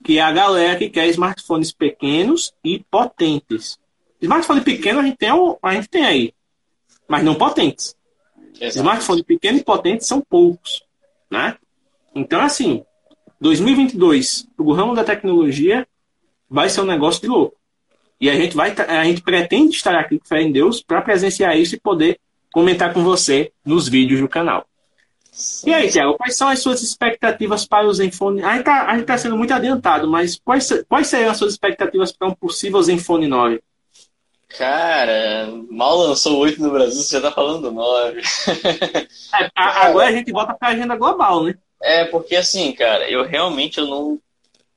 que 0.04 0.18
é 0.18 0.22
a 0.22 0.30
galera 0.30 0.76
que 0.76 0.88
quer 0.88 1.08
smartphones 1.08 1.72
pequenos 1.72 2.52
e 2.64 2.84
potentes. 2.90 3.78
Smartphone 4.20 4.60
pequeno 4.60 5.00
a 5.00 5.02
gente 5.02 5.16
tem, 5.16 5.30
a 5.62 5.74
gente 5.74 5.88
tem 5.88 6.04
aí 6.04 6.34
mas 7.08 7.24
não 7.24 7.34
potentes. 7.34 7.96
Exato. 8.60 8.78
Smartphones 8.78 9.24
pequenos 9.24 9.62
e 9.62 9.64
potentes 9.64 10.06
são 10.06 10.20
poucos, 10.20 10.84
né? 11.30 11.56
Então, 12.14 12.40
assim, 12.40 12.84
2022, 13.40 14.48
o 14.58 14.72
ramo 14.72 14.94
da 14.94 15.04
tecnologia 15.04 15.86
vai 16.48 16.68
ser 16.68 16.80
um 16.80 16.86
negócio 16.86 17.20
de 17.20 17.28
louco. 17.28 17.56
E 18.20 18.28
a 18.28 18.34
gente 18.34 18.56
vai, 18.56 18.74
a 18.74 19.04
gente 19.04 19.22
pretende 19.22 19.76
estar 19.76 19.94
aqui 19.94 20.18
com 20.18 20.26
fé 20.26 20.42
em 20.42 20.50
Deus 20.50 20.82
para 20.82 21.02
presenciar 21.02 21.56
isso 21.56 21.76
e 21.76 21.80
poder 21.80 22.18
comentar 22.52 22.92
com 22.92 23.04
você 23.04 23.52
nos 23.64 23.88
vídeos 23.88 24.20
do 24.20 24.28
canal. 24.28 24.66
Sim. 25.30 25.70
E 25.70 25.74
aí, 25.74 25.88
Tiago, 25.88 26.14
quais 26.14 26.36
são 26.36 26.48
as 26.48 26.58
suas 26.58 26.82
expectativas 26.82 27.64
para 27.64 27.86
o 27.86 27.94
Zenfone? 27.94 28.42
A 28.42 28.54
gente 28.54 28.60
está 28.60 29.02
tá 29.04 29.18
sendo 29.18 29.36
muito 29.36 29.54
adiantado, 29.54 30.08
mas 30.08 30.40
quais, 30.44 30.68
quais 30.88 31.06
seriam 31.06 31.30
as 31.30 31.36
suas 31.36 31.52
expectativas 31.52 32.10
para 32.10 32.26
um 32.26 32.34
possível 32.34 32.82
Zenfone 32.82 33.28
9? 33.28 33.62
Cara, 34.48 35.52
mal 35.70 35.98
lançou 35.98 36.38
8 36.38 36.60
no 36.60 36.70
Brasil, 36.72 37.02
você 37.02 37.16
já 37.16 37.20
tá 37.20 37.30
falando 37.30 37.70
9. 37.70 38.20
É, 39.38 39.50
agora 39.54 40.08
a 40.08 40.12
gente 40.12 40.32
volta 40.32 40.54
para 40.54 40.68
a 40.68 40.70
agenda 40.72 40.96
global, 40.96 41.44
né? 41.44 41.54
É, 41.80 42.04
porque 42.04 42.36
assim, 42.36 42.72
cara, 42.72 43.08
eu 43.10 43.24
realmente 43.24 43.78
eu 43.78 43.86
não, 43.86 44.20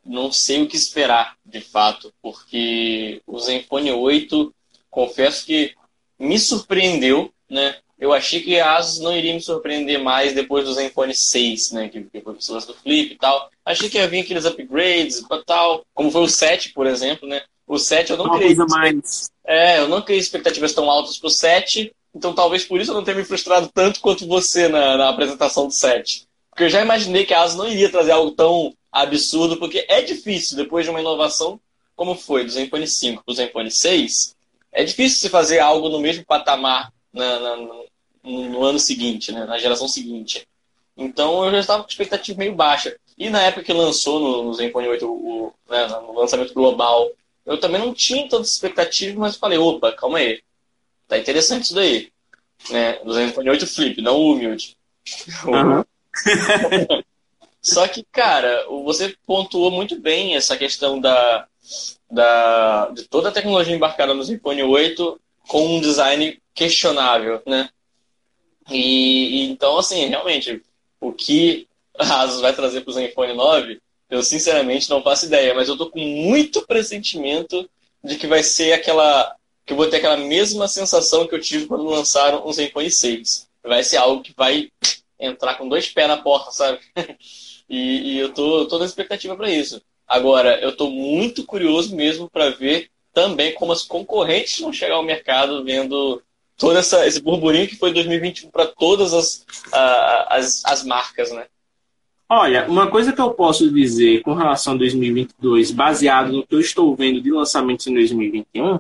não 0.06 0.32
sei 0.32 0.62
o 0.62 0.68
que 0.68 0.76
esperar, 0.76 1.36
de 1.46 1.62
fato, 1.62 2.14
porque 2.22 3.22
o 3.26 3.40
Zenfone 3.40 3.92
8, 3.92 4.54
confesso 4.90 5.46
que 5.46 5.74
me 6.20 6.38
surpreendeu, 6.38 7.32
né? 7.50 7.76
Eu 8.00 8.12
achei 8.12 8.42
que 8.42 8.60
a 8.60 8.78
Asus 8.78 9.00
não 9.00 9.16
iria 9.16 9.34
me 9.34 9.42
surpreender 9.42 10.00
mais 10.00 10.34
depois 10.34 10.66
do 10.66 10.74
Zenfone 10.74 11.14
6, 11.14 11.72
né? 11.72 11.88
Que, 11.88 12.02
que 12.02 12.22
foi 12.22 12.34
o 12.34 12.54
lance 12.54 12.68
do 12.68 12.74
Flip 12.74 13.14
e 13.14 13.18
tal. 13.18 13.50
Achei 13.64 13.90
que 13.90 13.98
ia 13.98 14.08
vir 14.08 14.22
aqueles 14.22 14.46
upgrades 14.46 15.20
e 15.20 15.46
tal, 15.46 15.86
como 15.94 16.10
foi 16.10 16.22
o 16.22 16.28
7, 16.28 16.74
por 16.74 16.88
exemplo, 16.88 17.30
né? 17.30 17.44
O 17.68 17.78
7 17.78 18.12
eu 18.12 18.18
não 18.18 18.30
criei. 18.38 18.56
Mais. 18.56 19.30
É, 19.46 19.80
eu 19.80 19.88
não 19.88 20.02
criei 20.02 20.20
expectativas 20.20 20.74
tão 20.74 20.90
altas 20.90 21.18
pro 21.18 21.30
7, 21.30 21.94
então 22.14 22.34
talvez 22.34 22.66
por 22.66 22.82
isso 22.82 22.92
eu 22.92 22.96
não 22.96 23.04
tenha 23.04 23.18
me 23.18 23.24
frustrado 23.24 23.70
tanto 23.72 24.02
quanto 24.02 24.28
você 24.28 24.68
na, 24.68 24.98
na 24.98 25.10
apresentação 25.10 25.68
do 25.68 25.74
7. 25.74 26.26
Porque 26.62 26.76
eu 26.76 26.78
já 26.78 26.84
imaginei 26.84 27.26
que 27.26 27.34
a 27.34 27.42
ASUS 27.42 27.58
não 27.58 27.68
iria 27.68 27.90
trazer 27.90 28.12
algo 28.12 28.34
tão 28.34 28.72
absurdo, 28.92 29.58
porque 29.58 29.84
é 29.90 30.00
difícil, 30.04 30.56
depois 30.56 30.86
de 30.86 30.92
uma 30.92 31.02
inovação 31.02 31.60
como 31.96 32.14
foi 32.14 32.46
do 32.46 32.52
Zenfone 32.52 32.88
5 32.88 33.24
para 33.24 33.32
o 33.32 33.36
Zenfone 33.36 33.72
6, 33.72 34.36
é 34.72 34.84
difícil 34.84 35.18
se 35.18 35.30
fazer 35.30 35.58
algo 35.58 35.90
no 35.90 36.00
mesmo 36.00 36.24
patamar 36.24 36.94
na, 37.12 37.40
na, 37.40 37.56
no, 37.56 37.86
no, 38.24 38.64
ano 38.64 38.78
seguinte, 38.78 39.32
né, 39.32 39.44
na 39.46 39.58
geração 39.58 39.88
seguinte. 39.88 40.48
Então 40.96 41.44
eu 41.44 41.50
já 41.50 41.60
estava 41.62 41.82
com 41.82 41.90
expectativa 41.90 42.38
meio 42.38 42.54
baixa. 42.54 42.96
E 43.18 43.28
na 43.28 43.42
época 43.42 43.64
que 43.64 43.74
lançou 43.74 44.20
no, 44.20 44.44
no 44.44 44.54
Zenfone 44.54 44.88
8, 44.88 45.08
o, 45.08 45.52
né, 45.68 45.88
no 45.88 46.14
lançamento 46.14 46.54
global, 46.54 47.10
eu 47.44 47.60
também 47.60 47.82
não 47.82 47.92
tinha 47.92 48.30
tantas 48.30 48.52
expectativas, 48.52 49.18
mas 49.18 49.36
falei, 49.36 49.58
opa, 49.58 49.92
calma 49.94 50.20
aí. 50.20 50.40
Tá 51.08 51.18
interessante 51.18 51.64
isso 51.64 51.74
daí. 51.74 52.12
Né? 52.70 53.00
Do 53.04 53.16
Zenfone 53.16 53.50
8 53.50 53.66
Flip, 53.66 54.00
não 54.00 54.16
o 54.16 54.34
humilde. 54.34 54.78
Uhum. 55.48 55.84
Só 57.62 57.88
que, 57.88 58.04
cara, 58.12 58.66
você 58.84 59.16
pontuou 59.26 59.70
muito 59.70 60.00
bem 60.00 60.36
essa 60.36 60.58
questão 60.58 61.00
da, 61.00 61.48
da, 62.10 62.90
de 62.90 63.04
toda 63.04 63.30
a 63.30 63.32
tecnologia 63.32 63.76
embarcada 63.76 64.14
no 64.14 64.24
Zenfone 64.24 64.64
8 64.64 65.20
com 65.48 65.78
um 65.78 65.82
design 65.82 66.40
questionável, 66.54 67.42
né? 67.46 67.70
E, 68.70 69.44
e 69.44 69.52
então, 69.52 69.78
assim, 69.78 70.06
realmente, 70.06 70.62
o 71.00 71.12
que 71.12 71.68
a 71.98 72.22
Asus 72.22 72.42
vai 72.42 72.54
trazer 72.54 72.82
para 72.82 72.92
o 72.92 72.94
Zenfone 72.94 73.34
9, 73.34 73.80
eu 74.10 74.24
sinceramente 74.24 74.90
não 74.90 75.02
faço 75.02 75.26
ideia, 75.26 75.54
mas 75.54 75.70
eu 75.70 75.78
tô 75.78 75.90
com 75.90 76.00
muito 76.00 76.66
pressentimento 76.66 77.70
de 78.04 78.16
que 78.16 78.28
vai 78.28 78.44
ser 78.44 78.74
aquela. 78.74 79.36
que 79.66 79.74
eu 79.74 79.78
vou 79.78 79.88
ter 79.88 79.98
aquela 79.98 80.18
mesma 80.18 80.68
sensação 80.68 81.28
que 81.28 81.36
eu 81.36 81.40
tive 81.40 81.68
quando 81.68 81.86
lançaram 81.86 82.46
o 82.46 82.52
Zenfone 82.52 82.90
6. 82.90 83.48
Vai 83.64 83.84
ser 83.84 83.98
algo 83.98 84.24
que 84.24 84.34
vai 84.36 84.70
entrar 85.22 85.56
com 85.56 85.70
dois 85.70 85.88
pés 85.88 86.08
na 86.08 86.18
porta, 86.18 86.52
sabe? 86.52 86.80
e, 87.70 88.16
e, 88.16 88.20
eu 88.20 88.34
tô, 88.34 88.68
na 88.78 88.86
expectativa 88.86 89.36
para 89.36 89.50
isso. 89.50 89.82
Agora, 90.08 90.60
eu 90.60 90.76
tô 90.76 90.90
muito 90.90 91.46
curioso 91.46 91.96
mesmo 91.96 92.30
para 92.30 92.50
ver 92.50 92.90
também 93.14 93.54
como 93.54 93.72
as 93.72 93.84
concorrentes 93.84 94.60
vão 94.60 94.74
chegar 94.74 94.96
ao 94.96 95.04
mercado 95.04 95.64
vendo 95.64 96.22
todo 96.58 96.78
essa, 96.78 97.06
esse 97.08 97.22
burburinho 97.22 97.68
que 97.68 97.76
foi 97.76 97.94
2021 97.94 98.50
para 98.50 98.66
todas 98.66 99.14
as, 99.14 99.46
as, 100.30 100.66
as 100.66 100.84
marcas, 100.84 101.32
né? 101.32 101.46
Olha, 102.30 102.66
uma 102.70 102.88
coisa 102.88 103.12
que 103.12 103.20
eu 103.20 103.32
posso 103.32 103.70
dizer 103.70 104.22
com 104.22 104.34
relação 104.34 104.74
a 104.74 104.78
2022, 104.78 105.72
baseado 105.72 106.32
no 106.32 106.48
que 106.48 106.56
eu 106.56 106.62
estou 106.62 106.96
vendo 106.96 107.20
de 107.22 107.30
lançamentos 107.30 107.86
em 107.88 107.94
2021, 107.94 108.80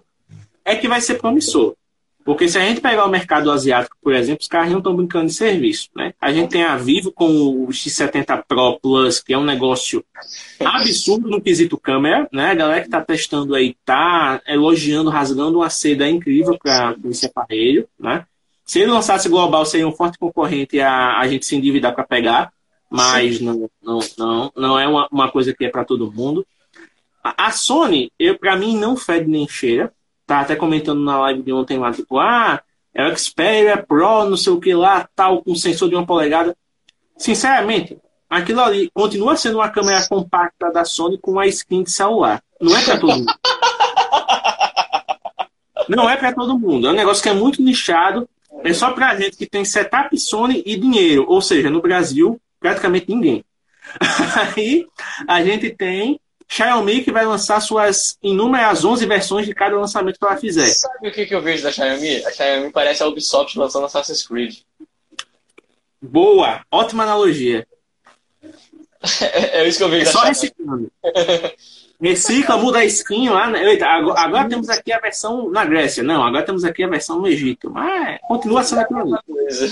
é 0.64 0.76
que 0.76 0.88
vai 0.88 1.02
ser 1.02 1.16
promissor. 1.16 1.76
Porque 2.24 2.48
se 2.48 2.58
a 2.58 2.62
gente 2.62 2.82
pegar 2.82 3.06
o 3.06 3.10
mercado 3.10 3.52
asiático, 3.52 3.98
por 4.02 4.14
exemplo, 4.14 4.42
os 4.42 4.48
caras 4.48 4.70
não 4.70 4.78
estão 4.78 4.96
brincando 4.96 5.28
de 5.28 5.34
serviço. 5.34 5.90
Né? 5.96 6.14
A 6.22 6.32
gente 6.32 6.52
tem 6.52 6.64
a 6.64 6.78
Vivo 6.78 7.12
com 7.12 7.28
o 7.28 7.68
X70 7.70 8.44
Pro 8.48 8.80
Plus, 8.80 9.20
que 9.20 9.34
é 9.34 9.38
um 9.38 9.44
negócio 9.44 10.04
absurdo 10.60 11.30
no 11.30 11.42
quesito 11.42 11.78
câmera. 11.78 12.30
Né? 12.32 12.52
A 12.52 12.56
galera 12.56 12.82
que 12.82 12.88
está 12.88 13.02
testando 13.02 13.56
aí 13.56 13.76
está 13.80 14.42
elogiando, 14.48 15.10
rasgando 15.10 15.60
uma 15.60 15.70
seda 15.70 16.08
incrível 16.08 16.58
para 16.62 16.96
esse 17.06 17.26
aparelho. 17.26 17.88
Né? 18.00 18.24
Se 18.64 18.80
ele 18.80 18.92
lançasse 18.92 19.28
global, 19.28 19.66
seria 19.66 19.88
um 19.88 19.92
forte 19.92 20.20
concorrente 20.20 20.80
a, 20.80 21.18
a 21.18 21.28
gente 21.28 21.46
se 21.46 21.56
endividar 21.56 21.96
para 21.96 22.04
pegar. 22.04 22.54
Mas 22.90 23.40
não, 23.40 23.70
não, 23.82 24.00
não, 24.18 24.52
não 24.56 24.80
é 24.80 24.88
uma, 24.88 25.08
uma 25.12 25.32
coisa 25.32 25.54
que 25.54 25.66
é 25.66 25.70
para 25.70 25.86
todo 25.86 26.12
mundo. 26.12 26.46
A, 27.24 27.48
a 27.48 27.52
Sony, 27.52 28.12
para 28.40 28.56
mim, 28.56 28.78
não 28.78 28.96
fede 28.96 29.30
nem 29.30 29.48
cheira 29.48 29.92
tá 30.32 30.40
até 30.40 30.56
comentando 30.56 31.02
na 31.02 31.20
live 31.20 31.42
de 31.42 31.52
ontem 31.52 31.78
lá, 31.78 31.92
tipo, 31.92 32.18
ah, 32.18 32.62
é 32.94 33.06
o 33.06 33.18
Xperia 33.18 33.76
Pro, 33.76 34.30
não 34.30 34.38
sei 34.38 34.54
o 34.54 34.62
que 34.62 34.74
lá, 34.74 35.06
tal, 35.14 35.44
com 35.44 35.54
sensor 35.56 35.90
de 35.90 35.96
uma 35.96 36.06
polegada. 36.06 36.56
Sinceramente, 37.18 37.98
aquilo 38.30 38.62
ali 38.62 38.90
continua 38.94 39.36
sendo 39.36 39.58
uma 39.58 39.68
câmera 39.68 40.08
compacta 40.08 40.72
da 40.72 40.86
Sony 40.86 41.18
com 41.18 41.38
a 41.38 41.48
skin 41.48 41.84
de 41.84 41.92
celular. 41.92 42.42
Não 42.62 42.78
é 42.78 42.82
para 42.82 42.98
todo 42.98 43.12
mundo. 43.12 43.34
Não 45.90 46.10
é 46.10 46.16
para 46.16 46.34
todo 46.34 46.58
mundo. 46.58 46.88
É 46.88 46.92
um 46.92 46.96
negócio 46.96 47.22
que 47.22 47.28
é 47.28 47.34
muito 47.34 47.62
nichado. 47.62 48.30
É 48.64 48.72
só 48.72 48.92
pra 48.92 49.16
gente 49.18 49.36
que 49.36 49.46
tem 49.46 49.66
setup 49.66 50.18
Sony 50.18 50.64
e 50.66 50.78
dinheiro. 50.78 51.26
Ou 51.28 51.42
seja, 51.42 51.70
no 51.70 51.82
Brasil, 51.82 52.40
praticamente 52.58 53.08
ninguém. 53.10 53.44
Aí 54.56 54.88
a 55.28 55.44
gente 55.44 55.72
tem 55.72 56.21
Xiaomi 56.52 57.02
que 57.02 57.14
vai 57.14 57.26
lançar 57.26 57.62
suas 57.62 58.18
inúmeras 58.22 58.84
11 58.84 59.06
versões 59.06 59.46
de 59.46 59.56
cada 59.56 59.78
lançamento 59.78 60.20
que 60.20 60.26
ela 60.26 60.36
fizer. 60.36 60.68
Sabe 60.68 61.08
o 61.08 61.12
que, 61.12 61.26
que 61.26 61.34
eu 61.34 61.42
vejo 61.42 61.64
da 61.64 61.72
Xiaomi? 61.72 62.26
A 62.26 62.32
Xiaomi 62.32 62.72
parece 62.74 63.02
a 63.02 63.08
Ubisoft 63.08 63.58
lançando 63.58 63.86
Assassin's 63.86 64.28
Creed. 64.28 64.58
Boa! 66.02 66.62
Ótima 66.70 67.04
analogia. 67.04 67.66
é, 69.22 69.66
isso 69.66 69.78
que 69.78 69.84
eu 69.86 69.90
vejo 69.90 70.02
é 70.02 70.06
da 70.06 70.12
só 70.12 70.20
reciclando. 70.26 70.92
Recicla, 72.02 72.58
muda 72.58 72.80
a 72.80 72.86
skin 72.86 73.30
lá. 73.30 73.50
Né? 73.50 73.64
Eita, 73.64 73.86
agora, 73.86 74.20
agora, 74.20 74.50
temos 74.50 74.68
aqui 74.70 74.92
a 74.92 75.00
versão 75.00 75.50
na 75.50 75.64
Grécia. 75.64 76.04
Não, 76.04 76.22
agora 76.22 76.44
temos 76.44 76.66
aqui 76.66 76.84
a 76.84 76.88
versão 76.88 77.20
no 77.20 77.28
Egito. 77.28 77.70
Mas 77.70 78.20
continua 78.28 78.64
sendo 78.64 78.80
aquilo 78.80 79.00
ali. 79.00 79.14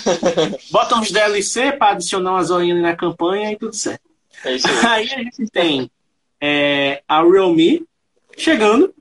Bota 0.72 0.96
uns 0.96 1.12
DLC 1.12 1.74
para 1.74 1.94
adicionar 1.94 2.34
umas 2.34 2.52
horinhas 2.52 2.82
na 2.82 2.96
campanha 2.96 3.52
e 3.52 3.58
tudo 3.58 3.76
certo. 3.76 4.04
É 4.46 4.52
aí 4.88 5.12
a 5.12 5.24
gente 5.24 5.48
tem 5.52 5.92
é, 6.42 7.02
a 7.08 7.22
Realme 7.22 7.86
chegando. 8.38 8.94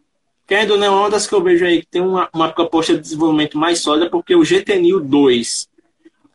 Querendo 0.46 0.72
ou 0.72 0.78
não, 0.78 0.86
é 0.86 0.90
uma 0.90 1.10
das 1.10 1.26
que 1.26 1.34
eu 1.34 1.42
vejo 1.42 1.64
aí 1.64 1.80
que 1.80 1.86
tem 1.86 2.00
uma, 2.00 2.28
uma 2.32 2.50
proposta 2.50 2.94
de 2.94 3.00
desenvolvimento 3.00 3.58
mais 3.58 3.80
sólida, 3.80 4.08
porque 4.08 4.34
o 4.34 4.44
GT 4.44 4.78
Neo 4.78 4.98
2 4.98 5.68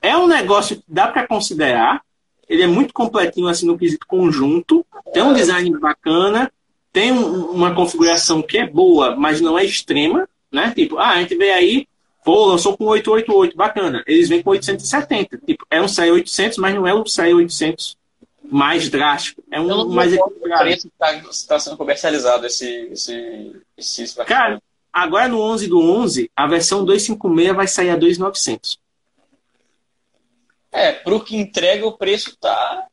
é 0.02 0.16
um 0.16 0.28
negócio 0.28 0.76
que 0.76 0.84
dá 0.88 1.08
para 1.08 1.28
considerar. 1.28 2.02
Ele 2.48 2.62
é 2.62 2.68
muito 2.68 2.94
completinho 2.94 3.48
assim 3.48 3.66
no 3.66 3.78
quesito 3.78 4.06
conjunto, 4.06 4.86
tem 5.12 5.24
um 5.24 5.34
design 5.34 5.72
bacana, 5.80 6.52
tem 6.92 7.12
um, 7.12 7.46
uma 7.46 7.74
configuração 7.74 8.42
que 8.42 8.58
é 8.60 8.68
boa, 8.68 9.16
mas 9.16 9.42
não 9.42 9.58
é 9.58 9.66
extrema, 9.66 10.30
né? 10.52 10.72
Tipo, 10.76 11.00
ah, 11.00 11.12
a 11.12 11.22
gente 11.22 11.36
vê 11.36 11.50
aí, 11.50 11.88
pô, 12.24 12.46
lançou 12.46 12.78
com 12.78 12.86
888, 12.86 13.58
bacana. 13.58 14.04
Eles 14.06 14.30
vêm 14.30 14.44
com 14.44 14.52
870. 14.52 15.40
Tipo, 15.40 15.66
é 15.72 15.82
um 15.82 15.88
SAI 15.88 16.12
800, 16.12 16.60
mas 16.60 16.76
não 16.76 16.86
é 16.86 16.94
um 16.94 17.06
SAI 17.06 17.34
800 17.34 17.98
mais 18.54 18.88
drástico. 18.88 19.44
É 19.52 19.60
um 19.60 19.90
mais 19.90 20.14
equilibrado. 20.14 20.64
preço 20.64 20.88
está 20.88 21.20
tá 21.48 21.60
sendo 21.60 21.76
comercializado 21.76 22.46
esse, 22.46 22.68
esse, 22.92 23.62
esse 23.76 24.16
Cara, 24.26 24.62
agora 24.92 25.28
no 25.28 25.42
11 25.42 25.68
do 25.68 25.80
11, 25.80 26.30
a 26.36 26.46
versão 26.46 26.86
256 26.86 27.56
vai 27.56 27.68
sair 27.68 27.90
a 27.90 27.96
2,900. 27.96 28.78
É, 30.72 30.92
pro 30.92 31.24
que 31.24 31.36
entrega 31.36 31.86
o 31.88 31.98
preço 31.98 32.38
tá. 32.38 32.86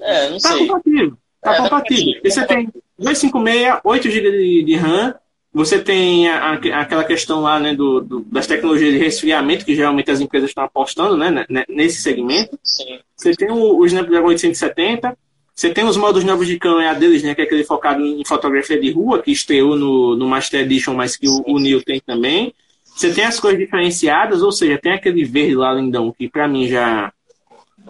É, 0.00 0.28
não 0.28 0.38
tá 0.38 0.50
sei. 0.50 0.66
Compatível. 0.66 1.18
Tá 1.40 1.54
é, 1.54 1.56
compatível. 1.56 2.12
Porque 2.12 2.30
você 2.30 2.46
tem 2.46 2.70
256, 2.98 3.80
8 3.82 4.10
GB 4.10 4.30
de, 4.32 4.64
de 4.64 4.76
RAM, 4.76 5.14
você 5.52 5.80
tem 5.80 6.28
a, 6.28 6.52
a, 6.52 6.80
aquela 6.80 7.04
questão 7.04 7.40
lá 7.40 7.58
né, 7.58 7.74
do, 7.74 8.00
do, 8.00 8.20
das 8.30 8.46
tecnologias 8.46 8.92
de 8.92 8.98
resfriamento, 8.98 9.64
que 9.64 9.74
geralmente 9.74 10.10
as 10.10 10.20
empresas 10.20 10.50
estão 10.50 10.64
apostando 10.64 11.16
né, 11.16 11.30
né, 11.30 11.44
né 11.48 11.64
nesse 11.68 12.02
segmento. 12.02 12.58
Sim. 12.62 13.00
Você 13.16 13.34
tem 13.34 13.50
o, 13.50 13.78
o 13.78 13.86
Snapdragon 13.86 14.28
870, 14.28 15.16
você 15.54 15.70
tem 15.70 15.84
os 15.84 15.96
modos 15.96 16.24
novos 16.24 16.46
de 16.46 16.58
câmera 16.58 16.94
deles, 16.94 17.22
né, 17.22 17.34
que 17.34 17.42
é 17.42 17.44
aquele 17.44 17.64
focado 17.64 18.04
em 18.04 18.24
fotografia 18.24 18.80
de 18.80 18.92
rua, 18.92 19.20
que 19.20 19.32
estreou 19.32 19.76
no, 19.76 20.16
no 20.16 20.28
Master 20.28 20.60
Edition, 20.60 20.94
mas 20.94 21.16
que 21.16 21.28
o, 21.28 21.42
o 21.46 21.58
Neo 21.58 21.82
tem 21.82 22.00
também. 22.00 22.54
Você 22.84 23.12
tem 23.12 23.24
as 23.24 23.40
cores 23.40 23.58
diferenciadas, 23.58 24.42
ou 24.42 24.52
seja, 24.52 24.78
tem 24.78 24.92
aquele 24.92 25.24
verde 25.24 25.54
lá 25.54 25.72
lindão, 25.72 26.14
que 26.16 26.28
para 26.28 26.46
mim 26.46 26.68
já. 26.68 27.12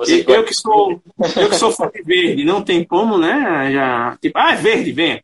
Eu, 0.07 0.35
eu, 0.35 0.45
que 0.45 0.55
sou, 0.55 1.03
eu 1.37 1.49
que 1.49 1.57
sou 1.57 1.71
fã 1.73 1.91
de 1.93 2.03
verde, 2.03 2.45
não 2.45 2.63
tem 2.63 2.85
como, 2.85 3.19
né? 3.19 3.71
Já, 3.73 4.17
tipo, 4.21 4.39
ah, 4.39 4.53
é 4.53 4.57
verde, 4.57 4.93
vem. 4.93 5.23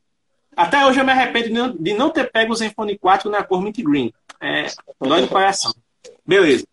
Até 0.57 0.86
hoje 0.86 0.98
eu 0.98 1.04
me 1.04 1.12
arrependo 1.12 1.76
de 1.78 1.92
não, 1.92 2.09
ter 2.09 2.32
pego 2.32 2.52
o 2.52 2.57
Zenfone 2.57 2.96
4 2.96 3.30
na 3.30 3.44
cor 3.44 3.61
mint 3.61 3.76
green. 3.82 4.11
É, 4.40 4.66
dói 4.98 5.20
no 5.20 5.28
coração. 5.28 5.74
Beleza. 6.26 6.66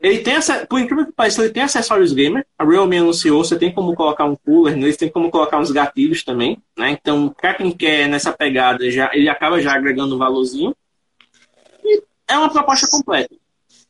Ele 0.00 0.18
tem, 0.18 0.34
por 0.68 0.80
incrível 0.80 1.06
que 1.06 1.12
pareça, 1.12 1.42
ele 1.42 1.52
tem 1.52 1.62
acessórios 1.62 2.12
gamer. 2.12 2.46
A 2.56 2.64
Realme 2.64 2.98
anunciou, 2.98 3.42
você 3.42 3.58
tem 3.58 3.72
como 3.72 3.94
colocar 3.94 4.24
um 4.24 4.36
cooler 4.36 4.76
neles, 4.76 4.96
tem 4.96 5.08
como 5.08 5.30
colocar 5.30 5.58
uns 5.58 5.72
gatilhos 5.72 6.22
também, 6.22 6.60
né? 6.76 6.90
Então, 6.90 7.28
para 7.28 7.54
quem 7.54 7.72
quer 7.72 8.08
nessa 8.08 8.32
pegada, 8.32 8.88
já, 8.90 9.10
ele 9.12 9.28
acaba 9.28 9.60
já 9.60 9.74
agregando 9.74 10.14
um 10.14 10.18
valorzinho. 10.18 10.74
E 11.84 12.02
é 12.28 12.38
uma 12.38 12.50
proposta 12.50 12.86
completa. 12.88 13.34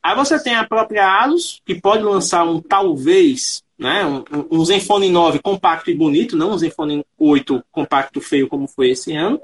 Aí 0.03 0.17
você 0.17 0.43
tem 0.43 0.55
a 0.55 0.67
própria 0.67 1.23
Asus, 1.23 1.61
que 1.65 1.79
pode 1.79 2.03
lançar 2.03 2.45
um 2.45 2.61
talvez, 2.61 3.63
né, 3.79 4.05
um, 4.05 4.25
um 4.51 4.65
Zenfone 4.65 5.09
9 5.09 5.39
compacto 5.39 5.91
e 5.91 5.95
bonito, 5.95 6.37
não 6.37 6.53
um 6.53 6.59
Zenfone 6.59 7.05
8 7.17 7.63
compacto 7.71 8.21
feio 8.21 8.49
como 8.49 8.67
foi 8.67 8.91
esse 8.91 9.15
ano. 9.15 9.41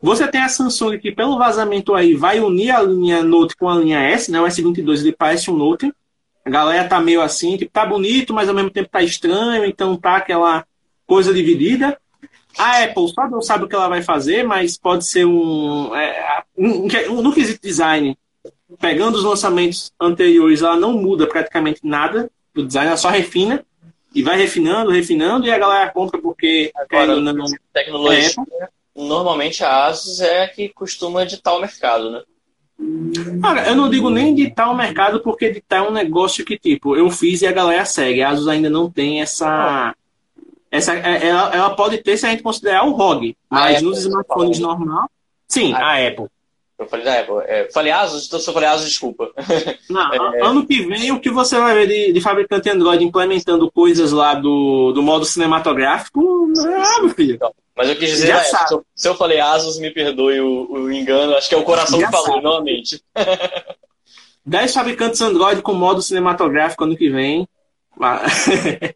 Você 0.00 0.28
tem 0.28 0.40
a 0.40 0.48
Samsung 0.48 0.98
que 0.98 1.10
pelo 1.10 1.36
vazamento 1.36 1.94
aí 1.94 2.14
vai 2.14 2.38
unir 2.38 2.70
a 2.70 2.82
linha 2.82 3.22
Note 3.24 3.56
com 3.56 3.68
a 3.68 3.74
linha 3.74 3.98
S, 3.98 4.30
né, 4.30 4.40
o 4.40 4.44
S22 4.44 5.00
ele 5.00 5.12
parece 5.12 5.50
um 5.50 5.56
Note, 5.56 5.92
a 6.44 6.50
galera 6.50 6.88
tá 6.88 7.00
meio 7.00 7.20
assim, 7.20 7.56
tipo, 7.56 7.72
tá 7.72 7.84
bonito, 7.84 8.32
mas 8.32 8.48
ao 8.48 8.54
mesmo 8.54 8.70
tempo 8.70 8.88
tá 8.88 9.02
estranho, 9.02 9.64
então 9.64 9.96
tá 9.96 10.16
aquela 10.16 10.64
coisa 11.06 11.34
dividida. 11.34 11.98
A 12.58 12.84
Apple 12.84 13.08
só 13.08 13.28
não 13.28 13.40
sabe 13.40 13.64
o 13.64 13.68
que 13.68 13.74
ela 13.74 13.88
vai 13.88 14.02
fazer, 14.02 14.44
mas 14.44 14.76
pode 14.76 15.06
ser 15.06 15.24
um. 15.24 15.94
É, 15.94 16.42
um, 16.56 16.86
um 17.10 17.22
no 17.22 17.32
quesito 17.32 17.62
design, 17.62 18.16
pegando 18.78 19.16
os 19.16 19.24
lançamentos 19.24 19.92
anteriores, 20.00 20.62
ela 20.62 20.76
não 20.76 20.92
muda 20.92 21.26
praticamente 21.26 21.80
nada 21.82 22.30
do 22.52 22.66
design, 22.66 22.88
ela 22.88 22.96
só 22.96 23.08
refina 23.08 23.64
e 24.14 24.22
vai 24.22 24.36
refinando, 24.36 24.90
refinando, 24.90 25.46
e 25.46 25.50
a 25.50 25.58
galera 25.58 25.90
compra 25.90 26.20
porque 26.20 26.70
Agora, 26.74 27.20
não, 27.20 27.44
tecnologia, 27.72 28.30
é 28.60 28.68
normalmente 28.94 29.64
a 29.64 29.86
Asus 29.86 30.20
é 30.20 30.44
a 30.44 30.48
que 30.48 30.68
costuma 30.68 31.24
ditar 31.24 31.54
o 31.54 31.60
mercado, 31.60 32.10
né? 32.10 32.22
Cara, 33.40 33.68
eu 33.68 33.76
não 33.76 33.88
digo 33.88 34.10
nem 34.10 34.32
editar 34.32 34.70
o 34.70 34.76
mercado, 34.76 35.20
porque 35.20 35.46
editar 35.46 35.78
é 35.78 35.82
um 35.82 35.92
negócio 35.92 36.44
que, 36.44 36.58
tipo, 36.58 36.96
eu 36.96 37.10
fiz 37.10 37.42
e 37.42 37.46
a 37.46 37.52
galera 37.52 37.84
segue. 37.84 38.22
A 38.22 38.30
Asus 38.30 38.48
ainda 38.48 38.68
não 38.68 38.90
tem 38.90 39.22
essa. 39.22 39.94
essa 40.70 40.94
é, 40.94 41.28
ela, 41.28 41.54
ela 41.54 41.70
pode 41.76 41.98
ter 41.98 42.16
se 42.16 42.26
a 42.26 42.30
gente 42.30 42.42
considerar 42.42 42.84
o 42.84 42.92
ROG, 42.92 43.36
mas 43.48 43.80
nos 43.80 43.98
smartphones 43.98 44.58
normal. 44.58 45.08
Sim, 45.46 45.72
a, 45.74 45.78
a 45.78 46.08
Apple. 46.08 46.26
Eu 46.82 46.88
falei 46.88 47.04
da 47.04 47.20
Apple. 47.20 47.34
É, 47.46 47.68
falei 47.72 47.92
Asus, 47.92 48.26
então 48.26 48.38
se 48.38 48.48
eu 48.48 48.54
falei 48.54 48.68
Asus, 48.68 48.88
desculpa. 48.88 49.30
Não, 49.88 50.12
é... 50.34 50.42
Ano 50.42 50.66
que 50.66 50.86
vem, 50.86 51.12
o 51.12 51.20
que 51.20 51.30
você 51.30 51.58
vai 51.58 51.74
ver 51.74 51.86
de, 51.86 52.12
de 52.12 52.20
fabricante 52.20 52.68
Android 52.68 53.04
implementando 53.04 53.70
coisas 53.70 54.12
lá 54.12 54.34
do, 54.34 54.92
do 54.92 55.02
modo 55.02 55.24
cinematográfico, 55.24 56.52
ah, 56.58 57.00
meu 57.00 57.10
filho. 57.10 57.34
Então, 57.34 57.52
mas 57.76 57.88
eu 57.88 57.96
quis 57.96 58.10
dizer, 58.10 58.32
é, 58.32 58.44
se, 58.44 58.74
eu, 58.74 58.84
se, 58.94 59.08
eu, 59.08 59.14
falei 59.14 59.40
Asus, 59.40 59.78
me 59.78 59.90
perdoe 59.90 60.40
o, 60.40 60.70
o, 60.70 60.92
engano. 60.92 61.34
Acho 61.34 61.48
que 61.48 61.54
é 61.54 61.58
o 61.58 61.64
coração 61.64 61.98
Já 61.98 62.06
que 62.06 62.12
falou, 62.12 62.34
sabe. 62.34 62.44
não 62.44 62.56
a 62.56 62.60
mente. 62.60 63.02
10 64.44 64.74
fabricantes 64.74 65.20
Android 65.20 65.62
com 65.62 65.72
modo 65.72 66.02
cinematográfico 66.02 66.84
ano 66.84 66.96
que 66.96 67.08
vem. 67.08 67.48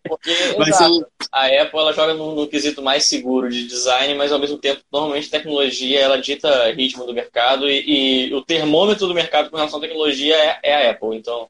Porque, 0.09 0.31
exato, 0.67 1.07
a 1.31 1.47
Apple 1.47 1.79
ela 1.79 1.93
joga 1.93 2.15
no, 2.15 2.35
no, 2.35 2.49
quesito 2.49 2.83
mais 2.83 3.05
seguro 3.05 3.49
de 3.49 3.67
design, 3.67 4.15
mas 4.15 4.33
ao 4.33 4.39
mesmo 4.39 4.59
tempo, 4.59 4.81
normalmente, 4.93 5.31
tecnologia 5.31 6.01
ela 6.01 6.21
dita 6.21 6.73
ritmo 6.73 7.05
do 7.05 7.15
mercado 7.15 7.69
e, 7.69 8.29
e 8.29 8.35
o 8.35 8.43
termômetro 8.43 9.07
do 9.07 9.15
mercado 9.15 9.51
com 9.51 9.57
relação 9.57 9.79
à 9.79 9.83
tecnologia 9.83 10.35
é, 10.35 10.59
é 10.63 10.75
a 10.75 10.91
Apple. 10.91 11.17
Então, 11.17 11.49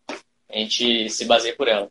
a 0.53 0.59
gente 0.59 1.09
se 1.09 1.25
baseia 1.25 1.55
por 1.55 1.69
ela. 1.69 1.89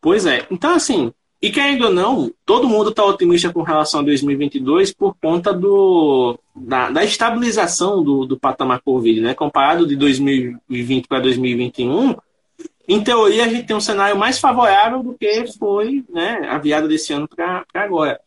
Pois 0.00 0.26
é. 0.26 0.46
Então, 0.50 0.74
assim, 0.74 1.12
e 1.42 1.50
querendo 1.50 1.86
ou 1.86 1.92
não, 1.92 2.32
todo 2.46 2.68
mundo 2.68 2.90
está 2.90 3.04
otimista 3.04 3.52
com 3.52 3.62
relação 3.62 4.00
a 4.00 4.04
2022 4.04 4.92
por 4.92 5.16
conta 5.20 5.52
do, 5.52 6.38
da, 6.54 6.88
da 6.88 7.02
estabilização 7.02 8.02
do, 8.02 8.24
do 8.24 8.38
patamar 8.38 8.80
Covid, 8.80 9.20
né? 9.20 9.34
Comparado 9.34 9.84
de 9.84 9.96
2020 9.96 11.08
para 11.08 11.18
2021, 11.18 12.14
em 12.92 13.02
teoria 13.02 13.44
a 13.44 13.48
gente 13.48 13.66
tem 13.66 13.76
um 13.76 13.80
cenário 13.80 14.16
mais 14.16 14.38
favorável 14.38 15.02
do 15.02 15.14
que 15.14 15.46
foi 15.58 16.04
né, 16.08 16.46
a 16.48 16.58
viada 16.58 16.88
desse 16.88 17.12
ano 17.12 17.28
para 17.28 17.64
agora. 17.74 18.20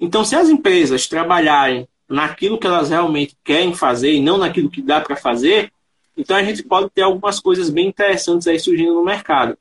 Então, 0.00 0.24
se 0.24 0.36
as 0.36 0.48
empresas 0.48 1.06
trabalharem 1.06 1.88
naquilo 2.08 2.58
que 2.58 2.66
elas 2.66 2.90
realmente 2.90 3.36
querem 3.44 3.74
fazer 3.74 4.12
e 4.12 4.20
não 4.20 4.38
naquilo 4.38 4.70
que 4.70 4.80
dá 4.80 5.00
para 5.00 5.16
fazer, 5.16 5.72
então 6.16 6.36
a 6.36 6.42
gente 6.42 6.62
pode 6.62 6.90
ter 6.90 7.02
algumas 7.02 7.40
coisas 7.40 7.70
bem 7.70 7.88
interessantes 7.88 8.46
aí 8.46 8.58
surgindo 8.58 8.94
no 8.94 9.04
mercado. 9.04 9.56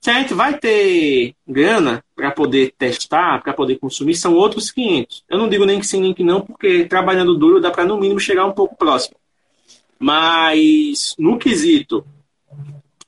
Se 0.00 0.10
a 0.10 0.20
gente 0.20 0.34
vai 0.34 0.56
ter 0.58 1.34
grana 1.46 2.04
para 2.14 2.30
poder 2.30 2.74
testar, 2.78 3.42
para 3.42 3.52
poder 3.52 3.76
consumir, 3.78 4.14
são 4.14 4.34
outros 4.34 4.70
500. 4.70 5.24
Eu 5.28 5.38
não 5.38 5.48
digo 5.48 5.64
nem 5.64 5.80
que 5.80 5.86
sim, 5.86 6.00
nem 6.00 6.14
que 6.14 6.22
não, 6.22 6.40
porque 6.40 6.84
trabalhando 6.84 7.36
duro 7.36 7.60
dá 7.60 7.70
para 7.70 7.84
no 7.84 7.98
mínimo 7.98 8.20
chegar 8.20 8.46
um 8.46 8.52
pouco 8.52 8.76
próximo. 8.76 9.16
Mas 9.98 11.14
no 11.18 11.38
quesito 11.38 12.06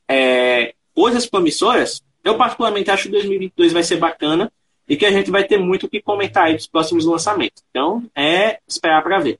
é, 0.08 0.74
coisas 0.94 1.26
promissoras, 1.26 2.02
eu 2.24 2.36
particularmente 2.36 2.90
acho 2.90 3.04
que 3.04 3.10
2022 3.10 3.72
vai 3.72 3.82
ser 3.82 3.96
bacana 3.96 4.50
e 4.88 4.96
que 4.96 5.04
a 5.06 5.10
gente 5.10 5.30
vai 5.30 5.44
ter 5.44 5.58
muito 5.58 5.86
o 5.86 5.88
que 5.88 6.00
comentar 6.00 6.46
aí 6.46 6.56
dos 6.56 6.66
próximos 6.66 7.04
lançamentos. 7.04 7.62
Então, 7.70 8.04
é 8.16 8.58
esperar 8.66 9.02
para 9.02 9.18
ver. 9.18 9.38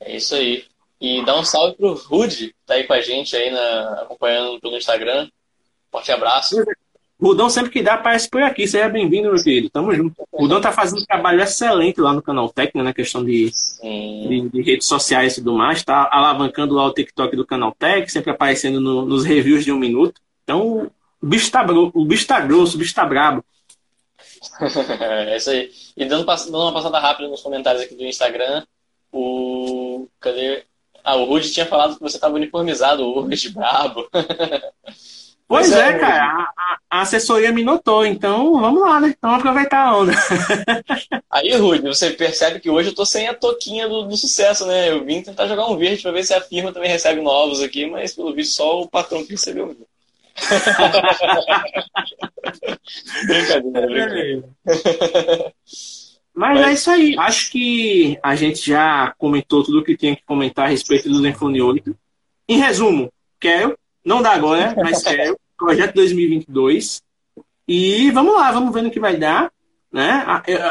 É 0.00 0.16
isso 0.16 0.34
aí. 0.34 0.64
E 1.00 1.24
dá 1.24 1.38
um 1.38 1.44
salve 1.44 1.76
pro 1.76 1.94
Rude, 1.94 2.48
que 2.48 2.54
tá 2.64 2.74
aí 2.74 2.84
com 2.84 2.92
a 2.92 3.00
gente 3.00 3.36
aí 3.36 3.50
na, 3.50 4.02
acompanhando 4.02 4.60
pelo 4.60 4.76
Instagram. 4.76 5.28
Forte 5.90 6.10
abraço. 6.10 6.56
Rudão 7.22 7.48
sempre 7.48 7.70
que 7.70 7.82
dá 7.82 7.94
aparece 7.94 8.28
por 8.28 8.42
aqui. 8.42 8.66
Seja 8.66 8.88
bem-vindo, 8.88 9.32
meu 9.32 9.42
querido. 9.42 9.70
Tamo 9.70 9.94
junto. 9.94 10.14
O 10.32 10.42
Rudão 10.42 10.60
tá 10.60 10.72
fazendo 10.72 11.02
um 11.02 11.04
trabalho 11.04 11.40
excelente 11.40 12.00
lá 12.00 12.12
no 12.12 12.20
canal 12.20 12.48
Tech, 12.48 12.76
né, 12.76 12.82
na 12.82 12.92
questão 12.92 13.24
de, 13.24 13.48
de, 13.80 14.48
de, 14.48 14.62
redes 14.62 14.88
sociais 14.88 15.34
e 15.34 15.36
tudo 15.36 15.56
mais. 15.56 15.84
Tá 15.84 16.08
alavancando 16.10 16.74
lá 16.74 16.84
o 16.84 16.92
TikTok 16.92 17.36
do 17.36 17.46
canal 17.46 17.72
Tech, 17.78 18.10
sempre 18.10 18.32
aparecendo 18.32 18.80
no, 18.80 19.06
nos 19.06 19.24
reviews 19.24 19.64
de 19.64 19.70
um 19.70 19.78
minuto. 19.78 20.20
Então, 20.42 20.90
o 21.22 21.26
bicho 21.26 21.48
tá, 21.52 21.64
o 21.64 22.04
bicho 22.04 22.26
tá 22.26 22.40
grosso, 22.40 22.74
o 22.74 22.78
bicho 22.80 22.94
tá 22.94 23.06
brabo. 23.06 23.44
é 25.00 25.36
isso 25.36 25.50
aí. 25.50 25.70
E 25.96 26.04
dando, 26.04 26.26
dando 26.26 26.58
uma 26.58 26.72
passada 26.72 26.98
rápida 26.98 27.28
nos 27.28 27.40
comentários 27.40 27.84
aqui 27.84 27.94
do 27.94 28.02
Instagram, 28.02 28.64
o. 29.12 30.08
Cadê? 30.18 30.64
Ah, 31.04 31.16
o 31.16 31.24
Rude 31.24 31.52
tinha 31.52 31.66
falado 31.66 31.94
que 31.94 32.02
você 32.02 32.16
estava 32.16 32.34
uniformizado 32.34 33.04
hoje, 33.04 33.50
brabo. 33.54 34.08
Pois 35.52 35.70
é, 35.70 35.90
é, 35.90 35.98
cara, 35.98 36.48
a, 36.56 36.78
a, 36.88 37.02
assessoria 37.02 37.52
me 37.52 37.62
notou, 37.62 38.06
então 38.06 38.58
vamos 38.58 38.80
lá, 38.80 38.98
né? 38.98 39.14
Vamos 39.20 39.40
aproveitar 39.40 39.86
a 39.86 39.98
onda. 39.98 40.12
Aí, 41.30 41.54
Rude, 41.54 41.82
você 41.82 42.08
percebe 42.08 42.58
que 42.58 42.70
hoje 42.70 42.88
eu 42.88 42.94
tô 42.94 43.04
sem 43.04 43.28
a 43.28 43.34
toquinha 43.34 43.86
do, 43.86 44.04
do 44.04 44.16
sucesso, 44.16 44.64
né? 44.64 44.88
Eu 44.88 45.04
vim 45.04 45.20
tentar 45.20 45.46
jogar 45.46 45.66
um 45.66 45.76
verde 45.76 46.02
para 46.02 46.12
ver 46.12 46.24
se 46.24 46.32
a 46.32 46.40
firma 46.40 46.72
também 46.72 46.88
recebe 46.88 47.20
novos 47.20 47.60
aqui, 47.60 47.84
mas 47.84 48.14
pelo 48.14 48.34
visto 48.34 48.54
só 48.54 48.80
o 48.80 48.88
patrão 48.88 49.22
que 49.26 49.32
recebeu. 49.32 49.76
brincadeira, 53.26 53.86
brincadeira. 53.86 54.44
Mas, 56.34 56.34
mas, 56.34 56.66
é 56.66 56.72
isso 56.72 56.90
aí. 56.90 57.14
Acho 57.18 57.50
que 57.50 58.18
a 58.22 58.34
gente 58.34 58.70
já 58.70 59.12
comentou 59.18 59.62
tudo 59.62 59.80
o 59.80 59.84
que 59.84 59.98
tinha 59.98 60.16
que 60.16 60.24
comentar 60.24 60.64
a 60.64 60.68
respeito 60.68 61.10
do 61.10 61.20
Zenfone 61.20 61.60
8. 61.60 61.94
Em 62.48 62.56
resumo, 62.56 63.12
quero, 63.38 63.78
não 64.02 64.22
dá 64.22 64.30
agora, 64.30 64.74
mas 64.78 65.02
quero 65.02 65.38
projeto 65.64 65.94
2022. 65.94 67.02
E 67.68 68.10
vamos 68.10 68.34
lá, 68.34 68.50
vamos 68.50 68.74
ver 68.74 68.82
no 68.82 68.90
que 68.90 69.00
vai 69.00 69.16
dar. 69.16 69.50
Né? 69.92 70.24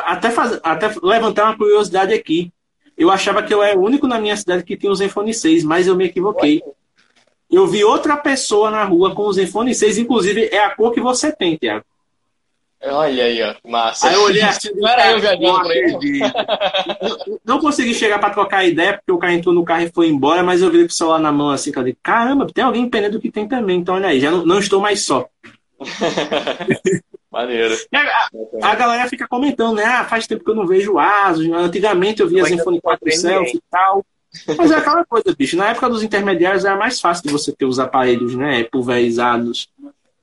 Até, 0.06 0.30
faz, 0.32 0.60
até 0.64 0.92
levantar 1.02 1.46
uma 1.46 1.58
curiosidade 1.58 2.14
aqui. 2.14 2.52
Eu 2.98 3.10
achava 3.10 3.42
que 3.42 3.54
eu 3.54 3.64
era 3.64 3.80
o 3.80 3.84
único 3.84 4.08
na 4.08 4.20
minha 4.20 4.36
cidade 4.36 4.64
que 4.64 4.76
tinha 4.76 4.92
o 4.92 4.96
Zenfone 4.96 5.34
6, 5.34 5.64
mas 5.64 5.88
eu 5.88 5.96
me 5.96 6.06
equivoquei. 6.06 6.62
Eu 7.50 7.68
vi 7.68 7.84
outra 7.84 8.18
pessoa 8.18 8.70
na 8.70 8.84
rua 8.84 9.16
com 9.16 9.24
o 9.24 9.34
Zenfone 9.34 9.74
6, 9.74 9.98
inclusive 10.00 10.50
é 10.52 10.64
a 10.64 10.76
cor 10.76 10.92
que 10.92 11.02
você 11.02 11.32
tem, 11.32 11.56
Tiago. 11.56 11.86
Olha 12.84 13.26
aí, 13.26 13.44
ó, 13.44 13.56
massa. 13.70 14.08
Aí 14.08 14.16
eu 14.16 14.24
olhei 14.24 14.42
assim, 14.44 14.70
não 14.76 14.90
era 14.90 15.12
eu 15.12 15.20
viajando 15.20 15.62
por 15.62 15.72
aí. 15.72 16.20
Não 17.46 17.60
consegui 17.60 17.94
chegar 17.94 18.18
para 18.20 18.34
trocar 18.34 18.66
ideia, 18.66 18.94
porque 18.94 19.12
o 19.12 19.20
cara 19.20 19.34
entrou 19.34 19.54
no 19.54 19.64
carro 19.64 19.84
e 19.84 19.92
foi 19.92 20.08
embora, 20.08 20.42
mas 20.42 20.62
eu 20.62 20.72
vi 20.72 20.80
com 20.80 20.86
o 20.86 20.92
celular 20.92 21.20
na 21.20 21.32
mão 21.32 21.52
assim, 21.52 21.72
falei, 21.72 21.96
caramba, 22.02 22.48
tem 22.52 22.64
alguém 22.64 22.84
empenhando 22.84 23.20
que 23.20 23.32
tem 23.32 23.48
também, 23.48 23.80
então 23.80 23.96
olha 23.96 24.08
aí, 24.08 24.20
já 24.20 24.32
não, 24.32 24.46
não 24.46 24.60
estou 24.60 24.82
mais 24.82 25.06
só. 25.06 25.28
Maneiro. 27.32 27.74
A, 28.62 28.72
a, 28.72 28.76
galera 28.76 29.08
fica 29.08 29.26
comentando, 29.26 29.76
né? 29.76 29.86
Ah, 29.86 30.04
faz 30.04 30.28
tempo 30.28 30.44
que 30.44 30.52
eu 30.52 30.56
não 30.56 30.68
vejo 30.68 31.00
Asus. 31.00 31.50
Antigamente 31.50 32.22
eu 32.22 32.28
via 32.28 32.44
Zenfone 32.44 32.82
4 32.82 33.10
Selfie 33.14 33.56
e 33.56 33.62
tal. 33.72 34.06
Mas 34.58 34.70
é 34.70 34.76
aquela 34.76 35.06
coisa, 35.06 35.34
bicho. 35.38 35.56
Na 35.56 35.70
época 35.70 35.88
dos 35.88 36.04
intermediários 36.04 36.66
era 36.66 36.76
mais 36.76 37.00
fácil 37.00 37.24
de 37.24 37.32
você 37.32 37.54
ter 37.54 37.64
os 37.64 37.80
aparelhos, 37.80 38.36
né? 38.36 38.66
Pulverizados 38.66 39.70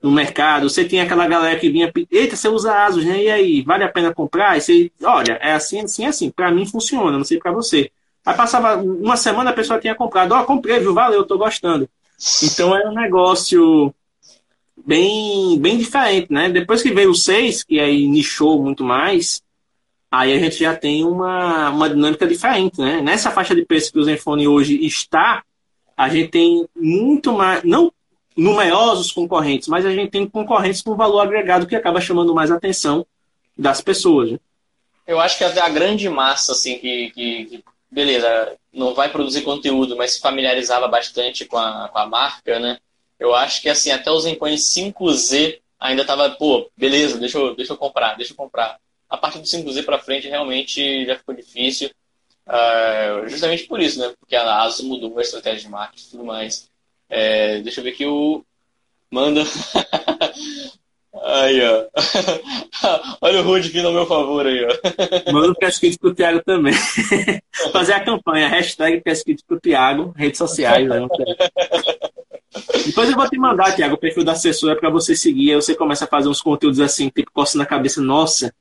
no 0.01 0.11
mercado, 0.11 0.69
você 0.69 0.85
tinha 0.85 1.03
aquela 1.03 1.27
galera 1.27 1.59
que 1.59 1.69
vinha, 1.69 1.91
eita, 2.09 2.35
você 2.35 2.47
usa 2.47 2.85
Asus, 2.85 3.03
né? 3.03 3.23
E 3.23 3.29
aí, 3.29 3.61
vale 3.61 3.83
a 3.83 3.89
pena 3.89 4.13
comprar? 4.13 4.57
E 4.57 4.61
você, 4.61 4.91
olha, 5.03 5.33
é 5.41 5.51
assim, 5.51 5.81
assim, 5.81 6.05
assim. 6.05 6.31
Para 6.31 6.51
mim 6.51 6.65
funciona, 6.65 7.17
não 7.17 7.25
sei 7.25 7.37
para 7.37 7.51
você. 7.51 7.91
Aí 8.25 8.35
passava 8.35 8.81
uma 8.81 9.17
semana 9.17 9.49
a 9.49 9.53
pessoa 9.53 9.79
tinha 9.79 9.95
comprado, 9.95 10.33
ó, 10.33 10.41
oh, 10.41 10.45
comprei, 10.45 10.79
viu? 10.79 10.93
Valeu, 10.93 11.25
tô 11.25 11.37
gostando. 11.37 11.89
Então 12.43 12.75
é 12.75 12.87
um 12.87 12.93
negócio 12.93 13.93
bem, 14.85 15.59
bem 15.59 15.77
diferente, 15.77 16.31
né? 16.31 16.49
Depois 16.49 16.81
que 16.81 16.93
veio 16.93 17.11
o 17.11 17.15
6, 17.15 17.63
que 17.63 17.79
aí 17.79 18.07
nichou 18.07 18.61
muito 18.61 18.83
mais, 18.83 19.41
aí 20.09 20.33
a 20.33 20.39
gente 20.39 20.57
já 20.57 20.75
tem 20.75 21.03
uma, 21.03 21.69
uma 21.69 21.89
dinâmica 21.89 22.25
diferente, 22.25 22.79
né? 22.79 23.01
Nessa 23.01 23.31
faixa 23.31 23.53
de 23.53 23.65
preço 23.65 23.91
que 23.91 23.99
o 23.99 24.03
Zenfone 24.03 24.47
hoje 24.47 24.85
está, 24.85 25.43
a 25.95 26.07
gente 26.07 26.29
tem 26.29 26.67
muito 26.75 27.33
mais, 27.33 27.63
não 27.63 27.91
numerosos 28.35 29.11
concorrentes, 29.11 29.67
mas 29.67 29.85
a 29.85 29.91
gente 29.91 30.11
tem 30.11 30.27
concorrentes 30.27 30.81
com 30.81 30.95
valor 30.95 31.21
agregado 31.21 31.67
que 31.67 31.75
acaba 31.75 31.99
chamando 31.99 32.33
mais 32.33 32.51
atenção 32.51 33.05
das 33.57 33.81
pessoas. 33.81 34.31
Né? 34.31 34.39
Eu 35.05 35.19
acho 35.19 35.37
que 35.37 35.43
a 35.43 35.69
grande 35.69 36.07
massa, 36.07 36.51
assim, 36.51 36.77
que, 36.77 37.11
que, 37.11 37.45
que, 37.45 37.63
beleza, 37.91 38.55
não 38.71 38.93
vai 38.93 39.09
produzir 39.09 39.41
conteúdo, 39.41 39.97
mas 39.97 40.13
se 40.13 40.21
familiarizava 40.21 40.87
bastante 40.87 41.45
com 41.45 41.57
a, 41.57 41.89
com 41.89 41.97
a 41.97 42.05
marca, 42.05 42.59
né? 42.59 42.77
Eu 43.19 43.35
acho 43.35 43.61
que, 43.61 43.69
assim, 43.69 43.91
até 43.91 44.09
o 44.09 44.19
Zenfone 44.19 44.55
5Z 44.55 45.59
ainda 45.79 46.05
tava, 46.05 46.29
pô, 46.29 46.69
beleza, 46.77 47.17
deixa 47.17 47.37
eu, 47.37 47.55
deixa 47.55 47.73
eu 47.73 47.77
comprar, 47.77 48.15
deixa 48.15 48.33
eu 48.33 48.37
comprar. 48.37 48.79
A 49.09 49.17
partir 49.17 49.39
do 49.39 49.45
5Z 49.45 49.83
para 49.83 49.99
frente, 49.99 50.29
realmente 50.29 51.05
já 51.05 51.17
ficou 51.17 51.33
difícil. 51.35 51.89
Uh, 52.47 53.27
justamente 53.27 53.63
por 53.65 53.79
isso, 53.79 53.99
né? 53.99 54.13
Porque 54.19 54.35
a 54.35 54.61
ASUS 54.61 54.85
mudou 54.85 55.17
a 55.17 55.21
estratégia 55.21 55.61
de 55.61 55.69
marketing 55.69 56.07
e 56.07 56.11
tudo 56.11 56.23
mais. 56.23 56.69
É, 57.09 57.61
deixa 57.61 57.79
eu 57.79 57.83
ver 57.83 57.91
aqui 57.91 58.05
o. 58.05 58.43
Manda. 59.11 59.43
Aí, 61.23 61.59
ó. 61.61 61.85
Olha 63.21 63.41
o 63.41 63.43
Rude 63.43 63.69
vindo 63.69 63.87
ao 63.87 63.93
meu 63.93 64.05
favor 64.05 64.45
aí, 64.45 64.63
ó. 64.63 64.69
Manda 65.33 65.51
o 65.51 65.55
pesquise 65.55 65.97
pro 65.97 66.13
Thiago 66.13 66.41
também. 66.43 66.73
Fazer 67.73 67.93
a 67.93 67.99
campanha, 68.03 68.47
hashtag 68.47 69.01
pesquise 69.01 69.43
pro 69.45 69.59
Thiago, 69.59 70.13
redes 70.15 70.37
sociais. 70.37 70.87
Né? 70.87 71.07
Depois 72.85 73.09
eu 73.09 73.15
vou 73.15 73.29
te 73.29 73.37
mandar, 73.37 73.75
Thiago, 73.75 73.95
o 73.95 73.99
perfil 73.99 74.23
da 74.23 74.33
assessora 74.33 74.75
para 74.75 74.89
você 74.89 75.15
seguir. 75.15 75.51
Aí 75.51 75.55
você 75.55 75.75
começa 75.75 76.05
a 76.05 76.07
fazer 76.07 76.29
uns 76.29 76.41
conteúdos 76.41 76.79
assim, 76.79 77.09
tipo, 77.09 77.31
coça 77.31 77.57
na 77.57 77.65
cabeça. 77.65 78.01
Nossa, 78.01 78.53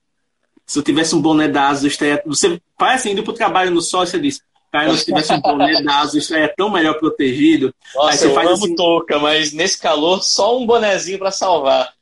se 0.67 0.79
eu 0.79 0.83
tivesse 0.83 1.15
um 1.15 1.23
boné 1.23 1.49
da 1.49 1.69
Asus, 1.69 1.85
estaria... 1.85 2.23
você 2.27 2.61
vai 2.79 2.95
assim, 2.95 3.13
indo 3.13 3.23
pro 3.23 3.33
trabalho 3.33 3.71
no 3.71 3.81
sol, 3.81 4.05
você 4.05 4.19
diz, 4.19 4.43
cara, 4.71 4.97
se 4.97 5.05
tivesse 5.05 5.33
um 5.33 5.41
boné 5.41 5.83
da 5.83 6.01
Asus, 6.01 6.23
estaria 6.23 6.53
tão 6.57 6.71
melhor 6.71 6.95
protegido. 6.95 7.75
Nossa, 7.95 8.11
Aí 8.11 8.19
você 8.19 8.27
eu 8.27 8.35
faz 8.35 8.47
amo 8.47 8.65
assim, 8.65 8.75
touca, 8.75 9.19
mas 9.19 9.53
nesse 9.53 9.81
calor, 9.81 10.23
só 10.23 10.59
um 10.59 10.67
bonezinho 10.67 11.19
para 11.19 11.31
salvar. 11.31 11.93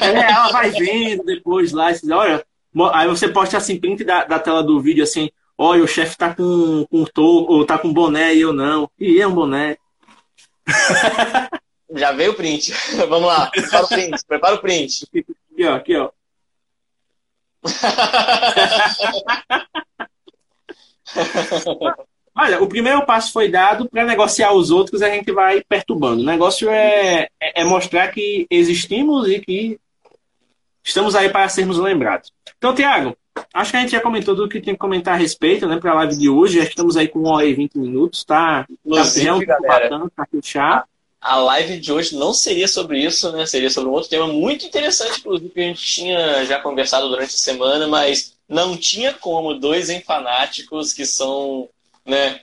É, 0.00 0.30
ela 0.30 0.50
vai 0.50 0.70
vendo 0.70 1.24
depois 1.24 1.72
lá, 1.72 1.90
e 1.90 1.94
diz, 1.94 2.10
olha, 2.10 2.44
aí 2.92 3.08
você 3.08 3.28
posta 3.28 3.56
assim, 3.56 3.78
print 3.78 4.04
da, 4.04 4.24
da 4.24 4.38
tela 4.38 4.62
do 4.62 4.80
vídeo 4.80 5.04
assim, 5.04 5.30
olha, 5.56 5.84
o 5.84 5.88
chefe 5.88 6.16
tá 6.16 6.34
com, 6.34 6.86
com 6.90 7.04
touca, 7.04 7.52
ou 7.52 7.66
tá 7.66 7.78
com 7.78 7.92
boné 7.92 8.34
e 8.34 8.40
eu 8.40 8.52
não. 8.52 8.90
E 8.98 9.20
é 9.20 9.26
um 9.26 9.34
boné. 9.34 9.76
Já 11.94 12.12
veio 12.12 12.32
o 12.32 12.34
print. 12.34 12.72
Vamos 13.08 13.28
lá, 13.28 13.50
prepara 13.50 13.84
o 13.84 13.88
print, 13.88 14.24
prepara 14.26 14.54
o 14.54 14.58
print. 14.58 15.06
Aqui, 15.52 15.66
ó, 15.66 15.74
aqui, 15.74 15.96
ó. 15.96 16.10
Olha, 22.34 22.62
o 22.62 22.66
primeiro 22.66 23.04
passo 23.04 23.32
foi 23.32 23.48
dado 23.48 23.88
para 23.88 24.04
negociar 24.04 24.52
os 24.52 24.70
outros, 24.70 25.02
a 25.02 25.10
gente 25.10 25.30
vai 25.32 25.62
perturbando. 25.62 26.22
O 26.22 26.26
negócio 26.26 26.68
é, 26.70 27.28
é, 27.40 27.60
é, 27.60 27.64
mostrar 27.64 28.08
que 28.08 28.46
existimos 28.50 29.28
e 29.28 29.38
que 29.38 29.78
estamos 30.82 31.14
aí 31.14 31.28
para 31.28 31.48
sermos 31.48 31.78
lembrados. 31.78 32.32
Então, 32.56 32.74
Tiago, 32.74 33.14
acho 33.52 33.70
que 33.70 33.76
a 33.76 33.80
gente 33.80 33.92
já 33.92 34.00
comentou 34.00 34.34
tudo 34.34 34.48
que 34.48 34.62
tinha 34.62 34.74
que 34.74 34.80
comentar 34.80 35.14
a 35.14 35.18
respeito, 35.18 35.68
né, 35.68 35.78
para 35.78 35.92
a 35.92 35.96
live 35.96 36.16
de 36.16 36.30
hoje. 36.30 36.58
Já 36.58 36.64
estamos 36.64 36.96
aí 36.96 37.06
com 37.06 37.18
1 37.18 37.26
hora 37.26 37.46
e 37.46 37.54
20 37.54 37.78
minutos, 37.78 38.24
tá? 38.24 38.66
Inclusive, 38.84 39.26
tá, 39.26 39.34
um 39.34 39.40
galera, 39.40 40.10
tá 40.16 40.26
fechado. 40.30 40.84
A 41.20 41.36
live 41.36 41.78
de 41.78 41.92
hoje 41.92 42.16
não 42.16 42.32
seria 42.32 42.66
sobre 42.66 42.98
isso, 42.98 43.30
né? 43.30 43.46
Seria 43.46 43.70
sobre 43.70 43.90
um 43.90 43.92
outro 43.92 44.10
tema 44.10 44.26
muito 44.26 44.64
interessante, 44.66 45.20
inclusive, 45.20 45.50
que 45.50 45.60
a 45.60 45.64
gente 45.64 45.82
tinha 45.82 46.44
já 46.46 46.58
conversado 46.58 47.08
durante 47.08 47.34
a 47.34 47.38
semana, 47.38 47.86
mas 47.86 48.34
não 48.52 48.76
tinha 48.76 49.14
como 49.14 49.54
dois 49.54 49.90
fanáticos 50.04 50.92
que 50.92 51.06
são, 51.06 51.68
né, 52.04 52.40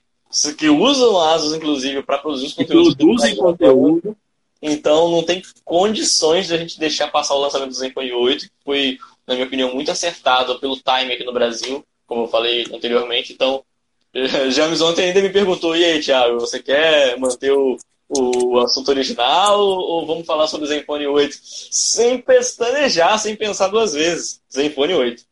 que 0.58 0.68
usam 0.68 1.20
ASUS, 1.20 1.54
inclusive, 1.54 2.02
para 2.02 2.18
produzir 2.18 2.48
os 2.48 2.54
conteúdos. 2.54 2.96
Produzem 2.96 3.36
conteúdo. 3.36 4.18
Então 4.62 5.10
não 5.10 5.24
tem 5.24 5.42
condições 5.64 6.48
de 6.48 6.54
a 6.54 6.58
gente 6.58 6.80
deixar 6.80 7.08
passar 7.10 7.36
o 7.36 7.40
lançamento 7.40 7.70
do 7.70 7.76
Zenfone 7.76 8.12
8, 8.12 8.46
que 8.46 8.52
foi, 8.66 8.98
na 9.26 9.36
minha 9.36 9.46
opinião, 9.46 9.74
muito 9.74 9.92
acertado 9.92 10.60
pelo 10.60 10.76
time 10.76 11.14
aqui 11.14 11.24
no 11.24 11.32
Brasil, 11.32 11.86
como 12.06 12.24
eu 12.24 12.28
falei 12.28 12.66
anteriormente. 12.74 13.32
Então, 13.32 13.64
James 14.50 14.82
ontem 14.82 15.06
ainda 15.06 15.22
me 15.22 15.30
perguntou, 15.30 15.78
e 15.78 15.86
aí, 15.86 16.02
Thiago, 16.02 16.40
você 16.40 16.62
quer 16.62 17.18
manter 17.20 17.54
o, 17.54 17.78
o 18.10 18.60
assunto 18.60 18.90
original 18.90 19.62
ou 19.62 20.06
vamos 20.08 20.26
falar 20.26 20.48
sobre 20.48 20.66
o 20.66 20.68
Zenfone 20.68 21.08
8? 21.08 21.38
Sem 21.42 22.20
pestanejar, 22.20 23.18
sem 23.20 23.36
pensar 23.36 23.68
duas 23.68 23.94
vezes. 23.94 24.42
Zenfone 24.52 24.96
8. 24.96 25.29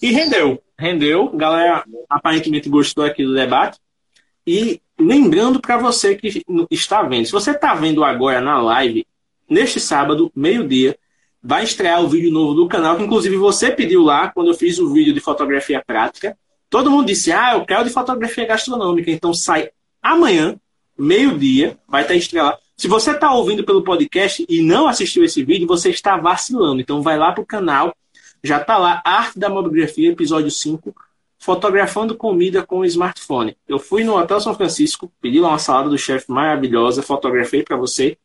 E 0.00 0.10
rendeu. 0.10 0.62
Rendeu. 0.78 1.30
Galera 1.30 1.84
aparentemente 2.08 2.68
gostou 2.68 3.04
aqui 3.04 3.24
do 3.24 3.34
debate. 3.34 3.78
E 4.46 4.80
lembrando 4.98 5.60
para 5.60 5.76
você 5.78 6.14
que 6.14 6.42
está 6.70 7.02
vendo, 7.02 7.26
se 7.26 7.32
você 7.32 7.52
está 7.52 7.74
vendo 7.74 8.04
agora 8.04 8.40
na 8.40 8.60
live, 8.60 9.06
neste 9.48 9.80
sábado, 9.80 10.30
meio-dia, 10.34 10.96
vai 11.42 11.64
estrear 11.64 12.02
o 12.02 12.08
vídeo 12.08 12.32
novo 12.32 12.54
do 12.54 12.68
canal, 12.68 12.96
que 12.96 13.02
inclusive 13.02 13.36
você 13.36 13.70
pediu 13.70 14.02
lá 14.02 14.28
quando 14.28 14.48
eu 14.48 14.54
fiz 14.54 14.78
o 14.78 14.92
vídeo 14.92 15.12
de 15.12 15.20
fotografia 15.20 15.82
prática. 15.86 16.36
Todo 16.70 16.90
mundo 16.90 17.06
disse, 17.06 17.32
ah, 17.32 17.54
eu 17.54 17.64
quero 17.64 17.84
de 17.84 17.90
fotografia 17.90 18.46
gastronômica. 18.46 19.10
Então 19.10 19.32
sai 19.32 19.70
amanhã, 20.02 20.56
meio-dia, 20.98 21.78
vai 21.88 22.02
estar 22.02 22.14
estrelado. 22.14 22.58
Se 22.76 22.88
você 22.88 23.12
está 23.12 23.32
ouvindo 23.32 23.62
pelo 23.64 23.84
podcast 23.84 24.44
e 24.48 24.60
não 24.60 24.88
assistiu 24.88 25.24
esse 25.24 25.44
vídeo, 25.44 25.66
você 25.66 25.90
está 25.90 26.16
vacilando. 26.16 26.80
Então 26.80 27.02
vai 27.02 27.16
lá 27.16 27.30
para 27.30 27.42
o 27.42 27.46
canal, 27.46 27.94
já 28.44 28.60
está 28.60 28.76
lá, 28.76 29.00
Arte 29.02 29.38
da 29.38 29.48
Mobigrafia, 29.48 30.12
episódio 30.12 30.50
5, 30.50 30.94
fotografando 31.38 32.14
comida 32.14 32.62
com 32.62 32.80
o 32.80 32.84
smartphone. 32.84 33.56
Eu 33.66 33.78
fui 33.78 34.04
no 34.04 34.18
Hotel 34.18 34.38
São 34.38 34.54
Francisco, 34.54 35.10
pedi 35.18 35.40
lá 35.40 35.48
uma 35.48 35.58
salada 35.58 35.88
do 35.88 35.96
chefe 35.96 36.30
maravilhosa, 36.30 37.02
fotografei 37.02 37.62
para 37.62 37.74
você. 37.74 38.18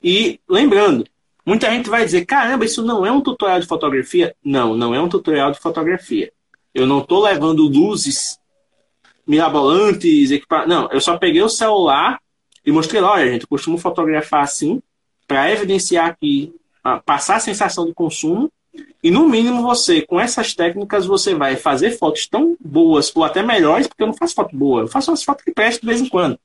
E 0.00 0.38
lembrando, 0.48 1.04
muita 1.44 1.68
gente 1.72 1.90
vai 1.90 2.04
dizer, 2.04 2.24
caramba, 2.24 2.64
isso 2.64 2.84
não 2.84 3.04
é 3.04 3.10
um 3.10 3.20
tutorial 3.20 3.58
de 3.58 3.66
fotografia? 3.66 4.36
Não, 4.44 4.76
não 4.76 4.94
é 4.94 5.00
um 5.00 5.08
tutorial 5.08 5.50
de 5.50 5.58
fotografia. 5.58 6.32
Eu 6.72 6.86
não 6.86 7.00
estou 7.00 7.20
levando 7.24 7.66
luzes 7.66 8.38
mirabolantes, 9.26 10.30
equipar... 10.30 10.68
Não, 10.68 10.88
eu 10.92 11.00
só 11.00 11.18
peguei 11.18 11.42
o 11.42 11.48
celular 11.48 12.20
e 12.64 12.70
mostrei 12.70 13.00
lá, 13.00 13.14
olha, 13.14 13.28
gente, 13.32 13.42
eu 13.42 13.48
costumo 13.48 13.76
fotografar 13.76 14.44
assim 14.44 14.80
para 15.26 15.50
evidenciar 15.50 16.06
aqui, 16.06 16.54
passar 17.04 17.36
a 17.36 17.40
sensação 17.40 17.86
de 17.86 17.92
consumo 17.92 18.52
e 19.02 19.10
no 19.10 19.28
mínimo 19.28 19.62
você, 19.62 20.00
com 20.00 20.18
essas 20.18 20.54
técnicas, 20.54 21.06
você 21.06 21.34
vai 21.34 21.56
fazer 21.56 21.92
fotos 21.92 22.26
tão 22.26 22.56
boas 22.58 23.12
ou 23.14 23.22
até 23.22 23.42
melhores, 23.42 23.86
porque 23.86 24.02
eu 24.02 24.06
não 24.06 24.14
faço 24.14 24.34
foto 24.34 24.56
boa, 24.56 24.82
eu 24.82 24.88
faço 24.88 25.10
umas 25.10 25.22
fotos 25.22 25.44
que 25.44 25.52
prestam 25.52 25.80
de 25.82 25.86
vez 25.86 26.00
em 26.00 26.08
quando. 26.08 26.38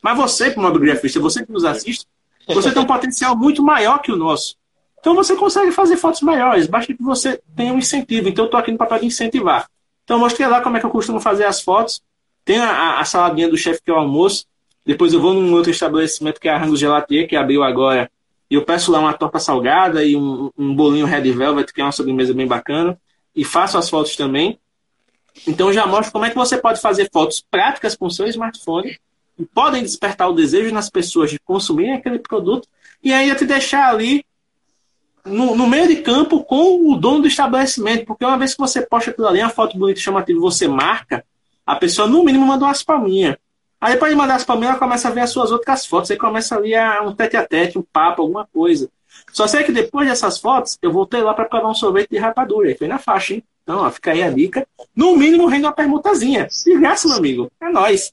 Mas 0.00 0.16
você, 0.16 0.50
como 0.50 0.66
mobigrafista, 0.66 1.18
você 1.18 1.44
que 1.44 1.52
nos 1.52 1.64
assiste, 1.64 2.06
você 2.46 2.70
tem 2.70 2.82
um 2.82 2.86
potencial 2.86 3.36
muito 3.36 3.62
maior 3.62 3.98
que 3.98 4.12
o 4.12 4.16
nosso. 4.16 4.56
Então 5.00 5.14
você 5.14 5.36
consegue 5.36 5.70
fazer 5.72 5.96
fotos 5.96 6.22
melhores, 6.22 6.66
basta 6.66 6.94
que 6.94 7.02
você 7.02 7.40
tenha 7.56 7.72
um 7.72 7.78
incentivo. 7.78 8.28
Então 8.28 8.44
eu 8.44 8.46
estou 8.46 8.60
aqui 8.60 8.70
no 8.70 8.78
papel 8.78 9.00
de 9.00 9.06
incentivar. 9.06 9.68
Então 10.04 10.18
mostrei 10.18 10.46
lá 10.46 10.60
como 10.60 10.76
é 10.76 10.80
que 10.80 10.86
eu 10.86 10.90
costumo 10.90 11.20
fazer 11.20 11.44
as 11.44 11.60
fotos. 11.60 12.02
Tem 12.44 12.58
a, 12.58 13.00
a 13.00 13.04
saladinha 13.04 13.48
do 13.48 13.56
chefe 13.56 13.82
que 13.82 13.90
é 13.90 13.94
o 13.94 13.98
almoço. 13.98 14.46
Depois 14.84 15.12
eu 15.12 15.20
vou 15.20 15.34
num 15.34 15.52
outro 15.52 15.70
estabelecimento 15.70 16.40
que 16.40 16.48
é 16.48 16.52
a 16.52 16.58
Rango 16.58 16.76
Gelatier, 16.76 17.26
que 17.28 17.36
abriu 17.36 17.62
agora. 17.62 18.10
E 18.50 18.54
eu 18.54 18.64
peço 18.64 18.92
lá 18.92 19.00
uma 19.00 19.12
torta 19.12 19.38
salgada 19.38 20.04
e 20.04 20.16
um, 20.16 20.50
um 20.56 20.74
bolinho 20.74 21.06
Red 21.06 21.32
Velvet, 21.32 21.72
que 21.72 21.80
é 21.80 21.84
uma 21.84 21.92
sobremesa 21.92 22.34
bem 22.34 22.46
bacana. 22.46 22.98
E 23.34 23.44
faço 23.44 23.76
as 23.78 23.88
fotos 23.88 24.16
também. 24.16 24.58
Então 25.46 25.72
já 25.72 25.86
mostro 25.86 26.12
como 26.12 26.24
é 26.24 26.30
que 26.30 26.36
você 26.36 26.56
pode 26.56 26.80
fazer 26.80 27.10
fotos 27.12 27.44
práticas 27.50 27.96
com 27.96 28.08
seu 28.08 28.26
smartphone 28.26 28.98
e 29.38 29.44
podem 29.44 29.82
despertar 29.82 30.28
o 30.28 30.34
desejo 30.34 30.72
nas 30.72 30.88
pessoas 30.88 31.30
de 31.30 31.38
consumirem 31.40 31.94
aquele 31.94 32.20
produto 32.20 32.68
e 33.02 33.12
ainda 33.12 33.34
te 33.34 33.44
deixar 33.44 33.88
ali 33.88 34.24
no, 35.24 35.56
no, 35.56 35.66
meio 35.66 35.88
de 35.88 35.96
campo 35.96 36.44
com 36.44 36.92
o 36.92 36.96
dono 36.96 37.22
do 37.22 37.28
estabelecimento, 37.28 38.04
porque 38.04 38.24
uma 38.24 38.38
vez 38.38 38.52
que 38.52 38.60
você 38.60 38.82
posta 38.82 39.10
aquilo 39.10 39.26
ali, 39.26 39.40
uma 39.40 39.48
foto 39.48 39.76
bonita 39.76 39.98
chamativa, 39.98 40.38
você 40.38 40.68
marca, 40.68 41.24
a 41.66 41.74
pessoa 41.76 42.06
no 42.06 42.22
mínimo 42.22 42.46
manda 42.46 42.66
umas 42.66 42.82
palminhas. 42.82 43.36
Aí 43.84 43.92
depois 43.92 44.10
de 44.10 44.16
mandar 44.16 44.36
as 44.36 44.44
palminhas, 44.44 44.70
ela 44.70 44.78
começa 44.78 45.08
a 45.08 45.10
ver 45.10 45.20
as 45.20 45.30
suas 45.30 45.52
outras 45.52 45.84
fotos, 45.84 46.10
aí 46.10 46.16
começa 46.16 46.56
ali 46.56 46.74
a 46.74 47.02
um 47.02 47.14
tete 47.14 47.36
a 47.36 47.46
tete, 47.46 47.78
um 47.78 47.82
papo, 47.82 48.22
alguma 48.22 48.46
coisa. 48.46 48.88
Só 49.30 49.46
sei 49.46 49.62
que 49.62 49.72
depois 49.72 50.08
dessas 50.08 50.38
fotos, 50.38 50.78
eu 50.80 50.90
voltei 50.90 51.20
lá 51.20 51.34
para 51.34 51.44
provar 51.44 51.68
um 51.68 51.74
sorvete 51.74 52.08
de 52.08 52.16
rapadura. 52.16 52.70
E 52.70 52.78
foi 52.78 52.88
na 52.88 52.98
faixa, 52.98 53.34
hein? 53.34 53.44
Então, 53.62 53.80
ó, 53.80 53.90
fica 53.90 54.12
aí 54.12 54.22
a 54.22 54.30
dica. 54.30 54.66
No 54.96 55.14
mínimo, 55.18 55.46
rende 55.46 55.66
uma 55.66 55.72
permutazinha. 55.72 56.48
De 56.64 56.78
graça, 56.78 57.06
meu 57.08 57.18
amigo. 57.18 57.52
É 57.60 57.68
nóis. 57.68 58.10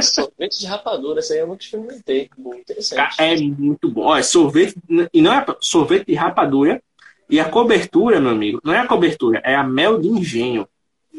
sorvete 0.00 0.58
de 0.58 0.66
rapadura, 0.66 1.18
essa 1.18 1.34
aí 1.34 1.40
eu 1.40 1.48
nunca 1.48 1.62
experimentei. 1.62 2.30
Bom, 2.38 2.54
interessante. 2.54 3.14
É 3.18 3.36
muito 3.36 3.90
bom. 3.90 4.04
Olha, 4.04 4.22
sorvete, 4.22 4.74
e 5.12 5.20
não 5.20 5.34
é 5.34 5.44
sorvete 5.60 6.06
de 6.06 6.14
rapadura. 6.14 6.82
E 7.28 7.38
a 7.38 7.44
cobertura, 7.44 8.18
meu 8.22 8.30
amigo, 8.30 8.58
não 8.64 8.72
é 8.72 8.78
a 8.78 8.86
cobertura, 8.86 9.42
é 9.44 9.54
a 9.54 9.62
mel 9.62 10.00
de 10.00 10.08
engenho. 10.08 10.66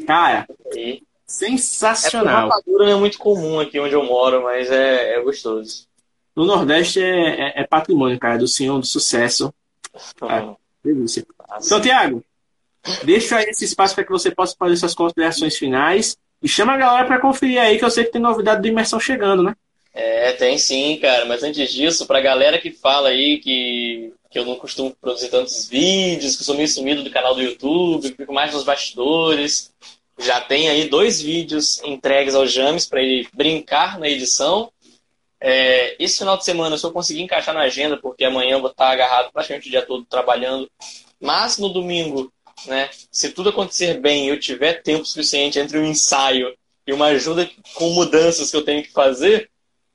Cara, 0.04 0.44
e... 0.74 1.04
sensacional. 1.30 2.48
É 2.48 2.50
rapadura 2.50 2.86
não 2.86 2.92
é 2.92 2.96
muito 2.96 3.18
comum 3.18 3.60
aqui 3.60 3.78
onde 3.78 3.94
eu 3.94 4.04
moro, 4.04 4.42
mas 4.42 4.70
é, 4.70 5.14
é 5.14 5.20
gostoso. 5.22 5.86
No 6.34 6.44
Nordeste 6.44 7.00
é, 7.00 7.48
é, 7.48 7.60
é, 7.62 7.66
patrimônio, 7.66 8.18
cara, 8.18 8.38
do 8.38 8.48
senhor 8.48 8.78
do 8.78 8.86
sucesso. 8.86 9.52
Uhum. 10.22 10.56
delícia. 10.84 11.26
Então, 11.64 11.80
Tiago, 11.80 12.24
Deixa 13.04 13.36
aí 13.36 13.46
esse 13.46 13.64
espaço 13.64 13.94
para 13.94 14.04
que 14.04 14.10
você 14.10 14.30
possa 14.30 14.54
fazer 14.58 14.76
suas 14.76 14.94
considerações 14.94 15.56
finais 15.56 16.16
e 16.42 16.48
chama 16.48 16.74
a 16.74 16.78
galera 16.78 17.06
para 17.06 17.20
conferir 17.20 17.60
aí, 17.60 17.78
que 17.78 17.84
eu 17.84 17.90
sei 17.90 18.04
que 18.04 18.12
tem 18.12 18.20
novidade 18.20 18.62
do 18.62 18.68
Imersão 18.68 18.98
chegando, 18.98 19.42
né? 19.42 19.54
É, 19.92 20.32
tem 20.32 20.56
sim, 20.56 20.98
cara. 21.00 21.26
Mas 21.26 21.42
antes 21.42 21.70
disso, 21.70 22.06
pra 22.06 22.20
galera 22.20 22.58
que 22.58 22.70
fala 22.70 23.10
aí 23.10 23.38
que, 23.38 24.12
que 24.30 24.38
eu 24.38 24.46
não 24.46 24.56
costumo 24.56 24.96
produzir 24.98 25.28
tantos 25.28 25.68
vídeos, 25.68 26.36
que 26.36 26.42
eu 26.42 26.46
sou 26.46 26.54
meio 26.54 26.68
sumido 26.68 27.02
do 27.02 27.10
canal 27.10 27.34
do 27.34 27.42
YouTube, 27.42 28.10
que 28.10 28.16
fico 28.16 28.32
mais 28.32 28.54
nos 28.54 28.64
bastidores, 28.64 29.72
já 30.20 30.40
tem 30.40 30.68
aí 30.68 30.88
dois 30.88 31.20
vídeos 31.20 31.82
entregues 31.82 32.34
ao 32.34 32.46
James 32.46 32.86
para 32.86 33.02
ele 33.02 33.28
brincar 33.32 33.98
na 33.98 34.08
edição. 34.08 34.70
É, 35.40 35.96
esse 35.98 36.18
final 36.18 36.36
de 36.36 36.44
semana, 36.44 36.76
se 36.76 36.84
eu 36.84 36.92
conseguir 36.92 37.22
encaixar 37.22 37.54
na 37.54 37.62
agenda, 37.62 37.96
porque 37.96 38.24
amanhã 38.24 38.52
eu 38.52 38.60
vou 38.60 38.70
estar 38.70 38.90
agarrado 38.90 39.32
praticamente 39.32 39.68
o 39.68 39.70
dia 39.70 39.82
todo 39.82 40.04
trabalhando, 40.04 40.70
mas 41.18 41.56
no 41.56 41.70
domingo, 41.70 42.30
né, 42.66 42.90
se 43.10 43.30
tudo 43.30 43.48
acontecer 43.48 44.00
bem 44.00 44.28
eu 44.28 44.38
tiver 44.38 44.82
tempo 44.82 45.04
suficiente 45.04 45.58
entre 45.58 45.78
um 45.78 45.86
ensaio 45.86 46.54
e 46.86 46.92
uma 46.92 47.06
ajuda 47.06 47.48
com 47.74 47.90
mudanças 47.90 48.50
que 48.50 48.56
eu 48.56 48.64
tenho 48.64 48.82
que 48.82 48.92
fazer, 48.92 49.50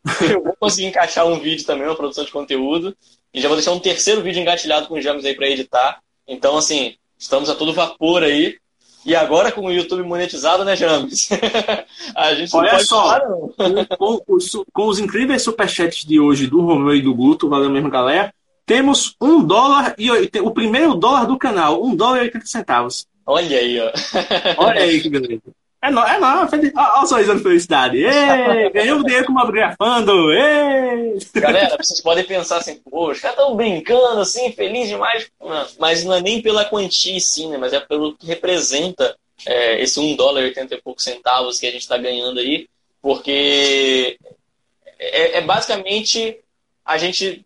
eu 0.32 0.44
vou 0.44 0.56
conseguir 0.60 0.88
encaixar 0.88 1.28
um 1.28 1.40
vídeo 1.40 1.66
também, 1.66 1.88
uma 1.88 1.96
produção 1.96 2.24
de 2.24 2.32
conteúdo. 2.32 2.96
E 3.34 3.42
já 3.42 3.48
vou 3.48 3.58
deixar 3.58 3.72
um 3.72 3.80
terceiro 3.80 4.22
vídeo 4.22 4.42
engatilhado 4.42 4.88
com 4.88 4.96
o 4.96 5.02
James 5.02 5.26
aí 5.26 5.36
para 5.36 5.50
editar. 5.50 6.02
Então, 6.28 6.58
assim, 6.58 6.96
estamos 7.18 7.50
a 7.50 7.56
todo 7.56 7.74
vapor 7.74 8.24
aí. 8.24 8.58
E 9.06 9.16
agora 9.16 9.52
com 9.52 9.62
o 9.66 9.72
YouTube 9.72 10.02
monetizado, 10.04 10.66
né, 10.66 10.76
James? 10.76 11.30
a 12.16 12.34
gente 12.34 12.56
Olha 12.56 12.80
só, 12.80 13.04
falar, 13.04 13.22
com, 13.22 14.20
com, 14.26 14.40
com, 14.74 14.88
os 14.88 14.98
incríveis 14.98 15.44
superchats 15.44 16.04
de 16.04 16.20
hoje 16.20 16.48
do 16.48 16.62
Romeu 16.62 16.96
e 16.96 17.02
do 17.02 17.14
Guto, 17.14 17.48
valeu 17.48 17.70
mesmo, 17.70 17.90
galera. 17.90 18.34
Temos 18.66 19.16
um 19.22 19.44
dólar 19.44 19.94
e 19.98 20.10
o 20.40 20.52
primeiro 20.52 20.96
dólar 20.96 21.26
do 21.26 21.38
canal, 21.38 21.84
um 21.84 21.96
dólar 21.96 22.18
e 22.18 22.22
80 22.22 22.46
centavos. 22.48 23.06
Olha 23.24 23.60
aí, 23.60 23.80
ó. 23.80 23.92
Olha 24.58 24.82
aí 24.82 25.00
que 25.00 25.10
beleza. 25.10 25.42
É 25.86 25.92
nóis, 25.92 26.12
é 26.12 26.18
nóis. 26.18 26.52
Olha 26.76 27.04
o 27.04 27.06
sorriso 27.06 27.36
de 27.36 27.44
felicidade. 27.44 27.98
Ei, 27.98 28.72
ganhamos 28.72 29.04
dinheiro 29.04 29.28
com 29.28 29.34
uma 29.34 29.46
grafando. 29.46 30.34
Ei. 30.34 31.20
Galera, 31.36 31.78
vocês 31.78 32.02
podem 32.02 32.24
pensar 32.24 32.58
assim, 32.58 32.78
pô, 32.78 33.12
os 33.12 33.20
caras 33.20 33.38
estão 33.38 33.56
brincando 33.56 34.20
assim, 34.20 34.52
feliz 34.52 34.88
demais. 34.88 35.30
Mas 35.80 36.04
não 36.04 36.16
é 36.16 36.22
nem 36.22 36.42
pela 36.42 36.66
quantia 36.66 37.20
sim, 37.20 37.50
né? 37.50 37.58
Mas 37.58 37.72
é 37.72 37.80
pelo 37.80 38.18
que 38.18 38.26
representa 38.26 39.16
é, 39.46 39.80
esse 39.80 40.00
1 40.00 40.16
dólar 40.16 40.42
e 40.42 40.46
80 40.46 40.74
e 40.74 40.82
poucos 40.82 41.04
centavos 41.04 41.60
que 41.60 41.68
a 41.68 41.72
gente 41.72 41.82
está 41.82 41.98
ganhando 42.00 42.40
aí. 42.40 42.68
Porque 43.00 44.18
é, 44.98 45.38
é, 45.38 45.42
basicamente 45.42 46.40
a 46.84 46.98
gente 46.98 47.46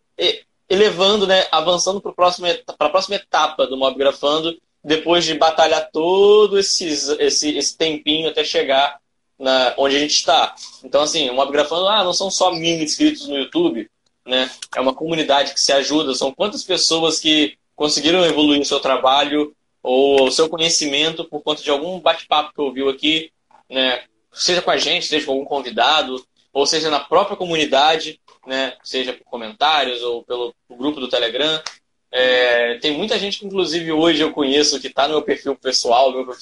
elevando, 0.70 1.28
né, 1.28 1.46
avançando 1.52 2.00
para 2.00 2.12
a 2.12 2.90
próxima 2.90 3.16
etapa 3.16 3.68
do 3.68 3.76
Mob 3.76 3.98
Grafando 3.98 4.56
depois 4.84 5.26
de 5.26 5.34
batalhar 5.34 5.90
todo 5.92 6.58
esses, 6.58 7.10
esse, 7.20 7.58
esse 7.58 7.78
tempinho 7.78 8.30
até 8.30 8.44
chegar 8.44 9.00
na, 9.38 9.74
onde 9.78 9.96
a 9.96 10.00
gente 10.00 10.16
está. 10.16 10.54
Então, 10.84 11.02
assim, 11.02 11.30
o 11.30 11.34
Mobgrafando, 11.34 11.88
ah, 11.88 12.04
não 12.04 12.14
são 12.14 12.30
só 12.30 12.52
mil 12.52 12.82
inscritos 12.82 13.28
no 13.28 13.38
YouTube, 13.38 13.90
né? 14.26 14.50
É 14.76 14.82
uma 14.82 14.94
comunidade 14.94 15.54
que 15.54 15.62
se 15.62 15.72
ajuda. 15.72 16.14
São 16.14 16.34
quantas 16.34 16.64
pessoas 16.64 17.20
que 17.20 17.58
conseguiram 17.76 18.26
evoluir 18.26 18.62
o 18.62 18.66
seu 18.66 18.80
trabalho 18.80 19.56
ou 19.82 20.28
o 20.28 20.32
seu 20.32 20.50
conhecimento 20.50 21.24
por 21.24 21.42
conta 21.42 21.64
de 21.64 21.70
algum 21.70 22.00
bate-papo 22.00 22.54
que 22.54 22.62
ouviu 22.62 22.90
aqui, 22.90 23.32
né? 23.70 24.04
Seja 24.32 24.62
com 24.62 24.72
a 24.72 24.78
gente, 24.78 25.08
seja 25.08 25.26
com 25.26 25.32
algum 25.32 25.46
convidado, 25.46 26.24
ou 26.52 26.66
seja 26.66 26.90
na 26.90 27.00
própria 27.00 27.38
comunidade, 27.38 28.20
né? 28.46 28.76
Seja 28.84 29.14
por 29.14 29.24
comentários 29.24 30.02
ou 30.04 30.24
pelo 30.24 30.54
grupo 30.70 31.00
do 31.00 31.10
Telegram. 31.10 31.62
É, 32.12 32.78
tem 32.80 32.98
muita 32.98 33.20
gente 33.20 33.40
que, 33.40 33.46
inclusive, 33.46 33.92
hoje 33.92 34.22
eu 34.22 34.32
conheço 34.32 34.80
que 34.80 34.88
está 34.88 35.08
no 35.08 35.16
meu 35.16 35.22
perfil 35.22 35.56
pessoal, 35.56 36.12
no 36.12 36.26
meu 36.26 36.36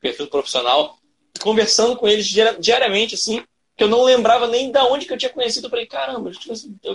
perfil 0.00 0.26
profissional, 0.26 0.98
conversando 1.40 1.96
com 1.96 2.06
eles 2.06 2.26
diariamente, 2.58 3.14
assim, 3.14 3.42
que 3.76 3.84
eu 3.84 3.88
não 3.88 4.04
lembrava 4.04 4.46
nem 4.46 4.70
da 4.70 4.84
onde 4.84 5.06
que 5.06 5.12
eu 5.12 5.18
tinha 5.18 5.32
conhecido. 5.32 5.66
Eu 5.66 5.70
falei, 5.70 5.86
caramba, 5.86 6.30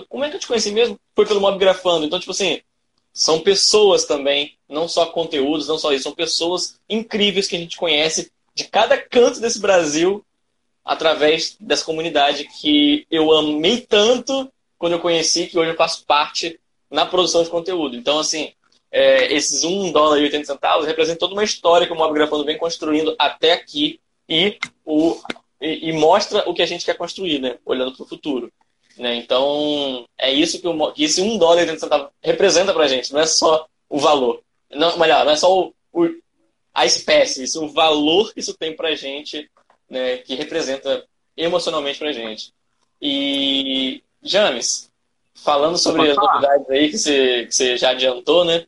como 0.08 0.24
é 0.24 0.30
que 0.30 0.36
eu 0.36 0.40
te 0.40 0.46
conheci 0.46 0.70
mesmo? 0.72 0.98
Foi 1.14 1.26
pelo 1.26 1.40
Mob 1.40 1.58
Grafando. 1.58 2.04
Então, 2.04 2.18
tipo 2.18 2.32
assim, 2.32 2.60
são 3.12 3.40
pessoas 3.40 4.04
também, 4.04 4.56
não 4.68 4.88
só 4.88 5.06
conteúdos, 5.06 5.68
não 5.68 5.78
só 5.78 5.92
isso, 5.92 6.04
são 6.04 6.14
pessoas 6.14 6.80
incríveis 6.88 7.46
que 7.46 7.56
a 7.56 7.58
gente 7.58 7.76
conhece 7.76 8.32
de 8.54 8.64
cada 8.64 8.96
canto 8.98 9.40
desse 9.40 9.60
Brasil 9.60 10.24
através 10.84 11.56
dessa 11.60 11.84
comunidade 11.84 12.48
que 12.60 13.06
eu 13.10 13.32
amei 13.32 13.80
tanto 13.80 14.50
quando 14.78 14.94
eu 14.94 15.00
conheci, 15.00 15.46
que 15.46 15.58
hoje 15.58 15.70
eu 15.70 15.76
faço 15.76 16.04
parte 16.04 16.58
na 16.92 17.06
produção 17.06 17.42
de 17.42 17.50
conteúdo. 17.50 17.96
Então, 17.96 18.18
assim, 18.20 18.52
é, 18.90 19.32
esses 19.34 19.64
1 19.64 19.90
dólar 19.90 20.18
e 20.18 20.24
80 20.24 20.44
centavos 20.44 20.86
representam 20.86 21.20
toda 21.20 21.32
uma 21.32 21.42
história 21.42 21.86
que 21.86 21.92
o 21.92 21.96
Mob 21.96 22.12
Grafando 22.12 22.44
vem 22.44 22.58
construindo 22.58 23.16
até 23.18 23.52
aqui 23.52 23.98
e, 24.28 24.58
o, 24.84 25.18
e, 25.60 25.88
e, 25.88 25.92
mostra 25.94 26.48
o 26.48 26.52
que 26.52 26.60
a 26.60 26.66
gente 26.66 26.84
quer 26.84 26.94
construir, 26.94 27.38
né? 27.38 27.58
Olhando 27.64 27.96
para 27.96 28.04
o 28.04 28.08
futuro. 28.08 28.52
Né? 28.98 29.16
Então, 29.16 30.04
é 30.18 30.30
isso 30.30 30.60
que, 30.60 30.68
o, 30.68 30.92
que 30.92 31.04
esse 31.04 31.22
1 31.22 31.38
dólar 31.38 31.56
e 31.56 31.60
80 31.62 31.80
centavos 31.80 32.08
representa 32.20 32.74
para 32.74 32.84
a 32.84 32.88
gente. 32.88 33.12
Não 33.12 33.20
é 33.20 33.26
só 33.26 33.66
o 33.88 33.98
valor. 33.98 34.42
Não, 34.70 34.98
melhor, 34.98 35.24
não 35.24 35.32
é 35.32 35.36
só 35.36 35.50
o, 35.50 35.74
o, 35.92 36.08
a 36.74 36.84
espécie, 36.84 37.44
isso, 37.44 37.64
o 37.64 37.68
valor 37.68 38.32
que 38.32 38.40
isso 38.40 38.54
tem 38.54 38.76
para 38.76 38.88
a 38.88 38.94
gente, 38.94 39.50
né? 39.88 40.18
que 40.18 40.34
representa 40.34 41.06
emocionalmente 41.36 41.98
para 41.98 42.10
a 42.10 42.12
gente. 42.12 42.52
E, 43.00 44.02
James, 44.22 44.91
Falando 45.34 45.76
sobre 45.76 46.10
as 46.10 46.16
novidades 46.16 46.70
aí 46.70 46.90
que 46.90 46.98
você, 46.98 47.46
que 47.46 47.54
você 47.54 47.76
já 47.76 47.90
adiantou, 47.90 48.44
né? 48.44 48.66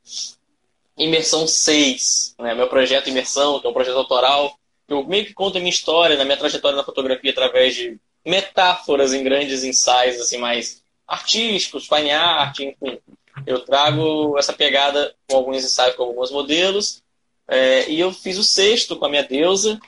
Imersão 0.97 1.47
6, 1.47 2.37
né? 2.39 2.55
Meu 2.55 2.69
projeto 2.69 3.09
Imersão, 3.09 3.61
que 3.61 3.67
é 3.67 3.71
um 3.71 3.75
projeto 3.75 3.97
autoral. 3.97 4.57
Eu 4.89 5.05
meio 5.05 5.25
que 5.25 5.35
conto 5.35 5.57
a 5.57 5.61
minha 5.61 5.71
história, 5.71 6.17
na 6.17 6.25
minha 6.25 6.37
trajetória 6.37 6.77
na 6.77 6.85
fotografia 6.85 7.31
através 7.31 7.75
de 7.75 7.99
metáforas 8.25 9.13
em 9.13 9.23
grandes 9.23 9.65
ensaios, 9.65 10.21
assim, 10.21 10.39
mais 10.39 10.83
artísticos, 11.07 11.87
fine 11.87 12.11
art, 12.11 12.61
enfim. 12.61 12.99
Eu 13.47 13.61
trago 13.61 14.39
essa 14.39 14.53
pegada 14.53 15.15
com 15.29 15.37
alguns 15.37 15.65
ensaios, 15.65 15.97
com 15.97 16.05
alguns 16.05 16.31
modelos. 16.31 17.03
É, 17.47 17.91
e 17.91 18.01
eu 18.01 18.13
fiz 18.13 18.39
o 18.39 18.45
sexto 18.45 18.97
com 18.97 19.05
a 19.05 19.09
minha 19.09 19.25
deusa. 19.25 19.79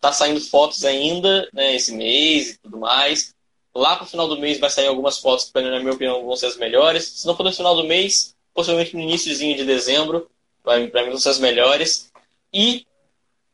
Tá 0.00 0.12
saindo 0.12 0.40
fotos 0.40 0.84
ainda, 0.84 1.48
né, 1.52 1.74
esse 1.74 1.92
mês 1.92 2.50
e 2.50 2.58
tudo 2.58 2.78
mais. 2.78 3.34
Lá 3.74 3.96
pro 3.96 4.06
final 4.06 4.26
do 4.26 4.38
mês 4.38 4.58
vai 4.58 4.68
sair 4.68 4.86
algumas 4.86 5.18
fotos 5.18 5.50
que, 5.50 5.60
na 5.60 5.78
minha 5.78 5.92
opinião, 5.92 6.24
vão 6.24 6.36
ser 6.36 6.46
as 6.46 6.56
melhores. 6.56 7.04
Se 7.04 7.26
não 7.26 7.36
for 7.36 7.44
no 7.44 7.52
final 7.52 7.76
do 7.76 7.84
mês, 7.84 8.34
possivelmente 8.52 8.96
no 8.96 9.02
iníciozinho 9.02 9.56
de 9.56 9.64
dezembro, 9.64 10.28
para 10.62 10.78
mim 10.78 11.10
vão 11.10 11.18
ser 11.18 11.30
as 11.30 11.38
melhores. 11.38 12.10
E 12.52 12.86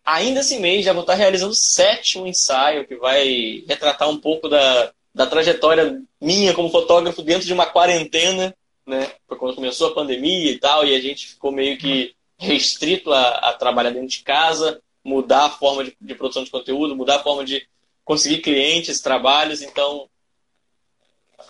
ainda 0.05 0.41
esse 0.41 0.59
mês 0.59 0.85
já 0.85 0.93
vou 0.93 1.03
estar 1.03 1.15
realizando 1.15 1.53
o 1.53 1.57
sétimo 1.57 2.27
ensaio, 2.27 2.87
que 2.87 2.97
vai 2.97 3.65
retratar 3.69 4.09
um 4.09 4.19
pouco 4.19 4.49
da, 4.49 4.93
da 5.15 5.27
trajetória 5.27 6.01
minha 6.21 6.55
como 6.55 6.71
fotógrafo 6.71 7.23
dentro 7.23 7.47
de 7.47 7.53
uma 7.53 7.67
quarentena, 7.67 8.55
né? 8.87 9.13
Foi 9.27 9.37
quando 9.37 9.57
começou 9.57 9.89
a 9.89 9.95
pandemia 9.95 10.51
e 10.51 10.59
tal, 10.59 10.87
e 10.87 10.95
a 10.95 11.01
gente 11.01 11.29
ficou 11.29 11.51
meio 11.51 11.77
que 11.77 12.15
restrito 12.39 13.13
a, 13.13 13.29
a 13.31 13.53
trabalhar 13.53 13.91
dentro 13.91 14.09
de 14.09 14.21
casa, 14.21 14.81
mudar 15.03 15.47
a 15.47 15.51
forma 15.51 15.85
de, 15.85 15.97
de 16.01 16.15
produção 16.15 16.45
de 16.45 16.51
conteúdo, 16.51 16.95
mudar 16.95 17.17
a 17.17 17.23
forma 17.23 17.45
de 17.45 17.67
conseguir 18.07 18.39
clientes, 18.39 19.01
trabalhos. 19.01 19.61
Então, 19.61 20.09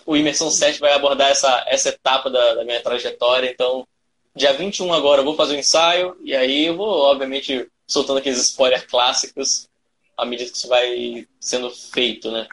o 0.05 0.16
Imersão 0.16 0.51
7 0.51 0.81
vai 0.81 0.93
abordar 0.93 1.31
essa, 1.31 1.65
essa 1.69 1.91
etapa 1.91 2.28
da, 2.28 2.55
da 2.55 2.65
minha 2.65 2.83
trajetória. 2.83 3.49
Então, 3.49 3.87
dia 4.35 4.53
21 4.53 4.93
agora 4.93 5.20
eu 5.20 5.24
vou 5.24 5.37
fazer 5.37 5.53
o 5.53 5.57
um 5.57 5.61
ensaio 5.61 6.16
e 6.24 6.35
aí 6.35 6.66
eu 6.66 6.77
vou, 6.77 6.89
obviamente, 6.89 7.69
soltando 7.87 8.19
aqueles 8.19 8.41
spoilers 8.41 8.87
clássicos 8.87 9.69
à 10.16 10.24
medida 10.24 10.51
que 10.51 10.57
isso 10.57 10.69
vai 10.69 11.28
sendo 11.39 11.70
feito, 11.70 12.33
né? 12.33 12.49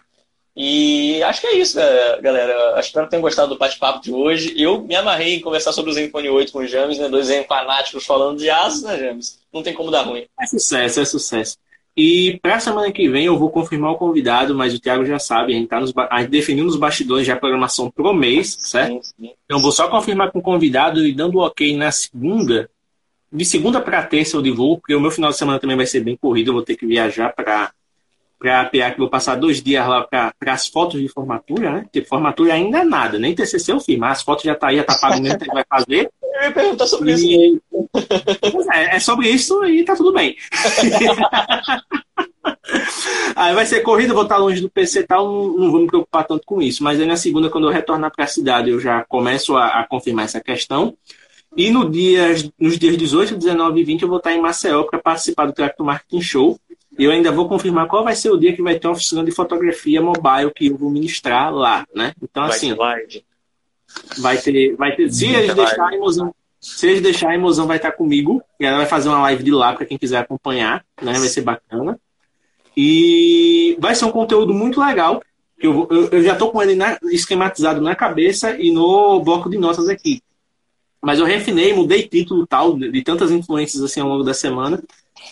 E 0.55 1.23
acho 1.23 1.41
que 1.41 1.47
é 1.47 1.55
isso, 1.55 1.79
galera. 2.21 2.79
Espero 2.79 3.05
que 3.05 3.11
tenham 3.11 3.23
gostado 3.23 3.49
do 3.49 3.57
bate-papo 3.57 4.01
de 4.01 4.11
hoje. 4.11 4.53
Eu 4.55 4.83
me 4.83 4.95
amarrei 4.95 5.35
em 5.35 5.41
conversar 5.41 5.71
sobre 5.71 5.89
o 5.89 5.93
Zenfone 5.93 6.29
8 6.29 6.51
com 6.51 6.59
o 6.59 6.67
James, 6.67 6.99
né? 6.99 7.09
Dois 7.09 7.27
Zen 7.27 7.45
fanáticos 7.45 8.05
falando 8.05 8.37
de 8.37 8.49
aço, 8.49 8.85
né, 8.85 8.99
James? 8.99 9.39
Não 9.51 9.63
tem 9.63 9.73
como 9.73 9.89
dar 9.89 10.03
ruim. 10.03 10.27
É 10.39 10.45
sucesso, 10.45 10.99
é 10.99 11.05
sucesso. 11.05 11.57
E 11.95 12.39
para 12.41 12.55
a 12.55 12.59
semana 12.59 12.91
que 12.91 13.07
vem 13.07 13.25
eu 13.25 13.37
vou 13.37 13.51
confirmar 13.51 13.91
o 13.91 13.97
convidado, 13.97 14.55
mas 14.55 14.73
o 14.73 14.79
Thiago 14.79 15.05
já 15.05 15.19
sabe, 15.19 15.53
a 15.53 15.55
gente, 15.55 15.67
tá 15.67 15.79
nos, 15.79 15.93
a 15.95 16.21
gente 16.21 16.31
definiu 16.31 16.65
nos 16.65 16.75
bastidores 16.75 17.25
já 17.25 17.33
a 17.33 17.39
programação 17.39 17.91
pro 17.91 18.13
mês, 18.13 18.57
certo? 18.59 18.99
Então 19.45 19.59
vou 19.59 19.71
só 19.71 19.87
confirmar 19.87 20.31
com 20.31 20.39
o 20.39 20.41
convidado 20.41 21.05
e 21.05 21.13
dando 21.13 21.35
o 21.35 21.45
ok 21.45 21.77
na 21.77 21.91
segunda. 21.91 22.67
De 23.31 23.45
segunda 23.45 23.79
para 23.79 24.03
terça 24.03 24.35
eu 24.35 24.41
divulgo, 24.41 24.81
porque 24.81 24.95
o 24.95 24.99
meu 24.99 25.11
final 25.11 25.29
de 25.29 25.37
semana 25.37 25.59
também 25.59 25.77
vai 25.77 25.85
ser 25.85 25.99
bem 25.99 26.17
corrido, 26.17 26.49
eu 26.49 26.53
vou 26.55 26.63
ter 26.63 26.75
que 26.75 26.85
viajar 26.85 27.31
para 27.33 27.71
para 28.43 28.65
PA, 28.65 28.91
que 28.91 28.99
vou 28.99 29.09
passar 29.09 29.35
dois 29.35 29.63
dias 29.63 29.87
lá 29.87 30.03
para 30.03 30.33
as 30.47 30.67
fotos 30.67 30.99
de 30.99 31.07
formatura, 31.07 31.71
né? 31.71 31.83
Porque 31.83 32.03
formatura 32.03 32.53
ainda 32.53 32.79
é 32.79 32.83
nada, 32.83 33.17
nem 33.17 33.33
TCC 33.33 33.71
eu 33.71 33.79
fiz, 33.79 33.97
mas 33.97 34.17
as 34.17 34.21
fotos 34.21 34.43
já 34.43 34.53
tá 34.53 34.67
aí, 34.67 34.75
já 34.75 34.83
tá 34.83 34.95
pago 34.95 35.21
mesmo, 35.21 35.39
vai 35.53 35.63
fazer. 35.69 36.11
Eu 36.21 36.43
ia 36.43 36.51
perguntar 36.51 36.87
sobre 36.87 37.13
e... 37.13 37.15
isso. 37.15 37.61
É, 38.73 38.97
é 38.97 38.99
sobre 38.99 39.29
isso 39.29 39.63
e 39.63 39.85
tá 39.85 39.95
tudo 39.95 40.11
bem. 40.11 40.35
aí 43.33 43.55
vai 43.55 43.65
ser 43.65 43.79
corrida, 43.79 44.13
vou 44.13 44.23
estar 44.23 44.35
longe 44.35 44.59
do 44.59 44.69
PC 44.69 44.99
e 44.99 45.07
tal, 45.07 45.25
não, 45.25 45.57
não, 45.57 45.71
vou 45.71 45.79
me 45.79 45.87
preocupar 45.87 46.27
tanto 46.27 46.43
com 46.45 46.61
isso. 46.61 46.83
Mas 46.83 46.99
aí 46.99 47.05
na 47.05 47.15
segunda, 47.15 47.49
quando 47.49 47.67
eu 47.67 47.73
retornar 47.73 48.11
para 48.13 48.25
a 48.25 48.27
cidade, 48.27 48.71
eu 48.71 48.79
já 48.79 49.05
começo 49.05 49.55
a, 49.55 49.79
a 49.79 49.87
confirmar 49.87 50.25
essa 50.25 50.41
questão. 50.41 50.97
E 51.55 51.69
no 51.69 51.89
dia, 51.89 52.35
nos 52.59 52.77
dias 52.77 52.97
18, 52.97 53.37
19 53.37 53.79
e 53.79 53.83
20 53.83 54.01
eu 54.01 54.09
vou 54.09 54.17
estar 54.17 54.33
em 54.33 54.41
Maceió 54.41 54.83
para 54.83 54.99
participar 54.99 55.45
do 55.45 55.53
Tracto 55.53 55.83
Marketing 55.83 56.21
Show. 56.21 56.59
Eu 56.97 57.11
ainda 57.11 57.31
vou 57.31 57.47
confirmar 57.47 57.87
qual 57.87 58.03
vai 58.03 58.15
ser 58.15 58.29
o 58.29 58.37
dia 58.37 58.55
que 58.55 58.61
vai 58.61 58.77
ter 58.77 58.87
uma 58.87 58.93
oficina 58.93 59.23
de 59.23 59.31
fotografia 59.31 60.01
mobile 60.01 60.51
que 60.55 60.67
eu 60.67 60.77
vou 60.77 60.89
ministrar 60.89 61.53
lá, 61.53 61.87
né? 61.93 62.13
Então, 62.21 62.43
assim. 62.43 62.73
Vai 62.75 63.01
ter, 63.01 63.23
vai 64.17 64.37
ter, 64.37 64.75
vai 64.75 64.95
ter. 64.95 65.11
Se 65.11 65.27
eles 65.27 65.55
deixarem, 65.55 65.99
Mozão, 65.99 66.35
se 66.59 66.87
eles 66.87 67.01
deixarem, 67.01 67.39
Mozão 67.39 67.65
vai 67.65 67.77
estar 67.77 67.91
comigo. 67.91 68.41
E 68.59 68.65
ela 68.65 68.77
vai 68.77 68.85
fazer 68.85 69.09
uma 69.09 69.21
live 69.21 69.43
de 69.43 69.51
lá 69.51 69.73
para 69.73 69.85
quem 69.85 69.97
quiser 69.97 70.19
acompanhar, 70.19 70.85
né? 71.01 71.13
Vai 71.13 71.27
ser 71.27 71.41
bacana. 71.41 71.99
E 72.75 73.75
vai 73.79 73.95
ser 73.95 74.05
um 74.05 74.11
conteúdo 74.11 74.53
muito 74.53 74.79
legal. 74.79 75.21
Eu, 75.57 75.87
eu, 75.89 76.09
eu 76.09 76.23
já 76.23 76.33
estou 76.33 76.51
com 76.51 76.61
ele 76.61 76.75
na, 76.75 76.97
esquematizado 77.11 77.81
na 77.81 77.95
cabeça 77.95 78.55
e 78.59 78.71
no 78.71 79.19
bloco 79.21 79.49
de 79.49 79.57
notas 79.57 79.87
aqui. 79.87 80.21
Mas 81.01 81.19
eu 81.19 81.25
refinei, 81.25 81.73
mudei 81.73 82.07
título 82.07 82.47
tal, 82.47 82.77
de, 82.77 82.91
de 82.91 83.01
tantas 83.03 83.31
influências 83.31 83.81
assim 83.81 83.99
ao 83.99 84.07
longo 84.07 84.23
da 84.23 84.33
semana. 84.33 84.81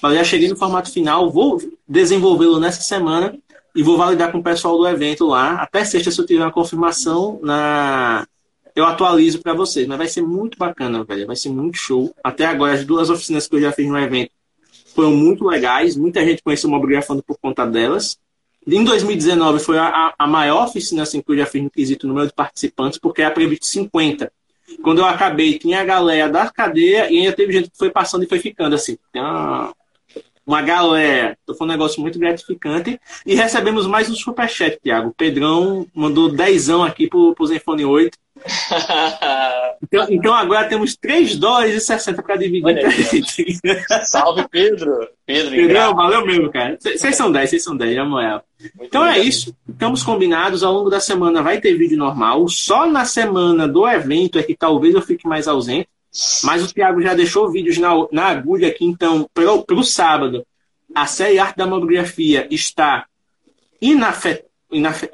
Mas 0.01 0.15
já 0.15 0.23
cheguei 0.23 0.49
no 0.49 0.55
formato 0.55 0.91
final, 0.91 1.29
vou 1.31 1.61
desenvolvê-lo 1.87 2.59
nessa 2.59 2.81
semana 2.81 3.37
e 3.75 3.83
vou 3.83 3.97
validar 3.97 4.31
com 4.31 4.39
o 4.39 4.43
pessoal 4.43 4.77
do 4.77 4.87
evento 4.87 5.25
lá. 5.25 5.55
Até 5.55 5.83
sexta, 5.83 6.11
se 6.11 6.19
eu 6.19 6.25
tiver 6.25 6.43
uma 6.43 6.51
confirmação, 6.51 7.39
na 7.41 8.27
eu 8.75 8.85
atualizo 8.85 9.41
para 9.41 9.53
vocês. 9.53 9.87
Mas 9.87 9.97
vai 9.97 10.07
ser 10.07 10.21
muito 10.21 10.57
bacana, 10.57 11.03
velho. 11.03 11.27
Vai 11.27 11.35
ser 11.35 11.49
muito 11.49 11.77
show. 11.77 12.13
Até 12.23 12.45
agora, 12.45 12.73
as 12.73 12.85
duas 12.85 13.09
oficinas 13.09 13.47
que 13.47 13.55
eu 13.55 13.61
já 13.61 13.71
fiz 13.71 13.87
no 13.87 13.97
evento 13.97 14.31
foram 14.95 15.11
muito 15.11 15.45
legais. 15.45 15.95
Muita 15.95 16.25
gente 16.25 16.43
conheceu 16.43 16.69
o 16.69 16.71
Mobigrafando 16.71 17.23
por 17.23 17.37
conta 17.37 17.65
delas. 17.65 18.17
Em 18.65 18.83
2019 18.83 19.59
foi 19.59 19.77
a, 19.77 20.13
a 20.17 20.27
maior 20.27 20.65
oficina 20.65 21.03
assim, 21.03 21.21
que 21.21 21.31
eu 21.31 21.37
já 21.37 21.45
fiz 21.45 21.63
no 21.63 21.69
quesito 21.69 22.07
número 22.07 22.27
de 22.27 22.33
participantes, 22.33 22.99
porque 22.99 23.21
era 23.21 23.31
previsto 23.31 23.65
50. 23.65 24.31
Quando 24.83 24.99
eu 24.99 25.05
acabei, 25.05 25.57
tinha 25.57 25.81
a 25.81 25.83
galera 25.83 26.29
da 26.29 26.49
cadeia 26.49 27.11
e 27.11 27.19
ainda 27.19 27.33
teve 27.33 27.51
gente 27.51 27.71
que 27.71 27.77
foi 27.77 27.89
passando 27.89 28.23
e 28.23 28.27
foi 28.27 28.39
ficando 28.39 28.75
assim. 28.75 28.97
Tem 29.11 29.21
uma, 29.21 29.73
uma 30.51 30.61
galera. 30.61 31.37
Então 31.43 31.55
foi 31.55 31.65
um 31.65 31.69
negócio 31.69 32.01
muito 32.01 32.19
gratificante. 32.19 32.99
E 33.25 33.35
recebemos 33.35 33.87
mais 33.87 34.09
um 34.09 34.15
superchat, 34.15 34.79
Thiago. 34.81 35.09
O 35.09 35.13
Pedrão 35.13 35.87
mandou 35.93 36.29
dezão 36.29 36.83
aqui 36.83 37.07
pro, 37.07 37.33
pro 37.33 37.45
Zenfone 37.45 37.85
8. 37.85 38.17
então, 39.83 40.07
então, 40.09 40.33
agora 40.33 40.67
temos 40.67 40.95
3 40.95 41.37
dólares 41.37 41.75
e 41.75 41.79
60 41.79 42.21
para 42.21 42.35
dividir. 42.35 42.63
Salve, 44.03 44.45
Pedro! 44.49 45.07
Pedro, 45.25 45.51
Pedrão, 45.51 45.95
valeu 45.95 46.25
mesmo, 46.25 46.51
cara. 46.51 46.77
Vocês 46.79 47.15
são 47.15 47.31
10, 47.31 47.49
vocês 47.49 47.63
são 47.63 47.77
10, 47.77 47.95
na 47.95 48.05
moral. 48.05 48.43
Então 48.81 49.05
é 49.05 49.19
isso. 49.19 49.55
Estamos 49.69 50.03
combinados. 50.03 50.63
Ao 50.63 50.73
longo 50.73 50.89
da 50.89 50.99
semana 50.99 51.41
vai 51.41 51.61
ter 51.61 51.75
vídeo 51.75 51.97
normal. 51.97 52.47
Só 52.49 52.85
na 52.85 53.05
semana 53.05 53.67
do 53.67 53.87
evento 53.87 54.37
é 54.37 54.43
que 54.43 54.55
talvez 54.55 54.95
eu 54.95 55.01
fique 55.01 55.27
mais 55.27 55.47
ausente. 55.47 55.87
Mas 56.43 56.63
o 56.63 56.73
Thiago 56.73 57.01
já 57.01 57.13
deixou 57.13 57.49
vídeos 57.49 57.77
na, 57.77 57.91
na 58.11 58.27
agulha 58.27 58.67
aqui, 58.67 58.85
então, 58.85 59.29
para 59.33 59.75
o 59.75 59.83
sábado, 59.83 60.45
a 60.93 61.05
série 61.05 61.39
Arte 61.39 61.57
da 61.57 61.65
Mamografia 61.65 62.47
está 62.51 63.05
inafet, 63.81 64.43
inaf, 64.71 65.09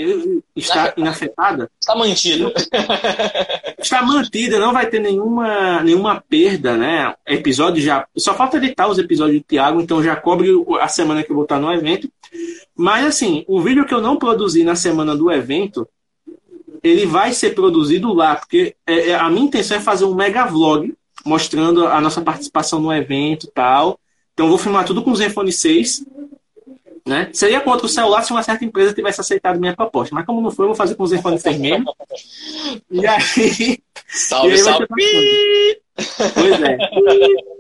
está 0.56 0.94
inafetada. 0.98 1.70
Está 1.80 1.96
mantida. 1.96 2.52
Está 3.80 4.02
mantida, 4.02 4.60
não 4.60 4.74
vai 4.74 4.88
ter 4.88 5.00
nenhuma, 5.00 5.82
nenhuma 5.84 6.20
perda, 6.28 6.76
né? 6.76 7.14
Episódio 7.28 7.82
já. 7.82 8.08
Só 8.18 8.34
falta 8.34 8.58
editar 8.58 8.88
os 8.88 8.98
episódios 8.98 9.40
do 9.40 9.46
Thiago, 9.46 9.80
então 9.80 10.04
já 10.04 10.16
cobre 10.16 10.50
a 10.82 10.88
semana 10.88 11.24
que 11.24 11.32
eu 11.32 11.36
vou 11.36 11.44
estar 11.44 11.60
no 11.60 11.72
evento. 11.72 12.12
Mas 12.76 13.06
assim, 13.06 13.46
o 13.48 13.62
vídeo 13.62 13.86
que 13.86 13.94
eu 13.94 14.02
não 14.02 14.18
produzi 14.18 14.64
na 14.64 14.76
semana 14.76 15.16
do 15.16 15.32
evento, 15.32 15.88
ele 16.84 17.06
vai 17.06 17.34
ser 17.34 17.56
produzido 17.56 18.14
lá, 18.14 18.36
porque 18.36 18.76
é, 18.86 19.10
é, 19.10 19.16
a 19.16 19.30
minha 19.30 19.46
intenção 19.46 19.78
é 19.78 19.82
fazer 19.82 20.06
um 20.06 20.16
mega 20.16 20.46
vlog 20.46 20.94
mostrando 21.26 21.88
a 21.88 22.00
nossa 22.00 22.22
participação 22.22 22.80
no 22.80 22.94
evento 22.94 23.48
e 23.48 23.52
tal. 23.52 24.00
Então 24.34 24.46
eu 24.46 24.50
vou 24.50 24.58
filmar 24.58 24.86
tudo 24.86 25.02
com 25.02 25.12
o 25.12 25.16
Zenfone 25.16 25.52
6. 25.52 26.06
Né? 27.06 27.30
Seria 27.32 27.62
contra 27.62 27.86
o 27.86 27.90
celular 27.90 28.22
se 28.22 28.32
uma 28.32 28.44
certa 28.44 28.66
empresa 28.66 28.94
tivesse 28.94 29.22
aceitado 29.22 29.60
minha 29.60 29.76
proposta. 29.76 30.14
Mas 30.14 30.26
como 30.26 30.42
não 30.42 30.52
foi, 30.52 30.66
eu 30.66 30.70
vou 30.70 30.76
fazer 30.76 30.96
com 30.96 31.04
o 31.04 31.08
Zenfone 31.08 31.40
6 31.40 31.58
mesmo. 31.58 31.94
e 32.92 33.08
aí. 33.08 33.80
Salve, 34.08 34.50
e 34.50 34.52
aí 34.52 34.58
salve! 34.58 34.86
Pois 36.34 36.62
é. 36.62 36.78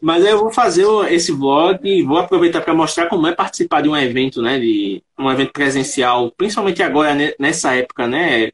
Mas 0.00 0.24
eu 0.24 0.38
vou 0.38 0.52
fazer 0.52 0.86
esse 1.10 1.32
vlog 1.32 1.80
e 1.82 2.02
vou 2.02 2.18
aproveitar 2.18 2.60
para 2.60 2.74
mostrar 2.74 3.06
como 3.08 3.26
é 3.26 3.34
participar 3.34 3.82
de 3.82 3.88
um 3.88 3.96
evento, 3.96 4.40
né? 4.40 4.58
De 4.58 5.02
um 5.18 5.30
evento 5.30 5.52
presencial, 5.52 6.32
principalmente 6.36 6.82
agora, 6.82 7.16
nessa 7.38 7.74
época, 7.74 8.06
né? 8.06 8.50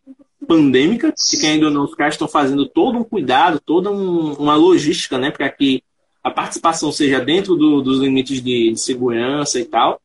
Pandêmica, 0.47 1.13
que 1.13 1.47
ainda 1.47 1.69
os 1.69 1.95
caras 1.95 2.15
estão 2.15 2.29
fazendo 2.29 2.67
todo 2.67 2.99
um 2.99 3.05
cuidado, 3.05 3.61
toda 3.65 3.91
um, 3.91 4.35
uma 4.35 4.55
logística, 4.55 5.19
né? 5.19 5.31
Para 5.31 5.49
que 5.49 5.83
a 6.23 6.31
participação 6.31 6.91
seja 6.91 7.21
dentro 7.21 7.55
do, 7.55 7.83
dos 7.83 8.01
limites 8.01 8.43
de, 8.43 8.73
de 8.73 8.81
segurança 8.81 9.59
e 9.61 9.65
tal. 9.65 10.01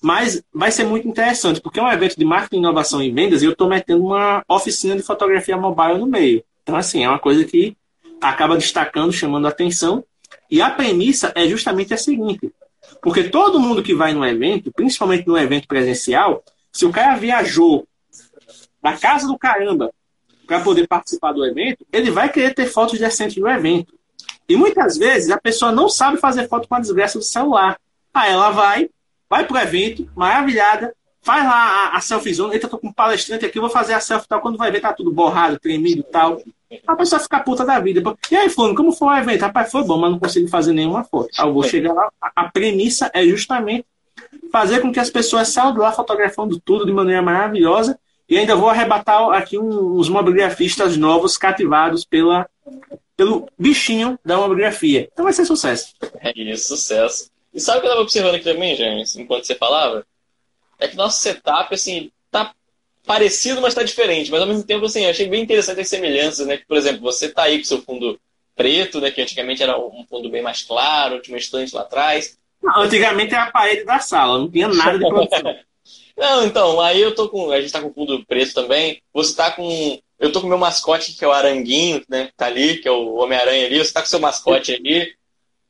Mas 0.00 0.42
vai 0.54 0.70
ser 0.70 0.84
muito 0.84 1.08
interessante, 1.08 1.60
porque 1.60 1.80
é 1.80 1.82
um 1.82 1.90
evento 1.90 2.16
de 2.16 2.24
marketing, 2.24 2.58
inovação 2.58 3.02
e 3.02 3.10
vendas 3.10 3.42
e 3.42 3.46
eu 3.46 3.52
estou 3.52 3.68
metendo 3.68 4.04
uma 4.04 4.44
oficina 4.48 4.94
de 4.94 5.02
fotografia 5.02 5.56
mobile 5.56 5.98
no 5.98 6.06
meio. 6.06 6.44
Então, 6.62 6.76
assim, 6.76 7.02
é 7.02 7.08
uma 7.08 7.18
coisa 7.18 7.44
que 7.44 7.76
acaba 8.20 8.56
destacando, 8.56 9.12
chamando 9.12 9.46
a 9.46 9.48
atenção 9.48 10.04
e 10.50 10.62
a 10.62 10.70
premissa 10.70 11.32
é 11.34 11.46
justamente 11.46 11.92
a 11.92 11.96
seguinte: 11.96 12.52
porque 13.02 13.24
todo 13.24 13.60
mundo 13.60 13.82
que 13.82 13.94
vai 13.94 14.12
no 14.12 14.24
evento, 14.24 14.72
principalmente 14.72 15.26
no 15.26 15.36
evento 15.36 15.68
presencial, 15.68 16.42
se 16.72 16.86
o 16.86 16.92
cara 16.92 17.16
viajou 17.16 17.86
da 18.82 18.96
casa 18.96 19.26
do 19.26 19.38
caramba 19.38 19.92
para 20.46 20.60
poder 20.60 20.86
participar 20.86 21.32
do 21.32 21.44
evento, 21.44 21.86
ele 21.92 22.10
vai 22.10 22.30
querer 22.30 22.54
ter 22.54 22.66
fotos 22.66 22.98
decentes 22.98 23.36
do 23.36 23.48
evento. 23.48 23.92
E 24.48 24.56
muitas 24.56 24.96
vezes 24.96 25.30
a 25.30 25.38
pessoa 25.38 25.70
não 25.70 25.88
sabe 25.88 26.16
fazer 26.18 26.48
foto 26.48 26.66
com 26.66 26.74
a 26.74 26.80
desgraça 26.80 27.18
do 27.18 27.24
celular. 27.24 27.78
Aí 28.14 28.32
ela 28.32 28.50
vai, 28.50 28.88
vai 29.28 29.46
pro 29.46 29.58
evento, 29.58 30.10
maravilhada, 30.16 30.94
faz 31.20 31.44
lá 31.44 31.90
a, 31.92 31.96
a 31.98 32.00
selfie 32.00 32.32
zone, 32.32 32.54
eita, 32.54 32.68
tô 32.68 32.78
com 32.78 32.88
um 32.88 32.92
palestrante 32.92 33.44
aqui, 33.44 33.60
vou 33.60 33.68
fazer 33.68 33.92
a 33.92 34.00
selfie 34.00 34.26
tal, 34.26 34.40
quando 34.40 34.56
vai 34.56 34.70
ver 34.70 34.80
tá 34.80 34.92
tudo 34.92 35.12
borrado, 35.12 35.58
tremido 35.58 36.02
tal. 36.02 36.40
A 36.86 36.96
pessoa 36.96 37.20
fica 37.20 37.40
puta 37.40 37.64
da 37.64 37.78
vida. 37.80 38.02
E 38.30 38.36
aí, 38.36 38.50
Fulano, 38.50 38.74
como 38.74 38.92
foi 38.92 39.08
o 39.08 39.16
evento? 39.16 39.40
Rapaz, 39.40 39.70
foi 39.70 39.84
bom, 39.84 39.98
mas 39.98 40.10
não 40.10 40.18
consegui 40.18 40.48
fazer 40.48 40.72
nenhuma 40.72 41.02
foto. 41.04 41.28
Aí 41.38 41.46
eu 41.46 41.52
vou 41.52 41.62
chegar 41.62 41.92
lá. 41.92 42.12
A 42.20 42.50
premissa 42.50 43.10
é 43.14 43.24
justamente 43.24 43.86
fazer 44.52 44.80
com 44.80 44.92
que 44.92 45.00
as 45.00 45.10
pessoas 45.10 45.48
saiam 45.48 45.72
de 45.72 45.78
lá 45.78 45.92
fotografando 45.92 46.60
tudo 46.60 46.84
de 46.84 46.92
maneira 46.92 47.22
maravilhosa. 47.22 47.98
E 48.28 48.36
ainda 48.36 48.54
vou 48.54 48.68
arrebatar 48.68 49.30
aqui 49.30 49.58
uns 49.58 50.08
mobigrafistas 50.10 50.98
novos 50.98 51.38
cativados 51.38 52.04
pela, 52.04 52.46
pelo 53.16 53.48
bichinho 53.58 54.18
da 54.22 54.36
mobigrafia. 54.36 55.08
Então 55.10 55.24
vai 55.24 55.32
ser 55.32 55.46
sucesso. 55.46 55.94
É 56.20 56.32
isso, 56.38 56.76
sucesso. 56.76 57.30
E 57.54 57.60
sabe 57.60 57.78
o 57.78 57.80
que 57.80 57.86
eu 57.86 57.90
estava 57.90 58.02
observando 58.02 58.34
aqui 58.34 58.44
também, 58.44 58.76
James, 58.76 59.16
enquanto 59.16 59.46
você 59.46 59.54
falava? 59.54 60.06
É 60.78 60.86
que 60.86 60.96
nosso 60.96 61.20
setup, 61.20 61.74
assim, 61.74 62.12
parecido, 63.08 63.62
mas 63.62 63.70
está 63.70 63.82
diferente. 63.82 64.30
Mas 64.30 64.40
ao 64.40 64.46
mesmo 64.46 64.62
tempo, 64.62 64.84
assim, 64.84 65.04
eu 65.04 65.10
achei 65.10 65.26
bem 65.26 65.42
interessante 65.42 65.80
as 65.80 65.88
semelhanças, 65.88 66.46
né? 66.46 66.60
Por 66.68 66.76
exemplo, 66.76 67.00
você 67.00 67.26
está 67.26 67.44
aí 67.44 67.58
com 67.58 67.64
seu 67.64 67.80
fundo 67.80 68.20
preto, 68.54 69.00
né? 69.00 69.10
Que 69.10 69.22
antigamente 69.22 69.62
era 69.62 69.78
um 69.78 70.04
fundo 70.08 70.28
bem 70.28 70.42
mais 70.42 70.62
claro, 70.62 71.20
tinha 71.20 71.34
uma 71.34 71.40
estante 71.40 71.74
lá 71.74 71.80
atrás. 71.80 72.36
Não, 72.62 72.82
antigamente 72.82 73.34
era 73.34 73.44
a 73.44 73.50
parede 73.50 73.84
da 73.84 73.98
sala, 73.98 74.38
não 74.38 74.50
tinha 74.50 74.68
nada 74.68 74.98
de 74.98 75.08
produção. 75.08 75.40
não, 76.16 76.44
então, 76.44 76.80
aí 76.80 77.00
eu 77.00 77.14
tô 77.14 77.28
com. 77.30 77.50
A 77.50 77.60
gente 77.60 77.72
tá 77.72 77.80
com 77.80 77.92
fundo 77.92 78.22
preto 78.26 78.52
também. 78.52 79.00
Você 79.14 79.34
tá 79.34 79.50
com. 79.50 79.98
Eu 80.20 80.30
tô 80.30 80.40
com 80.40 80.48
meu 80.48 80.58
mascote, 80.58 81.14
que 81.14 81.24
é 81.24 81.28
o 81.28 81.32
Aranguinho, 81.32 82.02
né? 82.08 82.28
Tá 82.36 82.46
ali, 82.46 82.78
que 82.78 82.88
é 82.88 82.90
o 82.90 83.14
Homem-Aranha 83.14 83.66
ali. 83.66 83.78
Você 83.78 83.92
tá 83.92 84.00
com 84.02 84.08
seu 84.08 84.20
mascote 84.20 84.74
ali. 84.74 85.14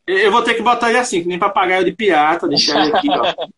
Eu 0.06 0.32
vou 0.32 0.42
ter 0.42 0.54
que 0.54 0.62
botar 0.62 0.88
ele 0.88 0.98
assim, 0.98 1.20
que 1.20 1.28
nem 1.28 1.38
papagaio 1.38 1.84
de 1.84 1.92
pirata, 1.92 2.48
deixar 2.48 2.82
ele 2.82 2.96
aqui, 2.96 3.08
ó. 3.10 3.48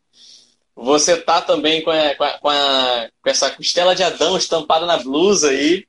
Você 0.81 1.17
tá 1.19 1.43
também 1.43 1.83
com, 1.83 1.91
a, 1.91 2.15
com, 2.15 2.25
a, 2.25 2.31
com, 2.39 2.49
a, 2.49 3.09
com, 3.23 3.31
essa 3.31 3.51
costela 3.51 3.95
de 3.95 4.03
Adão 4.03 4.37
estampada 4.37 4.87
na 4.87 4.97
blusa 4.97 5.51
aí. 5.51 5.85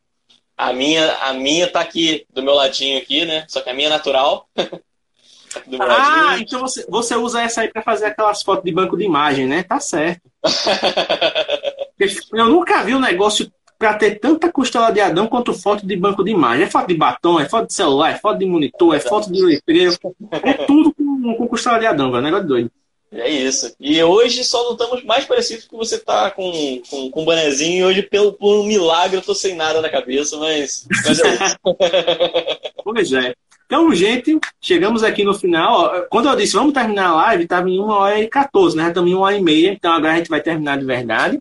A 0.57 0.73
minha, 0.73 1.13
a 1.15 1.33
minha 1.33 1.67
tá 1.71 1.79
aqui 1.79 2.25
do 2.29 2.43
meu 2.43 2.53
ladinho 2.53 2.97
aqui, 2.97 3.25
né? 3.25 3.45
Só 3.47 3.61
que 3.61 3.69
a 3.69 3.73
minha 3.73 3.87
é 3.87 3.91
natural. 3.91 4.47
ah, 5.79 6.37
então 6.39 6.59
você, 6.59 6.85
você 6.89 7.15
usa 7.15 7.41
essa 7.41 7.61
aí 7.61 7.69
para 7.69 7.81
fazer 7.81 8.07
aquelas 8.07 8.43
fotos 8.43 8.65
de 8.65 8.71
banco 8.71 8.97
de 8.97 9.05
imagem, 9.05 9.47
né? 9.47 9.63
Tá 9.63 9.79
certo. 9.79 10.29
Eu 12.33 12.47
nunca 12.47 12.83
vi 12.83 12.93
um 12.93 12.99
negócio 12.99 13.49
para 13.79 13.93
ter 13.93 14.19
tanta 14.19 14.51
costela 14.51 14.91
de 14.91 14.99
Adão 14.99 15.27
quanto 15.27 15.53
foto 15.53 15.87
de 15.87 15.95
banco 15.95 16.23
de 16.23 16.31
imagem. 16.31 16.65
É 16.65 16.69
foto 16.69 16.87
de 16.87 16.95
batom, 16.95 17.39
é 17.39 17.47
foto 17.47 17.67
de 17.67 17.73
celular, 17.73 18.11
é 18.11 18.17
foto 18.17 18.39
de 18.39 18.45
monitor, 18.45 18.93
é 18.93 18.99
foto 18.99 19.31
de 19.31 19.41
letreiro. 19.41 19.97
É 20.43 20.53
tudo 20.65 20.93
com, 20.93 21.35
com 21.37 21.47
costela 21.47 21.79
de 21.79 21.85
Adão, 21.85 22.11
velho. 22.11 22.23
Negócio 22.23 22.47
doido. 22.47 22.71
É 23.11 23.29
isso. 23.29 23.75
E 23.77 24.01
hoje 24.01 24.43
só 24.43 24.63
não 24.63 24.71
estamos 24.71 25.03
mais 25.03 25.25
parecidos 25.25 25.65
que 25.65 25.75
você 25.75 25.99
tá 25.99 26.31
com, 26.31 26.81
com, 26.89 27.11
com 27.11 27.21
um 27.21 27.25
bonezinho. 27.25 27.87
Hoje, 27.87 28.03
pelo, 28.03 28.31
por 28.31 28.61
um 28.61 28.63
milagre, 28.65 29.17
eu 29.17 29.21
tô 29.21 29.35
sem 29.35 29.53
nada 29.53 29.81
na 29.81 29.89
cabeça, 29.89 30.37
mas, 30.37 30.87
mas 31.05 31.19
é 31.19 31.33
isso. 31.33 31.57
pois 32.83 33.11
é. 33.11 33.35
Então, 33.65 33.93
gente, 33.93 34.37
chegamos 34.59 35.03
aqui 35.03 35.23
no 35.23 35.33
final. 35.33 36.05
Quando 36.09 36.27
eu 36.27 36.35
disse 36.35 36.53
vamos 36.53 36.73
terminar 36.73 37.07
a 37.07 37.15
live, 37.15 37.43
estava 37.43 37.69
em 37.69 37.79
1 37.79 37.83
hora 37.83 38.19
e 38.19 38.27
14, 38.27 38.75
né? 38.75 38.89
Estamos 38.89 39.09
em 39.09 39.15
1 39.15 39.19
hora 39.19 39.37
e 39.37 39.41
meia, 39.41 39.71
então 39.71 39.93
agora 39.93 40.13
a 40.13 40.17
gente 40.17 40.29
vai 40.29 40.41
terminar 40.41 40.77
de 40.77 40.85
verdade. 40.85 41.39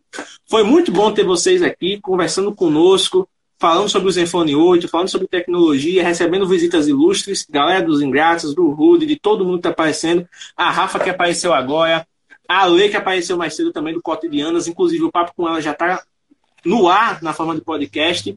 Foi 0.49 0.63
muito 0.63 0.93
bom 0.93 1.11
ter 1.13 1.25
vocês 1.25 1.61
aqui 1.61 2.01
conversando 2.01 2.55
conosco, 2.55 3.29
falando 3.61 3.91
sobre 3.91 4.09
o 4.09 4.11
Zenfone 4.11 4.57
8, 4.57 4.89
falando 4.89 5.11
sobre 5.11 5.29
tecnologia, 5.29 6.03
recebendo 6.03 6.49
visitas 6.49 6.89
ilustres, 6.89 7.47
galera 7.49 7.85
dos 7.85 8.01
Ingratos, 8.01 8.55
do 8.55 8.71
Rude, 8.71 9.05
de 9.05 9.17
todo 9.17 9.45
mundo 9.45 9.57
que 9.57 9.59
está 9.59 9.69
aparecendo, 9.69 10.27
a 10.57 10.71
Rafa 10.71 10.99
que 10.99 11.11
apareceu 11.11 11.53
agora, 11.53 12.07
a 12.49 12.65
Lei 12.65 12.89
que 12.89 12.97
apareceu 12.97 13.37
mais 13.37 13.55
cedo 13.55 13.71
também 13.71 13.93
do 13.93 14.01
Cotidianas, 14.01 14.67
inclusive 14.67 15.05
o 15.05 15.13
papo 15.13 15.35
com 15.37 15.47
ela 15.47 15.61
já 15.61 15.73
está 15.73 16.03
no 16.65 16.89
ar 16.89 17.23
na 17.23 17.35
forma 17.35 17.55
de 17.55 17.61
podcast. 17.61 18.35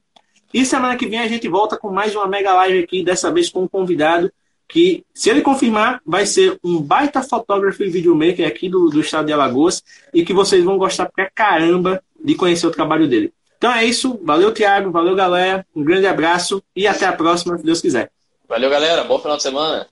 E 0.53 0.65
semana 0.65 0.97
que 0.97 1.07
vem 1.07 1.19
a 1.19 1.27
gente 1.27 1.47
volta 1.47 1.77
com 1.77 1.89
mais 1.89 2.13
uma 2.13 2.27
mega 2.27 2.53
live 2.55 2.83
aqui, 2.83 3.01
dessa 3.01 3.31
vez 3.31 3.49
com 3.49 3.63
um 3.63 3.67
convidado 3.67 4.29
que, 4.67 5.05
se 5.13 5.29
ele 5.29 5.41
confirmar, 5.41 6.01
vai 6.05 6.25
ser 6.25 6.59
um 6.61 6.81
baita 6.81 7.23
fotógrafo 7.23 7.81
e 7.81 7.89
videomaker 7.89 8.45
aqui 8.45 8.67
do, 8.67 8.89
do 8.89 8.99
estado 8.99 9.27
de 9.27 9.33
Alagoas 9.33 9.81
e 10.13 10.25
que 10.25 10.33
vocês 10.33 10.63
vão 10.65 10.77
gostar 10.77 11.09
pra 11.09 11.29
caramba 11.29 12.03
de 12.21 12.35
conhecer 12.35 12.67
o 12.67 12.71
trabalho 12.71 13.07
dele. 13.07 13.33
Então 13.63 13.73
é 13.73 13.85
isso. 13.85 14.19
Valeu, 14.25 14.51
Thiago. 14.51 14.91
Valeu, 14.91 15.15
galera. 15.15 15.65
Um 15.73 15.85
grande 15.85 16.05
abraço 16.05 16.61
e 16.75 16.85
até 16.85 17.05
a 17.05 17.13
próxima, 17.13 17.57
se 17.57 17.63
Deus 17.63 17.79
quiser. 17.79 18.11
Valeu, 18.45 18.69
galera. 18.69 19.05
Bom 19.05 19.17
final 19.17 19.37
de 19.37 19.43
semana. 19.43 19.87